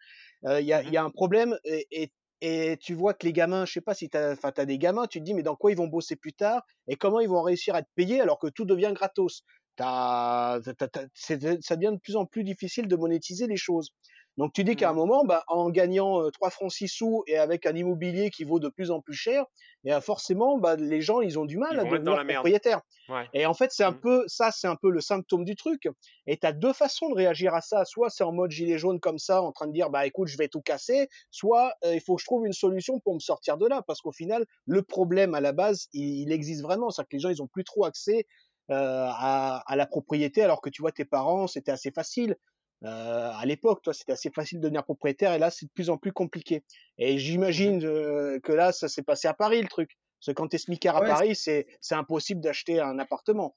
Euh, 0.46 0.60
Il 0.62 0.68
y, 0.68 0.74
a, 0.74 0.84
il 0.84 0.90
Mhm. 0.90 0.94
y 0.94 0.98
a 0.98 1.04
un 1.04 1.10
problème 1.10 1.58
et, 1.64 1.88
et, 1.92 2.12
et 2.42 2.78
tu 2.78 2.94
vois 2.94 3.14
que 3.14 3.26
les 3.26 3.34
gamins, 3.34 3.66
je 3.66 3.74
sais 3.74 3.82
pas 3.82 3.96
si 3.96 4.10
tu 4.10 4.18
as, 4.18 4.36
as 4.44 4.66
des 4.66 4.78
gamins, 4.78 5.08
tu 5.08 5.20
te 5.20 5.24
dis, 5.24 5.34
mais 5.34 5.44
dans 5.44 5.56
quoi 5.56 5.72
ils 5.72 5.78
vont 5.78 5.88
bosser 5.88 6.16
plus 6.16 6.34
tard 6.34 6.62
et 6.88 6.96
comment 6.96 7.20
ils 7.20 7.30
vont 7.30 7.42
réussir 7.42 7.76
à 7.76 7.82
te 7.82 7.90
payer 7.96 8.22
alors 8.22 8.38
que 8.40 8.48
tout 8.48 8.66
devient 8.66 8.92
gratos? 8.94 9.42
T'as- 9.78 10.60
t'as- 10.78 10.88
t'as- 10.88 11.06
c'est- 11.14 11.62
ça 11.64 11.76
devient 11.76 11.94
de 11.94 12.00
plus 12.00 12.16
en 12.16 12.26
plus 12.26 12.44
difficile 12.44 12.88
de 12.88 12.96
monétiser 12.96 13.48
les 13.48 13.58
choses. 13.58 13.92
Donc 14.38 14.54
tu 14.54 14.64
dis 14.64 14.76
qu'à 14.76 14.90
un 14.90 14.94
Mhm. 14.94 14.96
moment, 14.96 15.24
bah, 15.26 15.44
en 15.48 15.70
gagnant 15.70 16.22
euh, 16.24 16.30
3 16.32 16.50
francs 16.52 16.72
6 16.72 16.88
sous 16.88 17.24
et 17.28 17.38
avec 17.38 17.66
un 17.66 17.76
immobilier 17.76 18.30
qui 18.30 18.44
vaut 18.44 18.60
de 18.60 18.70
plus 18.70 18.92
en 18.92 19.02
plus 19.02 19.14
cher, 19.16 19.46
et 19.84 19.90
ben, 19.90 20.02
forcément, 20.02 20.58
bah, 20.60 20.76
les 20.76 21.02
gens, 21.02 21.22
ils 21.22 21.40
ont 21.40 21.46
du 21.46 21.58
mal 21.58 21.80
Ils 21.80 21.80
à 21.80 21.86
devenir 21.86 22.20
propriétaires. 22.22 22.82
Ouais. 23.08 23.30
Et 23.34 23.46
en 23.46 23.54
fait, 23.54 23.72
c'est 23.74 23.84
un 23.84 23.92
Mhm. 23.92 24.00
peu 24.00 24.24
ça, 24.28 24.52
c'est 24.52 24.68
un 24.68 24.76
peu 24.76 24.90
le 24.90 25.02
symptôme 25.02 25.44
du 25.44 25.56
truc. 25.56 25.88
Et 26.28 26.38
tu 26.38 26.48
as 26.48 26.54
deux 26.54 26.74
façons 26.74 27.10
de 27.10 27.16
réagir 27.16 27.54
à 27.54 27.62
ça. 27.62 27.84
Soit 27.86 28.10
c'est 28.10 28.24
en 28.24 28.32
mode 28.32 28.52
gilet 28.52 28.78
jaune 28.78 29.00
comme 29.00 29.18
ça, 29.18 29.42
en 29.42 29.52
train 29.52 29.68
de 29.68 29.74
dire 29.74 29.90
bah 29.90 30.06
écoute, 30.06 30.28
je 30.30 30.38
vais 30.38 30.48
tout 30.48 30.62
casser. 30.62 31.10
Soit 31.32 31.74
euh, 31.86 31.94
il 31.96 32.02
faut 32.02 32.16
que 32.16 32.22
je 32.22 32.26
trouve 32.26 32.46
une 32.46 32.54
solution 32.54 33.00
pour 33.00 33.14
me 33.16 33.20
sortir 33.20 33.58
de 33.58 33.68
là, 33.68 33.82
parce 33.86 34.02
qu'au 34.02 34.14
final, 34.14 34.46
le 34.66 34.82
problème 34.82 35.36
à 35.36 35.42
la 35.42 35.52
base, 35.52 35.88
il, 35.94 36.22
il 36.22 36.32
existe 36.32 36.62
vraiment. 36.62 36.90
C'est 36.90 37.04
que 37.04 37.10
les 37.14 37.20
gens, 37.20 37.30
ils 37.30 37.42
ont 37.42 37.48
plus 37.48 37.64
trop 37.66 37.86
accès 37.86 38.26
euh, 38.72 39.06
à, 39.10 39.64
à 39.66 39.76
la 39.76 39.86
propriété, 39.88 40.42
alors 40.44 40.62
que 40.62 40.70
tu 40.70 40.82
vois 40.82 40.92
tes 40.92 41.06
parents, 41.06 41.48
c'était 41.48 41.72
assez 41.72 41.92
facile. 41.92 42.36
Euh, 42.84 43.32
à 43.34 43.46
l'époque, 43.46 43.82
toi, 43.82 43.94
c'était 43.94 44.12
assez 44.14 44.30
facile 44.30 44.60
de 44.60 44.64
devenir 44.64 44.84
propriétaire, 44.84 45.34
et 45.34 45.40
là, 45.40 45.50
c'est 45.50 45.66
de 45.66 45.72
plus 45.72 45.90
en 45.90 45.98
plus 45.98 46.12
compliqué. 46.12 46.64
Et 46.98 47.18
j'imagine 47.18 47.84
euh, 47.84 48.40
que 48.40 48.52
là, 48.52 48.72
ça 48.72 48.88
s'est 48.88 49.04
passé 49.04 49.28
à 49.28 49.34
Paris, 49.34 49.62
le 49.62 49.68
truc. 49.68 49.98
Parce 50.20 50.28
que 50.28 50.32
quand 50.42 50.48
t'es 50.48 50.58
smicard 50.58 50.96
à 50.98 51.02
Ouais, 51.02 51.08
Paris, 51.08 51.36
c'est 51.36 51.68
c'est 51.82 51.96
impossible 51.96 52.42
d'acheter 52.42 52.80
un 52.80 52.98
appartement. 53.00 53.56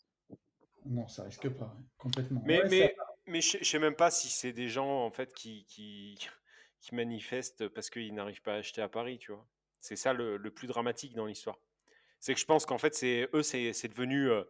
non, 0.86 1.06
ça 1.08 1.24
risque 1.24 1.48
pas, 1.50 1.76
complètement. 1.98 2.42
Mais, 2.44 2.62
Ouais, 2.62 2.68
mais, 2.68 2.94
ça- 2.96 3.04
mais 3.26 3.40
je 3.40 3.58
ne 3.58 3.64
sais 3.64 3.78
même 3.78 3.94
pas 3.94 4.10
si 4.10 4.28
c'est 4.28 4.52
des 4.52 4.68
gens 4.68 5.04
en 5.04 5.10
fait 5.10 5.32
qui, 5.34 5.64
qui, 5.66 6.18
qui 6.80 6.94
manifestent 6.94 7.68
parce 7.68 7.90
qu'ils 7.90 8.14
n'arrivent 8.14 8.42
pas 8.42 8.54
à 8.54 8.56
acheter 8.56 8.82
à 8.82 8.88
Paris, 8.88 9.18
tu 9.18 9.32
vois. 9.32 9.46
C'est 9.80 9.96
ça 9.96 10.12
le, 10.12 10.36
le 10.36 10.50
plus 10.50 10.66
dramatique 10.66 11.14
dans 11.14 11.26
l'histoire. 11.26 11.58
C'est 12.20 12.34
que 12.34 12.40
je 12.40 12.46
pense 12.46 12.66
qu'en 12.66 12.78
fait, 12.78 12.94
c'est 12.94 13.28
eux, 13.34 13.42
c'est 13.42 13.72
c'est 13.72 13.88
devenu 13.88 14.30
euh, 14.30 14.44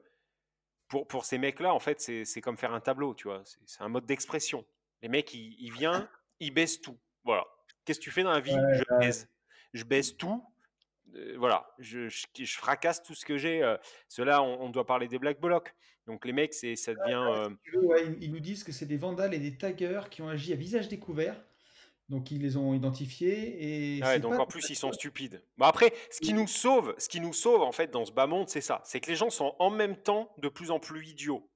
pour, 0.91 1.07
pour 1.07 1.25
ces 1.25 1.39
mecs-là, 1.39 1.73
en 1.73 1.81
fait, 1.81 2.01
c'est 2.01 2.41
comme 2.43 2.59
faire 2.59 2.75
un 2.75 2.81
tableau, 2.81 3.15
tu 3.15 3.29
vois. 3.29 3.43
C'est 3.65 3.83
un 3.83 3.89
mode 3.89 4.05
d'expression. 4.05 4.67
Les 5.01 5.09
mecs, 5.09 5.33
ils, 5.33 5.57
ils 5.59 5.73
viennent, 5.73 6.07
ils 6.41 6.53
baissent 6.53 6.81
tout. 6.83 6.99
Voilà. 7.25 7.45
Qu'est-ce 7.85 7.99
que 7.99 8.05
tu 8.05 8.11
fais 8.11 8.23
dans 8.23 8.33
la 8.33 8.41
vie? 8.41 8.55
Ouais, 8.55 8.75
Je 8.75 8.99
baisse. 8.99 9.29
Je 9.73 9.85
baisse 9.85 10.17
tout. 10.17 10.45
Euh, 11.15 11.37
voilà. 11.39 11.67
Je, 11.79 12.09
je, 12.09 12.27
je 12.39 12.59
fracasse 12.59 13.03
tout 13.03 13.15
ce 13.15 13.25
que 13.25 13.39
j'ai. 13.39 13.63
Euh, 13.63 13.77
Cela, 14.09 14.43
on, 14.43 14.61
on 14.63 14.69
doit 14.69 14.85
parler 14.85 15.09
des 15.09 15.19
Black 15.19 15.41
Blocs. 15.41 15.75
Donc 16.07 16.25
les 16.25 16.33
mecs, 16.33 16.55
c'est 16.55 16.77
ça 16.77 16.93
devient. 16.93 17.25
Euh, 17.35 17.51
ouais, 17.83 18.17
ils 18.21 18.33
nous 18.33 18.41
disent 18.41 18.65
que 18.65 18.73
c'est 18.73 18.87
des 18.87 18.97
vandales 18.97 19.33
et 19.33 19.39
des 19.39 19.57
taggers 19.57 20.03
qui 20.11 20.23
ont 20.23 20.29
agi 20.29 20.53
à 20.53 20.57
visage 20.57 20.89
découvert. 20.89 21.41
Donc 22.11 22.31
ils 22.31 22.43
les 22.43 22.57
ont 22.57 22.75
identifiés 22.75 23.97
et 23.99 24.03
Ah 24.03 24.09
ouais, 24.09 24.19
donc 24.19 24.37
pas 24.37 24.43
en 24.43 24.47
plus 24.47 24.69
ils 24.71 24.75
sont 24.77 24.93
stupides. 24.93 25.43
Bon 25.59 25.67
après, 25.67 25.93
ce 26.11 26.21
qui 26.21 26.33
nous 26.33 26.47
sauve, 26.49 26.95
ce 26.99 27.09
qui 27.09 27.21
nous 27.21 27.33
sauve 27.33 27.63
en 27.63 27.73
fait 27.73 27.91
dans 27.91 28.05
ce 28.05 28.13
bas 28.13 28.27
monde, 28.27 28.49
c'est 28.49 28.61
ça, 28.61 28.81
c'est 28.85 29.01
que 29.01 29.09
les 29.11 29.17
gens 29.17 29.31
sont 29.31 29.55
en 29.59 29.71
même 29.71 29.97
temps 29.97 30.33
de 30.39 30.49
plus 30.49 30.71
en 30.71 30.81
plus 30.81 31.07
idiots. 31.09 31.49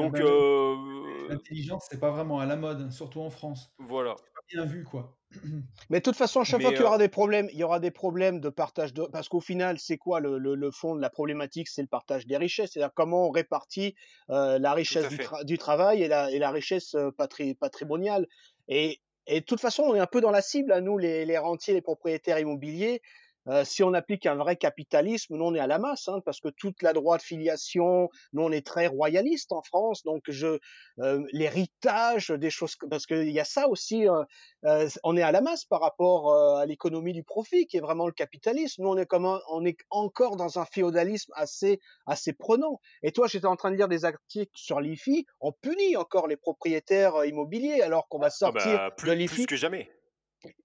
Ah 0.00 0.08
Donc 0.08 0.10
bah 0.10 0.20
oui. 0.22 0.30
euh, 0.30 1.28
L'intelligence, 1.28 1.86
c'est 1.90 2.00
pas 2.00 2.10
vraiment 2.10 2.40
à 2.40 2.46
la 2.46 2.56
mode, 2.56 2.90
surtout 2.92 3.20
en 3.20 3.30
France. 3.30 3.68
voilà. 3.78 4.16
Pas 4.34 4.40
bien 4.48 4.64
vu, 4.66 4.84
quoi. 4.84 5.18
Mais 5.90 5.98
de 5.98 6.02
toute 6.04 6.16
façon, 6.16 6.40
à 6.40 6.44
chaque 6.44 6.60
Mais, 6.60 6.64
fois 6.64 6.72
qu'il 6.72 6.82
y 6.82 6.84
euh, 6.84 6.88
aura 6.88 6.98
des 6.98 7.08
problèmes, 7.08 7.48
il 7.52 7.58
y 7.58 7.64
aura 7.64 7.80
des 7.80 7.90
problèmes 7.90 8.40
de 8.40 8.48
partage 8.48 8.92
de, 8.94 9.02
parce 9.04 9.28
qu'au 9.28 9.40
final, 9.40 9.78
c'est 9.78 9.96
quoi 9.98 10.20
le, 10.20 10.38
le, 10.38 10.54
le 10.54 10.70
fond 10.70 10.94
de 10.94 11.00
la 11.00 11.10
problématique? 11.10 11.68
C'est 11.68 11.82
le 11.82 11.88
partage 11.88 12.26
des 12.26 12.36
richesses, 12.36 12.72
c'est-à-dire 12.72 12.92
comment 12.94 13.28
on 13.28 13.30
répartit 13.30 13.94
euh, 14.30 14.58
la 14.58 14.72
richesse 14.74 15.18
tra- 15.18 15.44
du 15.44 15.58
travail 15.58 16.02
et 16.02 16.08
la, 16.08 16.30
et 16.30 16.38
la 16.38 16.50
richesse 16.50 16.94
euh, 16.94 17.10
patri- 17.10 17.54
patrimoniale. 17.54 18.26
Et, 18.68 19.00
et 19.26 19.40
de 19.40 19.44
toute 19.44 19.60
façon, 19.60 19.84
on 19.84 19.94
est 19.94 20.00
un 20.00 20.06
peu 20.06 20.20
dans 20.20 20.30
la 20.30 20.42
cible, 20.42 20.72
à 20.72 20.80
nous, 20.80 20.98
les, 20.98 21.24
les 21.24 21.38
rentiers, 21.38 21.74
les 21.74 21.80
propriétaires 21.80 22.38
immobiliers. 22.38 23.00
Euh, 23.48 23.64
si 23.64 23.82
on 23.82 23.92
applique 23.94 24.26
un 24.26 24.36
vrai 24.36 24.56
capitalisme, 24.56 25.36
nous 25.36 25.44
on 25.44 25.54
est 25.54 25.60
à 25.60 25.66
la 25.66 25.78
masse, 25.78 26.08
hein, 26.08 26.20
parce 26.24 26.40
que 26.40 26.48
toute 26.48 26.82
la 26.82 26.92
droite 26.92 27.22
filiation, 27.22 28.08
nous 28.32 28.42
on 28.42 28.50
est 28.52 28.66
très 28.66 28.86
royaliste 28.86 29.52
en 29.52 29.62
France, 29.62 30.02
donc 30.02 30.22
je 30.28 30.58
euh, 31.00 31.22
l'héritage, 31.32 32.28
des 32.30 32.50
choses, 32.50 32.74
parce 32.90 33.06
qu'il 33.06 33.30
y 33.30 33.40
a 33.40 33.44
ça 33.44 33.68
aussi. 33.68 34.08
euh, 34.08 34.22
euh, 34.64 34.88
on 35.02 35.16
est 35.16 35.22
à 35.22 35.32
la 35.32 35.40
masse 35.40 35.64
par 35.64 35.80
rapport 35.80 36.32
euh, 36.32 36.56
à 36.56 36.66
l'économie 36.66 37.12
du 37.12 37.22
profit, 37.24 37.66
qui 37.66 37.76
est 37.76 37.80
vraiment 37.80 38.06
le 38.06 38.12
capitalisme. 38.12 38.82
Nous 38.82 38.88
on 38.88 38.96
est 38.96 39.06
comme 39.06 39.26
un- 39.26 39.40
on 39.50 39.64
est 39.64 39.76
encore 39.90 40.36
dans 40.36 40.58
un 40.58 40.64
féodalisme 40.64 41.32
assez 41.36 41.80
assez 42.06 42.32
prenant. 42.32 42.80
Et 43.02 43.12
toi, 43.12 43.26
j'étais 43.26 43.46
en 43.46 43.56
train 43.56 43.70
de 43.70 43.76
lire 43.76 43.88
des 43.88 44.04
articles 44.04 44.52
sur 44.54 44.80
l'IFI, 44.80 45.26
on 45.40 45.52
punit 45.52 45.96
encore 45.96 46.28
les 46.28 46.36
propriétaires 46.36 47.16
euh, 47.16 47.26
immobiliers, 47.26 47.80
alors 47.82 48.08
qu'on 48.08 48.18
va 48.18 48.26
Ah 48.26 48.30
sortir 48.30 48.80
bah, 48.80 48.90
de 48.90 48.94
plus, 48.96 49.10
plus 49.10 49.16
l'IFI. 49.16 49.46
que 49.46 49.56
jamais. 49.56 49.90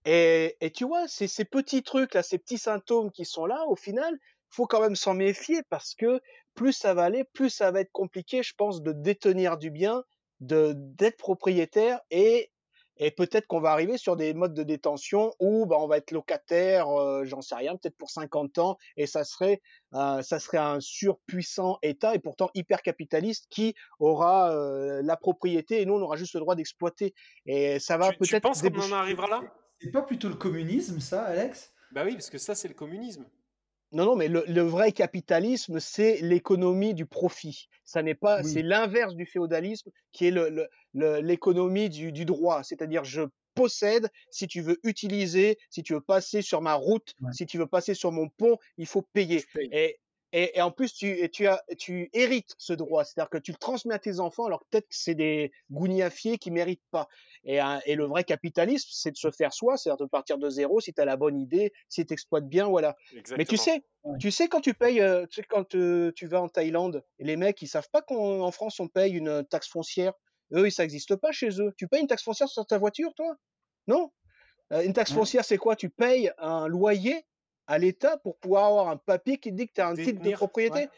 Et, 0.06 0.58
et 0.62 0.72
tu 0.72 0.86
vois, 0.86 1.08
ces 1.08 1.46
petits 1.46 1.84
trucs 1.84 2.14
là, 2.14 2.24
ces 2.24 2.38
petits 2.38 2.58
symptômes 2.58 3.12
qui 3.12 3.26
sont 3.26 3.46
là, 3.46 3.66
au 3.68 3.76
final, 3.76 4.18
faut 4.50 4.66
quand 4.66 4.82
même 4.82 4.96
s'en 4.96 5.14
méfier 5.14 5.62
parce 5.70 5.96
que 5.96 6.22
plus 6.56 6.74
ça 6.74 6.94
va 6.94 7.04
aller, 7.04 7.24
plus 7.24 7.50
ça 7.50 7.72
va 7.72 7.82
être 7.82 7.92
compliqué, 7.92 8.44
je 8.44 8.54
pense, 8.56 8.82
de 8.82 8.92
détenir 8.92 9.58
du 9.58 9.72
bien, 9.72 10.04
de 10.40 10.74
d'être 10.76 11.18
propriétaire 11.18 12.00
et 12.12 12.52
et 13.02 13.12
peut-être 13.12 13.48
qu'on 13.48 13.62
va 13.62 13.72
arriver 13.72 13.98
sur 13.98 14.18
des 14.18 14.34
modes 14.34 14.54
de 14.54 14.64
détention 14.64 15.34
où 15.40 15.66
bah, 15.66 15.78
on 15.80 15.88
va 15.88 15.98
être 15.98 16.12
locataire, 16.12 16.90
euh, 16.90 17.24
j'en 17.24 17.42
sais 17.42 17.56
rien, 17.56 17.78
peut-être 17.78 17.96
pour 17.96 18.10
50 18.10 18.58
ans, 18.58 18.78
et 18.98 19.08
ça 19.08 19.24
serait 19.24 19.62
euh, 19.94 20.22
ça 20.22 20.38
serait 20.40 20.58
un 20.58 20.82
surpuissant 20.82 21.80
État 21.82 22.14
et 22.14 22.20
pourtant 22.20 22.50
hyper 22.56 22.82
capitaliste 22.82 23.48
qui 23.50 23.74
aura 24.00 24.52
euh, 24.52 25.02
la 25.02 25.16
propriété 25.16 25.82
et 25.82 25.86
nous 25.86 25.94
on 25.94 26.02
aura 26.02 26.18
juste 26.18 26.34
le 26.34 26.42
droit 26.42 26.56
d'exploiter. 26.56 27.14
Et 27.46 27.80
ça 27.80 27.98
va 27.98 28.10
Tu, 28.10 28.18
tu 28.18 28.32
peut-être 28.32 28.44
penses 28.44 28.62
qu'on 28.62 28.78
en 28.78 28.92
arrivera 28.92 29.28
là? 29.28 29.42
C'est 29.82 29.92
pas 29.92 30.02
plutôt 30.02 30.30
le 30.30 30.36
communisme, 30.36 31.00
ça, 31.00 31.24
Alex? 31.24 31.74
Bah 31.92 32.04
oui, 32.06 32.14
parce 32.14 32.30
que 32.30 32.38
ça 32.38 32.56
c'est 32.56 32.68
le 32.68 32.74
communisme. 32.74 33.26
Non, 33.92 34.06
non, 34.06 34.16
mais 34.16 34.28
le, 34.28 34.44
le 34.48 34.62
vrai 34.62 34.92
capitalisme, 34.92 35.80
c'est 35.80 36.22
l'économie 36.22 36.94
du 36.94 37.08
profit. 37.08 37.70
Ça 37.86 38.04
n'est 38.04 38.14
pas, 38.14 38.42
Oui. 38.44 38.48
c'est 38.52 38.62
l'inverse 38.62 39.16
du 39.16 39.26
féodalisme, 39.26 39.90
qui 40.12 40.28
est 40.28 40.32
le- 40.32 40.50
le- 40.50 40.68
le- 40.94 41.22
l'économie 41.22 41.90
du, 41.90 42.12
du 42.12 42.24
droit. 42.26 42.62
C'est-à-dire, 42.64 43.04
je 43.04 43.24
possède. 43.56 44.10
Si 44.30 44.48
tu 44.48 44.62
veux 44.62 44.78
utiliser, 44.84 45.58
si 45.72 45.82
tu 45.82 45.94
veux 45.94 46.02
passer 46.02 46.44
sur 46.44 46.62
ma 46.62 46.76
route, 46.76 47.16
Ouais. 47.22 47.32
si 47.34 47.48
tu 47.48 47.58
veux 47.58 47.66
passer 47.66 47.96
sur 47.96 48.12
mon 48.12 48.30
pont, 48.30 48.58
il 48.78 48.86
faut 48.86 49.02
payer. 49.02 49.44
Et 49.72 49.98
et, 50.32 50.58
et 50.58 50.62
en 50.62 50.72
plus, 50.72 50.94
tu, 50.94 51.08
et 51.08 51.30
tu, 51.30 51.48
as, 51.48 51.64
tu 51.78 52.10
hérites 52.14 52.54
ce 52.58 52.74
droit. 52.74 53.04
C'est-à-dire 53.04 53.30
que 53.30 53.38
tu 53.38 53.52
le 53.52 53.58
transmets 53.58 53.96
à 53.96 54.00
tes 54.00 54.20
enfants, 54.20 54.46
alors 54.46 54.64
peut-être 54.70 54.88
que 54.88 54.96
c'est 54.96 55.16
des 55.16 55.52
gougnafiers 55.72 56.38
qui 56.38 56.52
méritent 56.52 56.86
pas. 56.92 57.08
Et, 57.44 57.60
un- 57.60 57.82
et 57.86 57.96
le 57.96 58.06
vrai 58.06 58.24
capitalisme, 58.24 58.90
c'est 58.92 59.12
de 59.12 59.18
se 59.18 59.32
faire 59.32 59.54
soi, 59.54 59.78
c'est-à-dire 59.78 60.06
de 60.06 60.10
partir 60.10 60.38
de 60.38 60.50
zéro 60.50 60.80
si 60.80 60.94
tu 60.94 61.02
as 61.02 61.06
la 61.06 61.18
bonne 61.18 61.40
idée, 61.40 61.72
si 61.88 62.06
tu 62.06 62.14
exploites 62.14 62.48
bien, 62.48 62.68
voilà. 62.68 62.96
Exactement. 63.12 63.38
Mais 63.38 63.46
tu 63.46 63.58
sais, 63.58 63.84
tu 64.20 64.32
sais 64.32 64.48
quand 64.48 64.62
tu 64.62 64.74
payes, 64.74 65.02
euh, 65.02 65.26
tu 65.28 65.42
sais 65.42 65.48
quand 65.48 65.76
euh, 65.76 66.12
tu 66.16 66.28
vas 66.28 66.42
en 66.42 66.50
Thaïlande, 66.50 67.04
et 67.18 67.24
les 67.24 67.36
mecs 67.36 67.62
ils 67.62 67.68
savent 67.68 67.90
pas 67.92 68.02
qu'en 68.02 68.52
France 68.52 68.80
on 68.80 68.88
paye 68.88 69.14
une 69.14 69.44
taxe 69.46 69.68
foncière. 69.68 70.14
Eux, 70.54 70.70
ça 70.70 70.84
n'existe 70.84 71.16
pas 71.16 71.32
chez 71.32 71.62
eux. 71.62 71.74
Tu 71.78 71.88
payes 71.88 72.02
une 72.02 72.08
taxe 72.08 72.24
foncière 72.24 72.50
sur 72.50 72.66
ta 72.66 72.78
voiture, 72.78 73.14
toi? 73.16 73.36
Non? 73.88 74.12
Euh, 74.72 74.82
une 74.82 74.94
taxe 74.94 75.12
foncière, 75.12 75.46
c'est 75.46 75.58
quoi? 75.58 75.76
Tu 75.76 75.90
payes 75.90 76.32
un 76.38 76.68
loyer 76.68 77.26
à 77.70 77.78
l'État 77.78 78.18
pour 78.18 78.38
pouvoir 78.38 78.66
avoir 78.66 78.90
un 78.90 78.98
papier 78.98 79.38
qui 79.38 79.54
dit 79.54 79.68
que 79.68 79.74
tu 79.74 79.82
as 79.82 79.88
un 79.88 79.94
titre 79.94 80.08
de 80.08 80.16
Détenir, 80.18 80.38
propriété. 80.38 80.80
ouais. 80.80 80.90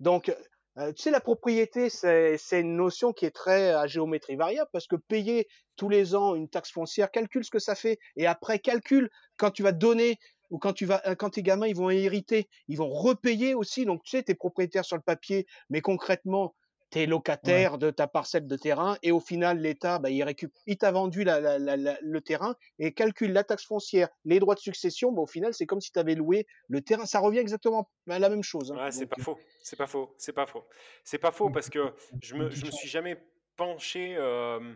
Donc, 0.00 0.34
euh, 0.78 0.92
tu 0.92 1.02
sais, 1.02 1.10
la 1.10 1.20
propriété, 1.20 1.90
c'est 1.90 2.60
une 2.60 2.76
notion 2.76 3.12
qui 3.12 3.26
est 3.26 3.30
très 3.30 3.70
à 3.70 3.86
géométrie 3.86 4.34
variable 4.34 4.70
parce 4.72 4.86
que 4.86 4.96
payer 4.96 5.46
tous 5.76 5.90
les 5.90 6.14
ans 6.14 6.34
une 6.34 6.48
taxe 6.48 6.72
foncière, 6.72 7.10
calcule 7.10 7.44
ce 7.44 7.50
que 7.50 7.58
ça 7.58 7.74
fait 7.74 7.98
et 8.16 8.26
après 8.26 8.58
calcule 8.58 9.10
quand 9.36 9.50
tu 9.50 9.62
vas 9.62 9.72
donner 9.72 10.16
ou 10.50 10.58
quand 10.58 10.72
tu 10.72 10.86
vas 10.86 11.02
euh, 11.06 11.14
quand 11.14 11.30
tes 11.30 11.42
gamins 11.42 11.66
ils 11.66 11.76
vont 11.76 11.90
hériter, 11.90 12.48
ils 12.68 12.78
vont 12.78 12.88
repayer 12.88 13.54
aussi. 13.54 13.84
Donc, 13.84 14.02
tu 14.02 14.16
sais, 14.16 14.22
tu 14.22 14.32
es 14.32 14.34
propriétaire 14.34 14.84
sur 14.84 14.96
le 14.96 15.02
papier, 15.02 15.46
mais 15.68 15.82
concrètement, 15.82 16.54
es 16.96 17.06
locataire 17.06 17.78
de 17.78 17.90
ta 17.90 18.06
parcelle 18.06 18.46
de 18.46 18.56
terrain 18.56 18.96
et 19.02 19.12
au 19.12 19.20
final, 19.20 19.58
l'État, 19.58 19.98
bah, 19.98 20.10
il 20.10 20.22
récupère, 20.22 20.60
il 20.66 20.76
t'a 20.78 20.90
vendu 20.92 21.24
la, 21.24 21.40
la- 21.40 21.58
la- 21.58 21.76
la- 21.76 21.98
le 22.00 22.20
terrain 22.20 22.56
et 22.78 22.92
calcule 22.92 23.32
la 23.32 23.44
taxe 23.44 23.64
foncière, 23.66 24.08
les 24.24 24.38
droits 24.38 24.54
de 24.54 24.60
succession. 24.60 25.12
Bah, 25.12 25.22
au 25.22 25.26
final, 25.26 25.52
c'est 25.54 25.66
comme 25.66 25.80
si 25.80 25.92
tu 25.92 25.98
avais 25.98 26.14
loué 26.14 26.46
le 26.68 26.80
terrain. 26.80 27.06
Ça 27.06 27.18
revient 27.20 27.38
exactement 27.38 27.90
à 28.08 28.18
la 28.18 28.28
même 28.28 28.42
chose. 28.42 28.72
hein. 28.72 28.76
Ouais, 28.84 28.92
c'est 28.92 29.06
pas 29.06 29.20
faux. 29.22 29.38
C'est 29.62 29.76
pas 29.76 29.86
faux. 29.86 30.14
C'est 30.18 30.32
pas 30.32 30.46
faux. 30.46 30.64
C'est 31.04 31.18
pas 31.18 31.32
faux 31.32 31.50
parce 31.50 31.70
que 31.70 31.94
je 32.22 32.34
me, 32.34 32.50
je 32.50 32.64
me 32.66 32.70
suis 32.70 32.88
jamais 32.88 33.16
penché 33.56 34.14
euh, 34.16 34.74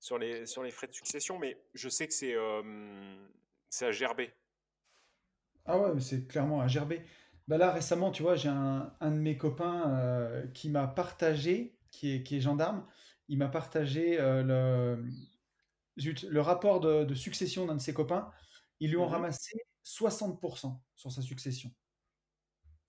sur 0.00 0.18
les, 0.18 0.46
sur 0.46 0.62
les 0.62 0.70
frais 0.70 0.86
de 0.88 0.92
succession, 0.94 1.38
mais 1.38 1.56
je 1.74 1.88
sais 1.88 2.06
que 2.06 2.14
c'est 2.14 2.34
euh, 2.34 2.62
c'est 3.68 3.86
à 3.86 3.92
gerber. 3.92 4.30
Ah 5.64 5.78
ouais, 5.78 5.90
mais 5.94 6.00
c'est 6.00 6.26
clairement 6.28 6.60
à 6.60 6.68
gerber. 6.68 7.02
Bah 7.48 7.58
là, 7.58 7.70
récemment, 7.70 8.10
tu 8.10 8.22
vois, 8.22 8.34
j'ai 8.36 8.48
un, 8.48 8.92
un 9.00 9.10
de 9.10 9.16
mes 9.18 9.36
copains 9.38 9.90
euh, 9.98 10.46
qui 10.48 10.68
m'a 10.68 10.88
partagé, 10.88 11.78
qui 11.92 12.12
est, 12.14 12.22
qui 12.24 12.36
est 12.36 12.40
gendarme, 12.40 12.86
il 13.28 13.38
m'a 13.38 13.48
partagé 13.48 14.18
euh, 14.20 14.42
le, 14.42 15.08
zut, 15.98 16.22
le 16.24 16.40
rapport 16.40 16.80
de, 16.80 17.04
de 17.04 17.14
succession 17.14 17.66
d'un 17.66 17.76
de 17.76 17.80
ses 17.80 17.94
copains. 17.94 18.30
Ils 18.80 18.90
lui 18.90 18.96
ont 18.98 19.06
Mhm. 19.06 19.08
ramassé 19.08 19.56
60% 19.82 20.82
sur 20.96 21.12
sa 21.12 21.22
succession. 21.22 21.70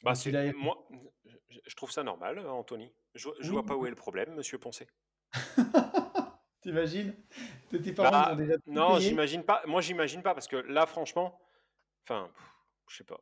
Bah, 0.03 0.15
Donc 0.15 0.15
c'est 0.15 0.31
il 0.31 0.35
a... 0.35 0.53
moi, 0.53 0.87
je, 1.25 1.59
je 1.65 1.75
trouve 1.75 1.91
ça 1.91 2.03
normal, 2.03 2.39
euh, 2.39 2.49
Anthony. 2.49 2.91
Je, 3.15 3.29
je 3.39 3.51
Oui, 3.51 3.51
vois 3.51 3.65
pas 3.65 3.75
où 3.75 3.85
est 3.85 3.89
le 3.89 3.95
problème, 3.95 4.33
Monsieur 4.35 4.57
Poncet. 4.57 4.87
t'imagines? 6.61 7.15
Tes 7.69 7.81
tes 7.81 7.93
parents, 7.93 8.17
ils 8.17 8.29
ont 8.29 8.35
Bah, 8.35 8.35
déjà 8.35 8.57
tout 8.71 8.71
non, 8.75 8.83
payé. 8.83 8.99
j'imagine 8.99 9.43
pas. 9.43 9.61
Moi, 9.65 9.81
j'imagine 9.81 10.21
pas 10.23 10.33
parce 10.33 10.47
que 10.47 10.55
là, 10.57 10.85
franchement, 10.85 11.39
enfin, 12.05 12.31
pff, 12.35 12.53
je 12.89 12.97
sais 12.97 13.03
pas. 13.03 13.21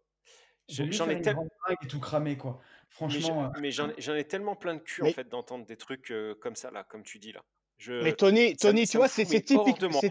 Mieux 0.70 0.92
J'en 0.92 1.10
ai 1.10 1.14
une 1.14 1.22
tel- 1.22 1.36
grande 1.36 1.50
drague 1.64 1.78
et 1.84 1.88
tout 1.88 2.00
cramer, 2.00 2.38
quoi. 2.38 2.60
Franchement, 2.90 3.46
euh, 3.46 3.60
mais 3.60 3.72
j'en 3.72 3.90
ai- 4.16 4.24
tellement 4.24 4.56
plein 4.56 4.76
de 4.76 4.80
cul 4.80 5.02
en 5.02 5.06
Mais- 5.06 5.14
fait 5.14 5.28
d'entendre 5.28 5.66
des 5.66 5.76
trucs 5.78 6.12
euh, 6.12 6.34
comme 6.36 6.56
ça 6.56 6.72
là, 6.72 6.84
comme 6.84 7.04
tu 7.04 7.20
dis 7.20 7.32
là. 7.34 7.44
Je, 7.78 8.02
Mais 8.04 8.14
Tony, 8.14 8.52
ça 8.58 8.70
Tony, 8.70 8.86
ça 8.88 8.92
tu 8.92 8.98
me 8.98 9.02
vois, 9.02 9.08
c'est 9.10 9.26
typique, 9.26 9.80
de 9.80 9.88
moi. 9.88 10.02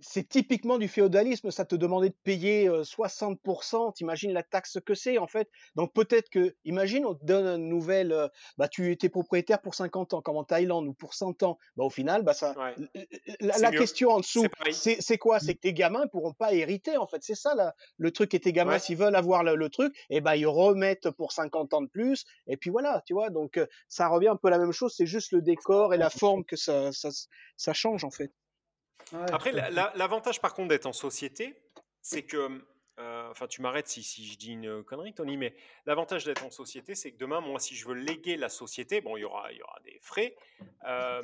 C'est 0.00 0.28
typiquement 0.28 0.78
du 0.78 0.88
féodalisme. 0.88 1.50
Ça 1.50 1.64
te 1.64 1.74
demandait 1.74 2.08
de 2.10 2.16
payer 2.24 2.68
euh, 2.68 2.82
60%. 2.82 3.94
T'imagines 3.94 4.32
la 4.32 4.42
taxe 4.42 4.78
que 4.84 4.94
c'est 4.94 5.18
en 5.18 5.26
fait. 5.26 5.48
Donc 5.76 5.92
peut-être 5.92 6.28
que, 6.30 6.54
imagine, 6.64 7.04
on 7.06 7.14
te 7.14 7.24
donne 7.24 7.60
une 7.60 7.68
nouvelle, 7.68 8.12
euh, 8.12 8.28
bah 8.58 8.68
tu 8.68 8.90
étais 8.90 9.08
propriétaire 9.08 9.60
pour 9.60 9.74
50 9.74 10.14
ans, 10.14 10.22
comme 10.22 10.36
en 10.36 10.44
Thaïlande 10.44 10.86
ou 10.88 10.94
pour 10.94 11.14
100 11.14 11.42
ans. 11.42 11.58
Bah 11.76 11.84
au 11.84 11.90
final, 11.90 12.22
bah 12.22 12.32
ça, 12.34 12.54
Ouais. 12.58 12.74
la, 13.40 13.70
question 13.70 14.10
en 14.10 14.20
dessous, 14.20 14.42
C'est 14.42 14.48
pareil. 14.48 14.74
c'est 14.74 14.96
c'est 15.00 15.18
quoi? 15.18 15.40
C'est 15.40 15.54
que 15.54 15.60
tes 15.60 15.72
gamins 15.74 16.06
pourront 16.08 16.32
pas 16.32 16.52
hériter 16.54 16.96
en 16.96 17.06
fait. 17.06 17.22
C'est 17.22 17.34
ça 17.34 17.54
là, 17.54 17.74
le 17.98 18.10
truc. 18.10 18.34
Et 18.34 18.40
tes 18.40 18.52
gamins, 18.52 18.72
Ouais. 18.72 18.78
s'ils 18.78 18.96
veulent 18.96 19.16
avoir 19.16 19.42
le, 19.44 19.54
le 19.56 19.68
truc, 19.68 19.94
et 20.10 20.20
ben 20.20 20.34
ils 20.34 20.46
remettent 20.46 21.10
pour 21.10 21.32
50 21.32 21.74
ans 21.74 21.82
de 21.82 21.88
plus. 21.88 22.24
Et 22.46 22.56
puis 22.56 22.70
voilà, 22.70 23.02
tu 23.06 23.12
vois. 23.14 23.30
Donc 23.30 23.56
euh, 23.58 23.66
ça 23.88 24.08
revient 24.08 24.28
un 24.28 24.36
peu 24.36 24.48
à 24.48 24.50
la 24.50 24.58
même 24.58 24.72
chose. 24.72 24.94
C'est 24.96 25.06
juste 25.06 25.32
le 25.32 25.42
décor 25.42 25.94
et 25.94 25.96
la 25.98 26.10
forme 26.10 26.44
que 26.44 26.56
ça 26.56 26.92
ça, 26.92 27.10
ça 27.56 27.72
change 27.72 28.04
en 28.04 28.10
fait. 28.10 28.32
Ouais, 29.12 29.32
Après, 29.32 29.52
la- 29.52 29.92
l'avantage 29.96 30.40
par 30.40 30.54
contre 30.54 30.68
d'être 30.68 30.86
en 30.86 30.92
société, 30.92 31.56
c'est 32.00 32.22
que, 32.22 32.60
euh, 32.98 33.30
enfin, 33.30 33.46
tu 33.46 33.62
m'arrêtes 33.62 33.88
si, 33.88 34.02
si 34.02 34.26
je 34.26 34.36
dis 34.38 34.52
une 34.52 34.82
connerie, 34.84 35.14
Tony, 35.14 35.36
mais 35.36 35.54
l'avantage 35.86 36.24
d'être 36.24 36.44
en 36.44 36.50
société, 36.50 36.94
c'est 36.94 37.12
que 37.12 37.16
demain, 37.18 37.40
moi, 37.40 37.58
si 37.60 37.74
je 37.74 37.86
veux 37.88 37.94
léguer 37.94 38.36
la 38.36 38.48
société, 38.48 39.00
bon, 39.00 39.16
il 39.16 39.20
y 39.20 39.24
aura, 39.24 39.50
il 39.52 39.58
y 39.58 39.62
aura 39.62 39.78
des 39.84 39.98
frais, 40.00 40.36
euh, 40.86 41.22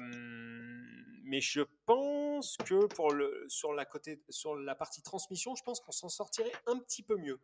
mais 1.25 1.41
je 1.41 1.61
pense 1.85 2.57
que 2.65 2.87
pour 2.87 3.13
le, 3.13 3.45
sur 3.49 3.73
la 3.75 3.85
côté, 3.85 4.23
sur 4.29 4.57
la 4.57 4.75
partie 4.75 5.03
transmission, 5.03 5.55
je 5.55 5.63
pense 5.63 5.81
qu'on 5.81 5.93
s'en 5.93 6.09
sortirait 6.09 6.53
un 6.67 6.79
petit 6.79 7.03
peu 7.03 7.17
mieux. 7.17 7.39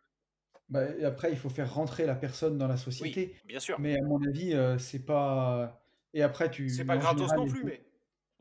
Bah, 0.71 0.85
et 0.97 1.05
après, 1.05 1.31
il 1.31 1.37
faut 1.37 1.51
faire 1.51 1.75
rentrer 1.75 2.07
la 2.07 2.15
personne 2.15 2.57
dans 2.57 2.67
la 2.67 2.75
Oui, 2.77 2.81
société. 2.81 3.37
bien 3.45 3.61
sûr. 3.61 3.79
Mais 3.79 3.97
à 3.99 4.03
mon 4.03 4.23
avis, 4.27 4.55
euh, 4.55 4.79
c'est 4.79 5.05
pas. 5.05 5.83
Et 6.15 6.23
après, 6.23 6.47
C'est 6.47 6.77
tu. 6.77 6.87
pas 6.87 6.95
en 6.97 6.99
gratos 6.99 7.19
général, 7.29 7.39
non 7.41 7.47
plus, 7.47 7.65
mais 7.65 7.85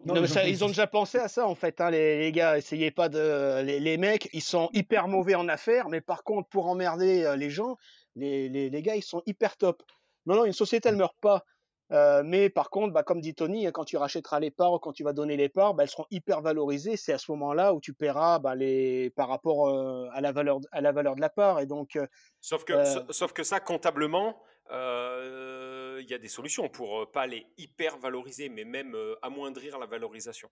Non, 0.06 0.16
Non, 0.16 0.22
les 0.22 0.22
mais 0.22 0.28
gens 0.28 0.34
ça, 0.36 0.42
font 0.42 0.48
ils 0.48 0.64
ont 0.64 0.68
déjà 0.68 0.88
pensé 0.88 1.18
à 1.18 1.28
ça 1.28 1.48
en 1.48 1.56
fait, 1.56 1.80
hein, 1.82 1.90
les, 1.90 2.20
les 2.20 2.32
gars. 2.32 2.58
Essayez 2.58 2.92
pas 2.92 3.10
de, 3.10 3.62
les, 3.64 3.80
les 3.80 3.98
mecs, 3.98 4.30
ils 4.34 4.42
sont 4.42 4.70
hyper 4.74 5.08
mauvais 5.08 5.36
en 5.36 5.48
affaires, 5.48 5.90
mais 5.90 6.02
par 6.02 6.24
contre 6.24 6.50
pour 6.50 6.68
emmerder 6.68 7.24
euh, 7.24 7.36
les 7.36 7.50
gens, 7.50 7.78
les, 8.16 8.50
les, 8.50 8.70
les 8.70 8.82
gars 8.82 8.96
ils 8.96 9.04
sont 9.04 9.22
hyper 9.26 9.58
top. 9.58 9.84
Non, 10.26 10.36
non, 10.36 10.46
une 10.46 10.54
société 10.54 10.90
elle 10.90 10.96
meurt 10.98 11.16
pas. 11.22 11.46
Euh, 11.94 12.24
mais 12.26 12.50
par 12.50 12.70
contre, 12.72 12.92
bah, 12.94 13.04
comme 13.04 13.22
dit 13.22 13.36
Tony, 13.36 13.68
hein, 13.68 13.72
quand 13.72 13.86
tu 13.86 13.98
rachèteras 13.98 14.40
les 14.40 14.50
parts, 14.52 14.80
quand 14.82 14.94
tu 14.94 15.04
vas 15.04 15.14
donner 15.14 15.38
les 15.38 15.48
parts, 15.50 15.74
bah, 15.76 15.84
elles 15.84 15.90
seront 15.90 16.08
hyper 16.10 16.42
valorisées. 16.42 16.98
C'est 16.98 17.14
à 17.14 17.18
ce 17.20 17.30
moment-là 17.32 17.74
où 17.74 17.80
tu 17.82 17.94
paieras 17.94 18.40
bah, 18.40 18.56
les 18.56 19.12
par 19.12 19.28
rapport 19.30 19.70
euh, 19.70 20.08
à 20.14 20.20
la 20.22 20.32
valeur 20.32 20.60
à 20.72 20.82
la 20.82 20.92
valeur 20.92 21.16
de 21.16 21.22
la 21.22 21.30
part. 21.30 21.60
Et 21.60 21.66
donc, 21.68 21.96
euh, 21.96 22.08
Sauf 22.42 22.64
que, 22.66 22.74
Euh. 22.74 22.84
sa- 22.86 23.06
sauf 23.12 23.32
que 23.34 23.44
ça, 23.44 23.60
comptablement, 23.60 24.42
euh, 24.72 26.00
il 26.02 26.10
y 26.10 26.14
a 26.14 26.18
des 26.18 26.28
solutions 26.28 26.68
pour 26.70 27.02
euh, 27.02 27.06
pas 27.12 27.28
les 27.28 27.46
hyper 27.58 27.98
valoriser, 28.00 28.50
mais 28.50 28.64
même 28.66 28.96
euh, 28.96 29.16
amoindrir 29.22 29.78
la 29.80 29.86
valorisation. 29.86 30.50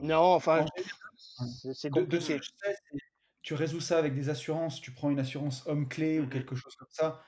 non, 0.00 0.18
enfin, 0.34 0.64
En 0.64 1.46
c'est 1.46 1.74
c'est 1.74 1.90
De, 1.90 2.02
de 2.02 2.20
ce 2.20 2.32
compliqué. 2.32 2.48
c'est- 2.62 2.98
tu 3.42 3.54
résous 3.54 3.80
ça 3.80 3.98
avec 3.98 4.14
des 4.14 4.28
assurances. 4.28 4.80
Tu 4.80 4.92
prends 4.92 5.10
une 5.10 5.20
assurance 5.20 5.66
homme 5.66 5.88
clé 5.88 6.18
ou 6.20 6.24
Mhm. 6.24 6.30
quelque 6.30 6.54
chose 6.56 6.74
comme 6.76 6.88
ça. 6.90 7.22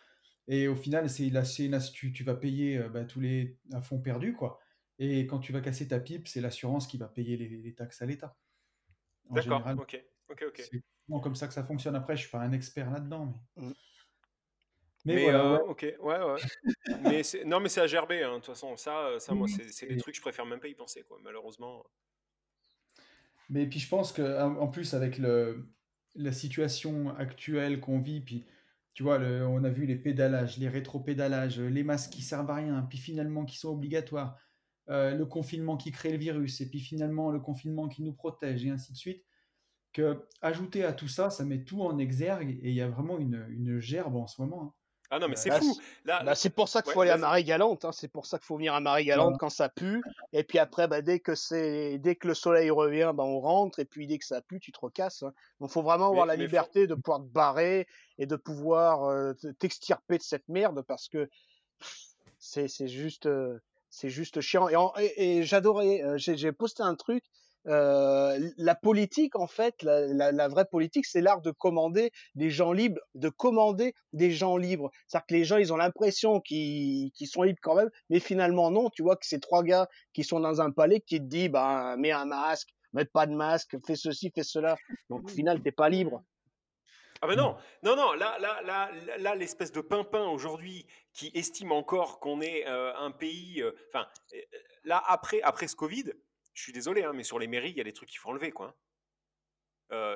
Et 0.52 0.66
au 0.66 0.74
final, 0.74 1.08
c'est 1.08 1.30
la, 1.30 1.42
tu, 1.80 2.12
tu 2.12 2.24
vas 2.24 2.34
payer 2.34 2.76
euh, 2.76 2.88
bah, 2.88 3.04
tous 3.04 3.20
les 3.20 3.56
à 3.72 3.80
fond 3.80 4.00
perdu, 4.00 4.34
quoi. 4.34 4.58
Et 4.98 5.24
quand 5.28 5.38
tu 5.38 5.52
vas 5.52 5.60
casser 5.60 5.86
ta 5.86 6.00
pipe, 6.00 6.26
c'est 6.26 6.40
l'assurance 6.40 6.88
qui 6.88 6.98
va 6.98 7.06
payer 7.06 7.36
les, 7.36 7.48
les 7.48 7.74
taxes 7.74 8.02
à 8.02 8.06
l'État. 8.06 8.36
En 9.28 9.34
D'accord, 9.36 9.58
général, 9.58 9.78
ok, 9.78 10.04
ok, 10.28 10.44
ok. 10.48 10.60
c'est 10.60 10.82
comme 11.22 11.36
ça 11.36 11.46
que 11.46 11.54
ça 11.54 11.62
fonctionne. 11.62 11.94
Après, 11.94 12.16
je 12.16 12.22
suis 12.22 12.30
pas 12.32 12.40
un 12.40 12.50
expert 12.50 12.90
là-dedans, 12.90 13.26
mais. 13.56 13.62
Mm. 13.68 13.74
Mais, 15.04 15.14
Mais, 15.14 15.22
voilà, 15.22 15.44
euh, 15.46 15.56
ouais. 15.58 15.68
ok, 15.68 15.86
ouais, 16.00 16.18
ouais. 16.24 16.40
mais 17.02 17.22
c'est- 17.22 17.44
non, 17.44 17.60
mais 17.60 17.68
c'est 17.68 17.80
à 17.80 17.86
gerber, 17.86 18.22
hein, 18.24 18.32
de 18.32 18.36
toute 18.36 18.46
façon. 18.46 18.76
Ça, 18.76 19.06
euh, 19.06 19.18
ça 19.20 19.34
moi, 19.34 19.46
Oui, 19.46 19.52
c'est 19.56 19.70
c'est 19.72 19.86
des 19.86 19.96
trucs, 19.96 20.16
je 20.16 20.20
préfère 20.20 20.44
même 20.46 20.60
pas 20.60 20.68
y 20.68 20.74
penser, 20.74 21.04
quoi, 21.04 21.18
malheureusement. 21.22 21.84
Mais 23.48 23.66
puis 23.66 23.78
je 23.80 23.88
pense 23.88 24.12
que 24.12 24.22
en 24.42 24.56
en 24.56 24.68
plus 24.68 24.94
avec 24.94 25.18
le, 25.18 25.68
la 26.14 26.32
situation 26.32 27.16
actuelle 27.16 27.80
qu'on 27.80 28.00
vit, 28.00 28.20
puis 28.20 28.46
tu 28.94 29.02
vois, 29.02 29.18
le- 29.18 29.46
on 29.46 29.64
a 29.64 29.70
vu 29.70 29.86
les 29.86 29.96
pédalages, 29.96 30.58
les 30.58 30.68
rétro-pédalages, 30.68 31.60
les 31.60 31.82
masques 31.84 32.12
qui 32.12 32.22
servent 32.22 32.50
à 32.50 32.56
rien, 32.56 32.82
puis 32.88 32.98
finalement 32.98 33.44
qui 33.44 33.58
sont 33.58 33.70
obligatoires, 33.70 34.38
euh, 34.90 35.14
le 35.14 35.26
confinement 35.26 35.76
qui 35.76 35.92
crée 35.92 36.12
le 36.12 36.18
virus, 36.18 36.60
et 36.60 36.70
puis 36.70 36.80
finalement 36.80 37.30
le 37.30 37.40
confinement 37.40 37.88
qui 37.88 38.02
nous 38.02 38.12
protège, 38.14 38.64
et 38.66 38.70
ainsi 38.70 38.92
de 38.92 38.98
suite, 38.98 39.24
que 39.92 40.26
ajouter 40.42 40.84
à 40.84 40.92
tout 40.92 41.08
ça, 41.08 41.30
ça 41.30 41.44
met 41.44 41.64
tout 41.64 41.82
en 41.82 41.98
exergue, 41.98 42.58
et 42.62 42.70
il 42.70 42.74
y 42.74 42.82
a 42.82 42.88
vraiment 42.90 43.18
une, 43.18 43.46
une 43.50 43.80
gerbe 43.80 44.16
en 44.16 44.26
ce 44.26 44.40
moment. 44.42 44.62
hein. 44.64 44.74
Ah 45.12 45.18
non, 45.18 45.26
mais 45.28 45.34
c'est 45.36 45.48
Bah, 45.50 45.58
fou. 45.58 45.74
c'est- 45.74 46.06
Là, 46.08 46.22
Bah, 46.22 46.34
c'est 46.36 46.50
pour 46.50 46.68
ça 46.68 46.82
qu'il 46.82 46.90
ouais, 46.90 46.94
faut 46.94 47.00
aller 47.00 47.10
à 47.10 47.16
marée 47.16 47.42
galante. 47.42 47.84
Hein. 47.84 47.90
C'est 47.92 48.06
pour 48.08 48.26
ça 48.26 48.38
qu'il 48.38 48.46
faut 48.46 48.56
venir 48.56 48.74
à 48.74 48.80
marée 48.80 49.04
galante 49.04 49.38
quand 49.38 49.50
ça 49.50 49.68
pue. 49.68 50.02
Et 50.32 50.44
puis 50.44 50.58
après, 50.58 50.86
bah, 50.86 51.02
dès 51.02 51.18
que 51.18 51.34
c'est, 51.34 51.98
dès 51.98 52.14
que 52.14 52.28
le 52.28 52.34
soleil 52.34 52.70
revient, 52.70 53.10
bah, 53.14 53.24
on 53.24 53.40
rentre. 53.40 53.80
Et 53.80 53.84
puis 53.84 54.06
dès 54.06 54.18
que 54.18 54.24
ça 54.24 54.40
pue, 54.40 54.60
tu 54.60 54.70
te 54.70 54.78
recasses. 54.80 55.24
Hein. 55.24 55.32
Donc, 55.60 55.70
faut 55.70 55.82
vraiment 55.82 56.10
avoir 56.10 56.26
Mais- 56.26 56.32
la 56.34 56.36
mais 56.38 56.44
liberté 56.44 56.86
de 56.86 56.94
pouvoir 56.94 57.18
te 57.20 57.24
barrer 57.26 57.88
et 58.18 58.26
de 58.26 58.36
pouvoir 58.36 59.04
euh, 59.04 59.32
te- 59.34 59.48
t'extirper 59.48 60.16
de 60.18 60.22
cette 60.22 60.48
merde 60.48 60.82
parce 60.86 61.08
que 61.08 61.28
c'est, 62.38 62.68
c'est 62.68 62.88
juste, 62.88 63.26
euh, 63.26 63.58
c'est 63.90 64.10
juste 64.10 64.40
chiant. 64.40 64.68
Et, 64.68 64.76
en- 64.76 64.92
et, 64.98 65.38
et 65.38 65.42
j'adorais. 65.42 66.02
euh, 66.04 66.16
j'ai, 66.18 66.36
j'ai 66.36 66.52
posté 66.52 66.82
un 66.82 66.94
truc. 66.94 67.24
Euh, 67.66 68.38
la 68.56 68.74
politique, 68.74 69.36
en 69.36 69.46
fait, 69.46 69.82
la, 69.82 70.48
vraie 70.48 70.64
politique, 70.64 71.06
c'est 71.06 71.20
l'art 71.20 71.42
de 71.42 71.50
commander 71.50 72.10
des 72.34 72.50
gens 72.50 72.72
libres, 72.72 73.00
de 73.14 73.28
commander 73.28 73.94
des 74.12 74.30
gens 74.30 74.56
libres. 74.56 74.90
C'est-à-dire 75.06 75.26
que 75.26 75.34
les 75.34 75.44
gens, 75.44 75.56
ils 75.58 75.72
ont 75.72 75.76
l'impression 75.76 76.40
qu'ils 76.40 77.12
sont 77.26 77.42
libres 77.42 77.58
quand 77.62 77.74
même, 77.74 77.90
mais 78.08 78.20
finalement 78.20 78.70
non. 78.70 78.90
Tu 78.90 79.02
vois 79.02 79.16
que 79.16 79.26
c'est 79.26 79.40
trois 79.40 79.62
gars 79.62 79.88
qui 80.12 80.24
sont 80.24 80.40
dans 80.40 80.60
un 80.60 80.70
palais 80.70 81.00
qui 81.00 81.18
te 81.18 81.24
disent, 81.24 81.50
bah, 81.50 81.96
mets 81.98 82.12
un 82.12 82.24
masque, 82.24 82.68
mets 82.92 83.04
pas 83.04 83.26
de 83.26 83.34
masque, 83.34 83.76
fais 83.86 83.96
ceci, 83.96 84.30
fais 84.34 84.44
cela. 84.44 84.76
Donc 85.10 85.24
au 85.24 85.28
final, 85.28 85.60
t'es 85.62 85.72
pas 85.72 85.88
libre. 85.88 86.22
Ah 87.22 87.26
ben 87.26 87.36
non, 87.36 87.54
non, 87.82 87.96
non, 87.96 88.14
là, 88.14 88.38
là, 88.38 88.62
là, 88.62 88.90
là, 89.18 89.34
l'espèce 89.34 89.72
de 89.72 89.82
pimpin 89.82 90.24
aujourd'hui 90.24 90.86
qui 91.12 91.30
estime 91.34 91.70
encore 91.70 92.18
qu'on 92.18 92.40
est 92.40 92.66
euh, 92.66 92.94
un 92.96 93.10
pays, 93.10 93.60
euh, 93.60 93.72
enfin, 93.92 94.06
là 94.84 95.02
après, 95.06 95.42
après 95.42 95.68
ce 95.68 95.76
Covid, 95.76 96.14
je 96.60 96.64
suis 96.64 96.72
désolé, 96.74 97.02
hein, 97.04 97.12
mais 97.14 97.24
sur 97.24 97.38
les 97.38 97.46
mairies, 97.46 97.70
il 97.70 97.76
y 97.78 97.80
a 97.80 97.84
des 97.84 97.92
trucs 97.94 98.10
qu'il 98.10 98.18
faut 98.18 98.28
enlever, 98.28 98.52
quoi. 98.52 98.66
hein. 98.66 98.74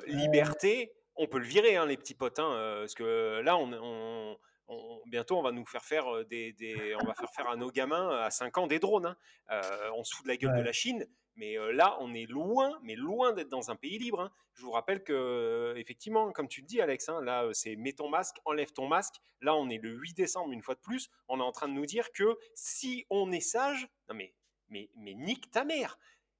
liberté, 0.06 0.92
on 1.16 1.26
peut 1.26 1.38
le 1.38 1.44
virer, 1.46 1.76
hein, 1.76 1.86
les 1.86 1.96
petits 1.96 2.14
potes, 2.14 2.38
hein, 2.38 2.76
parce 2.80 2.94
que 2.94 3.40
là, 3.42 3.56
on, 3.56 3.72
on- 3.72 4.36
on- 4.68 5.00
bientôt, 5.06 5.38
on 5.38 5.42
va 5.42 5.52
nous 5.52 5.64
faire 5.66 5.84
faire 5.84 6.24
des, 6.26 6.52
des- 6.52 6.94
on 7.00 7.04
va 7.06 7.14
faire 7.14 7.30
faire 7.34 7.48
à 7.48 7.56
nos 7.56 7.70
gamins 7.70 8.10
à 8.20 8.30
5 8.30 8.58
ans 8.58 8.66
des 8.66 8.78
drones. 8.78 9.16
Euh, 9.50 9.90
on 9.96 10.04
se 10.04 10.14
fout 10.14 10.24
de 10.24 10.28
la 10.30 10.36
gueule 10.36 10.52
de 10.58 10.62
la 10.62 10.72
Chine, 10.72 11.06
mais 11.36 11.58
euh, 11.58 11.72
là, 11.72 11.96
on 12.00 12.14
est 12.14 12.26
loin, 12.26 12.78
mais 12.82 12.94
loin 12.94 13.32
d'être 13.32 13.48
dans 13.48 13.70
un 13.70 13.76
pays 13.76 13.98
libre. 13.98 14.20
hein. 14.20 14.30
Je 14.54 14.62
vous 14.62 14.70
rappelle 14.70 15.02
que, 15.02 15.12
euh, 15.12 15.74
effectivement, 15.76 16.30
comme 16.32 16.48
tu 16.48 16.60
le 16.60 16.66
dis, 16.66 16.80
Alex, 16.80 17.08
hein, 17.08 17.20
là, 17.22 17.44
euh, 17.44 17.52
c'est 17.54 17.74
mets 17.76 17.92
ton 17.94 18.08
masque, 18.08 18.36
enlève 18.44 18.70
ton 18.72 18.86
masque. 18.86 19.14
Là, 19.40 19.54
on 19.56 19.68
est 19.70 19.78
le 19.82 19.90
8 19.90 20.14
décembre, 20.14 20.52
une 20.52 20.62
fois 20.62 20.74
de 20.76 20.80
plus. 20.80 21.10
On 21.28 21.40
est 21.40 21.42
en 21.42 21.52
train 21.52 21.68
de 21.68 21.74
nous 21.74 21.86
dire 21.86 22.12
que 22.12 22.36
si 22.54 23.06
on 23.10 23.32
est 23.32 23.40
sage, 23.40 23.88
non 24.08 24.14
mais, 24.14 24.32
mais, 24.68 24.88
mais 24.96 25.14
nique 25.14 25.50
ta 25.50 25.64
mère. 25.64 25.98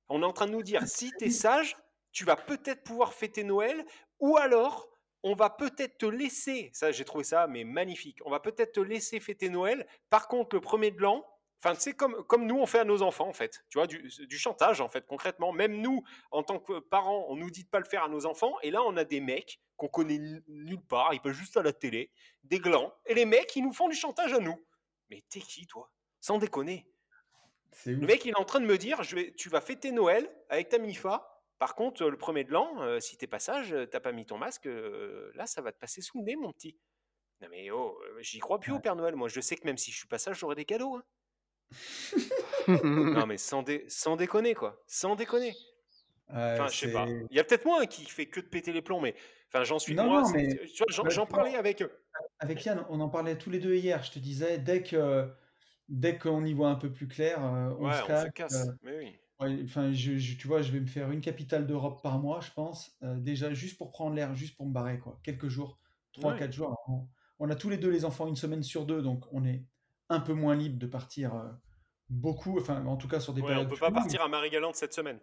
On 0.09 0.23
est 0.23 0.27
en 0.27 0.33
train 0.33 0.47
de 0.47 0.53
nous 0.53 0.63
dire, 0.63 0.83
si 0.87 1.11
tu 1.19 1.27
es 1.27 1.31
sage, 1.31 1.77
tu 2.13 2.25
vas 2.25 2.37
peut-être 2.37 2.85
pouvoir 2.85 3.13
fêter 3.13 3.45
Noël, 3.45 3.85
ou 4.21 4.37
alors 4.37 4.89
on 5.23 5.35
va 5.35 5.51
peut-être 5.51 5.99
te 5.99 6.07
laisser, 6.07 6.71
ça 6.75 6.93
j'ai 6.93 7.05
trouvé 7.05 7.25
ça 7.25 7.47
mais 7.47 7.65
magnifique, 7.65 8.19
on 8.25 8.31
va 8.31 8.41
peut-être 8.41 8.73
te 8.73 8.81
laisser 8.81 9.21
fêter 9.21 9.49
Noël, 9.49 9.87
par 10.11 10.29
contre 10.29 10.55
le 10.55 10.61
premier 10.61 10.91
de 10.91 11.01
l'an, 11.01 11.27
enfin 11.63 11.75
c'est 11.75 11.95
comme, 11.95 12.23
comme 12.25 12.47
nous 12.47 12.57
on 12.57 12.67
fait 12.67 12.81
à 12.81 12.85
nos 12.85 13.03
enfants 13.03 13.27
en 13.27 13.33
fait, 13.33 13.65
tu 13.71 13.79
vois, 13.79 13.87
du, 13.87 14.11
du 14.29 14.39
chantage 14.39 14.81
en 14.81 14.89
fait 14.89 15.07
concrètement, 15.07 15.53
même 15.53 15.81
nous 15.81 16.05
en 16.31 16.43
tant 16.43 16.61
que 16.61 16.79
parents 16.79 17.27
on 17.29 17.37
nous 17.37 17.51
dit 17.51 17.65
de 17.65 17.69
pas 17.69 17.81
le 17.81 17.87
faire 17.87 18.05
à 18.05 18.09
nos 18.09 18.27
enfants, 18.27 18.55
et 18.63 18.71
là 18.71 18.83
on 18.83 18.97
a 18.97 19.05
des 19.05 19.21
mecs 19.21 19.61
qu'on 19.77 19.89
connaît 19.89 20.21
nulle 20.47 20.87
part, 20.87 21.15
ils 21.15 21.21
peuvent 21.21 21.33
juste 21.33 21.57
à 21.57 21.63
la 21.63 21.73
télé, 21.73 22.13
des 22.45 22.61
glands, 22.61 22.95
et 23.07 23.15
les 23.15 23.25
mecs 23.25 23.57
ils 23.57 23.65
nous 23.65 23.73
font 23.73 23.89
du 23.89 23.97
chantage 23.97 24.35
à 24.35 24.39
nous. 24.39 24.63
Mais 25.11 25.25
t'es 25.29 25.41
qui 25.41 25.67
toi? 25.67 25.91
Sans 26.21 26.39
déconner. 26.39 26.87
Le 27.87 27.97
ouf. 27.99 28.05
mec, 28.07 28.25
il 28.25 28.31
est 28.31 28.39
en 28.39 28.45
train 28.45 28.61
de 28.61 28.67
me 28.67 28.79
dire, 28.79 29.03
je 29.03 29.17
vais, 29.17 29.33
tu 29.37 29.49
vas 29.49 29.61
fêter 29.61 29.93
Noël 29.93 30.29
avec 30.49 30.69
ta 30.69 30.79
MIFA. 30.79 31.31
Par 31.59 31.75
contre, 31.77 32.05
le 32.09 32.17
premier 32.17 32.45
de 32.45 32.51
l'an, 32.53 32.83
euh, 32.83 33.01
si 33.01 33.17
t'es 33.17 33.27
pas 33.27 33.39
sage, 33.39 33.73
euh, 33.73 33.87
t'as 33.87 34.01
pas 34.01 34.13
mis 34.13 34.27
ton 34.27 34.37
masque, 34.39 34.67
euh, 34.67 35.31
là, 35.35 35.47
ça 35.47 35.63
va 35.63 35.73
te 35.73 35.79
passer 35.79 36.03
sous 36.03 36.19
le 36.19 36.25
nez, 36.25 36.37
mon 36.37 36.53
petit. 36.53 36.77
Non 37.41 37.49
mais 37.51 37.71
oh, 37.71 37.99
euh, 38.05 38.21
j'y 38.23 38.39
crois 38.39 38.59
plus 38.61 38.73
au. 38.73 38.79
Père 38.81 38.97
Noël. 38.97 39.17
Moi, 39.17 39.29
je 39.29 39.41
sais 39.41 39.57
que 39.57 39.65
même 39.67 39.77
si 39.79 39.91
je 39.91 39.97
suis 39.99 40.07
pas 40.09 40.19
sage, 40.19 40.39
j'aurai 40.39 40.55
des 40.57 40.65
cadeaux. 40.65 40.97
hein. 40.97 41.05
Non 42.69 43.27
mais 43.27 43.39
sans, 43.39 43.63
dé- 43.63 43.85
sans 43.89 44.17
déconner, 44.17 44.55
quoi. 44.55 44.83
Sans 44.87 45.17
déconner. 45.17 45.55
Enfin, 46.29 46.69
je 46.69 46.77
sais 46.79 46.93
pas. 46.93 47.07
Il 47.31 47.37
y 47.37 47.41
a 47.41 47.45
peut-être 47.45 47.65
moi 47.67 47.81
hein, 47.83 47.87
qui 47.87 48.05
fait 48.07 48.27
que 48.27 48.41
de 48.41 48.47
péter 48.47 48.73
les 48.73 48.83
plombs, 48.83 49.01
mais 49.01 49.15
enfin, 49.49 49.63
j'en 49.65 49.79
suis 49.79 49.95
Non, 49.95 50.05
moi. 50.05 50.23
mais- 50.33 50.59
j'en, 50.89 51.03
bah, 51.25 51.27
parlais 51.27 51.55
avec. 51.57 51.85
Avec 52.39 52.65
Yann, 52.65 52.85
on 52.89 53.01
en 53.01 53.09
parlait 53.09 53.37
tous 53.37 53.51
les 53.51 53.59
deux 53.59 53.75
hier. 53.75 54.03
Je 54.03 54.13
te 54.13 54.19
disais, 54.19 54.59
dès 54.59 54.83
que 54.83 55.29
dès 55.89 56.19
qu'on 56.19 56.45
y 56.45 56.53
voit 56.55 56.71
un 56.71 56.75
peu 56.77 56.93
plus 56.93 57.09
clair, 57.09 57.45
euh, 57.45 57.75
on 57.79 57.87
Ouais, 57.89 57.93
se 57.93 58.03
on 58.03 58.07
casse. 58.07 58.25
se 58.25 58.31
casse. 58.31 58.55
euh, 58.69 58.73
Mais 58.83 58.97
oui. 58.99 59.19
ouais, 59.41 59.61
enfin, 59.65 59.93
je, 59.93 60.17
je- 60.19 60.37
tu 60.37 60.47
vois, 60.49 60.63
je 60.63 60.73
vais 60.73 60.81
me 60.81 60.87
faire 60.87 61.11
une 61.11 61.21
capitale 61.21 61.67
d'Europe 61.67 62.03
par 62.03 62.19
mois, 62.19 62.41
je 62.41 62.51
pense. 62.53 62.97
euh, 63.03 63.19
déjà, 63.19 63.53
juste 63.55 63.79
pour 63.79 63.91
prendre 63.91 64.15
l'air, 64.17 64.35
juste 64.35 64.57
pour 64.57 64.67
me 64.67 64.73
barrer, 64.73 64.99
quoi. 64.99 65.21
Quelques 65.23 65.49
jours, 65.49 65.79
trois, 66.13 66.33
Ouais. 66.33 66.39
quatre 66.39 66.53
jours. 66.53 66.77
On, 66.89 67.07
on 67.41 67.51
a 67.51 67.55
tous 67.57 67.69
les 67.71 67.77
deux 67.79 67.91
les 67.91 68.05
enfants 68.05 68.27
une 68.29 68.37
semaine 68.37 68.63
sur 68.63 68.87
deux, 68.87 69.03
donc 69.03 69.25
on 69.33 69.45
est 69.45 69.65
un 70.09 70.21
peu 70.21 70.33
moins 70.35 70.55
libre 70.55 70.79
de 70.79 70.87
partir 70.87 71.35
euh, 71.35 71.49
beaucoup. 72.09 72.59
Enfin, 72.61 72.85
en 72.87 72.97
tout 72.97 73.09
cas 73.09 73.21
sur 73.21 73.33
des 73.35 73.41
Ouais, 73.43 73.49
on 73.49 73.51
périodes 73.51 73.69
peut 73.71 73.77
pas 73.77 73.87
longues. 73.87 73.95
partir 73.97 74.23
à 74.23 74.29
Marie-Galante 74.29 74.77
cette 74.77 74.95
semaine. 74.95 75.19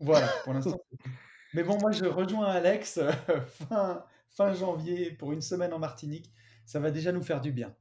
Voilà, 0.00 0.28
pour 0.44 0.52
l'instant. 0.54 0.78
Mais 1.54 1.64
bon, 1.64 1.78
moi, 1.80 1.90
je 1.92 2.04
rejoins 2.04 2.46
Alex 2.46 2.98
euh, 2.98 3.10
fin, 3.68 4.04
fin 4.28 4.52
janvier 4.52 5.10
pour 5.12 5.32
une 5.32 5.40
semaine 5.40 5.72
en 5.72 5.78
Martinique. 5.78 6.32
Ça 6.66 6.78
va 6.80 6.90
déjà 6.90 7.10
nous 7.12 7.22
faire 7.22 7.40
du 7.40 7.50
bien. 7.52 7.74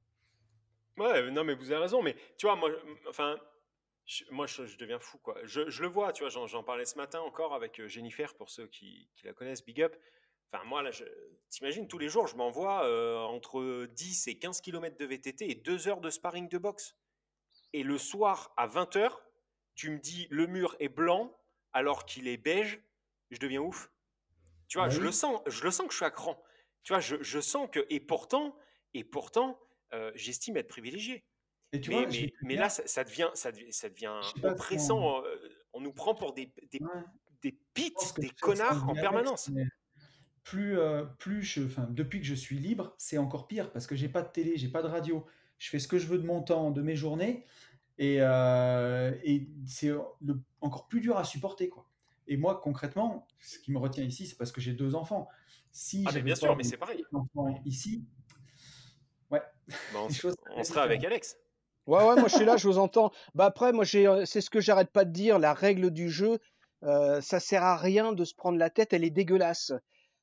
Ouais, 0.98 1.30
non, 1.32 1.44
mais 1.44 1.54
vous 1.54 1.72
avez 1.72 1.82
raison. 1.82 2.02
Mais 2.02 2.16
tu 2.38 2.46
vois, 2.48 2.56
moi, 2.56 2.72
enfin, 3.08 3.40
je- 4.06 4.26
moi, 4.32 4.48
je, 4.48 4.66
je 4.66 4.78
deviens 4.78 5.00
fou, 5.00 5.18
quoi. 5.20 5.38
Je, 5.44 5.70
je 5.70 5.82
le 5.82 5.88
vois, 5.88 6.14
tu 6.14 6.24
vois, 6.24 6.30
j'en, 6.30 6.48
j'en 6.48 6.64
parlais 6.64 6.86
ce 6.86 6.98
matin 6.98 7.22
encore 7.22 7.54
avec 7.54 7.80
euh, 7.80 7.88
Jennifer, 7.88 8.36
pour 8.36 8.50
ceux 8.50 8.68
qui, 8.68 9.10
qui 9.16 9.26
la 9.26 9.34
connaissent, 9.34 9.66
Big 9.66 9.82
Up. 9.82 9.96
Enfin, 10.52 10.64
moi, 10.66 10.82
là, 10.82 10.92
t'imagines, 11.50 11.88
tous 11.88 11.98
les 12.00 12.10
jours, 12.10 12.28
je 12.28 12.36
m'envoie 12.38 12.86
euh, 12.86 13.18
entre 13.20 13.86
10 13.88 14.28
et 14.28 14.40
15 14.40 14.62
km 14.62 14.98
de 14.98 15.06
VTT 15.06 15.52
et 15.52 15.56
2 15.56 15.88
heures 15.88 16.02
de 16.02 16.10
sparring 16.10 16.50
de 16.50 16.58
boxe. 16.58 16.96
Et 17.74 17.84
le 17.84 17.98
soir, 17.98 18.54
à 18.58 18.68
20h, 18.68 19.24
tu 19.76 19.90
me 19.92 20.00
dis, 20.00 20.28
le 20.32 20.48
mur 20.48 20.76
est 20.80 20.90
blanc 20.90 21.36
alors 21.74 22.06
qu'il 22.06 22.28
est 22.28 22.38
beige, 22.38 22.82
je 23.32 23.40
deviens 23.40 23.62
ouf. 23.62 23.92
Tu 24.68 24.78
vois, 24.78 24.88
Bah 24.88 24.94
je 24.94 25.02
le 25.02 25.12
sens, 25.12 25.42
je 25.48 25.64
le 25.64 25.72
sens 25.72 25.88
que 25.88 25.94
je 25.94 25.98
suis 25.98 26.06
à 26.06 26.12
cran. 26.12 26.42
Tu 26.84 26.94
vois, 26.94 27.00
je, 27.00 27.18
je 27.22 27.40
sens 27.40 27.70
que, 27.72 27.86
et 27.90 28.00
pourtant, 28.00 28.58
et 28.94 29.04
pourtant, 29.04 29.60
euh, 29.94 30.12
j'estime 30.16 30.58
être 30.58 30.68
privilégié. 30.68 31.24
Et 31.74 31.82
tu 31.82 31.90
mais, 31.92 32.06
vois, 32.06 32.56
là, 32.56 32.70
ça, 32.70 32.84
ça 32.88 33.04
devient, 33.04 33.30
ça 33.34 33.52
devient, 33.52 33.70
ça 34.42 34.52
oppressant. 34.52 35.22
euh, 35.24 35.38
On 35.74 35.82
nous 35.82 35.92
prend 35.94 36.16
pour 36.16 36.34
des, 36.34 36.52
des, 36.72 36.80
Ouais. 36.80 37.02
des 37.42 37.58
pites, 37.74 38.14
des 38.20 38.30
connards 38.30 38.88
en 38.90 38.94
permanence. 38.96 39.52
Plus, 40.44 40.80
euh, 40.80 41.04
plus 41.04 41.44
je, 41.44 41.66
enfin, 41.66 41.88
depuis 41.90 42.22
que 42.22 42.26
je 42.26 42.34
suis 42.34 42.58
libre, 42.58 42.96
c'est 42.98 43.18
encore 43.18 43.48
pire 43.48 43.70
parce 43.74 43.86
que 43.86 43.96
j'ai 43.98 44.08
pas 44.08 44.22
de 44.22 44.32
télé, 44.32 44.56
j'ai 44.56 44.70
pas 44.70 44.82
de 44.82 44.88
radio. 44.88 45.26
Je 45.58 45.70
fais 45.70 45.80
ce 45.80 45.90
que 45.90 45.98
je 46.00 46.08
veux 46.08 46.18
de 46.18 46.26
mon 46.26 46.42
temps, 46.42 46.72
de 46.72 46.82
mes 46.82 46.96
journées, 46.96 47.44
et, 47.98 48.18
euh, 48.22 49.12
et 49.24 49.50
c'est 49.66 49.92
encore 50.62 50.88
plus 50.88 51.02
dur 51.02 51.18
à 51.18 51.26
supporter, 51.26 51.68
quoi. 51.68 51.90
Et 52.28 52.38
moi, 52.38 52.62
concrètement, 52.64 53.28
ce 53.40 53.60
qui 53.60 53.72
me 53.72 53.78
retient 53.78 54.04
ici, 54.06 54.26
c'est 54.28 54.38
parce 54.38 54.52
que 54.54 54.62
j'ai 54.62 54.74
deux 54.74 54.96
enfants. 54.96 55.28
Si 55.72 56.06
Ah, 56.08 56.12
bien 56.20 56.36
sûr, 56.36 56.56
mais 56.56 56.64
c'est 56.64 56.78
pareil. 56.78 57.04
ici, 57.66 58.06
Bah, 59.68 60.00
on, 60.04 60.08
les 60.08 60.14
se- 60.14 60.20
choses 60.22 60.36
on 60.50 60.64
seraient 60.64 60.64
serait 60.64 60.82
avec. 60.82 61.04
Alex. 61.04 61.38
Ouais, 61.88 62.04
ouais, 62.04 62.16
moi 62.16 62.28
je 62.28 62.36
suis 62.36 62.46
là, 62.46 62.58
je 62.58 62.68
vous 62.68 62.78
entends. 62.78 63.12
Bah 63.36 63.46
après, 63.46 63.72
moi 63.74 63.84
j'ai, 63.86 64.08
euh, 64.08 64.26
c'est 64.26 64.42
ce 64.42 64.50
que 64.50 64.60
j'arrête 64.60 64.92
pas 64.92 65.06
de 65.06 65.12
dire, 65.12 65.40
la 65.40 65.54
règle 65.54 65.92
du 65.92 66.10
jeu, 66.10 66.40
euh, 66.84 67.22
ça 67.22 67.40
sert 67.40 67.64
à 67.64 67.78
rien 67.78 68.14
de 68.14 68.26
se 68.26 68.36
prendre 68.36 68.58
la 68.58 68.70
tête, 68.70 68.94
elle 68.94 69.04
est 69.04 69.10
dégueulasse. 69.10 69.72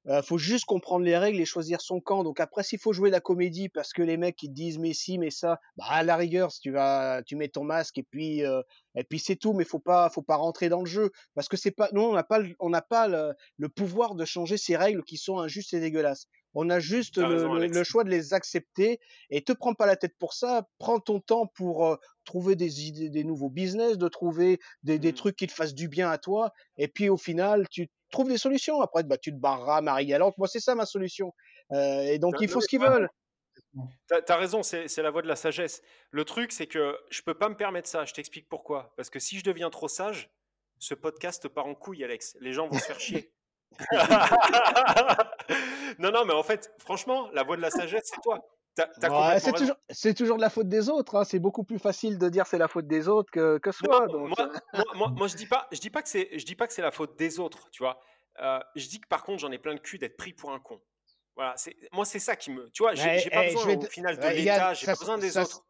Euh, 0.08 0.20
faut 0.22 0.36
juste 0.38 0.66
comprendre 0.66 1.04
les 1.04 1.16
règles 1.16 1.40
et 1.40 1.44
choisir 1.46 1.80
son 1.80 2.00
camp. 2.00 2.24
Donc 2.24 2.38
après, 2.40 2.62
s'il 2.62 2.78
faut 2.78 2.92
jouer 2.92 3.10
la 3.10 3.20
comédie 3.20 3.68
parce 3.70 3.92
que 3.92 4.02
les 4.02 4.16
mecs 4.18 4.42
ils 4.42 4.48
te 4.48 4.52
disent 4.54 4.78
mais 4.78 4.92
si, 4.92 5.18
mais 5.18 5.30
ça, 5.30 5.60
bah 5.76 5.86
à 5.88 6.02
la 6.02 6.16
rigueur, 6.16 6.52
si 6.52 6.60
tu 6.60 6.70
vas, 6.72 7.22
tu 7.26 7.36
mets 7.36 7.48
ton 7.48 7.64
masque 7.64 7.96
et 7.98 8.02
puis 8.02 8.44
euh, 8.44 8.60
et 8.96 9.04
puis 9.04 9.18
c'est 9.18 9.36
tout. 9.36 9.52
Mais 9.54 9.64
faut 9.64 9.78
pas, 9.78 10.10
faut 10.10 10.22
pas 10.22 10.36
rentrer 10.36 10.68
dans 10.68 10.80
le 10.80 10.86
jeu 10.86 11.10
parce 11.34 11.48
que 11.48 11.56
c'est 11.56 11.70
pas, 11.70 11.88
nous 11.92 12.02
on 12.02 12.12
n'a 12.12 12.22
pas, 12.24 12.38
le- 12.38 12.54
on 12.60 12.68
n'a 12.70 12.82
pas 12.82 13.08
le, 13.08 13.32
le 13.56 13.68
pouvoir 13.68 14.14
de 14.14 14.24
changer 14.24 14.56
ces 14.58 14.76
règles 14.76 15.02
qui 15.04 15.16
sont 15.16 15.38
injustes 15.38 15.72
et 15.74 15.80
dégueulasses. 15.80 16.26
On 16.56 16.70
a 16.70 16.78
juste 16.80 17.16
le, 17.18 17.24
raison, 17.24 17.52
le- 17.54 17.56
Alex. 17.56 17.76
le 17.78 17.82
choix 17.84 18.04
de 18.04 18.10
les 18.10 18.32
accepter 18.32 19.00
et 19.30 19.42
te 19.42 19.52
prends 19.52 19.74
pas 19.74 19.86
la 19.86 19.96
tête 19.96 20.14
pour 20.18 20.34
ça. 20.34 20.68
Prends 20.78 21.00
ton 21.00 21.18
temps 21.20 21.46
pour 21.46 21.86
euh, 21.86 21.96
trouver 22.24 22.54
des 22.56 22.86
idées, 22.86 23.10
des 23.10 23.24
nouveaux 23.24 23.50
business, 23.50 23.98
de 23.98 24.08
trouver 24.08 24.60
des, 24.82 24.98
des 24.98 25.12
Mm. 25.12 25.14
trucs 25.14 25.36
qui 25.36 25.46
te 25.46 25.52
fassent 25.52 25.74
du 25.74 25.88
bien 25.88 26.10
à 26.10 26.18
toi. 26.18 26.52
Et 26.76 26.88
puis 26.88 27.08
au 27.08 27.16
final, 27.16 27.66
tu 27.70 27.88
trouves 28.14 28.28
des 28.28 28.38
solutions. 28.38 28.80
Après, 28.80 29.02
bah, 29.02 29.18
tu 29.18 29.30
te 29.30 29.36
barreras 29.36 29.80
Marie-Galante. 29.80 30.38
Moi, 30.38 30.48
c'est 30.48 30.60
ça 30.60 30.74
ma 30.74 30.86
solution. 30.86 31.34
Euh, 31.72 32.02
et 32.02 32.18
donc, 32.18 32.36
ils 32.40 32.48
font 32.48 32.60
ce 32.60 32.68
qu'ils 32.68 32.80
veulent. 32.80 33.08
T'as 34.08 34.20
as 34.28 34.36
raison, 34.36 34.62
c'est 34.62 34.88
c'est 34.88 35.02
la 35.02 35.10
voie 35.10 35.22
de 35.22 35.28
la 35.28 35.36
sagesse. 35.36 35.82
Le 36.10 36.24
truc, 36.24 36.52
c'est 36.52 36.66
que 36.66 36.96
je 37.10 37.22
peux 37.22 37.34
pas 37.34 37.48
me 37.48 37.56
permettre 37.56 37.88
ça. 37.88 38.04
Je 38.04 38.12
t'explique 38.12 38.48
pourquoi. 38.48 38.92
Parce 38.96 39.10
que 39.10 39.18
si 39.18 39.38
je 39.38 39.44
deviens 39.44 39.70
trop 39.70 39.88
sage, 39.88 40.30
ce 40.78 40.94
podcast 40.94 41.48
part 41.48 41.66
en 41.66 41.74
couille, 41.74 42.04
Alex. 42.04 42.36
Les 42.40 42.52
gens 42.52 42.68
vont 42.68 42.78
se 42.78 42.84
faire 42.84 43.00
chier. 43.00 43.32
non, 45.98 46.12
non, 46.12 46.24
mais 46.24 46.34
en 46.34 46.42
fait, 46.42 46.72
franchement, 46.78 47.28
la 47.32 47.42
voie 47.42 47.56
de 47.56 47.62
la 47.62 47.70
sagesse, 47.70 48.04
c'est 48.04 48.20
toi. 48.22 48.40
Ouais, 48.78 49.40
c'est 49.40 49.52
toujours, 49.52 49.76
c'est 49.90 50.14
toujours 50.14 50.36
de 50.36 50.42
la 50.42 50.50
faute 50.50 50.68
des 50.68 50.88
autres. 50.88 51.16
hein. 51.16 51.24
C'est 51.24 51.38
beaucoup 51.38 51.64
plus 51.64 51.78
facile 51.78 52.18
de 52.18 52.28
dire 52.28 52.46
c'est 52.46 52.58
la 52.58 52.68
faute 52.68 52.86
des 52.86 53.08
autres 53.08 53.30
que, 53.30 53.58
que 53.58 53.70
Non, 53.86 53.96
soi. 53.96 54.06
Donc, 54.08 54.28
moi, 54.28 54.50
moi, 54.72 54.84
moi, 54.94 55.08
moi, 55.16 55.28
je 55.28 55.36
dis 55.36 55.46
pas, 55.46 55.68
je 55.70 55.78
dis 55.78 55.90
pas 55.90 56.02
que 56.02 56.08
c'est, 56.08 56.36
je 56.36 56.44
dis 56.44 56.56
pas 56.56 56.66
que 56.66 56.72
c'est 56.72 56.82
la 56.82 56.90
faute 56.90 57.16
des 57.16 57.38
autres, 57.38 57.68
tu 57.70 57.82
vois. 57.82 58.00
Euh, 58.40 58.58
je 58.74 58.88
dis 58.88 59.00
que 59.00 59.06
par 59.06 59.22
contre, 59.22 59.40
j'en 59.40 59.52
ai 59.52 59.58
plein 59.58 59.72
le 59.72 59.78
cul 59.78 59.98
d'être 59.98 60.16
pris 60.16 60.32
pour 60.32 60.52
un 60.52 60.58
con. 60.58 60.80
Voilà, 61.36 61.54
moi, 61.92 62.04
c'est 62.04 62.20
ça 62.20 62.36
qui 62.36 62.50
me, 62.52 62.70
tu 62.70 62.82
vois, 62.82 62.94
j'ai 62.94 63.30
pas 63.30 63.44
eh, 63.44 63.54
besoin 63.54 63.76
au 63.76 63.86
final 63.86 64.16
de 64.16 64.22
ouais, 64.22 64.34
l'État, 64.34 64.74
j'ai 64.74 64.86
besoin 64.86 65.18
des 65.18 65.32
ça 65.32 65.42
autres. 65.42 65.64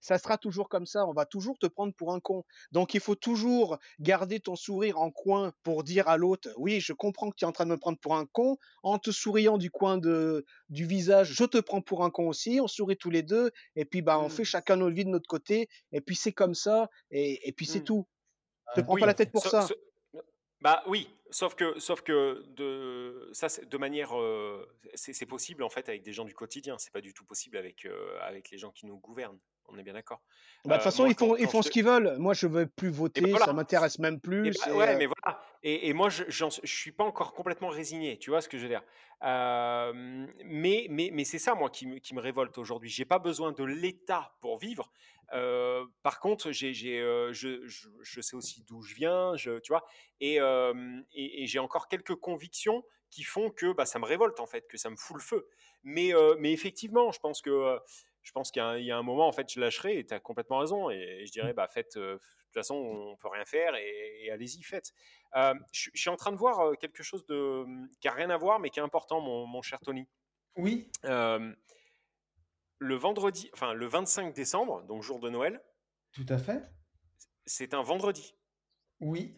Ça 0.00 0.18
sera 0.18 0.38
toujours 0.38 0.68
comme 0.68 0.86
ça. 0.86 1.06
On 1.06 1.12
va 1.12 1.26
toujours 1.26 1.58
te 1.58 1.66
prendre 1.66 1.92
pour 1.94 2.12
un 2.12 2.20
con. 2.20 2.44
Donc, 2.72 2.94
il 2.94 3.00
faut 3.00 3.14
toujours 3.14 3.78
garder 4.00 4.40
ton 4.40 4.56
sourire 4.56 4.98
en 5.00 5.10
coin 5.10 5.52
pour 5.62 5.82
dire 5.84 6.08
à 6.08 6.16
l'autre, 6.16 6.50
oui, 6.56 6.80
je 6.80 6.92
comprends 6.92 7.30
que 7.30 7.36
tu 7.36 7.44
es 7.44 7.48
en 7.48 7.52
train 7.52 7.64
de 7.66 7.70
me 7.70 7.76
prendre 7.78 7.98
pour 7.98 8.14
un 8.16 8.26
con, 8.26 8.56
en 8.82 8.98
te 8.98 9.10
souriant 9.10 9.58
du 9.58 9.70
coin 9.70 9.98
de, 9.98 10.44
du 10.68 10.86
visage, 10.86 11.32
je 11.32 11.44
te 11.44 11.58
prends 11.58 11.80
pour 11.82 12.04
un 12.04 12.10
con 12.10 12.28
aussi. 12.28 12.60
On 12.60 12.68
sourit 12.68 12.96
tous 12.96 13.10
les 13.10 13.22
deux, 13.22 13.50
et 13.74 13.84
puis 13.84 14.02
bah, 14.02 14.18
on 14.20 14.28
fait 14.28 14.44
chacun 14.44 14.76
notre 14.76 14.94
vie 14.94 15.04
de 15.04 15.10
notre 15.10 15.28
côté, 15.28 15.68
et 15.92 16.00
puis 16.00 16.16
c'est 16.16 16.32
comme 16.32 16.54
ça, 16.54 16.88
et, 17.10 17.48
et 17.48 17.52
puis 17.52 17.66
c'est 17.66 17.80
Mm. 17.80 17.84
tout. 17.84 18.06
Te 18.74 18.80
Ah, 18.80 18.82
prends 18.84 18.94
Oui, 18.94 19.00
pas 19.00 19.06
la 19.06 19.14
tête 19.14 19.32
pour 19.32 19.46
ça. 19.46 19.68
bah 20.60 20.82
oui, 20.86 21.08
sauf 21.30 21.54
que, 21.54 21.78
sauf 21.78 22.02
que 22.02 22.44
de, 22.48 23.28
ça, 23.32 23.48
c'est- 23.48 23.64
de 23.66 23.76
manière, 23.78 24.18
euh, 24.18 24.66
c'est 24.94 25.12
c'est 25.12 25.26
possible 25.26 25.62
en 25.62 25.68
fait 25.70 25.88
avec 25.88 26.02
des 26.02 26.12
gens 26.12 26.24
du 26.24 26.34
quotidien. 26.34 26.76
C'est 26.78 26.92
pas 26.92 27.00
du 27.02 27.12
tout 27.14 27.24
possible 27.24 27.56
avec, 27.56 27.84
euh, 27.84 28.18
avec 28.22 28.50
les 28.50 28.58
gens 28.58 28.70
qui 28.72 28.86
nous 28.86 28.98
gouvernent. 28.98 29.38
On 29.68 29.78
est 29.78 29.82
bien 29.82 29.94
d'accord. 29.94 30.22
Bah, 30.64 30.76
de 30.76 30.82
toute 30.82 30.84
Euh, 30.88 30.90
façon, 30.90 31.06
moi, 31.06 31.08
ils 31.08 31.14
font, 31.16 31.36
quand- 31.36 31.36
ils 31.36 31.48
font 31.48 31.62
je 31.62 31.68
ce 31.68 31.70
qu'ils 31.70 31.84
veulent. 31.84 32.16
Moi, 32.18 32.34
je 32.34 32.46
veux 32.46 32.66
plus 32.66 32.90
Et 33.14 33.20
ben 33.20 33.28
voter, 33.28 33.30
voilà. 33.30 33.46
ça 33.46 33.52
m'intéresse 33.52 33.98
même 33.98 34.20
plus. 34.20 34.52
c'est, 34.52 34.70
ouais, 34.72 34.94
euh, 34.94 34.96
mais 34.96 35.06
voilà. 35.06 35.40
Et, 35.62 35.88
et 35.88 35.92
moi, 35.92 36.08
je, 36.08 36.24
je 36.28 36.46
suis 36.64 36.92
pas 36.92 37.04
encore 37.04 37.34
complètement 37.34 37.68
résigné. 37.68 38.18
Tu 38.18 38.30
vois 38.30 38.40
ce 38.40 38.48
que 38.48 38.58
je 38.58 38.64
veux 38.64 38.68
dire? 38.68 38.82
Euh, 39.22 39.92
Mais, 40.44 40.86
mais, 40.90 41.10
mais 41.12 41.24
c'est 41.24 41.38
ça, 41.38 41.54
moi, 41.54 41.70
qui 41.70 41.86
me, 41.86 41.98
qui 41.98 42.14
me 42.14 42.20
révolte 42.20 42.58
aujourd'hui. 42.58 42.90
J'ai 42.90 43.04
pas 43.06 43.18
besoin 43.18 43.52
de 43.52 43.64
l'État 43.64 44.36
pour 44.40 44.58
vivre. 44.58 44.92
Euh, 45.32 45.84
par 46.02 46.20
contre, 46.20 46.52
j'ai, 46.52 46.72
j'ai, 46.74 47.00
euh, 47.00 47.32
je, 47.32 47.66
je, 47.66 47.88
je 48.02 48.20
sais 48.20 48.36
aussi 48.36 48.62
d'où 48.62 48.82
je 48.82 48.94
viens, 48.94 49.36
je, 49.36 49.58
tu 49.58 49.72
vois? 49.72 49.84
Et, 50.20 50.36
et, 50.36 51.42
et 51.42 51.46
j'ai 51.46 51.58
encore 51.58 51.88
quelques 51.88 52.14
convictions 52.14 52.84
qui 53.10 53.22
font 53.22 53.50
que 53.50 53.72
bah, 53.72 53.86
ça 53.86 53.98
me 53.98 54.04
révolte 54.04 54.40
en 54.40 54.46
fait, 54.46 54.66
que 54.68 54.76
ça 54.76 54.90
me 54.90 54.96
fout 54.96 55.16
le 55.16 55.22
feu. 55.22 55.48
Mais, 55.84 56.14
euh, 56.14 56.36
mais 56.38 56.52
effectivement, 56.52 57.12
je 57.12 57.20
pense 57.20 57.40
que 57.40 57.78
je 58.26 58.32
pense 58.32 58.50
qu'il 58.50 58.60
y 58.60 58.64
a, 58.64 58.68
un, 58.68 58.76
il 58.78 58.84
y 58.84 58.90
a 58.90 58.96
un 58.98 59.02
moment 59.02 59.26
en 59.28 59.32
fait, 59.32 59.50
je 59.50 59.58
lâcherai. 59.60 59.98
Et 59.98 60.04
tu 60.06 60.12
as 60.12 60.20
complètement 60.20 60.58
raison. 60.58 60.90
Et, 60.90 61.24
je 61.26 61.30
dirais, 61.32 61.52
bah 61.54 61.68
faites. 61.68 61.96
euh, 61.96 62.14
de 62.16 62.18
toute 62.60 62.62
façon, 62.62 62.74
on 62.76 63.16
peut 63.16 63.28
rien 63.28 63.44
faire 63.44 63.74
et, 63.76 64.24
et 64.24 64.30
allez-y, 64.30 64.62
faites. 64.62 64.92
Euh, 65.36 65.54
je, 65.72 65.90
je 65.94 66.00
suis 66.00 66.08
en 66.10 66.16
train 66.16 66.32
de 66.32 66.36
voir 66.38 66.60
euh, 66.60 66.74
quelque 66.74 67.02
chose 67.02 67.24
de, 67.26 67.64
qui 68.00 68.08
a 68.08 68.12
rien 68.12 68.30
à 68.30 68.36
voir, 68.36 68.58
mais 68.60 68.70
qui 68.70 68.78
est 68.80 68.82
important, 68.82 69.20
mon, 69.20 69.46
mon 69.46 69.62
cher 69.62 69.78
Tony. 69.80 70.08
Oui, 70.56 70.90
Euh, 71.04 71.52
le 72.78 72.94
vendredi, 72.94 73.50
enfin 73.54 73.72
le 73.74 73.86
25 73.86 74.34
décembre, 74.34 74.82
donc 74.84 75.02
jour 75.02 75.18
de 75.20 75.28
Noël, 75.30 75.62
tout 76.12 76.26
à 76.28 76.38
fait. 76.38 76.62
c'est 77.46 77.74
un 77.74 77.82
vendredi. 77.82 78.34
Oui. 79.00 79.36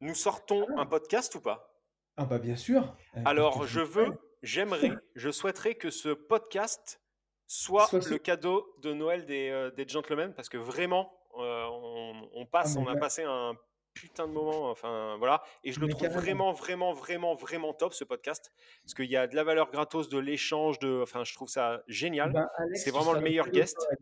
Nous 0.00 0.14
sortons 0.14 0.66
Ah. 0.76 0.82
un 0.82 0.86
podcast 0.86 1.34
ou 1.34 1.40
pas? 1.40 1.74
Ah 2.16 2.24
bah 2.26 2.38
bien 2.38 2.56
sûr. 2.56 2.94
Alors, 3.24 3.66
je 3.66 3.80
veux, 3.80 4.18
j'aimerais, 4.42 4.92
je 5.14 5.30
souhaiterais 5.30 5.74
que 5.76 5.90
ce 5.90 6.10
podcast 6.10 7.00
soit 7.48 7.88
le 7.92 8.18
cadeau 8.18 8.72
de 8.82 8.92
Noël 8.92 9.26
des, 9.26 9.48
euh, 9.48 9.70
des 9.72 9.88
gentlemen, 9.88 10.32
parce 10.34 10.48
que 10.48 10.56
vraiment, 10.58 11.12
euh, 11.38 11.64
on, 11.70 12.28
on 12.34 12.46
passe, 12.46 12.76
Ah, 12.76 12.80
on 12.80 12.86
a 12.86 12.92
ouais. 12.94 13.00
passé 13.00 13.24
un 13.24 13.54
putain 13.94 14.28
de 14.28 14.32
moment, 14.32 14.70
enfin 14.70 15.16
voilà, 15.18 15.42
et 15.64 15.72
je 15.72 15.80
le 15.80 15.88
trouve 15.88 16.02
carrément. 16.02 16.52
vraiment, 16.52 16.52
vraiment, 16.52 16.92
vraiment, 16.92 17.34
vraiment 17.34 17.72
top 17.74 17.94
ce 17.94 18.04
podcast, 18.04 18.52
parce 18.84 18.94
qu'il 18.94 19.10
y 19.10 19.16
a 19.16 19.26
de 19.26 19.34
la 19.34 19.42
valeur 19.42 19.70
gratos, 19.72 20.08
de 20.08 20.18
l'échange, 20.18 20.78
de, 20.78 21.00
enfin, 21.02 21.24
je 21.24 21.34
trouve 21.34 21.48
ça 21.48 21.82
génial. 21.88 22.32
Ben, 22.32 22.46
C'est 22.74 22.92
vraiment 22.92 23.12
le 23.12 23.20
meilleur 23.20 23.48
guest. 23.48 23.76
Noël. 23.78 23.98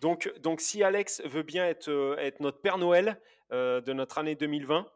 Donc, 0.00 0.32
donc, 0.40 0.60
si 0.60 0.82
Alex 0.82 1.22
veut 1.24 1.42
bien 1.44 1.64
être, 1.66 1.88
euh, 1.88 2.16
être 2.18 2.40
notre 2.40 2.60
Père 2.60 2.78
Noël 2.78 3.20
euh, 3.52 3.80
de 3.80 3.92
notre 3.92 4.18
année 4.18 4.34
2020, 4.34 4.86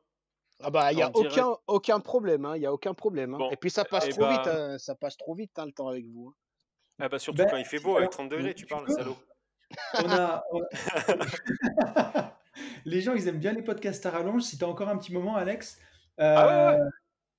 Ah 0.61 0.71
bah, 0.71 0.91
il 0.93 0.97
n'y 0.97 1.03
a 1.03 1.11
aucun, 1.15 1.57
aucun 1.69 2.01
problème. 2.01 2.45
hein, 2.45 2.57
Il 2.57 2.63
y 2.63 2.67
a 2.67 2.73
aucun 2.73 2.95
problème. 2.95 3.35
hein. 3.35 3.39
Bon, 3.39 3.51
Et 3.51 3.57
puis, 3.57 3.71
ça 3.71 3.85
passe 3.85 4.07
eh 4.09 4.11
trop 4.11 4.27
vite. 4.29 4.41
ben- 4.45 4.73
hein, 4.73 4.79
Ça 4.79 4.97
passe 4.97 5.17
trop 5.17 5.35
vite, 5.35 5.57
hein, 5.59 5.67
le 5.67 5.73
temps 5.73 5.87
avec 5.89 6.05
vous. 6.07 6.35
Ah 6.99 7.09
bah 7.09 7.19
surtout 7.19 7.39
Ben, 7.39 7.49
quand 7.51 7.57
il 7.57 7.65
fait 7.65 7.79
beau 7.81 7.91
avec 7.97 8.03
alors, 8.03 8.11
30 8.11 8.29
degrés, 8.31 8.55
tu 8.55 8.63
tu 8.65 8.67
parles, 8.67 8.91
salaud. 8.91 9.17
On 10.03 10.09
a, 10.11 10.45
on 10.53 10.63
a- 10.63 12.39
les 12.85 13.01
gens, 13.01 13.15
ils 13.15 13.29
aiment 13.29 13.39
bien 13.39 13.53
les 13.53 13.63
podcasts 13.63 14.05
à 14.07 14.11
rallonge. 14.11 14.43
Si 14.43 14.59
tu 14.59 14.65
as 14.65 14.69
encore 14.69 14.89
un 14.89 14.97
petit 14.99 15.13
moment, 15.13 15.37
Alex, 15.37 15.79
euh, 16.21 16.35
Ah 16.37 16.73
ouais, 16.75 16.81
ouais. 16.81 16.89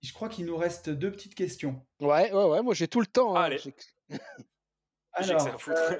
je 0.04 0.14
crois 0.14 0.30
qu'il 0.30 0.46
nous 0.46 0.58
reste 0.58 0.90
deux 0.90 1.12
petites 1.12 1.36
questions. 1.36 1.86
Ouais, 2.00 2.32
ouais, 2.32 2.46
ouais. 2.46 2.62
Moi, 2.62 2.74
j'ai 2.74 2.88
tout 2.88 3.00
le 3.00 3.08
temps. 3.08 3.36
hein, 3.36 3.42
Allez. 3.44 3.60
Alors, 5.14 5.58
euh, 5.70 5.98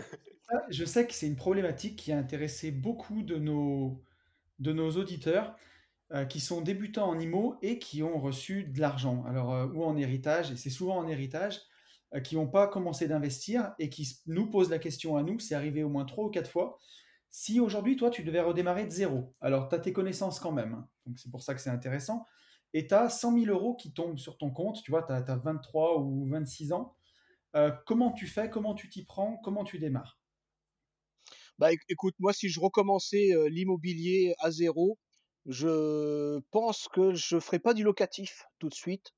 je 0.70 0.86
sais 0.86 1.06
que 1.06 1.14
c'est 1.14 1.28
une 1.28 1.36
problématique 1.36 1.96
qui 1.98 2.12
a 2.12 2.18
intéressé 2.18 2.72
beaucoup 2.72 3.22
de 3.24 3.36
nos, 3.38 4.02
de 4.60 4.72
nos 4.72 4.92
auditeurs 4.92 5.56
euh, 6.14 6.26
qui 6.26 6.40
sont 6.40 6.62
débutants 6.62 7.10
en 7.10 7.20
IMO 7.20 7.58
et 7.62 7.80
qui 7.80 8.02
ont 8.04 8.20
reçu 8.20 8.64
de 8.64 8.80
l'argent. 8.80 9.26
Alors, 9.28 9.54
euh, 9.54 9.66
ou 9.68 9.84
en 9.84 9.98
héritage, 9.98 10.52
et 10.52 10.56
c'est 10.58 10.70
souvent 10.70 10.98
en 10.98 11.08
héritage, 11.08 11.60
qui 12.24 12.36
n'ont 12.36 12.48
pas 12.48 12.68
commencé 12.68 13.08
d'investir 13.08 13.74
et 13.80 13.90
qui 13.90 14.08
nous 14.26 14.50
posent 14.50 14.70
la 14.70 14.80
question 14.80 15.16
à 15.18 15.24
nous, 15.24 15.40
c'est 15.40 15.56
arrivé 15.56 15.84
au 15.84 15.90
moins 15.90 16.06
trois 16.06 16.26
ou 16.26 16.30
quatre 16.30 16.50
fois. 16.50 16.80
Si 17.30 17.60
aujourd'hui, 17.60 17.96
toi, 17.96 18.10
tu 18.10 18.24
devais 18.24 18.42
redémarrer 18.42 18.86
de 18.86 18.92
zéro, 18.92 19.36
alors 19.42 19.70
tu 19.70 19.76
as 19.76 19.80
tes 19.80 19.94
connaissances 19.94 20.40
quand 20.40 20.52
même, 20.52 20.74
hein, 20.74 20.90
donc 21.06 21.20
c'est 21.20 21.30
pour 21.30 21.44
ça 21.44 21.54
que 21.54 21.62
c'est 21.62 21.70
intéressant, 21.70 22.26
et 22.74 22.88
tu 22.88 22.94
as 22.96 23.10
100 23.10 23.32
000 23.32 23.50
euros 23.50 23.76
qui 23.76 23.94
tombent 23.94 24.18
sur 24.18 24.38
ton 24.38 24.50
compte, 24.52 24.82
tu 24.84 24.90
vois, 24.92 25.04
tu 25.04 25.14
as, 25.14 25.22
23 25.38 26.00
ou 26.00 26.26
26 26.28 26.74
ans, 26.74 26.96
euh, 27.56 27.72
comment 27.88 28.12
tu 28.14 28.28
fais, 28.28 28.50
comment 28.50 28.76
tu 28.76 28.90
t'y 28.90 29.06
prends, 29.06 29.38
comment 29.38 29.64
tu 29.66 29.80
démarres? 29.80 30.20
Bah, 31.58 31.72
éc- 31.72 31.82
écoute, 31.90 32.16
moi, 32.20 32.34
si 32.34 32.50
je 32.50 32.60
recommençais 32.60 33.32
euh, 33.34 33.50
l'immobilier 33.50 34.34
à 34.40 34.52
zéro, 34.52 34.98
je 35.46 36.40
pense 36.52 36.88
que 36.92 37.14
je 37.14 37.40
ferais 37.40 37.60
pas 37.60 37.74
du 37.74 37.84
locatif 37.84 38.46
tout 38.60 38.70
de 38.70 38.74
suite. 38.74 39.12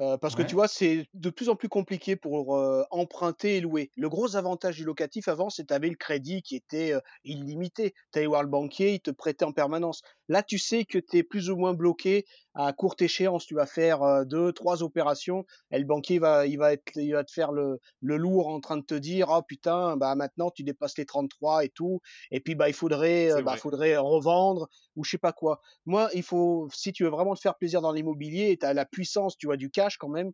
Euh, 0.00 0.16
parce 0.16 0.34
que 0.34 0.42
tu 0.42 0.56
vois, 0.56 0.66
c'est 0.66 1.06
de 1.14 1.30
plus 1.30 1.48
en 1.48 1.54
plus 1.54 1.68
compliqué 1.68 2.16
pour 2.16 2.56
euh, 2.56 2.82
emprunter 2.90 3.56
et 3.56 3.60
louer. 3.60 3.92
Le 3.96 4.08
gros 4.08 4.34
avantage 4.34 4.76
du 4.76 4.84
locatif 4.84 5.28
avant, 5.28 5.50
c'est 5.50 5.62
que 5.62 5.68
tu 5.68 5.74
avais 5.74 5.88
le 5.88 5.94
crédit 5.94 6.42
qui 6.42 6.56
était 6.56 6.92
euh, 6.92 7.00
illimité. 7.24 7.94
Tu 8.12 8.18
allais 8.18 8.26
voir 8.26 8.42
le 8.42 8.48
banquier, 8.48 8.94
il 8.94 9.00
te 9.00 9.12
prêtait 9.12 9.44
en 9.44 9.52
permanence. 9.52 10.02
Là, 10.28 10.42
tu 10.42 10.58
sais 10.58 10.84
que 10.84 10.98
tu 10.98 11.18
es 11.18 11.22
plus 11.22 11.50
ou 11.50 11.56
moins 11.56 11.74
bloqué 11.74 12.24
à 12.54 12.72
courte 12.72 13.02
échéance. 13.02 13.46
Tu 13.46 13.54
vas 13.54 13.66
faire 13.66 14.02
euh, 14.02 14.24
deux, 14.24 14.52
trois 14.52 14.82
opérations 14.82 15.44
et 15.70 15.78
le 15.78 15.84
banquier 15.84 16.18
va, 16.18 16.46
il 16.46 16.56
va, 16.56 16.72
être, 16.72 16.96
il 16.96 17.12
va 17.12 17.24
te 17.24 17.32
faire 17.32 17.52
le, 17.52 17.78
le 18.00 18.16
lourd 18.16 18.48
en 18.48 18.60
train 18.60 18.76
de 18.76 18.84
te 18.84 18.94
dire 18.94 19.28
Oh 19.30 19.42
putain, 19.42 19.96
bah 19.96 20.14
maintenant 20.14 20.50
tu 20.50 20.62
dépasses 20.62 20.96
les 20.98 21.06
33 21.06 21.64
et 21.64 21.68
tout. 21.68 22.00
Et 22.30 22.40
puis 22.40 22.54
bah, 22.54 22.68
il 22.68 22.74
faudrait, 22.74 23.32
euh, 23.32 23.42
bah, 23.42 23.56
faudrait 23.56 23.96
revendre 23.96 24.68
ou 24.96 25.04
je 25.04 25.10
sais 25.10 25.18
pas 25.18 25.32
quoi. 25.32 25.60
Moi, 25.86 26.08
il 26.14 26.22
faut, 26.22 26.68
si 26.72 26.92
tu 26.92 27.04
veux 27.04 27.10
vraiment 27.10 27.34
te 27.34 27.40
faire 27.40 27.56
plaisir 27.56 27.80
dans 27.80 27.92
l'immobilier 27.92 28.50
et 28.50 28.56
tu 28.56 28.66
as 28.66 28.74
la 28.74 28.86
puissance, 28.86 29.36
tu 29.36 29.46
vois, 29.46 29.56
du 29.56 29.70
cash 29.70 29.96
quand 29.98 30.08
même, 30.08 30.32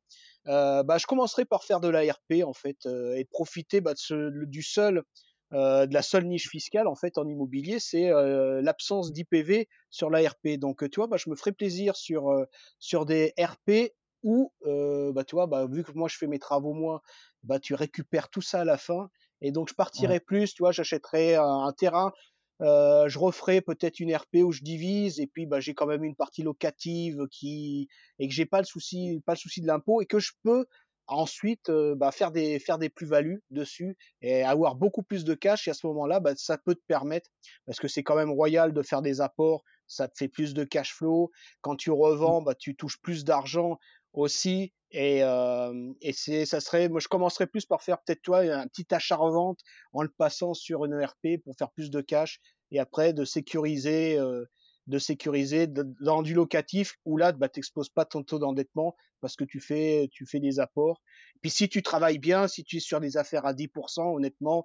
euh, 0.49 0.83
bah, 0.83 0.99
je 0.99 1.07
commencerai 1.07 1.45
par 1.45 1.65
faire 1.65 1.81
de 1.81 1.89
l'ARP 1.89 2.43
en 2.45 2.53
fait 2.53 2.87
euh, 2.87 3.15
et 3.17 3.25
profiter 3.25 3.81
bah, 3.81 3.95
de 3.95 3.99
ce, 3.99 4.45
du 4.47 4.63
seul, 4.63 5.03
euh, 5.53 5.87
de 5.87 5.95
la 5.95 6.03
seule 6.03 6.27
niche 6.27 6.49
fiscale 6.49 6.87
en 6.87 6.95
fait 6.95 7.19
en 7.19 7.27
immobilier, 7.27 7.79
c'est 7.81 8.11
euh, 8.11 8.63
l'absence 8.63 9.13
d'IPV 9.13 9.69
sur 9.91 10.11
l'ARP. 10.11 10.59
Donc, 10.59 10.83
euh, 10.83 10.89
tu 10.89 11.01
vois, 11.01 11.07
bah, 11.09 11.17
je 11.17 11.31
me 11.31 11.37
ferai 11.37 11.53
plaisir 11.53 11.97
sur, 11.97 12.31
euh, 12.31 12.45
sur 12.79 13.07
des 13.07 13.35
RP 13.39 13.93
où, 14.23 14.53
euh, 14.67 15.13
bah, 15.13 15.25
tu 15.25 15.35
vois, 15.35 15.47
bah, 15.47 15.67
vu 15.67 15.83
que 15.85 15.93
moi 15.93 16.09
je 16.09 16.17
fais 16.17 16.27
mes 16.27 16.39
travaux 16.39 16.73
moi, 16.75 17.03
bah, 17.43 17.59
tu 17.59 17.75
récupères 17.75 18.29
tout 18.29 18.43
ça 18.43 18.61
à 18.61 18.65
la 18.65 18.79
fin. 18.79 19.11
Et 19.41 19.53
donc, 19.53 19.71
je 19.71 19.75
partirai 19.75 20.21
plus, 20.21 20.53
tu 20.55 20.63
vois, 20.63 20.71
j'achèterai 20.73 21.37
un, 21.37 21.45
un 21.45 21.73
terrain, 21.73 22.13
euh, 22.61 23.09
je 23.09 23.19
referai 23.19 23.63
peut-être 23.63 24.01
une 24.01 24.15
RP 24.15 24.37
où 24.45 24.53
je 24.53 24.63
divise, 24.63 25.19
et 25.19 25.27
puis 25.27 25.47
bah, 25.47 25.61
j'ai 25.61 25.73
quand 25.75 25.87
même 25.87 26.05
une 26.05 26.15
partie 26.15 26.43
locative 26.43 27.27
qui 27.31 27.89
et 28.19 28.29
que 28.29 28.35
j'ai 28.35 28.45
pas 28.45 28.59
le 28.59 28.67
souci, 28.67 29.21
pas 29.25 29.33
le 29.33 29.39
souci 29.39 29.63
de 29.63 29.67
l'impôt, 29.67 30.03
et 30.03 30.07
que 30.07 30.19
je 30.19 30.33
peux 30.43 30.67
ensuite 31.13 31.71
bah, 31.71 32.13
faire 32.13 32.31
des 32.31 32.59
faire 32.59 32.79
des 32.79 32.89
plus-values 32.89 33.43
dessus 33.51 33.97
et 34.23 34.43
avoir 34.43 34.75
beaucoup 34.77 35.03
plus 35.03 35.25
de 35.25 35.35
cash. 35.35 35.69
Et 35.69 35.71
à 35.71 35.75
ce 35.75 35.87
moment-là, 35.89 36.21
bah, 36.21 36.33
ça 36.37 36.59
peut 36.59 36.75
te 36.75 36.85
permettre, 36.87 37.31
parce 37.67 37.79
que 37.79 37.89
c'est 37.89 38.03
quand 38.03 38.17
même 38.17 38.31
royal 38.31 38.73
de 38.73 38.83
faire 38.83 39.03
des 39.03 39.21
apports, 39.21 39.65
ça 39.87 40.09
te 40.09 40.17
fait 40.17 40.29
plus 40.29 40.55
de 40.55 40.65
cash 40.65 40.95
flow. 40.95 41.31
Quand 41.61 41.77
tu 41.77 41.91
revends, 41.91 42.43
bah, 42.43 42.55
tu 42.55 42.77
touches 42.77 43.01
plus 43.01 43.25
d'argent 43.25 43.79
aussi. 44.13 44.73
Et, 44.93 45.23
euh, 45.23 45.93
et 46.01 46.13
c'est, 46.13 46.47
ça 46.47 46.61
serait, 46.61 46.89
moi 46.89 46.99
je 47.01 47.07
commencerais 47.07 47.47
plus 47.47 47.65
par 47.65 47.83
faire 47.83 47.99
peut-être 48.03 48.23
toi 48.23 48.41
un 48.41 48.67
petit 48.67 48.93
achat-revente 48.93 49.61
en 49.93 50.03
le 50.03 50.09
passant 50.09 50.53
sur 50.53 50.85
une 50.85 51.01
ERP 51.01 51.41
pour 51.45 51.55
faire 51.57 51.71
plus 51.71 51.91
de 51.91 52.01
cash 52.01 52.41
et 52.73 52.81
après 52.81 53.13
de 53.13 53.25
sécuriser, 53.25 54.19
euh, 54.19 54.45
de 54.87 54.99
sécuriser 54.99 55.67
dans 55.69 56.23
du 56.23 56.35
locatif 56.35 56.97
où 57.05 57.17
là 57.17 57.33
bah 57.33 57.49
t'exposes 57.49 57.89
pas 57.91 58.05
ton 58.05 58.23
taux 58.25 58.39
d'endettement 58.39 58.97
parce 59.21 59.37
que 59.37 59.45
tu 59.45 59.61
fais, 59.61 60.09
tu 60.13 60.27
fais 60.27 60.41
des 60.41 60.59
apports. 60.61 61.01
Puis 61.43 61.51
si 61.51 61.69
tu 61.69 61.83
travailles 61.83 62.19
bien, 62.19 62.49
si 62.49 62.65
tu 62.65 62.79
es 62.79 62.81
sur 62.81 63.01
des 63.01 63.17
affaires 63.17 63.47
à 63.47 63.53
10%, 63.55 64.15
honnêtement, 64.15 64.65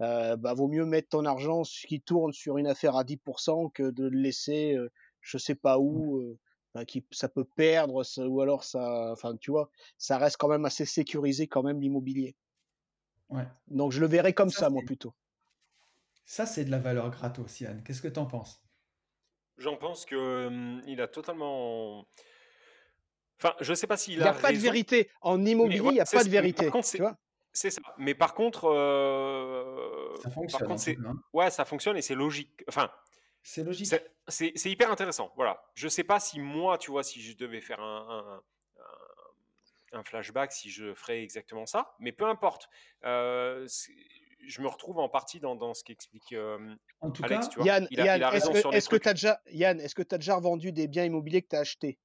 euh, 0.00 0.36
bah 0.36 0.54
vaut 0.54 0.68
mieux 0.68 0.84
mettre 0.86 1.08
ton 1.10 1.24
argent 1.24 1.62
qui 1.88 2.00
tourne 2.00 2.32
sur 2.32 2.58
une 2.58 2.66
affaire 2.68 2.96
à 2.96 3.04
10% 3.04 3.68
que 3.70 3.90
de 3.90 4.04
le 4.08 4.18
laisser, 4.20 4.74
euh, 4.76 4.90
je 5.20 5.38
sais 5.38 5.54
pas 5.56 5.78
où. 5.78 6.18
euh, 6.18 6.38
enfin, 6.74 6.84
qui 6.84 7.04
ça 7.10 7.28
peut 7.28 7.44
perdre 7.56 8.04
ça- 8.04 8.26
ou 8.28 8.40
alors 8.42 8.62
ça 8.64 9.10
enfin 9.12 9.34
tu 9.40 9.50
vois 9.50 9.70
ça 9.98 10.18
reste 10.18 10.36
quand 10.36 10.48
même 10.48 10.64
assez 10.66 10.84
sécurisé 10.84 11.46
quand 11.48 11.62
même 11.62 11.80
l'immobilier 11.80 12.36
Ouais. 13.28 13.46
donc 13.68 13.92
je 13.92 14.00
le 14.00 14.06
verrais 14.08 14.32
comme 14.32 14.50
Ça, 14.50 14.60
ça, 14.60 14.70
moi 14.70 14.82
plutôt 14.82 15.14
Ça, 16.26 16.44
c'est 16.44 16.66
de 16.66 16.70
la 16.70 16.78
valeur 16.78 17.10
gratos, 17.10 17.60
Yann. 17.60 17.82
Qu'est-ce 17.82 18.02
que 18.02 18.08
tu 18.08 18.18
en 18.20 18.26
penses? 18.26 18.62
J'en 19.58 19.76
pense 19.76 20.04
que 20.04 20.80
il 20.86 21.00
a 21.00 21.08
totalement. 21.08 22.06
Enfin, 23.40 23.54
je 23.60 23.74
sais 23.74 23.86
pas 23.86 23.96
s'il 23.96 24.14
il 24.14 24.20
n'y 24.20 24.24
a 24.24 24.30
a 24.30 24.34
pas 24.34 24.52
de 24.52 24.56
vérité 24.56 25.10
en 25.20 25.44
immobilier 25.44 25.78
il 25.84 25.92
n'y 25.94 26.00
a 26.00 26.04
pas 26.04 26.18
ça. 26.20 26.24
de 26.24 26.28
vérité 26.30 26.64
par 26.64 26.72
contre, 26.72 26.86
c'est- 26.86 26.96
tu 26.98 27.02
vois 27.02 27.16
C'est 27.52 27.70
ça. 27.70 27.80
Mais 27.98 28.14
par 28.14 28.34
contre, 28.34 28.66
euh, 28.70 30.14
Ça 30.16 30.22
par 30.24 30.32
fonctionne. 30.34 30.62
en 30.64 30.68
contre, 30.68 30.80
c'est 30.82 30.96
cas, 30.96 31.02
hein. 31.08 31.14
ouais, 31.32 31.50
ça 31.50 31.64
fonctionne 31.64 31.96
et 31.96 32.02
c'est 32.02 32.14
logique. 32.14 32.64
Enfin, 32.68 32.90
C'est 33.42 33.62
logique. 33.64 33.92
c'est 34.28 34.70
hyper 34.70 34.90
intéressant. 34.90 35.32
Voilà. 35.36 35.62
Je 35.74 35.88
sais 35.88 36.04
pas 36.04 36.20
si 36.20 36.38
moi, 36.40 36.76
tu 36.78 36.90
vois, 36.90 37.02
si 37.02 37.22
je 37.22 37.36
devais 37.36 37.60
faire 37.60 37.80
un, 37.80 38.08
un- 38.08 38.42
un- 38.82 39.98
un 40.00 40.02
flashback, 40.04 40.52
si 40.52 40.68
je 40.70 40.94
ferais 40.94 41.22
exactement 41.22 41.64
ça, 41.66 41.94
mais 41.98 42.12
peu 42.12 42.26
importe. 42.26 42.68
Euh, 43.04 43.66
je 44.46 44.60
me 44.60 44.68
retrouve 44.68 44.98
en 44.98 45.08
partie 45.08 45.40
dans, 45.40 45.54
dans 45.56 45.74
ce 45.74 45.82
qu'explique 45.84 46.32
euh, 46.32 46.58
En 47.00 47.10
tout 47.10 47.22
Alex, 47.24 47.46
cas, 47.46 47.52
tu 47.52 47.58
vois. 47.58 47.66
Yann, 47.66 47.88
il 47.90 48.00
a, 48.00 48.04
Yann 48.06 48.18
il 48.18 48.24
a 48.24 48.28
est-ce 48.28 48.32
raison 48.46 48.52
que, 48.52 48.60
sur 48.60 48.70
des 48.70 48.76
est-ce 48.76 48.88
que 48.88 48.96
trucs. 48.96 49.02
tu 49.04 49.08
as 49.08 49.14
déjà 49.14 49.40
Yann 49.50 49.80
est-ce 49.80 49.94
que 49.94 50.02
tu 50.02 50.14
as 50.14 50.18
déjà 50.18 50.36
revendu 50.36 50.72
des 50.72 50.88
biens 50.88 51.04
immobiliers 51.04 51.42
que 51.42 51.48
tu 51.48 51.56
as 51.56 51.60
achetés? 51.60 51.98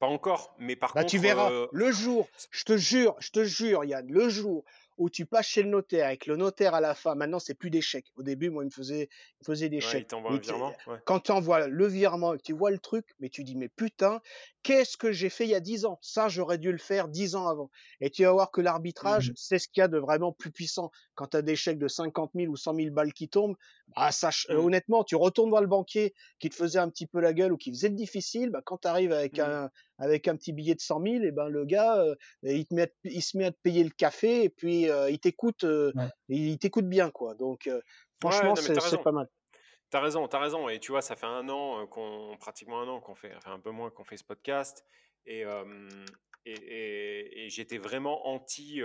Pas 0.00 0.06
encore, 0.08 0.54
mais 0.58 0.76
par 0.76 0.92
bah 0.92 1.00
contre, 1.02 1.10
tu 1.12 1.18
verras 1.18 1.50
euh, 1.52 1.66
le 1.72 1.90
jour 1.92 2.28
je 2.50 2.64
te 2.64 2.76
jure 2.76 3.14
je 3.20 3.30
te 3.30 3.44
jure 3.44 3.84
Yann 3.84 4.06
le 4.10 4.28
jour 4.28 4.64
où 4.96 5.10
tu 5.10 5.26
passes 5.26 5.46
chez 5.46 5.62
le 5.62 5.68
notaire 5.70 6.06
avec 6.06 6.26
le 6.26 6.36
notaire 6.36 6.74
à 6.74 6.80
la 6.80 6.94
fin. 6.94 7.14
Maintenant, 7.14 7.38
c'est 7.38 7.54
plus 7.54 7.70
des 7.70 7.80
chèques. 7.80 8.12
Au 8.16 8.22
début, 8.22 8.50
moi, 8.50 8.62
il 8.62 8.66
me 8.66 8.70
faisait, 8.70 9.08
il 9.10 9.36
me 9.42 9.44
faisait 9.54 9.68
des 9.68 9.76
Ouais, 9.76 9.82
chèques. 9.82 10.02
il 10.04 10.06
t'envoie 10.06 10.30
Mais 10.32 10.36
un 10.36 10.40
tu- 10.40 10.48
virement. 10.50 10.72
ouais. 10.86 10.98
quand 11.04 11.20
tu 11.20 11.32
envoies 11.32 11.66
le 11.68 11.86
virement 11.86 12.34
et 12.34 12.38
que 12.38 12.42
tu 12.42 12.52
vois 12.52 12.70
le 12.70 12.78
truc, 12.78 13.06
mais 13.18 13.28
tu 13.28 13.44
dis, 13.44 13.56
mais 13.56 13.68
putain, 13.68 14.20
qu'est-ce 14.62 14.96
que 14.96 15.10
j'ai 15.12 15.28
fait 15.30 15.44
il 15.44 15.50
y 15.50 15.54
a 15.54 15.60
10 15.60 15.84
ans? 15.84 15.98
Ça, 16.02 16.28
j'aurais 16.28 16.58
dû 16.58 16.70
le 16.72 16.78
faire 16.78 17.08
10 17.08 17.34
ans 17.34 17.46
avant. 17.48 17.70
Et 18.00 18.10
tu 18.10 18.22
vas 18.24 18.32
voir 18.32 18.50
que 18.50 18.60
l'arbitrage, 18.60 19.28
Mhm. 19.30 19.34
c'est 19.36 19.58
ce 19.58 19.68
qu'il 19.68 19.80
y 19.80 19.84
a 19.84 19.88
de 19.88 19.98
vraiment 19.98 20.32
plus 20.32 20.50
puissant. 20.52 20.90
Quand 21.14 21.26
tu 21.28 21.36
as 21.36 21.42
des 21.42 21.56
chèques 21.56 21.78
de 21.78 21.88
50 21.88 22.32
000 22.34 22.50
ou 22.52 22.56
100 22.56 22.74
000 22.74 22.92
balles 22.92 23.12
qui 23.12 23.28
tombent, 23.28 23.56
bah, 23.96 24.12
ça, 24.12 24.30
ch- 24.30 24.46
Mhm. 24.50 24.56
honnêtement, 24.58 25.04
tu 25.04 25.16
retournes 25.16 25.50
voir 25.50 25.60
le 25.62 25.68
banquier 25.68 26.14
qui 26.38 26.48
te 26.50 26.54
faisait 26.54 26.78
un 26.78 26.88
petit 26.88 27.06
peu 27.06 27.20
la 27.20 27.32
gueule 27.32 27.52
ou 27.52 27.56
qui 27.56 27.70
faisait 27.70 27.88
le 27.88 27.94
difficile, 27.96 28.50
bah, 28.50 28.62
quand 28.64 28.78
tu 28.78 28.88
arrives 28.88 29.12
avec, 29.12 29.38
Mhm. 29.38 29.44
un, 29.44 29.70
avec 29.98 30.28
un 30.28 30.36
petit 30.36 30.52
billet 30.52 30.74
de 30.74 30.80
100 30.80 31.02
000, 31.02 31.24
et 31.24 31.30
ben, 31.30 31.48
le 31.48 31.64
gars, 31.64 31.98
euh, 32.02 32.14
il, 32.42 32.66
te 32.66 32.74
met, 32.74 32.82
à 32.82 32.86
te- 32.88 32.92
il 33.04 33.22
se 33.22 33.36
met 33.36 33.44
à 33.46 33.50
te 33.52 33.58
payer 33.62 33.84
le 33.84 33.90
café 33.90 34.44
et 34.44 34.48
puis 34.50 34.90
euh, 34.90 35.10
il 35.10 35.18
t'écoute 35.18 35.64
euh, 35.64 35.92
Ouais. 35.94 36.08
il 36.28 36.58
t'écoute 36.58 36.88
bien. 36.88 37.10
quoi. 37.10 37.34
Donc, 37.34 37.66
euh, 37.66 37.76
Ouais, 37.76 37.80
franchement, 38.30 38.54
non, 38.54 38.62
mais 38.68 38.80
c'est 38.80 39.02
pas 39.02 39.12
mal. 39.12 39.28
T'as 39.90 40.00
raison, 40.00 40.26
t'as 40.26 40.38
raison. 40.40 40.68
Et 40.68 40.80
tu 40.80 40.90
vois, 40.92 41.02
ça 41.02 41.14
fait 41.14 41.26
un 41.26 41.48
an 41.48 41.86
qu'on, 41.86 42.36
pratiquement 42.40 42.80
un 42.80 42.88
an 42.88 43.00
qu'on 43.00 43.14
fait, 43.14 43.32
enfin 43.36 43.52
un 43.52 43.60
peu 43.60 43.70
moins 43.70 43.90
qu'on 43.90 44.04
fait 44.04 44.16
ce 44.16 44.24
podcast. 44.24 44.84
Et, 45.26 45.44
euh, 45.44 45.88
et, 46.46 46.52
et- 46.52 47.44
et 47.44 47.48
j'étais 47.50 47.78
vraiment 47.78 48.26
anti, 48.26 48.80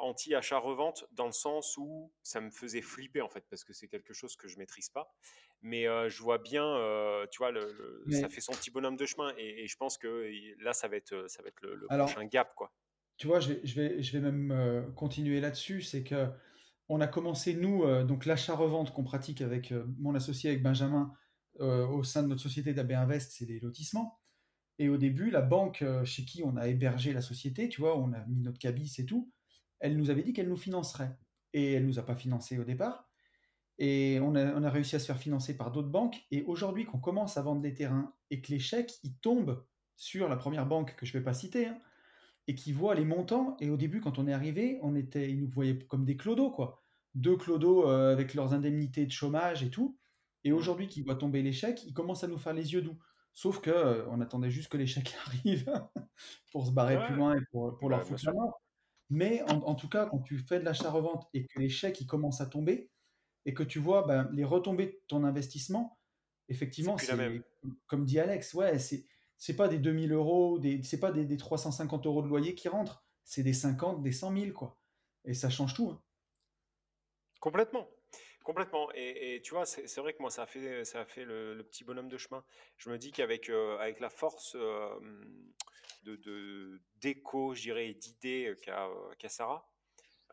euh, 0.00 0.04
anti 0.04 0.34
achat-revente 0.34 1.06
dans 1.12 1.26
le 1.26 1.32
sens 1.32 1.76
où 1.76 2.12
ça 2.22 2.40
me 2.40 2.50
faisait 2.50 2.82
flipper 2.82 3.20
en 3.20 3.28
fait, 3.28 3.44
parce 3.50 3.64
que 3.64 3.72
c'est 3.72 3.88
quelque 3.88 4.12
chose 4.14 4.36
que 4.36 4.48
je 4.48 4.58
maîtrise 4.58 4.88
pas. 4.90 5.14
Mais 5.60 5.88
euh, 5.88 6.08
je 6.08 6.22
vois 6.22 6.38
bien, 6.38 6.64
euh, 6.64 7.26
tu 7.30 7.38
vois, 7.38 7.50
le, 7.50 7.72
le- 7.72 8.04
Mais- 8.06 8.20
ça 8.20 8.28
fait 8.28 8.40
son 8.40 8.52
petit 8.52 8.70
bonhomme 8.70 8.96
de 8.96 9.06
chemin. 9.06 9.32
Et, 9.38 9.64
et 9.64 9.66
je 9.66 9.76
pense 9.76 9.98
que 9.98 10.30
là, 10.62 10.72
ça 10.72 10.86
va 10.88 10.96
être, 10.96 11.26
ça 11.28 11.42
va 11.42 11.48
être 11.48 11.60
le, 11.62 11.74
le 11.74 11.86
Alors- 11.90 12.06
prochain 12.12 12.24
gap, 12.26 12.54
quoi. 12.54 12.72
Tu 13.16 13.26
vois, 13.26 13.40
je 13.40 13.54
vais, 13.54 13.60
je 13.64 13.74
vais, 13.80 14.00
je 14.02 14.12
vais 14.12 14.20
même 14.20 14.52
euh, 14.52 14.82
continuer 14.92 15.40
là-dessus. 15.40 15.82
C'est 15.82 16.04
que 16.04 16.28
on 16.88 17.00
a 17.00 17.06
commencé, 17.08 17.52
nous, 17.54 17.84
donc 18.04 18.24
l'achat-revente 18.24 18.94
qu'on 18.94 19.04
pratique 19.04 19.42
avec 19.42 19.74
mon 19.98 20.14
associé, 20.14 20.48
avec 20.48 20.62
Benjamin, 20.62 21.12
au 21.58 22.02
sein 22.02 22.22
de 22.22 22.28
notre 22.28 22.40
société 22.40 22.72
d'AB 22.72 22.92
Invest, 22.92 23.32
c'est 23.32 23.44
des 23.44 23.60
lotissements. 23.60 24.18
Et 24.78 24.88
au 24.88 24.96
début, 24.96 25.28
la 25.30 25.42
banque 25.42 25.84
chez 26.04 26.24
qui 26.24 26.42
on 26.44 26.56
a 26.56 26.66
hébergé 26.66 27.12
la 27.12 27.20
société, 27.20 27.68
tu 27.68 27.82
vois, 27.82 27.98
on 27.98 28.12
a 28.14 28.20
mis 28.26 28.40
notre 28.40 28.58
cabis 28.58 28.94
et 29.00 29.04
tout, 29.04 29.30
elle 29.80 29.96
nous 29.96 30.10
avait 30.10 30.22
dit 30.22 30.32
qu'elle 30.32 30.48
nous 30.48 30.56
financerait. 30.56 31.16
Et 31.54 31.72
elle 31.74 31.86
nous 31.86 31.98
a 31.98 32.02
pas 32.02 32.14
financé 32.16 32.58
au 32.58 32.64
départ. 32.64 33.08
Et 33.78 34.18
on 34.22 34.34
a, 34.34 34.54
on 34.54 34.62
a 34.64 34.70
réussi 34.70 34.96
à 34.96 34.98
se 34.98 35.06
faire 35.06 35.18
financer 35.18 35.56
par 35.56 35.70
d'autres 35.70 35.88
banques. 35.88 36.26
Et 36.30 36.42
aujourd'hui, 36.44 36.84
qu'on 36.84 36.98
commence 36.98 37.36
à 37.36 37.42
vendre 37.42 37.60
des 37.62 37.74
terrains 37.74 38.12
et 38.30 38.40
que 38.40 38.50
les 38.52 38.58
chèques, 38.58 38.94
ils 39.04 39.16
tombent 39.16 39.64
sur 39.96 40.28
la 40.28 40.36
première 40.36 40.66
banque 40.66 40.94
que 40.96 41.06
je 41.06 41.14
ne 41.14 41.20
vais 41.20 41.24
pas 41.24 41.34
citer, 41.34 41.66
hein, 41.66 41.78
et 42.46 42.54
qui 42.54 42.72
voient 42.72 42.94
les 42.94 43.04
montants. 43.04 43.56
Et 43.60 43.70
au 43.70 43.76
début, 43.76 44.00
quand 44.00 44.18
on 44.18 44.26
est 44.26 44.32
arrivé, 44.32 44.78
on 44.82 44.94
était, 44.96 45.30
ils 45.30 45.40
nous 45.40 45.48
voyaient 45.48 45.78
comme 45.78 46.04
des 46.04 46.16
clodos, 46.16 46.50
quoi. 46.50 46.82
Deux 47.14 47.36
clodos 47.36 47.88
euh, 47.88 48.12
avec 48.12 48.34
leurs 48.34 48.52
indemnités 48.54 49.06
de 49.06 49.12
chômage 49.12 49.62
et 49.62 49.70
tout. 49.70 49.98
Et 50.44 50.52
aujourd'hui, 50.52 50.88
qu'ils 50.88 51.04
voient 51.04 51.16
tomber 51.16 51.42
les 51.42 51.52
chèques, 51.52 51.84
ils 51.84 51.94
commencent 51.94 52.24
à 52.24 52.28
nous 52.28 52.38
faire 52.38 52.52
les 52.54 52.72
yeux 52.72 52.82
doux. 52.82 52.98
Sauf 53.34 53.60
que 53.60 53.70
euh, 53.70 54.06
on 54.10 54.20
attendait 54.20 54.50
juste 54.50 54.70
que 54.70 54.76
les 54.76 54.86
chèques 54.86 55.14
arrivent 55.26 55.70
pour 56.52 56.66
se 56.66 56.72
barrer 56.72 56.96
Ouais. 56.96 57.06
plus 57.06 57.14
loin 57.14 57.36
et 57.36 57.40
pour, 57.52 57.76
pour 57.78 57.88
leur 57.90 58.00
Ouais, 58.00 58.04
bien 58.04 58.16
foutre 58.16 58.26
la 58.26 58.32
mort. 58.32 58.62
Mais 59.10 59.42
en, 59.50 59.62
en 59.62 59.74
tout 59.74 59.88
cas, 59.88 60.06
quand 60.06 60.20
tu 60.20 60.38
fais 60.38 60.60
de 60.60 60.64
l'achat-revente 60.64 61.28
et 61.34 61.46
que 61.46 61.58
les 61.58 61.68
chèques 61.70 62.00
ils 62.00 62.06
commencent 62.06 62.40
à 62.40 62.46
tomber 62.46 62.90
et 63.46 63.54
que 63.54 63.62
tu 63.62 63.78
vois 63.78 64.06
ben, 64.06 64.28
les 64.32 64.44
retombées 64.44 64.86
de 64.86 65.00
ton 65.08 65.24
investissement, 65.24 65.98
effectivement, 66.48 66.96
c'est 66.98 67.16
comme 67.86 68.04
dit 68.04 68.20
Alex, 68.20 68.54
ouais, 68.54 68.78
c'est 68.78 69.04
c'est 69.38 69.54
pas 69.56 69.68
des 69.68 69.78
2000 69.78 70.12
euros, 70.12 70.58
des, 70.58 70.82
c'est 70.82 70.98
pas 71.00 71.12
des, 71.12 71.24
des 71.24 71.36
350 71.36 72.06
euros 72.06 72.22
de 72.22 72.28
loyer 72.28 72.54
qui 72.54 72.68
rentrent, 72.68 73.04
c'est 73.24 73.44
des 73.44 73.52
50, 73.52 74.02
des 74.02 74.10
100 74.12 74.36
000, 74.36 74.52
quoi. 74.52 74.80
Et 75.24 75.32
ça 75.32 75.48
change 75.48 75.74
tout. 75.74 75.90
hein. 75.90 76.02
Complètement. 77.40 77.86
Complètement. 78.48 78.88
Et, 78.94 79.34
et 79.34 79.42
tu 79.42 79.50
vois, 79.52 79.66
c'est 79.66 79.86
c'est 79.86 80.00
vrai 80.00 80.14
que 80.14 80.22
moi, 80.22 80.30
ça 80.30 80.44
a 80.44 80.46
fait, 80.46 80.82
ça 80.86 81.00
a 81.02 81.04
fait 81.04 81.26
le, 81.26 81.52
le 81.54 81.62
petit 81.64 81.84
bonhomme 81.84 82.08
de 82.08 82.16
chemin. 82.16 82.42
Je 82.78 82.88
me 82.88 82.96
dis 82.96 83.12
qu'avec 83.12 83.50
euh, 83.50 83.76
avec 83.76 84.00
la 84.00 84.08
force 84.08 84.56
euh, 84.58 84.88
de, 86.04 86.16
de- 86.16 86.80
d'écho, 86.96 87.54
je 87.54 87.60
dirais, 87.62 87.88
et 87.90 87.94
d'idées 87.94 88.54
qu'a 88.62 88.86
euh, 88.88 89.14
qu'a 89.18 89.28
Sarah, 89.28 89.70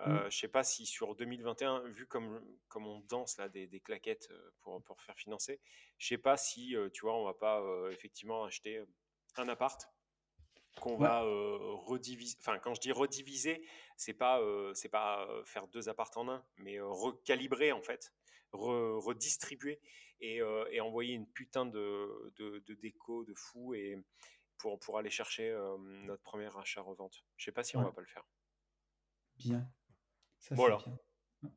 euh, 0.02 0.30
je 0.30 0.38
sais 0.38 0.48
pas 0.48 0.64
si 0.64 0.86
sur 0.86 1.16
2021, 1.16 1.82
vu 1.90 2.08
comme, 2.08 2.42
comme 2.70 2.88
on 2.88 3.02
danse 3.02 3.38
là 3.38 3.50
des, 3.50 3.68
des 3.68 3.82
claquettes 3.82 4.30
euh, 4.32 4.52
pour, 4.62 4.84
pour 4.84 5.02
faire 5.02 5.18
financer, 5.18 5.62
je 5.98 6.08
sais 6.08 6.18
pas 6.18 6.38
si, 6.38 6.76
euh, 6.76 6.90
tu 6.92 7.02
vois, 7.02 7.16
on 7.16 7.26
va 7.26 7.34
pas 7.36 7.62
euh, 7.62 7.92
effectivement 7.92 8.46
acheter 8.46 8.84
un 9.38 9.50
appart 9.50 9.90
qu'on 10.80 10.98
Ouais. 10.98 11.08
va 11.08 11.24
euh, 11.24 11.58
rediviser. 11.86 12.36
Enfin, 12.40 12.60
quand 12.60 12.74
je 12.74 12.82
dis 12.82 12.92
rediviser, 12.92 13.66
c'est 13.98 14.14
pas 14.14 14.40
euh, 14.42 14.74
c'est 14.74 14.90
pas 14.90 15.26
euh, 15.30 15.44
faire 15.46 15.68
deux 15.68 15.90
apparts 15.90 16.12
en 16.16 16.30
un, 16.30 16.46
mais 16.58 16.78
euh, 16.78 16.88
recalibrer 16.88 17.72
en 17.72 17.82
fait, 17.82 18.14
re- 18.54 19.00
redistribuer 19.00 19.80
et, 20.20 20.42
euh, 20.42 20.66
et 20.72 20.82
envoyer 20.82 21.14
une 21.14 21.28
putain 21.28 21.66
de, 21.66 22.34
de, 22.38 22.60
de 22.60 22.74
déco 22.76 23.24
de 23.26 23.34
fou 23.34 23.74
et 23.74 23.98
pour, 24.58 24.80
pour 24.80 24.98
aller 24.98 25.10
chercher 25.10 25.50
euh, 25.50 25.78
notre 25.80 26.24
premier 26.24 26.50
achat-revente. 26.58 27.24
Je 27.38 27.46
sais 27.46 27.52
pas 27.52 27.64
si 27.64 27.76
on 27.76 27.82
Ouais. 27.82 27.86
va 27.86 27.92
pas 27.92 28.02
le 28.02 28.08
faire. 28.08 28.24
Bien. 29.38 29.70
Ça, 30.40 30.56
Voilà. 30.56 30.78
bien. 30.78 31.52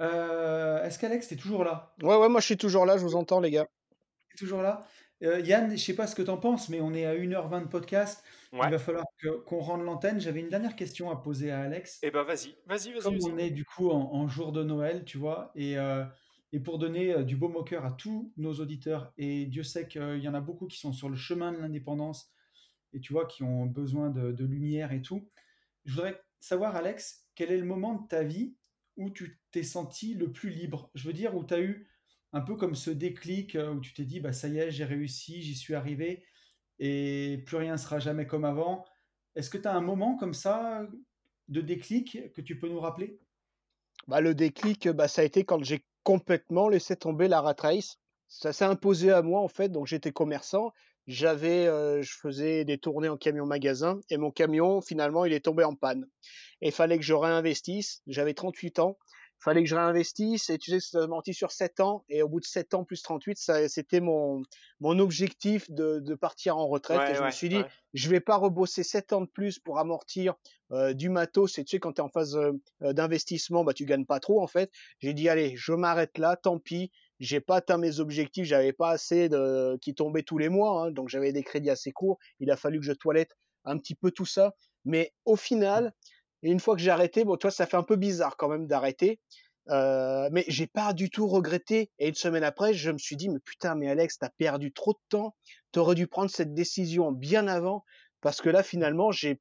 Euh, 0.00 0.82
Est-ce 0.84 0.98
qu'Alex, 0.98 1.28
t'es 1.28 1.36
toujours 1.36 1.64
là? 1.64 1.94
Ouais, 2.02 2.16
ouais, 2.16 2.28
moi 2.28 2.40
je 2.40 2.46
suis 2.46 2.56
toujours 2.56 2.86
là, 2.86 2.96
je 2.98 3.02
vous 3.02 3.16
entends, 3.16 3.40
les 3.40 3.50
gars. 3.50 3.68
T'es 4.30 4.38
toujours 4.38 4.62
là? 4.62 4.86
Euh, 5.24 5.40
Yann, 5.40 5.70
je 5.72 5.76
sais 5.82 5.94
pas 5.96 6.06
ce 6.06 6.14
que 6.14 6.22
t'en 6.22 6.36
penses, 6.36 6.68
mais 6.68 6.80
on 6.80 6.94
est 6.94 7.04
à 7.04 7.14
1h20 7.14 7.62
de 7.62 7.66
podcast. 7.68 8.22
Il 8.52 8.58
va 8.58 8.78
falloir 8.78 9.04
que- 9.18 9.38
qu'on 9.40 9.58
rende 9.60 9.82
l'antenne. 9.84 10.20
J'avais 10.20 10.40
une 10.40 10.48
dernière 10.48 10.76
question 10.76 11.10
à 11.10 11.16
poser 11.16 11.50
à 11.50 11.60
Alex. 11.62 11.98
Eh 12.02 12.10
ben 12.10 12.22
vas-y, 12.22 12.56
vas-y, 12.66 12.92
vas-y. 12.92 13.02
comme 13.02 13.18
vas-y. 13.18 13.32
on 13.32 13.38
est 13.38 13.50
du 13.50 13.64
coup 13.64 13.90
en, 13.90 14.12
en 14.14 14.28
jour 14.28 14.52
de 14.52 14.62
Noël, 14.62 15.04
tu 15.04 15.18
vois, 15.18 15.50
et, 15.56 15.76
euh, 15.76 16.04
et 16.52 16.60
pour 16.60 16.78
donner 16.78 17.12
euh, 17.12 17.24
du 17.24 17.36
baume 17.36 17.56
au 17.56 17.64
cœur 17.64 17.84
à 17.84 17.90
tous 17.90 18.32
nos 18.36 18.54
auditeurs, 18.54 19.12
et 19.18 19.46
Dieu 19.46 19.64
sait 19.64 19.88
qu'il 19.88 20.18
y 20.20 20.28
en 20.28 20.34
a 20.34 20.40
beaucoup 20.40 20.66
qui 20.66 20.78
sont 20.78 20.92
sur 20.92 21.08
le 21.08 21.16
chemin 21.16 21.52
de 21.52 21.58
l'indépendance, 21.58 22.30
et 22.92 23.00
tu 23.00 23.12
vois, 23.12 23.26
qui 23.26 23.42
ont 23.42 23.66
besoin 23.66 24.10
de, 24.10 24.30
de 24.32 24.44
lumière 24.44 24.92
et 24.92 25.02
tout. 25.02 25.28
Je 25.84 25.94
voudrais 25.94 26.22
savoir, 26.40 26.76
Alex, 26.76 27.26
quel 27.34 27.50
est 27.50 27.58
le 27.58 27.64
moment 27.66 27.94
de 27.94 28.06
ta 28.08 28.22
vie 28.22 28.54
où 28.96 29.10
tu 29.10 29.40
t'es 29.50 29.62
senti 29.64 30.14
le 30.14 30.32
plus 30.32 30.50
libre? 30.50 30.90
Je 30.94 31.06
veux 31.06 31.12
dire, 31.12 31.36
où 31.36 31.44
tu 31.44 31.54
as 31.54 31.60
eu 31.60 31.86
un 32.32 32.40
peu 32.40 32.56
comme 32.56 32.74
ce 32.74 32.90
déclic, 32.90 33.54
euh, 33.54 33.72
où 33.72 33.80
tu 33.80 33.92
t'es 33.94 34.04
dit, 34.04 34.20
bah, 34.20 34.32
ça 34.32 34.48
y 34.48 34.58
est, 34.58 34.70
j'ai 34.70 34.84
réussi, 34.84 35.42
j'y 35.42 35.54
suis 35.54 35.74
arrivé, 35.74 36.24
et 36.78 37.42
plus 37.46 37.56
rien 37.56 37.76
sera 37.76 37.98
jamais 37.98 38.26
comme 38.26 38.44
avant. 38.44 38.84
Est-ce 39.34 39.50
que 39.50 39.58
tu 39.58 39.68
as 39.68 39.74
un 39.74 39.80
moment 39.80 40.16
comme 40.16 40.34
ça 40.34 40.86
de 41.48 41.60
déclic 41.60 42.32
que 42.34 42.40
tu 42.40 42.58
peux 42.58 42.68
nous 42.68 42.80
rappeler? 42.80 43.20
Bah, 44.06 44.20
le 44.20 44.34
déclic, 44.34 44.88
bah, 44.88 45.08
ça 45.08 45.22
a 45.22 45.24
été 45.24 45.44
quand 45.44 45.62
j'ai 45.64 45.84
complètement 46.02 46.68
laissé 46.68 46.96
tomber 46.96 47.28
la 47.28 47.40
rat 47.40 47.56
race. 47.58 47.98
Ça 48.28 48.52
s'est 48.52 48.64
imposé 48.64 49.10
à 49.10 49.22
moi, 49.22 49.40
en 49.40 49.48
fait. 49.48 49.70
Donc, 49.70 49.86
j'étais 49.86 50.12
commerçant. 50.12 50.72
J'avais, 51.06 51.66
euh, 51.66 52.02
je 52.02 52.12
faisais 52.12 52.64
des 52.64 52.78
tournées 52.78 53.08
en 53.08 53.16
camion 53.16 53.46
magasin 53.46 53.98
et 54.10 54.18
mon 54.18 54.30
camion, 54.30 54.82
finalement, 54.82 55.24
il 55.24 55.32
est 55.32 55.44
tombé 55.44 55.64
en 55.64 55.74
panne. 55.74 56.06
Et 56.60 56.68
il 56.68 56.72
fallait 56.72 56.98
que 56.98 57.04
je 57.04 57.14
réinvestisse. 57.14 58.02
J'avais 58.06 58.34
38 58.34 58.78
ans. 58.78 58.98
Fallait 59.40 59.62
que 59.62 59.68
je 59.68 59.76
réinvestisse 59.76 60.50
et 60.50 60.58
tu 60.58 60.72
sais, 60.72 60.80
ça 60.80 61.06
menti 61.06 61.32
sur 61.32 61.52
7 61.52 61.80
ans. 61.80 62.04
Et 62.08 62.22
au 62.22 62.28
bout 62.28 62.40
de 62.40 62.44
7 62.44 62.74
ans 62.74 62.84
plus 62.84 63.02
38, 63.02 63.38
ça, 63.38 63.68
c'était 63.68 64.00
mon, 64.00 64.42
mon 64.80 64.98
objectif 64.98 65.70
de, 65.70 66.00
de 66.00 66.14
partir 66.14 66.56
en 66.56 66.66
retraite. 66.66 66.98
Ouais, 66.98 67.12
et 67.12 67.14
je 67.14 67.22
me 67.22 67.30
suis 67.30 67.48
dit, 67.48 67.58
ouais. 67.58 67.66
je 67.94 68.10
vais 68.10 68.20
pas 68.20 68.36
rebosser 68.36 68.82
7 68.82 69.12
ans 69.12 69.20
de 69.20 69.26
plus 69.26 69.58
pour 69.58 69.78
amortir 69.78 70.34
euh, 70.72 70.92
du 70.92 71.08
matos. 71.08 71.58
Et 71.58 71.64
tu 71.64 71.76
sais, 71.76 71.80
quand 71.80 71.94
tu 71.94 72.00
es 72.00 72.04
en 72.04 72.08
phase 72.08 72.36
euh, 72.36 72.52
euh, 72.82 72.92
d'investissement, 72.92 73.64
bah, 73.64 73.72
tu 73.72 73.84
gagnes 73.84 74.06
pas 74.06 74.20
trop, 74.20 74.42
en 74.42 74.46
fait. 74.46 74.70
J'ai 74.98 75.14
dit, 75.14 75.28
allez, 75.28 75.54
je 75.56 75.72
m'arrête 75.72 76.18
là, 76.18 76.36
tant 76.36 76.58
pis. 76.58 76.90
J'ai 77.20 77.40
pas 77.40 77.56
atteint 77.56 77.78
mes 77.78 78.00
objectifs, 78.00 78.44
j'avais 78.44 78.72
pas 78.72 78.90
assez 78.90 79.28
de 79.28 79.76
qui 79.80 79.94
tombaient 79.94 80.22
tous 80.22 80.38
les 80.38 80.48
mois, 80.48 80.82
hein, 80.82 80.90
donc 80.92 81.08
j'avais 81.08 81.32
des 81.32 81.42
crédits 81.42 81.70
assez 81.70 81.90
courts. 81.90 82.18
Il 82.38 82.50
a 82.50 82.56
fallu 82.56 82.78
que 82.78 82.84
je 82.84 82.92
toilette 82.92 83.36
un 83.64 83.76
petit 83.76 83.96
peu 83.96 84.12
tout 84.12 84.26
ça, 84.26 84.54
mais 84.84 85.12
au 85.24 85.34
final, 85.34 85.92
et 86.42 86.50
une 86.50 86.60
fois 86.60 86.76
que 86.76 86.82
j'ai 86.82 86.90
arrêté, 86.90 87.24
bon, 87.24 87.36
toi, 87.36 87.50
ça 87.50 87.66
fait 87.66 87.76
un 87.76 87.82
peu 87.82 87.96
bizarre 87.96 88.36
quand 88.36 88.48
même 88.48 88.66
d'arrêter, 88.66 89.20
euh, 89.70 90.28
mais 90.32 90.44
j'ai 90.48 90.66
pas 90.66 90.92
du 90.92 91.10
tout 91.10 91.26
regretté. 91.26 91.90
Et 91.98 92.08
une 92.08 92.14
semaine 92.14 92.44
après, 92.44 92.74
je 92.74 92.90
me 92.90 92.98
suis 92.98 93.16
dit, 93.16 93.28
mais 93.28 93.40
putain, 93.40 93.74
mais 93.74 93.88
Alex, 93.88 94.18
t'as 94.18 94.30
perdu 94.30 94.72
trop 94.72 94.92
de 94.92 94.98
temps. 95.08 95.34
T'aurais 95.72 95.94
dû 95.94 96.06
prendre 96.06 96.30
cette 96.30 96.54
décision 96.54 97.12
bien 97.12 97.48
avant, 97.48 97.84
parce 98.20 98.40
que 98.40 98.48
là, 98.48 98.62
finalement, 98.62 99.12
j'ai 99.12 99.40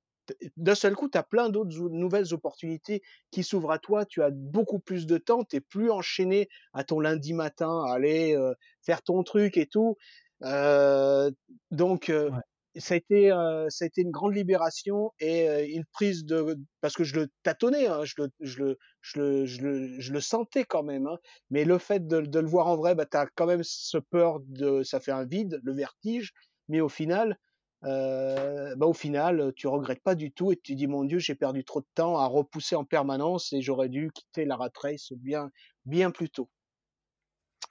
d'un 0.57 0.75
seul 0.75 0.95
coup, 0.95 1.09
tu 1.09 1.17
as 1.17 1.23
plein 1.23 1.49
d'autres 1.49 1.79
ou- 1.79 1.89
nouvelles 1.89 2.33
opportunités 2.33 3.01
qui 3.31 3.43
s'ouvrent 3.43 3.71
à 3.71 3.79
toi. 3.79 4.05
Tu 4.05 4.21
as 4.21 4.29
beaucoup 4.29 4.79
plus 4.79 5.05
de 5.07 5.17
temps. 5.17 5.43
Tu 5.43 5.61
plus 5.61 5.89
enchaîné 5.89 6.49
à 6.73 6.83
ton 6.83 6.99
lundi 6.99 7.33
matin, 7.33 7.83
à 7.87 7.93
aller 7.93 8.35
euh, 8.35 8.53
faire 8.81 9.01
ton 9.01 9.23
truc 9.23 9.55
et 9.57 9.67
tout. 9.67 9.95
Euh, 10.43 11.31
donc, 11.71 12.09
euh. 12.09 12.29
Ça 12.79 12.93
a 12.95 12.97
été, 12.97 13.31
euh, 13.31 13.67
ça 13.69 13.85
a 13.85 13.87
été 13.87 14.01
une 14.01 14.11
grande 14.11 14.35
libération 14.35 15.11
et 15.19 15.49
euh, 15.49 15.65
une 15.67 15.85
prise 15.85 16.25
de, 16.25 16.57
parce 16.81 16.95
que 16.95 17.03
je 17.03 17.15
le 17.19 17.27
tâtonnais, 17.43 17.87
hein, 17.87 18.03
je 18.05 18.13
le, 18.17 18.29
je 18.41 18.63
le, 18.63 18.77
je 19.01 19.19
le, 19.19 19.45
je 19.45 19.61
le, 19.61 19.99
je 19.99 20.13
le 20.13 20.19
sentais 20.21 20.65
quand 20.65 20.83
même. 20.83 21.07
hein. 21.07 21.17
mais 21.49 21.65
le 21.65 21.77
fait 21.77 22.05
de, 22.07 22.21
de 22.21 22.39
le 22.39 22.47
voir 22.47 22.67
en 22.67 22.75
vrai, 22.77 22.95
bah, 22.95 23.05
tu 23.05 23.17
as 23.17 23.27
quand 23.35 23.45
même 23.47 23.61
ce 23.63 23.97
peur 23.97 24.39
de, 24.41 24.83
ça 24.83 24.99
fait 24.99 25.11
un 25.11 25.25
vide, 25.25 25.59
le 25.63 25.73
vertige. 25.73 26.33
Mais 26.69 26.81
au 26.81 26.89
final, 26.89 27.37
euh, 27.85 28.75
bah, 28.75 28.85
au 28.87 28.93
final, 28.93 29.53
tu 29.55 29.67
regrettes 29.67 30.03
pas 30.03 30.15
du 30.15 30.31
tout 30.31 30.51
et 30.51 30.57
tu 30.57 30.75
dis 30.75 30.87
mon 30.87 31.03
Dieu, 31.05 31.19
j'ai 31.19 31.35
perdu 31.35 31.63
trop 31.63 31.81
de 31.81 31.87
temps 31.95 32.17
à 32.17 32.25
repousser 32.27 32.75
en 32.75 32.85
permanence 32.85 33.53
et 33.53 33.61
j'aurais 33.61 33.89
dû 33.89 34.11
quitter 34.13 34.45
la 34.45 34.55
rat 34.57 34.69
race 34.81 35.11
bien, 35.13 35.49
bien 35.85 36.11
plus 36.11 36.29
tôt. 36.29 36.49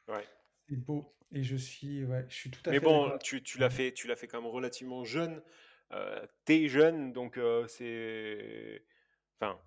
Ouais. 0.08 0.26
C'est 0.68 0.76
beau. 0.76 1.15
Et 1.32 1.42
je 1.42 1.56
suis, 1.56 2.04
ouais, 2.04 2.24
je 2.28 2.34
suis 2.34 2.50
tout 2.50 2.62
à 2.66 2.70
Mais 2.70 2.78
fait 2.78 2.84
bon, 2.84 3.04
d'accord. 3.04 3.18
tu, 3.18 3.42
tu 3.42 3.58
l'as 3.58 3.70
fait, 3.70 3.92
tu 3.92 4.06
l'as 4.06 4.16
fait 4.16 4.26
quand 4.28 4.40
même 4.40 4.50
relativement 4.50 5.04
jeune. 5.04 5.42
Euh, 5.92 6.24
T'es 6.44 6.68
jeune, 6.68 7.12
donc 7.12 7.36
euh, 7.38 7.66
c'est. 7.66 8.84
Enfin, 9.40 9.60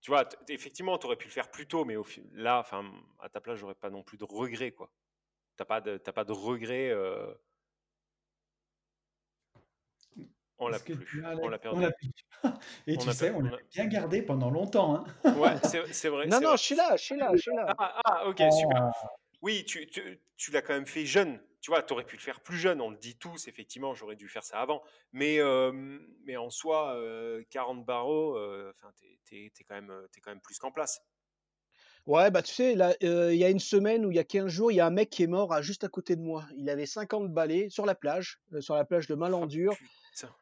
tu 0.00 0.10
vois, 0.10 0.28
effectivement, 0.48 0.98
tu 0.98 1.06
aurais 1.06 1.16
pu 1.16 1.26
le 1.26 1.32
faire 1.32 1.50
plus 1.50 1.66
tôt, 1.68 1.84
mais 1.84 1.96
au 1.96 2.06
là, 2.32 2.60
enfin, 2.60 2.92
à 3.20 3.28
ta 3.28 3.40
place, 3.40 3.58
j'aurais 3.58 3.74
pas 3.76 3.90
non 3.90 4.02
plus 4.04 4.18
de 4.18 4.24
regrets, 4.24 4.72
quoi. 4.72 4.92
T'as 5.56 5.66
pas 5.66 5.80
de, 5.80 5.98
t'as 5.98 6.12
pas 6.12 6.24
de 6.24 6.32
regrets. 6.32 6.90
euh, 6.90 7.34
On 10.58 10.68
l'a 10.68 10.78
plus, 10.78 10.96
tu 11.04 11.24
as, 11.24 11.34
on 11.36 11.48
l'a 11.48 11.58
perdu. 11.58 11.84
Et 12.86 12.96
On 12.96 13.02
tu 13.02 13.08
a 13.08 13.12
sais, 13.12 13.30
on 13.30 13.40
l'a 13.40 13.58
bien 13.72 13.86
gardé 13.86 14.22
pendant 14.22 14.50
longtemps. 14.50 14.96
Hein. 14.96 15.04
Ouais, 15.36 15.56
c'est 15.92 16.08
vrai, 16.08 16.26
Non, 16.28 16.40
non, 16.40 16.48
vrai. 16.48 16.56
je 16.56 16.62
suis 16.62 16.74
là, 16.74 16.96
je 16.96 17.02
suis 17.02 17.16
là, 17.16 17.30
je 17.34 17.40
suis 17.40 17.54
là. 17.54 17.74
Ah, 17.78 18.00
ah, 18.04 18.28
ok, 18.28 18.38
super. 18.52 18.90
Oui, 19.44 19.66
tu, 19.66 19.86
tu, 19.86 20.22
tu 20.38 20.50
l'as 20.52 20.62
quand 20.62 20.72
même 20.72 20.86
fait 20.86 21.04
jeune. 21.04 21.38
Tu 21.60 21.70
vois, 21.70 21.82
tu 21.82 21.92
aurais 21.92 22.06
pu 22.06 22.16
le 22.16 22.22
faire 22.22 22.40
plus 22.40 22.56
jeune, 22.56 22.80
on 22.80 22.88
le 22.88 22.96
dit 22.96 23.18
tous, 23.18 23.46
effectivement, 23.46 23.94
j'aurais 23.94 24.16
dû 24.16 24.26
faire 24.26 24.42
ça 24.42 24.58
avant. 24.58 24.82
Mais, 25.12 25.38
euh, 25.38 25.70
mais 26.24 26.38
en 26.38 26.48
soi, 26.48 26.96
euh, 26.96 27.42
40 27.50 27.84
barreaux, 27.84 28.38
euh, 28.38 28.72
enfin, 28.74 28.90
t'es, 29.28 29.50
quand, 29.68 29.74
même, 29.74 29.90
euh, 29.90 30.06
t'es 30.10 30.22
quand 30.22 30.30
même 30.30 30.40
plus 30.40 30.58
qu'en 30.58 30.72
place. 30.72 30.98
Ouais, 32.06 32.30
bah 32.30 32.42
tu 32.42 32.54
sais, 32.54 32.74
euh, 33.02 33.34
il 33.34 33.38
y 33.38 33.44
a 33.44 33.50
une 33.50 33.58
semaine 33.58 34.06
ou 34.06 34.10
il 34.10 34.16
y 34.16 34.18
a 34.18 34.24
15 34.24 34.48
jours, 34.48 34.72
il 34.72 34.76
y 34.76 34.80
a 34.80 34.86
un 34.86 34.90
mec 34.90 35.10
qui 35.10 35.22
est 35.22 35.26
mort 35.26 35.52
à, 35.52 35.60
juste 35.60 35.84
à 35.84 35.88
côté 35.88 36.16
de 36.16 36.22
moi. 36.22 36.46
Il 36.56 36.68
avait 36.70 36.86
50 36.86 37.32
balais 37.32 37.68
sur 37.68 37.84
la 37.84 37.94
plage, 37.94 38.40
euh, 38.54 38.62
sur 38.62 38.74
la 38.74 38.84
plage 38.86 39.06
de 39.06 39.14
Oh, 39.14 39.18
Malandure. 39.18 39.74
putain. 40.12 40.34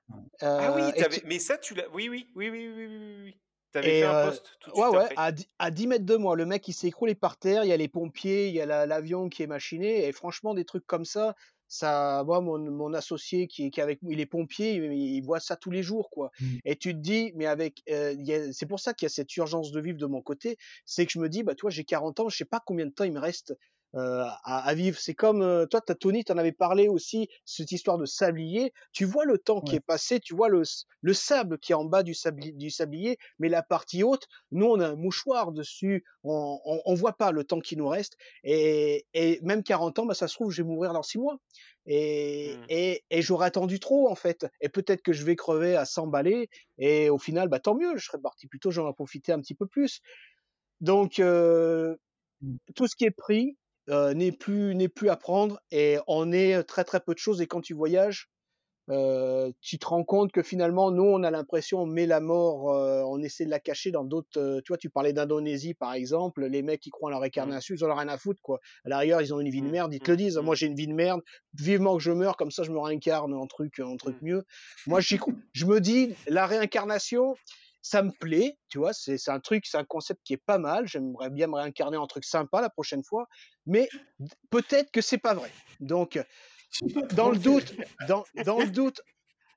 Ah 0.58 0.72
oui, 0.72 0.92
Euh, 0.92 1.08
mais 1.24 1.38
ça, 1.38 1.58
tu 1.58 1.74
l'as. 1.74 1.88
Oui, 1.90 2.08
oui, 2.08 2.30
oui, 2.34 2.50
oui, 2.50 2.68
oui, 2.68 2.86
oui. 3.24 3.40
T'avais 3.72 3.92
Et 3.92 3.94
fait 3.94 4.06
un 4.06 4.14
euh, 4.14 4.14
post 4.14 4.56
tout 4.60 4.70
de 4.70 4.74
ouais, 4.74 4.88
suite 4.88 4.94
ouais, 4.94 5.08
après. 5.08 5.16
à, 5.16 5.32
dix- 5.32 5.48
à 5.58 5.70
10 5.70 5.86
mètres 5.86 6.04
de 6.06 6.16
moi, 6.16 6.36
le 6.36 6.46
mec 6.46 6.66
il 6.68 6.72
s'est 6.72 6.88
écroulé 6.88 7.14
par 7.14 7.36
terre, 7.38 7.64
il 7.64 7.68
y 7.68 7.72
a 7.72 7.76
les 7.76 7.88
pompiers, 7.88 8.48
il 8.48 8.54
y 8.54 8.60
a 8.60 8.66
la- 8.66 8.86
l'avion 8.86 9.28
qui 9.28 9.42
est 9.42 9.46
machiné, 9.46 10.06
et 10.06 10.12
franchement, 10.12 10.54
des 10.54 10.64
trucs 10.64 10.86
comme 10.86 11.04
ça, 11.04 11.34
ça, 11.68 12.22
moi, 12.26 12.40
mon, 12.40 12.58
mon 12.70 12.92
associé 12.94 13.48
qui, 13.48 13.64
est- 13.66 13.70
qui 13.70 13.80
est 13.80 13.82
avec 13.82 14.02
moi, 14.02 14.12
il 14.12 14.20
est 14.20 14.26
pompier, 14.26 14.74
il, 14.74 14.92
il 14.92 15.20
voit 15.22 15.40
ça 15.40 15.56
tous 15.56 15.70
les 15.70 15.82
jours, 15.82 16.10
quoi. 16.10 16.30
Mm. 16.40 16.62
Et 16.64 16.76
tu 16.76 16.92
te 16.94 16.98
dis, 17.00 17.32
mais 17.34 17.46
avec, 17.46 17.82
euh, 17.90 18.12
il 18.12 18.24
y 18.26 18.34
a- 18.34 18.52
c'est 18.52 18.66
pour 18.66 18.78
ça 18.80 18.94
qu'il 18.94 19.06
y 19.06 19.08
a 19.08 19.10
cette 19.10 19.34
urgence 19.36 19.72
de 19.72 19.80
vivre 19.80 19.98
de 19.98 20.06
mon 20.06 20.22
côté, 20.22 20.58
c'est 20.84 21.06
que 21.06 21.12
je 21.12 21.18
me 21.18 21.28
dis, 21.28 21.42
bah, 21.42 21.54
toi, 21.54 21.70
j'ai 21.70 21.84
40 21.84 22.20
ans, 22.20 22.28
je 22.28 22.36
sais 22.36 22.44
pas 22.44 22.60
combien 22.64 22.86
de 22.86 22.90
temps 22.92 23.04
il 23.04 23.12
me 23.12 23.20
reste 23.20 23.54
euh, 23.94 24.24
à, 24.44 24.66
à 24.68 24.74
vivre. 24.74 24.98
C'est 24.98 25.14
comme, 25.14 25.42
euh, 25.42 25.66
toi, 25.66 25.80
t'as, 25.80 25.94
Tony, 25.94 26.24
t'en 26.24 26.38
avais 26.38 26.52
parlé 26.52 26.88
aussi, 26.88 27.28
cette 27.44 27.72
histoire 27.72 27.98
de 27.98 28.06
sablier. 28.06 28.72
Tu 28.92 29.04
vois 29.04 29.24
le 29.24 29.38
temps 29.38 29.60
qui 29.60 29.76
est 29.76 29.80
passé, 29.80 30.20
tu 30.20 30.34
vois 30.34 30.48
le, 30.48 30.62
le 31.00 31.14
sable 31.14 31.58
qui 31.58 31.72
est 31.72 31.74
en 31.74 31.84
bas 31.84 32.02
du, 32.02 32.12
sabli- 32.12 32.56
du 32.56 32.70
sablier, 32.70 33.18
mais 33.38 33.48
la 33.48 33.62
partie 33.62 34.02
haute, 34.02 34.26
nous, 34.50 34.66
on 34.66 34.80
a 34.80 34.88
un 34.88 34.96
mouchoir 34.96 35.52
dessus, 35.52 36.04
on, 36.24 36.58
on, 36.64 36.80
on 36.84 36.94
voit 36.94 37.12
pas 37.16 37.32
le 37.32 37.44
temps 37.44 37.60
qui 37.60 37.76
nous 37.76 37.88
reste. 37.88 38.16
Et, 38.44 39.06
et 39.14 39.38
même 39.42 39.62
40 39.62 39.98
ans, 39.98 40.06
bah, 40.06 40.14
ça 40.14 40.28
se 40.28 40.34
trouve, 40.34 40.50
je 40.50 40.62
vais 40.62 40.68
mourir 40.68 40.92
dans 40.92 41.02
6 41.02 41.18
mois. 41.18 41.36
Et, 41.86 42.56
Mm. 42.58 42.64
et, 42.68 43.04
et 43.10 43.22
j'aurais 43.22 43.46
attendu 43.46 43.80
trop, 43.80 44.08
en 44.10 44.14
fait. 44.14 44.46
Et 44.60 44.68
peut-être 44.68 45.02
que 45.02 45.12
je 45.12 45.24
vais 45.24 45.36
crever 45.36 45.76
à 45.76 45.84
100 45.84 46.06
balais. 46.06 46.48
Et 46.78 47.10
au 47.10 47.18
final, 47.18 47.48
bah, 47.48 47.60
tant 47.60 47.74
mieux, 47.74 47.96
je 47.96 48.04
serais 48.06 48.20
parti 48.20 48.46
plus 48.46 48.58
tôt, 48.60 48.70
j'en 48.70 48.88
ai 48.88 48.94
profité 48.94 49.32
un 49.32 49.40
petit 49.40 49.54
peu 49.54 49.66
plus. 49.66 50.00
Donc, 50.80 51.18
euh, 51.18 51.96
Mm. 52.42 52.56
tout 52.74 52.88
ce 52.88 52.96
qui 52.96 53.04
est 53.04 53.12
pris 53.12 53.56
euh, 53.90 54.14
n'est 54.14 54.32
plus 54.32 54.74
n'est 54.74 54.88
plus 54.88 55.08
à 55.08 55.16
prendre 55.16 55.60
et 55.70 55.98
on 56.06 56.32
est 56.32 56.62
très 56.64 56.84
très 56.84 57.00
peu 57.00 57.14
de 57.14 57.18
choses. 57.18 57.40
Et 57.40 57.46
quand 57.46 57.60
tu 57.60 57.74
voyages, 57.74 58.28
euh, 58.90 59.52
tu 59.60 59.78
te 59.78 59.86
rends 59.86 60.02
compte 60.02 60.32
que 60.32 60.42
finalement, 60.42 60.90
nous, 60.90 61.04
on 61.04 61.22
a 61.22 61.30
l'impression, 61.30 61.82
on 61.82 61.86
met 61.86 62.06
la 62.06 62.20
mort, 62.20 62.74
euh, 62.74 63.02
on 63.06 63.22
essaie 63.22 63.44
de 63.44 63.50
la 63.50 63.60
cacher 63.60 63.92
dans 63.92 64.04
d'autres. 64.04 64.28
euh, 64.38 64.60
tu 64.64 64.68
vois, 64.68 64.76
tu 64.76 64.90
parlais 64.90 65.12
d'Indonésie 65.12 65.74
par 65.74 65.92
exemple, 65.94 66.44
les 66.46 66.62
mecs 66.62 66.80
qui 66.80 66.90
croient 66.90 67.08
en 67.08 67.10
leur 67.10 67.20
réincarnation, 67.20 67.76
ils 67.76 67.84
en 67.84 67.90
ont 67.90 67.94
rien 67.94 68.08
à 68.08 68.18
foutre 68.18 68.40
quoi. 68.42 68.58
À 68.84 68.88
l'arrière, 68.88 69.20
ils 69.20 69.32
ont 69.32 69.40
une 69.40 69.50
vie 69.50 69.62
de 69.62 69.68
Mm, 69.68 69.70
merde, 69.70 69.94
ils 69.94 70.00
te 70.00 70.10
mm, 70.12 70.16
disent, 70.16 70.38
mm. 70.38 70.42
moi 70.42 70.54
j'ai 70.56 70.66
une 70.66 70.74
vie 70.74 70.88
de 70.88 70.94
merde, 70.94 71.20
vivement 71.54 71.96
que 71.96 72.02
je 72.02 72.10
meurs, 72.10 72.36
comme 72.36 72.50
ça 72.50 72.64
je 72.64 72.72
me 72.72 72.78
réincarne 72.80 73.32
en 73.34 73.46
truc, 73.46 73.78
en 73.78 73.96
truc 73.96 74.16
mieux. 74.20 74.44
Moi, 74.86 75.00
j'y 75.00 75.18
crois. 75.18 75.34
Je 75.52 75.66
me 75.66 75.80
dis, 75.80 76.14
la 76.26 76.46
réincarnation, 76.46 77.36
ça 77.82 78.02
me 78.02 78.10
plaît, 78.12 78.56
tu 78.68 78.78
vois, 78.78 78.92
c'est 78.92 79.18
un 79.28 79.40
truc, 79.40 79.66
c'est 79.66 79.76
un 79.78 79.84
concept 79.84 80.20
qui 80.24 80.32
est 80.34 80.42
pas 80.44 80.58
mal. 80.58 80.86
J'aimerais 80.86 81.30
bien 81.30 81.48
me 81.48 81.56
réincarner 81.56 81.96
en 81.96 82.06
truc 82.06 82.24
sympa 82.24 82.60
la 82.60 82.70
prochaine 82.70 83.02
fois, 83.04 83.26
mais 83.66 83.88
peut-être 84.50 84.90
que 84.92 85.00
c'est 85.00 85.18
pas 85.18 85.34
vrai. 85.34 85.50
Donc, 85.80 86.18
dans 87.12 87.30
le 87.30 87.38
doute, 87.38 87.74
dans, 88.08 88.24
dans 88.44 88.60
le 88.60 88.70
doute, 88.70 89.02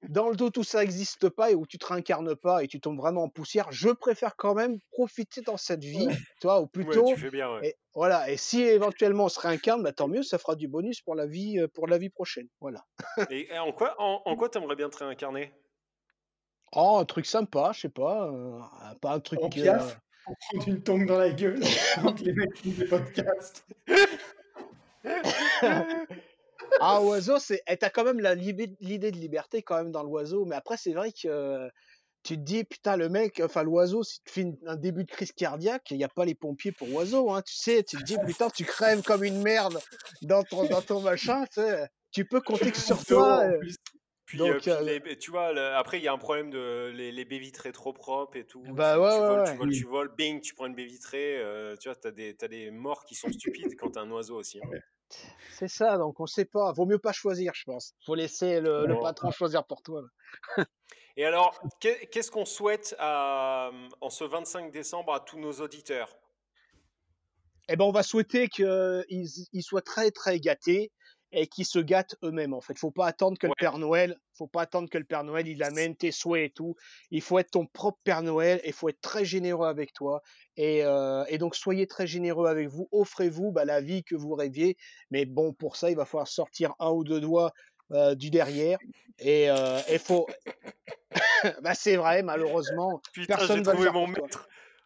dans 0.10 0.30
le 0.30 0.36
doute 0.36 0.58
où 0.58 0.64
ça 0.64 0.82
n'existe 0.82 1.30
pas 1.30 1.52
et 1.52 1.56
où 1.56 1.66
tu 1.66 1.78
te 1.78 1.86
réincarnes 1.88 2.36
pas 2.36 2.64
et 2.64 2.68
tu 2.68 2.80
tombes 2.80 2.98
vraiment 2.98 3.24
en 3.24 3.30
poussière, 3.30 3.72
je 3.72 3.90
préfère 3.90 4.36
quand 4.36 4.54
même 4.54 4.80
profiter 4.92 5.42
dans 5.42 5.58
cette 5.58 5.84
vie, 5.84 6.08
tu 6.42 6.48
vois, 6.48 6.60
ou 6.62 6.64
Ouais, 6.64 6.70
plutôt. 6.72 7.06
tu 7.06 7.18
fais 7.18 7.32
bien, 7.32 7.52
ouais. 7.54 7.70
Et 7.70 7.76
voilà. 7.94 8.30
Et 8.30 8.38
si 8.38 8.62
éventuellement 8.62 9.26
on 9.26 9.30
se 9.30 9.40
réincarne, 9.40 9.82
bah, 9.84 9.94
tant 9.94 10.08
mieux, 10.08 10.24
ça 10.24 10.38
fera 10.38 10.56
du 10.56 10.68
bonus 10.68 11.02
pour 11.02 11.16
la 11.16 11.26
vie, 11.26 11.60
euh, 11.60 11.68
pour 11.68 11.88
la 11.88 11.98
vie 11.98 12.10
prochaine. 12.10 12.48
Voilà. 12.62 12.86
Et, 13.30 13.54
et 13.54 13.60
en 13.60 13.72
quoi, 13.72 13.96
en, 14.00 14.22
en 14.26 14.36
quoi 14.36 14.50
t'aimerais 14.50 14.76
bien 14.76 14.90
te 14.90 14.98
réincarner? 14.98 15.54
Oh, 16.76 16.98
un 17.00 17.06
truc 17.06 17.26
sympa, 17.26 17.72
je 17.74 17.82
sais 17.82 17.90
pas, 17.90 18.28
euh, 18.28 18.60
pas 19.02 19.14
un 19.14 19.20
truc. 19.20 19.40
En 19.42 19.46
euh, 19.46 19.50
piaf, 19.50 20.00
pour 20.26 20.36
prendre 20.38 20.68
une 20.68 20.84
tongue 20.84 21.06
dans 21.08 21.18
la 21.18 21.32
gueule 21.32 21.60
que 22.18 22.24
les 22.24 22.34
mecs 22.34 22.58
font 22.58 22.70
des 22.70 22.86
podcasts. 22.86 23.66
Ah, 26.80 27.02
oiseau, 27.02 27.38
c'est. 27.38 27.62
Et 27.68 27.78
t'as 27.78 27.90
quand 27.90 28.04
même 28.04 28.20
la 28.20 28.34
libé- 28.36 28.76
l'idée 28.80 29.12
de 29.12 29.18
liberté 29.18 29.62
quand 29.62 29.78
même 29.78 29.92
dans 29.92 30.04
l'oiseau, 30.04 30.46
mais 30.46 30.56
après 30.56 30.78
c'est 30.78 30.94
vrai 30.94 31.12
que 31.12 31.28
euh, 31.28 31.70
tu 32.24 32.36
te 32.38 32.42
dis 32.42 32.64
putain 32.64 32.98
le 32.98 33.08
mec, 33.08 33.42
enfin 33.44 33.62
l'oiseau, 33.64 34.04
si 34.04 34.20
tu 34.26 34.34
fais 34.34 34.42
une- 34.42 34.58
un 34.66 34.76
début 34.76 35.04
de 35.04 35.12
crise 35.12 35.32
cardiaque, 35.32 35.92
il 35.92 35.98
n'y 35.98 36.04
a 36.04 36.10
pas 36.10 36.26
les 36.26 36.34
pompiers 36.36 36.72
pour 36.72 36.92
oiseau, 36.94 37.32
hein, 37.32 37.42
tu 37.44 37.56
sais, 37.56 37.84
tu 37.84 37.98
te 37.98 38.04
dis 38.04 38.18
putain 38.26 38.50
tu 38.50 38.66
crèves 38.66 39.04
comme 39.04 39.24
une 39.24 39.42
merde 39.42 39.80
dans 40.24 40.44
ton 40.44 40.66
dans 40.66 40.82
ton 40.82 41.02
machin, 41.02 41.46
tu 41.46 41.62
sais, 41.62 41.88
tu 42.12 42.26
peux 42.26 42.42
compter 42.42 42.72
que 42.72 42.78
sur 42.80 43.06
toi. 43.06 43.44
En 43.44 43.50
euh, 43.52 43.60
plus. 43.60 43.76
Puis, 44.26 44.40
Donc, 44.40 44.50
euh, 44.54 44.60
puis 44.60 44.72
euh, 44.72 44.82
les- 44.82 45.18
tu 45.20 45.30
vois, 45.30 45.54
le- 45.54 45.76
après, 45.76 46.00
il 46.00 46.04
y 46.04 46.08
a 46.08 46.14
un 46.14 46.18
problème 46.18 46.50
de 46.50 46.92
les, 46.96 47.12
les 47.12 47.26
baies 47.26 47.38
vitrées 47.38 47.72
trop 47.72 47.94
propres 47.94 48.38
et 48.38 48.46
tout. 48.46 48.64
Bah 48.74 48.96
tu, 48.96 49.02
ouais, 49.02 49.10
tu 49.10 49.22
ouais, 49.22 49.28
voles, 49.28 49.40
ouais. 49.40 49.52
tu 49.52 49.58
voles, 49.58 49.70
Oui. 49.70 49.78
tu 49.78 49.86
voles, 49.86 50.16
bing, 50.16 50.42
tu 50.42 50.56
prends 50.56 50.66
une 50.66 50.74
baie 50.74 50.86
vitrée. 50.86 51.38
euh, 51.38 51.76
tu 51.78 51.90
vois, 51.90 51.96
t'as 51.96 52.10
des, 52.12 52.36
t'as 52.36 52.48
des 52.48 52.72
morts 52.72 53.06
qui 53.06 53.14
sont 53.14 53.32
stupides 53.32 53.76
quand 53.78 53.92
t'as 53.92 54.02
un 54.02 54.10
oiseau 54.12 54.38
aussi. 54.38 54.60
hein. 54.64 54.70
C'est 55.52 55.68
ça, 55.68 55.98
donc 56.00 56.20
on 56.20 56.26
sait 56.26 56.46
pas. 56.46 56.72
Vaut 56.74 56.88
mieux 56.88 56.98
pas 56.98 57.14
choisir, 57.14 57.54
je 57.54 57.64
pense. 57.66 57.94
Faut 58.04 58.16
laisser 58.16 58.60
le, 58.60 58.88
le 58.88 59.00
patron 59.00 59.30
choisir 59.30 59.64
pour 59.66 59.84
toi. 59.84 60.02
Et 61.18 61.24
alors, 61.24 61.62
qu'est- 61.80 62.08
qu'est-ce 62.08 62.32
qu'on 62.32 62.46
souhaite 62.46 62.96
à- 62.98 63.70
en 64.02 64.10
ce 64.10 64.24
25 64.24 64.72
décembre 64.72 65.14
à 65.14 65.20
tous 65.20 65.38
nos 65.40 65.54
auditeurs? 65.54 66.18
Eh 67.70 67.76
ben, 67.76 67.86
on 67.86 67.92
va 67.92 68.04
souhaiter 68.04 68.48
qu'ils 68.48 69.06
ils 69.10 69.64
soient 69.64 69.82
très 69.82 70.10
très 70.12 70.40
gâtés 70.40 70.92
et 71.32 71.48
qu'ils 71.48 71.66
se 71.66 71.80
gâtent 71.80 72.16
eux-mêmes. 72.24 72.54
En 72.54 72.62
fait, 72.62 72.78
faut 72.78 72.92
pas 72.92 73.08
attendre 73.08 73.38
que 73.38 73.48
Ouais. 73.48 73.54
le 73.58 73.60
Père 73.60 73.78
Noël, 73.78 74.18
faut 74.34 74.48
pas 74.48 74.62
attendre 74.62 74.90
que 74.90 74.98
le 74.98 75.04
Père 75.04 75.24
Noël 75.24 75.48
il 75.48 75.62
amène 75.64 75.96
tes 75.96 76.12
souhaits 76.12 76.52
et 76.52 76.54
tout. 76.54 76.76
Il 77.12 77.22
faut 77.22 77.40
être 77.40 77.52
ton 77.52 77.66
propre 77.66 78.00
Père 78.04 78.22
Noël 78.22 78.60
et 78.64 78.68
il 78.68 78.74
faut 78.74 78.90
être 78.90 79.02
très 79.02 79.26
généreux 79.26 79.68
avec 79.68 79.94
toi. 79.94 80.22
Et, 80.58 80.84
euh, 80.84 81.24
et 81.28 81.38
donc 81.38 81.56
soyez 81.56 81.88
très 81.88 82.08
généreux 82.08 82.48
avec 82.48 82.68
vous. 82.70 82.88
Offrez-vous 82.92 83.52
bah, 83.52 83.66
la 83.66 83.82
vie 83.82 84.04
que 84.04 84.16
vous 84.16 84.34
rêviez. 84.34 84.78
Mais 85.12 85.26
bon, 85.26 85.54
pour 85.54 85.76
ça, 85.76 85.90
il 85.90 85.96
va 85.96 86.06
falloir 86.06 86.28
sortir 86.28 86.74
un 86.80 86.90
ou 86.90 87.04
deux 87.04 87.20
doigts 87.20 87.52
euh, 87.92 88.16
du 88.16 88.30
derrière. 88.30 88.80
Et 89.20 89.50
euh, 89.50 89.80
et 89.88 89.98
faut. 90.00 90.28
bah, 91.62 91.74
c'est 91.74 91.96
vrai, 91.96 92.24
malheureusement. 92.24 93.02
Putain, 93.14 93.38
Personne 93.38 93.64
va 93.64 93.74
le 93.74 93.82
faire 93.82 93.94
mon 93.94 94.12
toi. 94.14 94.28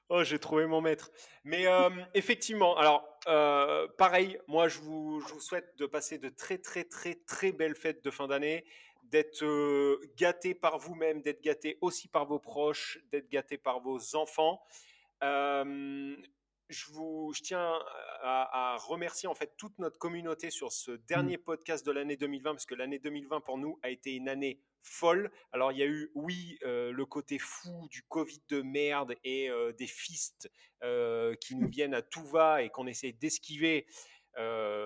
Oh, 0.10 0.24
j'ai 0.24 0.40
trouvé 0.40 0.66
mon 0.66 0.82
maître. 0.82 1.12
Mais 1.44 1.68
euh, 1.68 1.90
effectivement, 2.16 2.76
alors, 2.78 3.08
euh, 3.28 3.88
pareil, 3.98 4.40
moi, 4.48 4.68
je 4.68 4.80
vous, 4.80 5.22
je 5.28 5.34
vous 5.34 5.40
souhaite 5.40 5.78
de 5.78 5.86
passer 5.86 6.18
de 6.18 6.30
très, 6.30 6.58
très, 6.58 6.84
très, 6.84 7.14
très 7.14 7.52
belles 7.52 7.76
fêtes 7.76 8.04
de 8.04 8.10
fin 8.10 8.28
d'année, 8.28 8.66
d'être 9.04 9.44
euh, 9.44 10.02
gâté 10.18 10.56
par 10.56 10.80
vous-même, 10.80 11.22
d'être 11.22 11.44
gâté 11.44 11.78
aussi 11.82 12.08
par 12.08 12.26
vos 12.26 12.40
proches, 12.40 13.00
d'être 13.12 13.30
gâté 13.30 13.60
par 13.60 13.82
vos 13.82 14.16
enfants. 14.16 14.64
Je, 16.70 16.86
vous, 16.92 17.34
je 17.34 17.42
tiens 17.42 17.74
à, 18.22 18.74
à 18.74 18.78
remercier 18.78 19.28
en 19.28 19.34
fait 19.34 19.56
toute 19.58 19.78
notre 19.80 19.98
communauté 19.98 20.52
sur 20.52 20.72
ce 20.72 20.92
dernier 20.92 21.40
podcast 21.40 21.84
de 21.84 21.92
l'année 21.92 22.16
2020 22.16 22.52
parce 22.52 22.68
que 22.68 22.76
l'année 22.76 23.00
2020 23.00 23.42
pour 23.42 23.58
nous 23.58 23.80
a 23.82 23.90
été 23.90 24.14
une 24.14 24.30
année 24.30 24.60
folle. 24.84 25.32
Alors 25.52 25.72
il 25.72 25.80
y 25.80 25.84
a 25.84 25.88
eu 25.88 26.12
oui 26.14 26.60
euh, 26.64 26.92
le 26.92 27.06
côté 27.08 27.40
fou 27.40 27.88
du 27.90 28.04
Covid 28.04 28.42
de 28.50 28.62
merde 28.62 29.16
et 29.24 29.50
euh, 29.50 29.72
des 29.74 29.88
fistes 29.88 30.52
euh, 30.84 31.36
qui 31.36 31.56
nous 31.56 31.68
viennent 31.68 31.96
à 31.96 32.04
tout 32.04 32.26
va 32.26 32.62
et 32.62 32.70
qu'on 32.70 32.88
essaie 32.88 33.14
d'esquiver. 33.14 33.88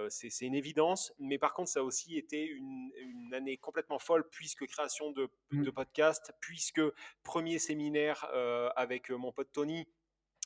C'est 0.10 0.46
une 0.48 0.56
évidence, 0.56 1.14
mais 1.20 1.38
par 1.38 1.54
contre, 1.54 1.70
ça 1.70 1.82
a 1.82 1.84
aussi 1.84 2.18
été 2.18 2.44
une, 2.44 2.92
une 2.98 3.36
année 3.36 3.58
complètement 3.58 4.00
folle 4.00 4.28
puisque 4.32 4.66
création 4.66 5.12
de, 5.12 5.30
de 5.52 5.70
podcast, 5.70 6.34
puisque 6.40 6.82
premier 7.22 7.60
séminaire 7.60 8.26
avec 8.76 9.12
mon 9.12 9.32
pote 9.32 9.52
Tony, 9.52 9.88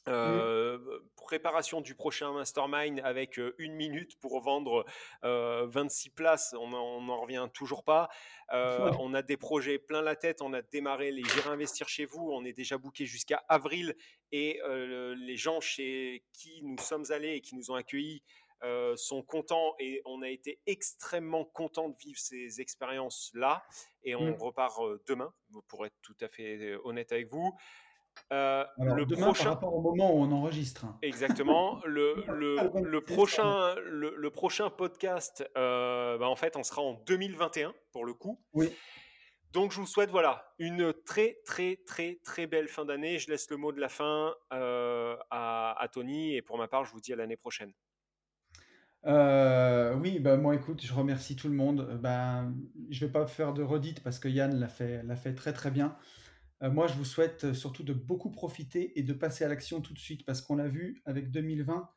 Euh, 0.07 0.79
préparation 1.15 1.81
du 1.81 1.93
prochain 1.93 2.31
mastermind 2.31 3.01
avec 3.03 3.37
euh, 3.37 3.53
une 3.57 3.73
minute 3.73 4.17
pour 4.19 4.39
vendre 4.41 4.85
26 5.23 6.11
places, 6.11 6.55
on 6.57 6.69
n'en 6.69 7.21
revient 7.21 7.47
toujours 7.53 7.83
pas. 7.83 8.09
On 8.51 9.13
a 9.13 9.21
des 9.21 9.37
projets 9.37 9.77
plein 9.77 10.01
la 10.01 10.15
tête, 10.15 10.41
on 10.41 10.53
a 10.53 10.61
démarré 10.61 11.11
les 11.11 11.23
J'irai 11.23 11.49
investir 11.49 11.89
chez 11.89 12.05
vous, 12.05 12.31
on 12.31 12.45
est 12.45 12.53
déjà 12.53 12.77
booké 12.77 13.05
jusqu'à 13.05 13.43
avril 13.49 13.95
et 14.31 14.61
les 14.65 15.35
gens 15.35 15.59
chez 15.59 16.23
qui 16.31 16.61
nous 16.63 16.77
sommes 16.77 17.05
allés 17.09 17.33
et 17.33 17.41
qui 17.41 17.55
nous 17.55 17.71
ont 17.71 17.75
accueillis 17.75 18.23
sont 18.95 19.21
contents 19.23 19.75
et 19.79 20.01
on 20.05 20.21
a 20.21 20.29
été 20.29 20.61
extrêmement 20.65 21.43
content 21.43 21.89
de 21.89 21.97
vivre 21.97 22.19
ces 22.19 22.61
expériences-là. 22.61 23.65
Et 24.03 24.15
on 24.15 24.31
mmh. 24.31 24.41
repart 24.41 24.79
demain, 25.05 25.33
pour 25.67 25.85
être 25.85 25.97
tout 26.01 26.15
à 26.21 26.29
fait 26.29 26.77
honnête 26.85 27.11
avec 27.11 27.27
vous. 27.29 27.53
Euh, 28.31 28.63
le 28.79 29.05
demain, 29.05 29.27
prochain... 29.27 29.43
par 29.43 29.53
rapport 29.53 29.75
au 29.75 29.81
moment 29.81 30.13
où 30.13 30.19
on 30.19 30.31
enregistre. 30.31 30.85
Hein. 30.85 30.97
Exactement. 31.01 31.81
Le, 31.85 32.15
le, 32.27 32.99
prochain, 32.99 33.75
le, 33.85 34.29
prochain 34.29 34.69
podcast, 34.69 35.47
euh, 35.57 36.17
bah, 36.17 36.27
en 36.27 36.35
fait, 36.35 36.55
on 36.57 36.63
sera 36.63 36.81
en 36.81 36.93
2021 37.05 37.73
pour 37.91 38.05
le 38.05 38.13
coup. 38.13 38.39
Oui. 38.53 38.71
Donc, 39.53 39.71
je 39.71 39.79
vous 39.79 39.87
souhaite 39.87 40.09
voilà 40.09 40.53
une 40.59 40.93
très 41.05 41.37
très 41.45 41.77
très 41.85 42.19
très 42.23 42.47
belle 42.47 42.67
fin 42.67 42.85
d'année. 42.85 43.17
Je 43.17 43.29
laisse 43.29 43.49
le 43.49 43.57
mot 43.57 43.71
de 43.71 43.79
la 43.79 43.89
fin 43.89 44.33
euh, 44.53 45.15
à, 45.31 45.87
Tony 45.91 46.35
et 46.35 46.41
pour 46.41 46.57
ma 46.57 46.67
part, 46.67 46.83
je 46.85 46.91
vous 46.91 46.99
dis 46.99 47.13
à 47.13 47.15
l'année 47.15 47.37
prochaine. 47.37 47.71
oui, 49.05 50.19
bah 50.19 50.37
moi 50.37 50.55
écoute, 50.55 50.85
je 50.85 50.93
remercie 50.93 51.35
tout 51.35 51.47
le 51.47 51.55
monde. 51.55 51.97
Ben, 52.01 52.53
je 52.89 53.05
vais 53.05 53.11
pas 53.11 53.25
faire 53.25 53.53
de 53.53 53.63
redite 53.63 54.03
parce 54.03 54.19
que 54.19 54.27
Yann 54.27 54.59
l'a 54.59 54.67
fait, 54.67 55.01
l'a 55.03 55.15
fait 55.15 55.33
très 55.33 55.53
très 55.53 55.71
bien. 55.71 55.97
Euh, 56.63 56.71
moi, 56.71 56.87
je 56.87 56.93
vous 56.93 57.05
souhaite 57.05 57.45
euh, 57.45 57.53
surtout 57.53 57.83
de 57.83 57.93
beaucoup 57.93 58.31
profiter 58.31 58.97
et 58.99 59.03
de 59.03 59.13
passer 59.13 59.43
à 59.43 59.47
l'action 59.47 59.81
tout 59.81 59.93
de 59.93 59.99
suite 59.99 60.25
parce 60.25 60.41
qu'on 60.41 60.55
l'a 60.55 60.67
vu 60.67 61.01
avec 61.05 61.31
2020, 61.31 61.89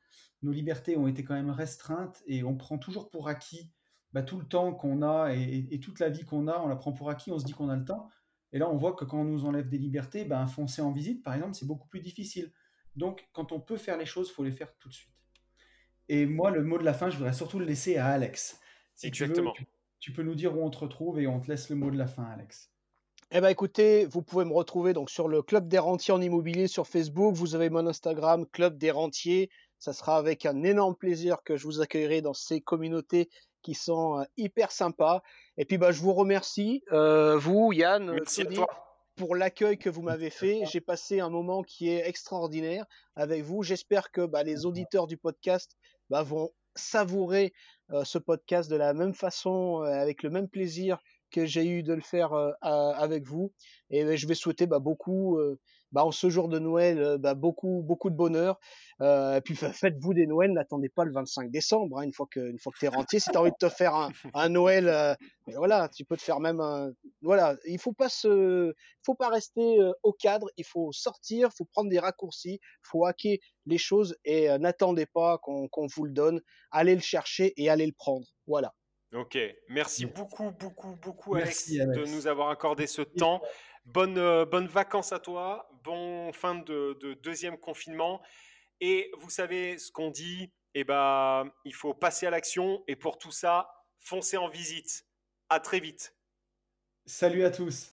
nos 0.43 0.53
libertés 0.53 0.97
ont 0.97 1.07
été 1.07 1.24
quand 1.24 1.35
même 1.35 1.51
restreintes 1.51 2.23
et 2.27 2.45
on 2.45 2.57
prend 2.57 2.78
toujours 2.78 3.11
pour 3.11 3.28
acquis 3.28 3.73
bah, 4.12 4.23
tout 4.23 4.39
le 4.39 4.47
temps 4.47 4.74
qu'on 4.74 5.03
a 5.03 5.32
et, 5.35 5.81
toute 5.81 6.01
la 6.01 6.09
vie 6.09 6.24
qu'on 6.24 6.49
a, 6.49 6.59
on 6.59 6.69
la 6.69 6.77
prend 6.77 6.93
pour 6.93 7.11
acquis, 7.11 7.31
on 7.31 7.39
se 7.39 7.45
dit 7.45 7.53
qu'on 7.53 7.69
a 7.69 7.77
le 7.77 7.85
temps. 7.85 8.09
Et 8.53 8.59
là, 8.59 8.69
on 8.69 8.77
voit 8.77 8.95
que 8.95 9.05
quand 9.05 9.20
on 9.20 9.24
nous 9.24 9.45
enlève 9.45 9.69
des 9.69 9.78
libertés, 9.78 10.24
bah, 10.24 10.45
foncer 10.47 10.82
en 10.82 10.91
visite, 10.91 11.23
par 11.23 11.35
exemple, 11.35 11.55
c'est 11.55 11.66
beaucoup 11.66 11.87
plus 11.89 12.01
difficile. 12.01 12.53
Donc, 12.97 13.28
quand 13.32 13.53
on 13.53 13.61
peut 13.61 13.77
faire 13.77 13.97
les 13.97 14.07
choses, 14.07 14.28
il 14.31 14.32
faut 14.32 14.43
les 14.43 14.51
faire 14.51 14.77
tout 14.78 14.89
de 14.89 14.95
suite. 14.95 15.15
Et 16.09 16.27
moi, 16.27 16.51
le 16.51 16.65
mot 16.65 16.77
de 16.77 16.82
la 16.82 16.93
fin, 16.93 17.09
je 17.09 17.16
voudrais 17.16 17.32
surtout 17.32 17.61
le 17.61 17.65
laisser 17.65 17.97
à 17.97 18.09
Alex. 18.09 18.61
Exactement. 19.05 19.55
tu 20.01 20.12
peux 20.12 20.24
nous 20.24 20.35
dire 20.35 20.59
où 20.59 20.65
on 20.65 20.70
te 20.70 20.78
retrouve 20.78 21.20
et 21.20 21.28
on 21.28 21.41
te 21.41 21.49
laisse 21.49 21.70
le 21.70 21.77
mot 21.77 21.91
de 21.91 21.97
la 21.97 22.09
fin, 22.09 22.24
Alex. 22.24 22.69
Eh 23.32 23.40
ben 23.40 23.48
écoutez, 23.48 24.07
vous 24.07 24.23
pouvez 24.23 24.44
me 24.44 24.52
retrouver 24.52 24.93
donc 24.93 25.09
sur 25.09 25.28
le 25.28 25.40
Club 25.40 25.69
des 25.69 25.78
Rentiers 25.78 26.12
en 26.12 26.20
immobilier 26.20 26.66
sur 26.66 26.89
Facebook. 26.89 27.36
Vous 27.36 27.55
avez 27.55 27.70
mon 27.70 27.86
Instagram, 27.86 28.44
Club 28.44 28.77
des 28.77 28.90
Rentiers. 28.90 29.51
Ça 29.78 29.93
sera 29.93 30.16
avec 30.16 30.47
un 30.47 30.65
énorme 30.65 30.97
plaisir 30.97 31.36
que 31.44 31.57
je 31.57 31.65
vous 31.65 31.81
accueillerai 31.81 32.23
dans 32.23 32.35
ces 32.35 32.61
communautés 32.61 33.31
qui 33.62 33.74
sont 33.74 34.19
euh, 34.19 34.24
hyper 34.36 34.73
sympas. 34.73 35.23
Et 35.57 35.65
puis 35.65 35.78
bah, 35.78 35.93
je 35.93 36.01
vous 36.01 36.12
remercie, 36.12 36.82
euh, 36.90 37.36
vous, 37.39 37.73
Yann, 37.73 38.19
pour 39.15 39.36
l'accueil 39.36 39.78
que 39.78 39.89
vous 39.89 40.02
m'avez 40.02 40.31
fait. 40.31 40.62
J'ai 40.65 40.81
passé 40.81 41.20
un 41.20 41.31
moment 41.31 41.62
qui 41.62 41.89
est 41.89 42.09
extraordinaire 42.09 42.85
avec 43.15 43.44
vous. 43.44 43.62
J'espère 43.62 44.11
que 44.11 44.27
bah, 44.27 44.43
les 44.43 44.66
auditeurs 44.66 45.07
du 45.07 45.16
podcast 45.16 45.77
bah, 46.09 46.24
vont 46.24 46.51
savourer 46.74 47.52
euh, 47.93 48.02
ce 48.02 48.19
podcast 48.19 48.69
de 48.69 48.77
la 48.77 48.93
même 48.93 49.15
façon, 49.15 49.82
avec 49.82 50.24
le 50.24 50.31
même 50.31 50.48
plaisir 50.48 50.98
que 51.31 51.47
j'ai 51.47 51.66
eu 51.66 51.82
de 51.82 51.94
le 51.94 52.01
faire 52.01 52.32
avec 52.62 53.27
vous. 53.27 53.52
Et 53.90 54.16
je 54.16 54.27
vais 54.27 54.35
souhaiter 54.35 54.66
bah, 54.66 54.78
beaucoup, 54.78 55.39
bah, 55.93 56.05
en 56.05 56.12
ce 56.12 56.31
jour 56.31 56.48
de 56.48 56.59
Noël, 56.59 57.19
bah, 57.19 57.35
beaucoup, 57.35 57.82
beaucoup 57.85 58.11
de 58.11 58.15
bonheur. 58.15 58.61
et 59.01 59.40
puis 59.44 59.57
faites-vous 59.57 60.15
des 60.15 60.27
Noëls, 60.27 60.52
n'attendez 60.52 60.89
pas 60.89 61.05
le 61.05 61.12
25 61.12 61.51
décembre, 61.51 61.98
hein, 61.98 62.02
une 62.02 62.12
fois 62.12 62.27
que, 62.31 62.40
une 62.40 62.59
fois 62.59 62.73
que 62.73 62.78
t'es 62.78 62.89
rentier. 62.89 63.19
Si 63.19 63.31
t'as 63.31 63.40
envie 63.40 63.51
de 63.51 63.57
te 63.57 63.69
faire 63.69 63.94
un, 63.94 64.11
un 64.35 64.48
Noël, 64.48 65.16
voilà, 65.48 65.89
tu 65.89 66.05
peux 66.05 66.16
te 66.16 66.23
faire 66.23 66.40
même 66.40 66.61
un, 66.61 66.93
voilà, 67.23 67.57
il 67.66 67.78
faut 67.78 67.93
pas 67.93 68.09
se, 68.09 68.73
faut 69.05 69.15
pas 69.15 69.28
rester 69.28 69.78
au 70.02 70.12
cadre, 70.12 70.48
il 70.57 70.65
faut 70.65 70.93
sortir, 70.93 71.48
il 71.52 71.57
faut 71.57 71.65
prendre 71.65 71.90
des 71.90 71.98
raccourcis, 71.98 72.61
il 72.62 72.89
faut 72.89 73.05
hacker 73.07 73.39
les 73.66 73.78
choses 73.78 74.16
et 74.24 74.48
n'attendez 74.59 75.07
pas 75.07 75.39
qu'on 75.39 75.86
vous 75.94 76.05
le 76.05 76.12
donne, 76.12 76.40
allez 76.70 76.94
le 76.94 77.01
chercher 77.01 77.52
et 77.57 77.69
allez 77.69 77.86
le 77.86 77.93
prendre. 77.93 78.27
Voilà. 78.47 78.73
Ok, 79.12 79.37
merci 79.69 80.07
beaucoup, 80.07 80.53
beaucoup, 80.53 80.95
beaucoup 80.97 81.35
Alex, 81.35 81.69
de 81.70 82.05
nous 82.07 82.28
avoir 82.28 82.51
accordé 82.51 82.87
ce 82.87 83.03
temps. 83.03 83.43
Bonne, 83.85 84.19
euh, 84.19 84.45
bonne 84.45 84.69
vacances 84.69 85.12
à 85.12 85.19
toi, 85.19 85.69
bon 85.82 86.32
fin 86.32 86.55
de, 86.55 86.97
deuxième 87.23 87.59
confinement. 87.59 88.23
Et 88.81 89.11
vous 89.19 89.28
savez 89.28 89.78
ce 89.78 89.91
qu'on 89.91 90.11
dit, 90.11 90.53
eh 90.74 90.85
ben, 90.85 91.51
il 91.65 91.74
faut 91.74 91.93
passer 91.93 92.27
à 92.27 92.31
l'action. 92.31 92.85
Et 92.87 92.95
pour 92.95 93.19
tout 93.19 93.32
ça, 93.32 93.69
foncez 93.99 94.37
en 94.37 94.49
visite. 94.49 95.07
À 95.49 95.59
très 95.59 95.81
vite. 95.81 96.15
Salut 97.05 97.43
à 97.43 97.51
tous. 97.51 97.93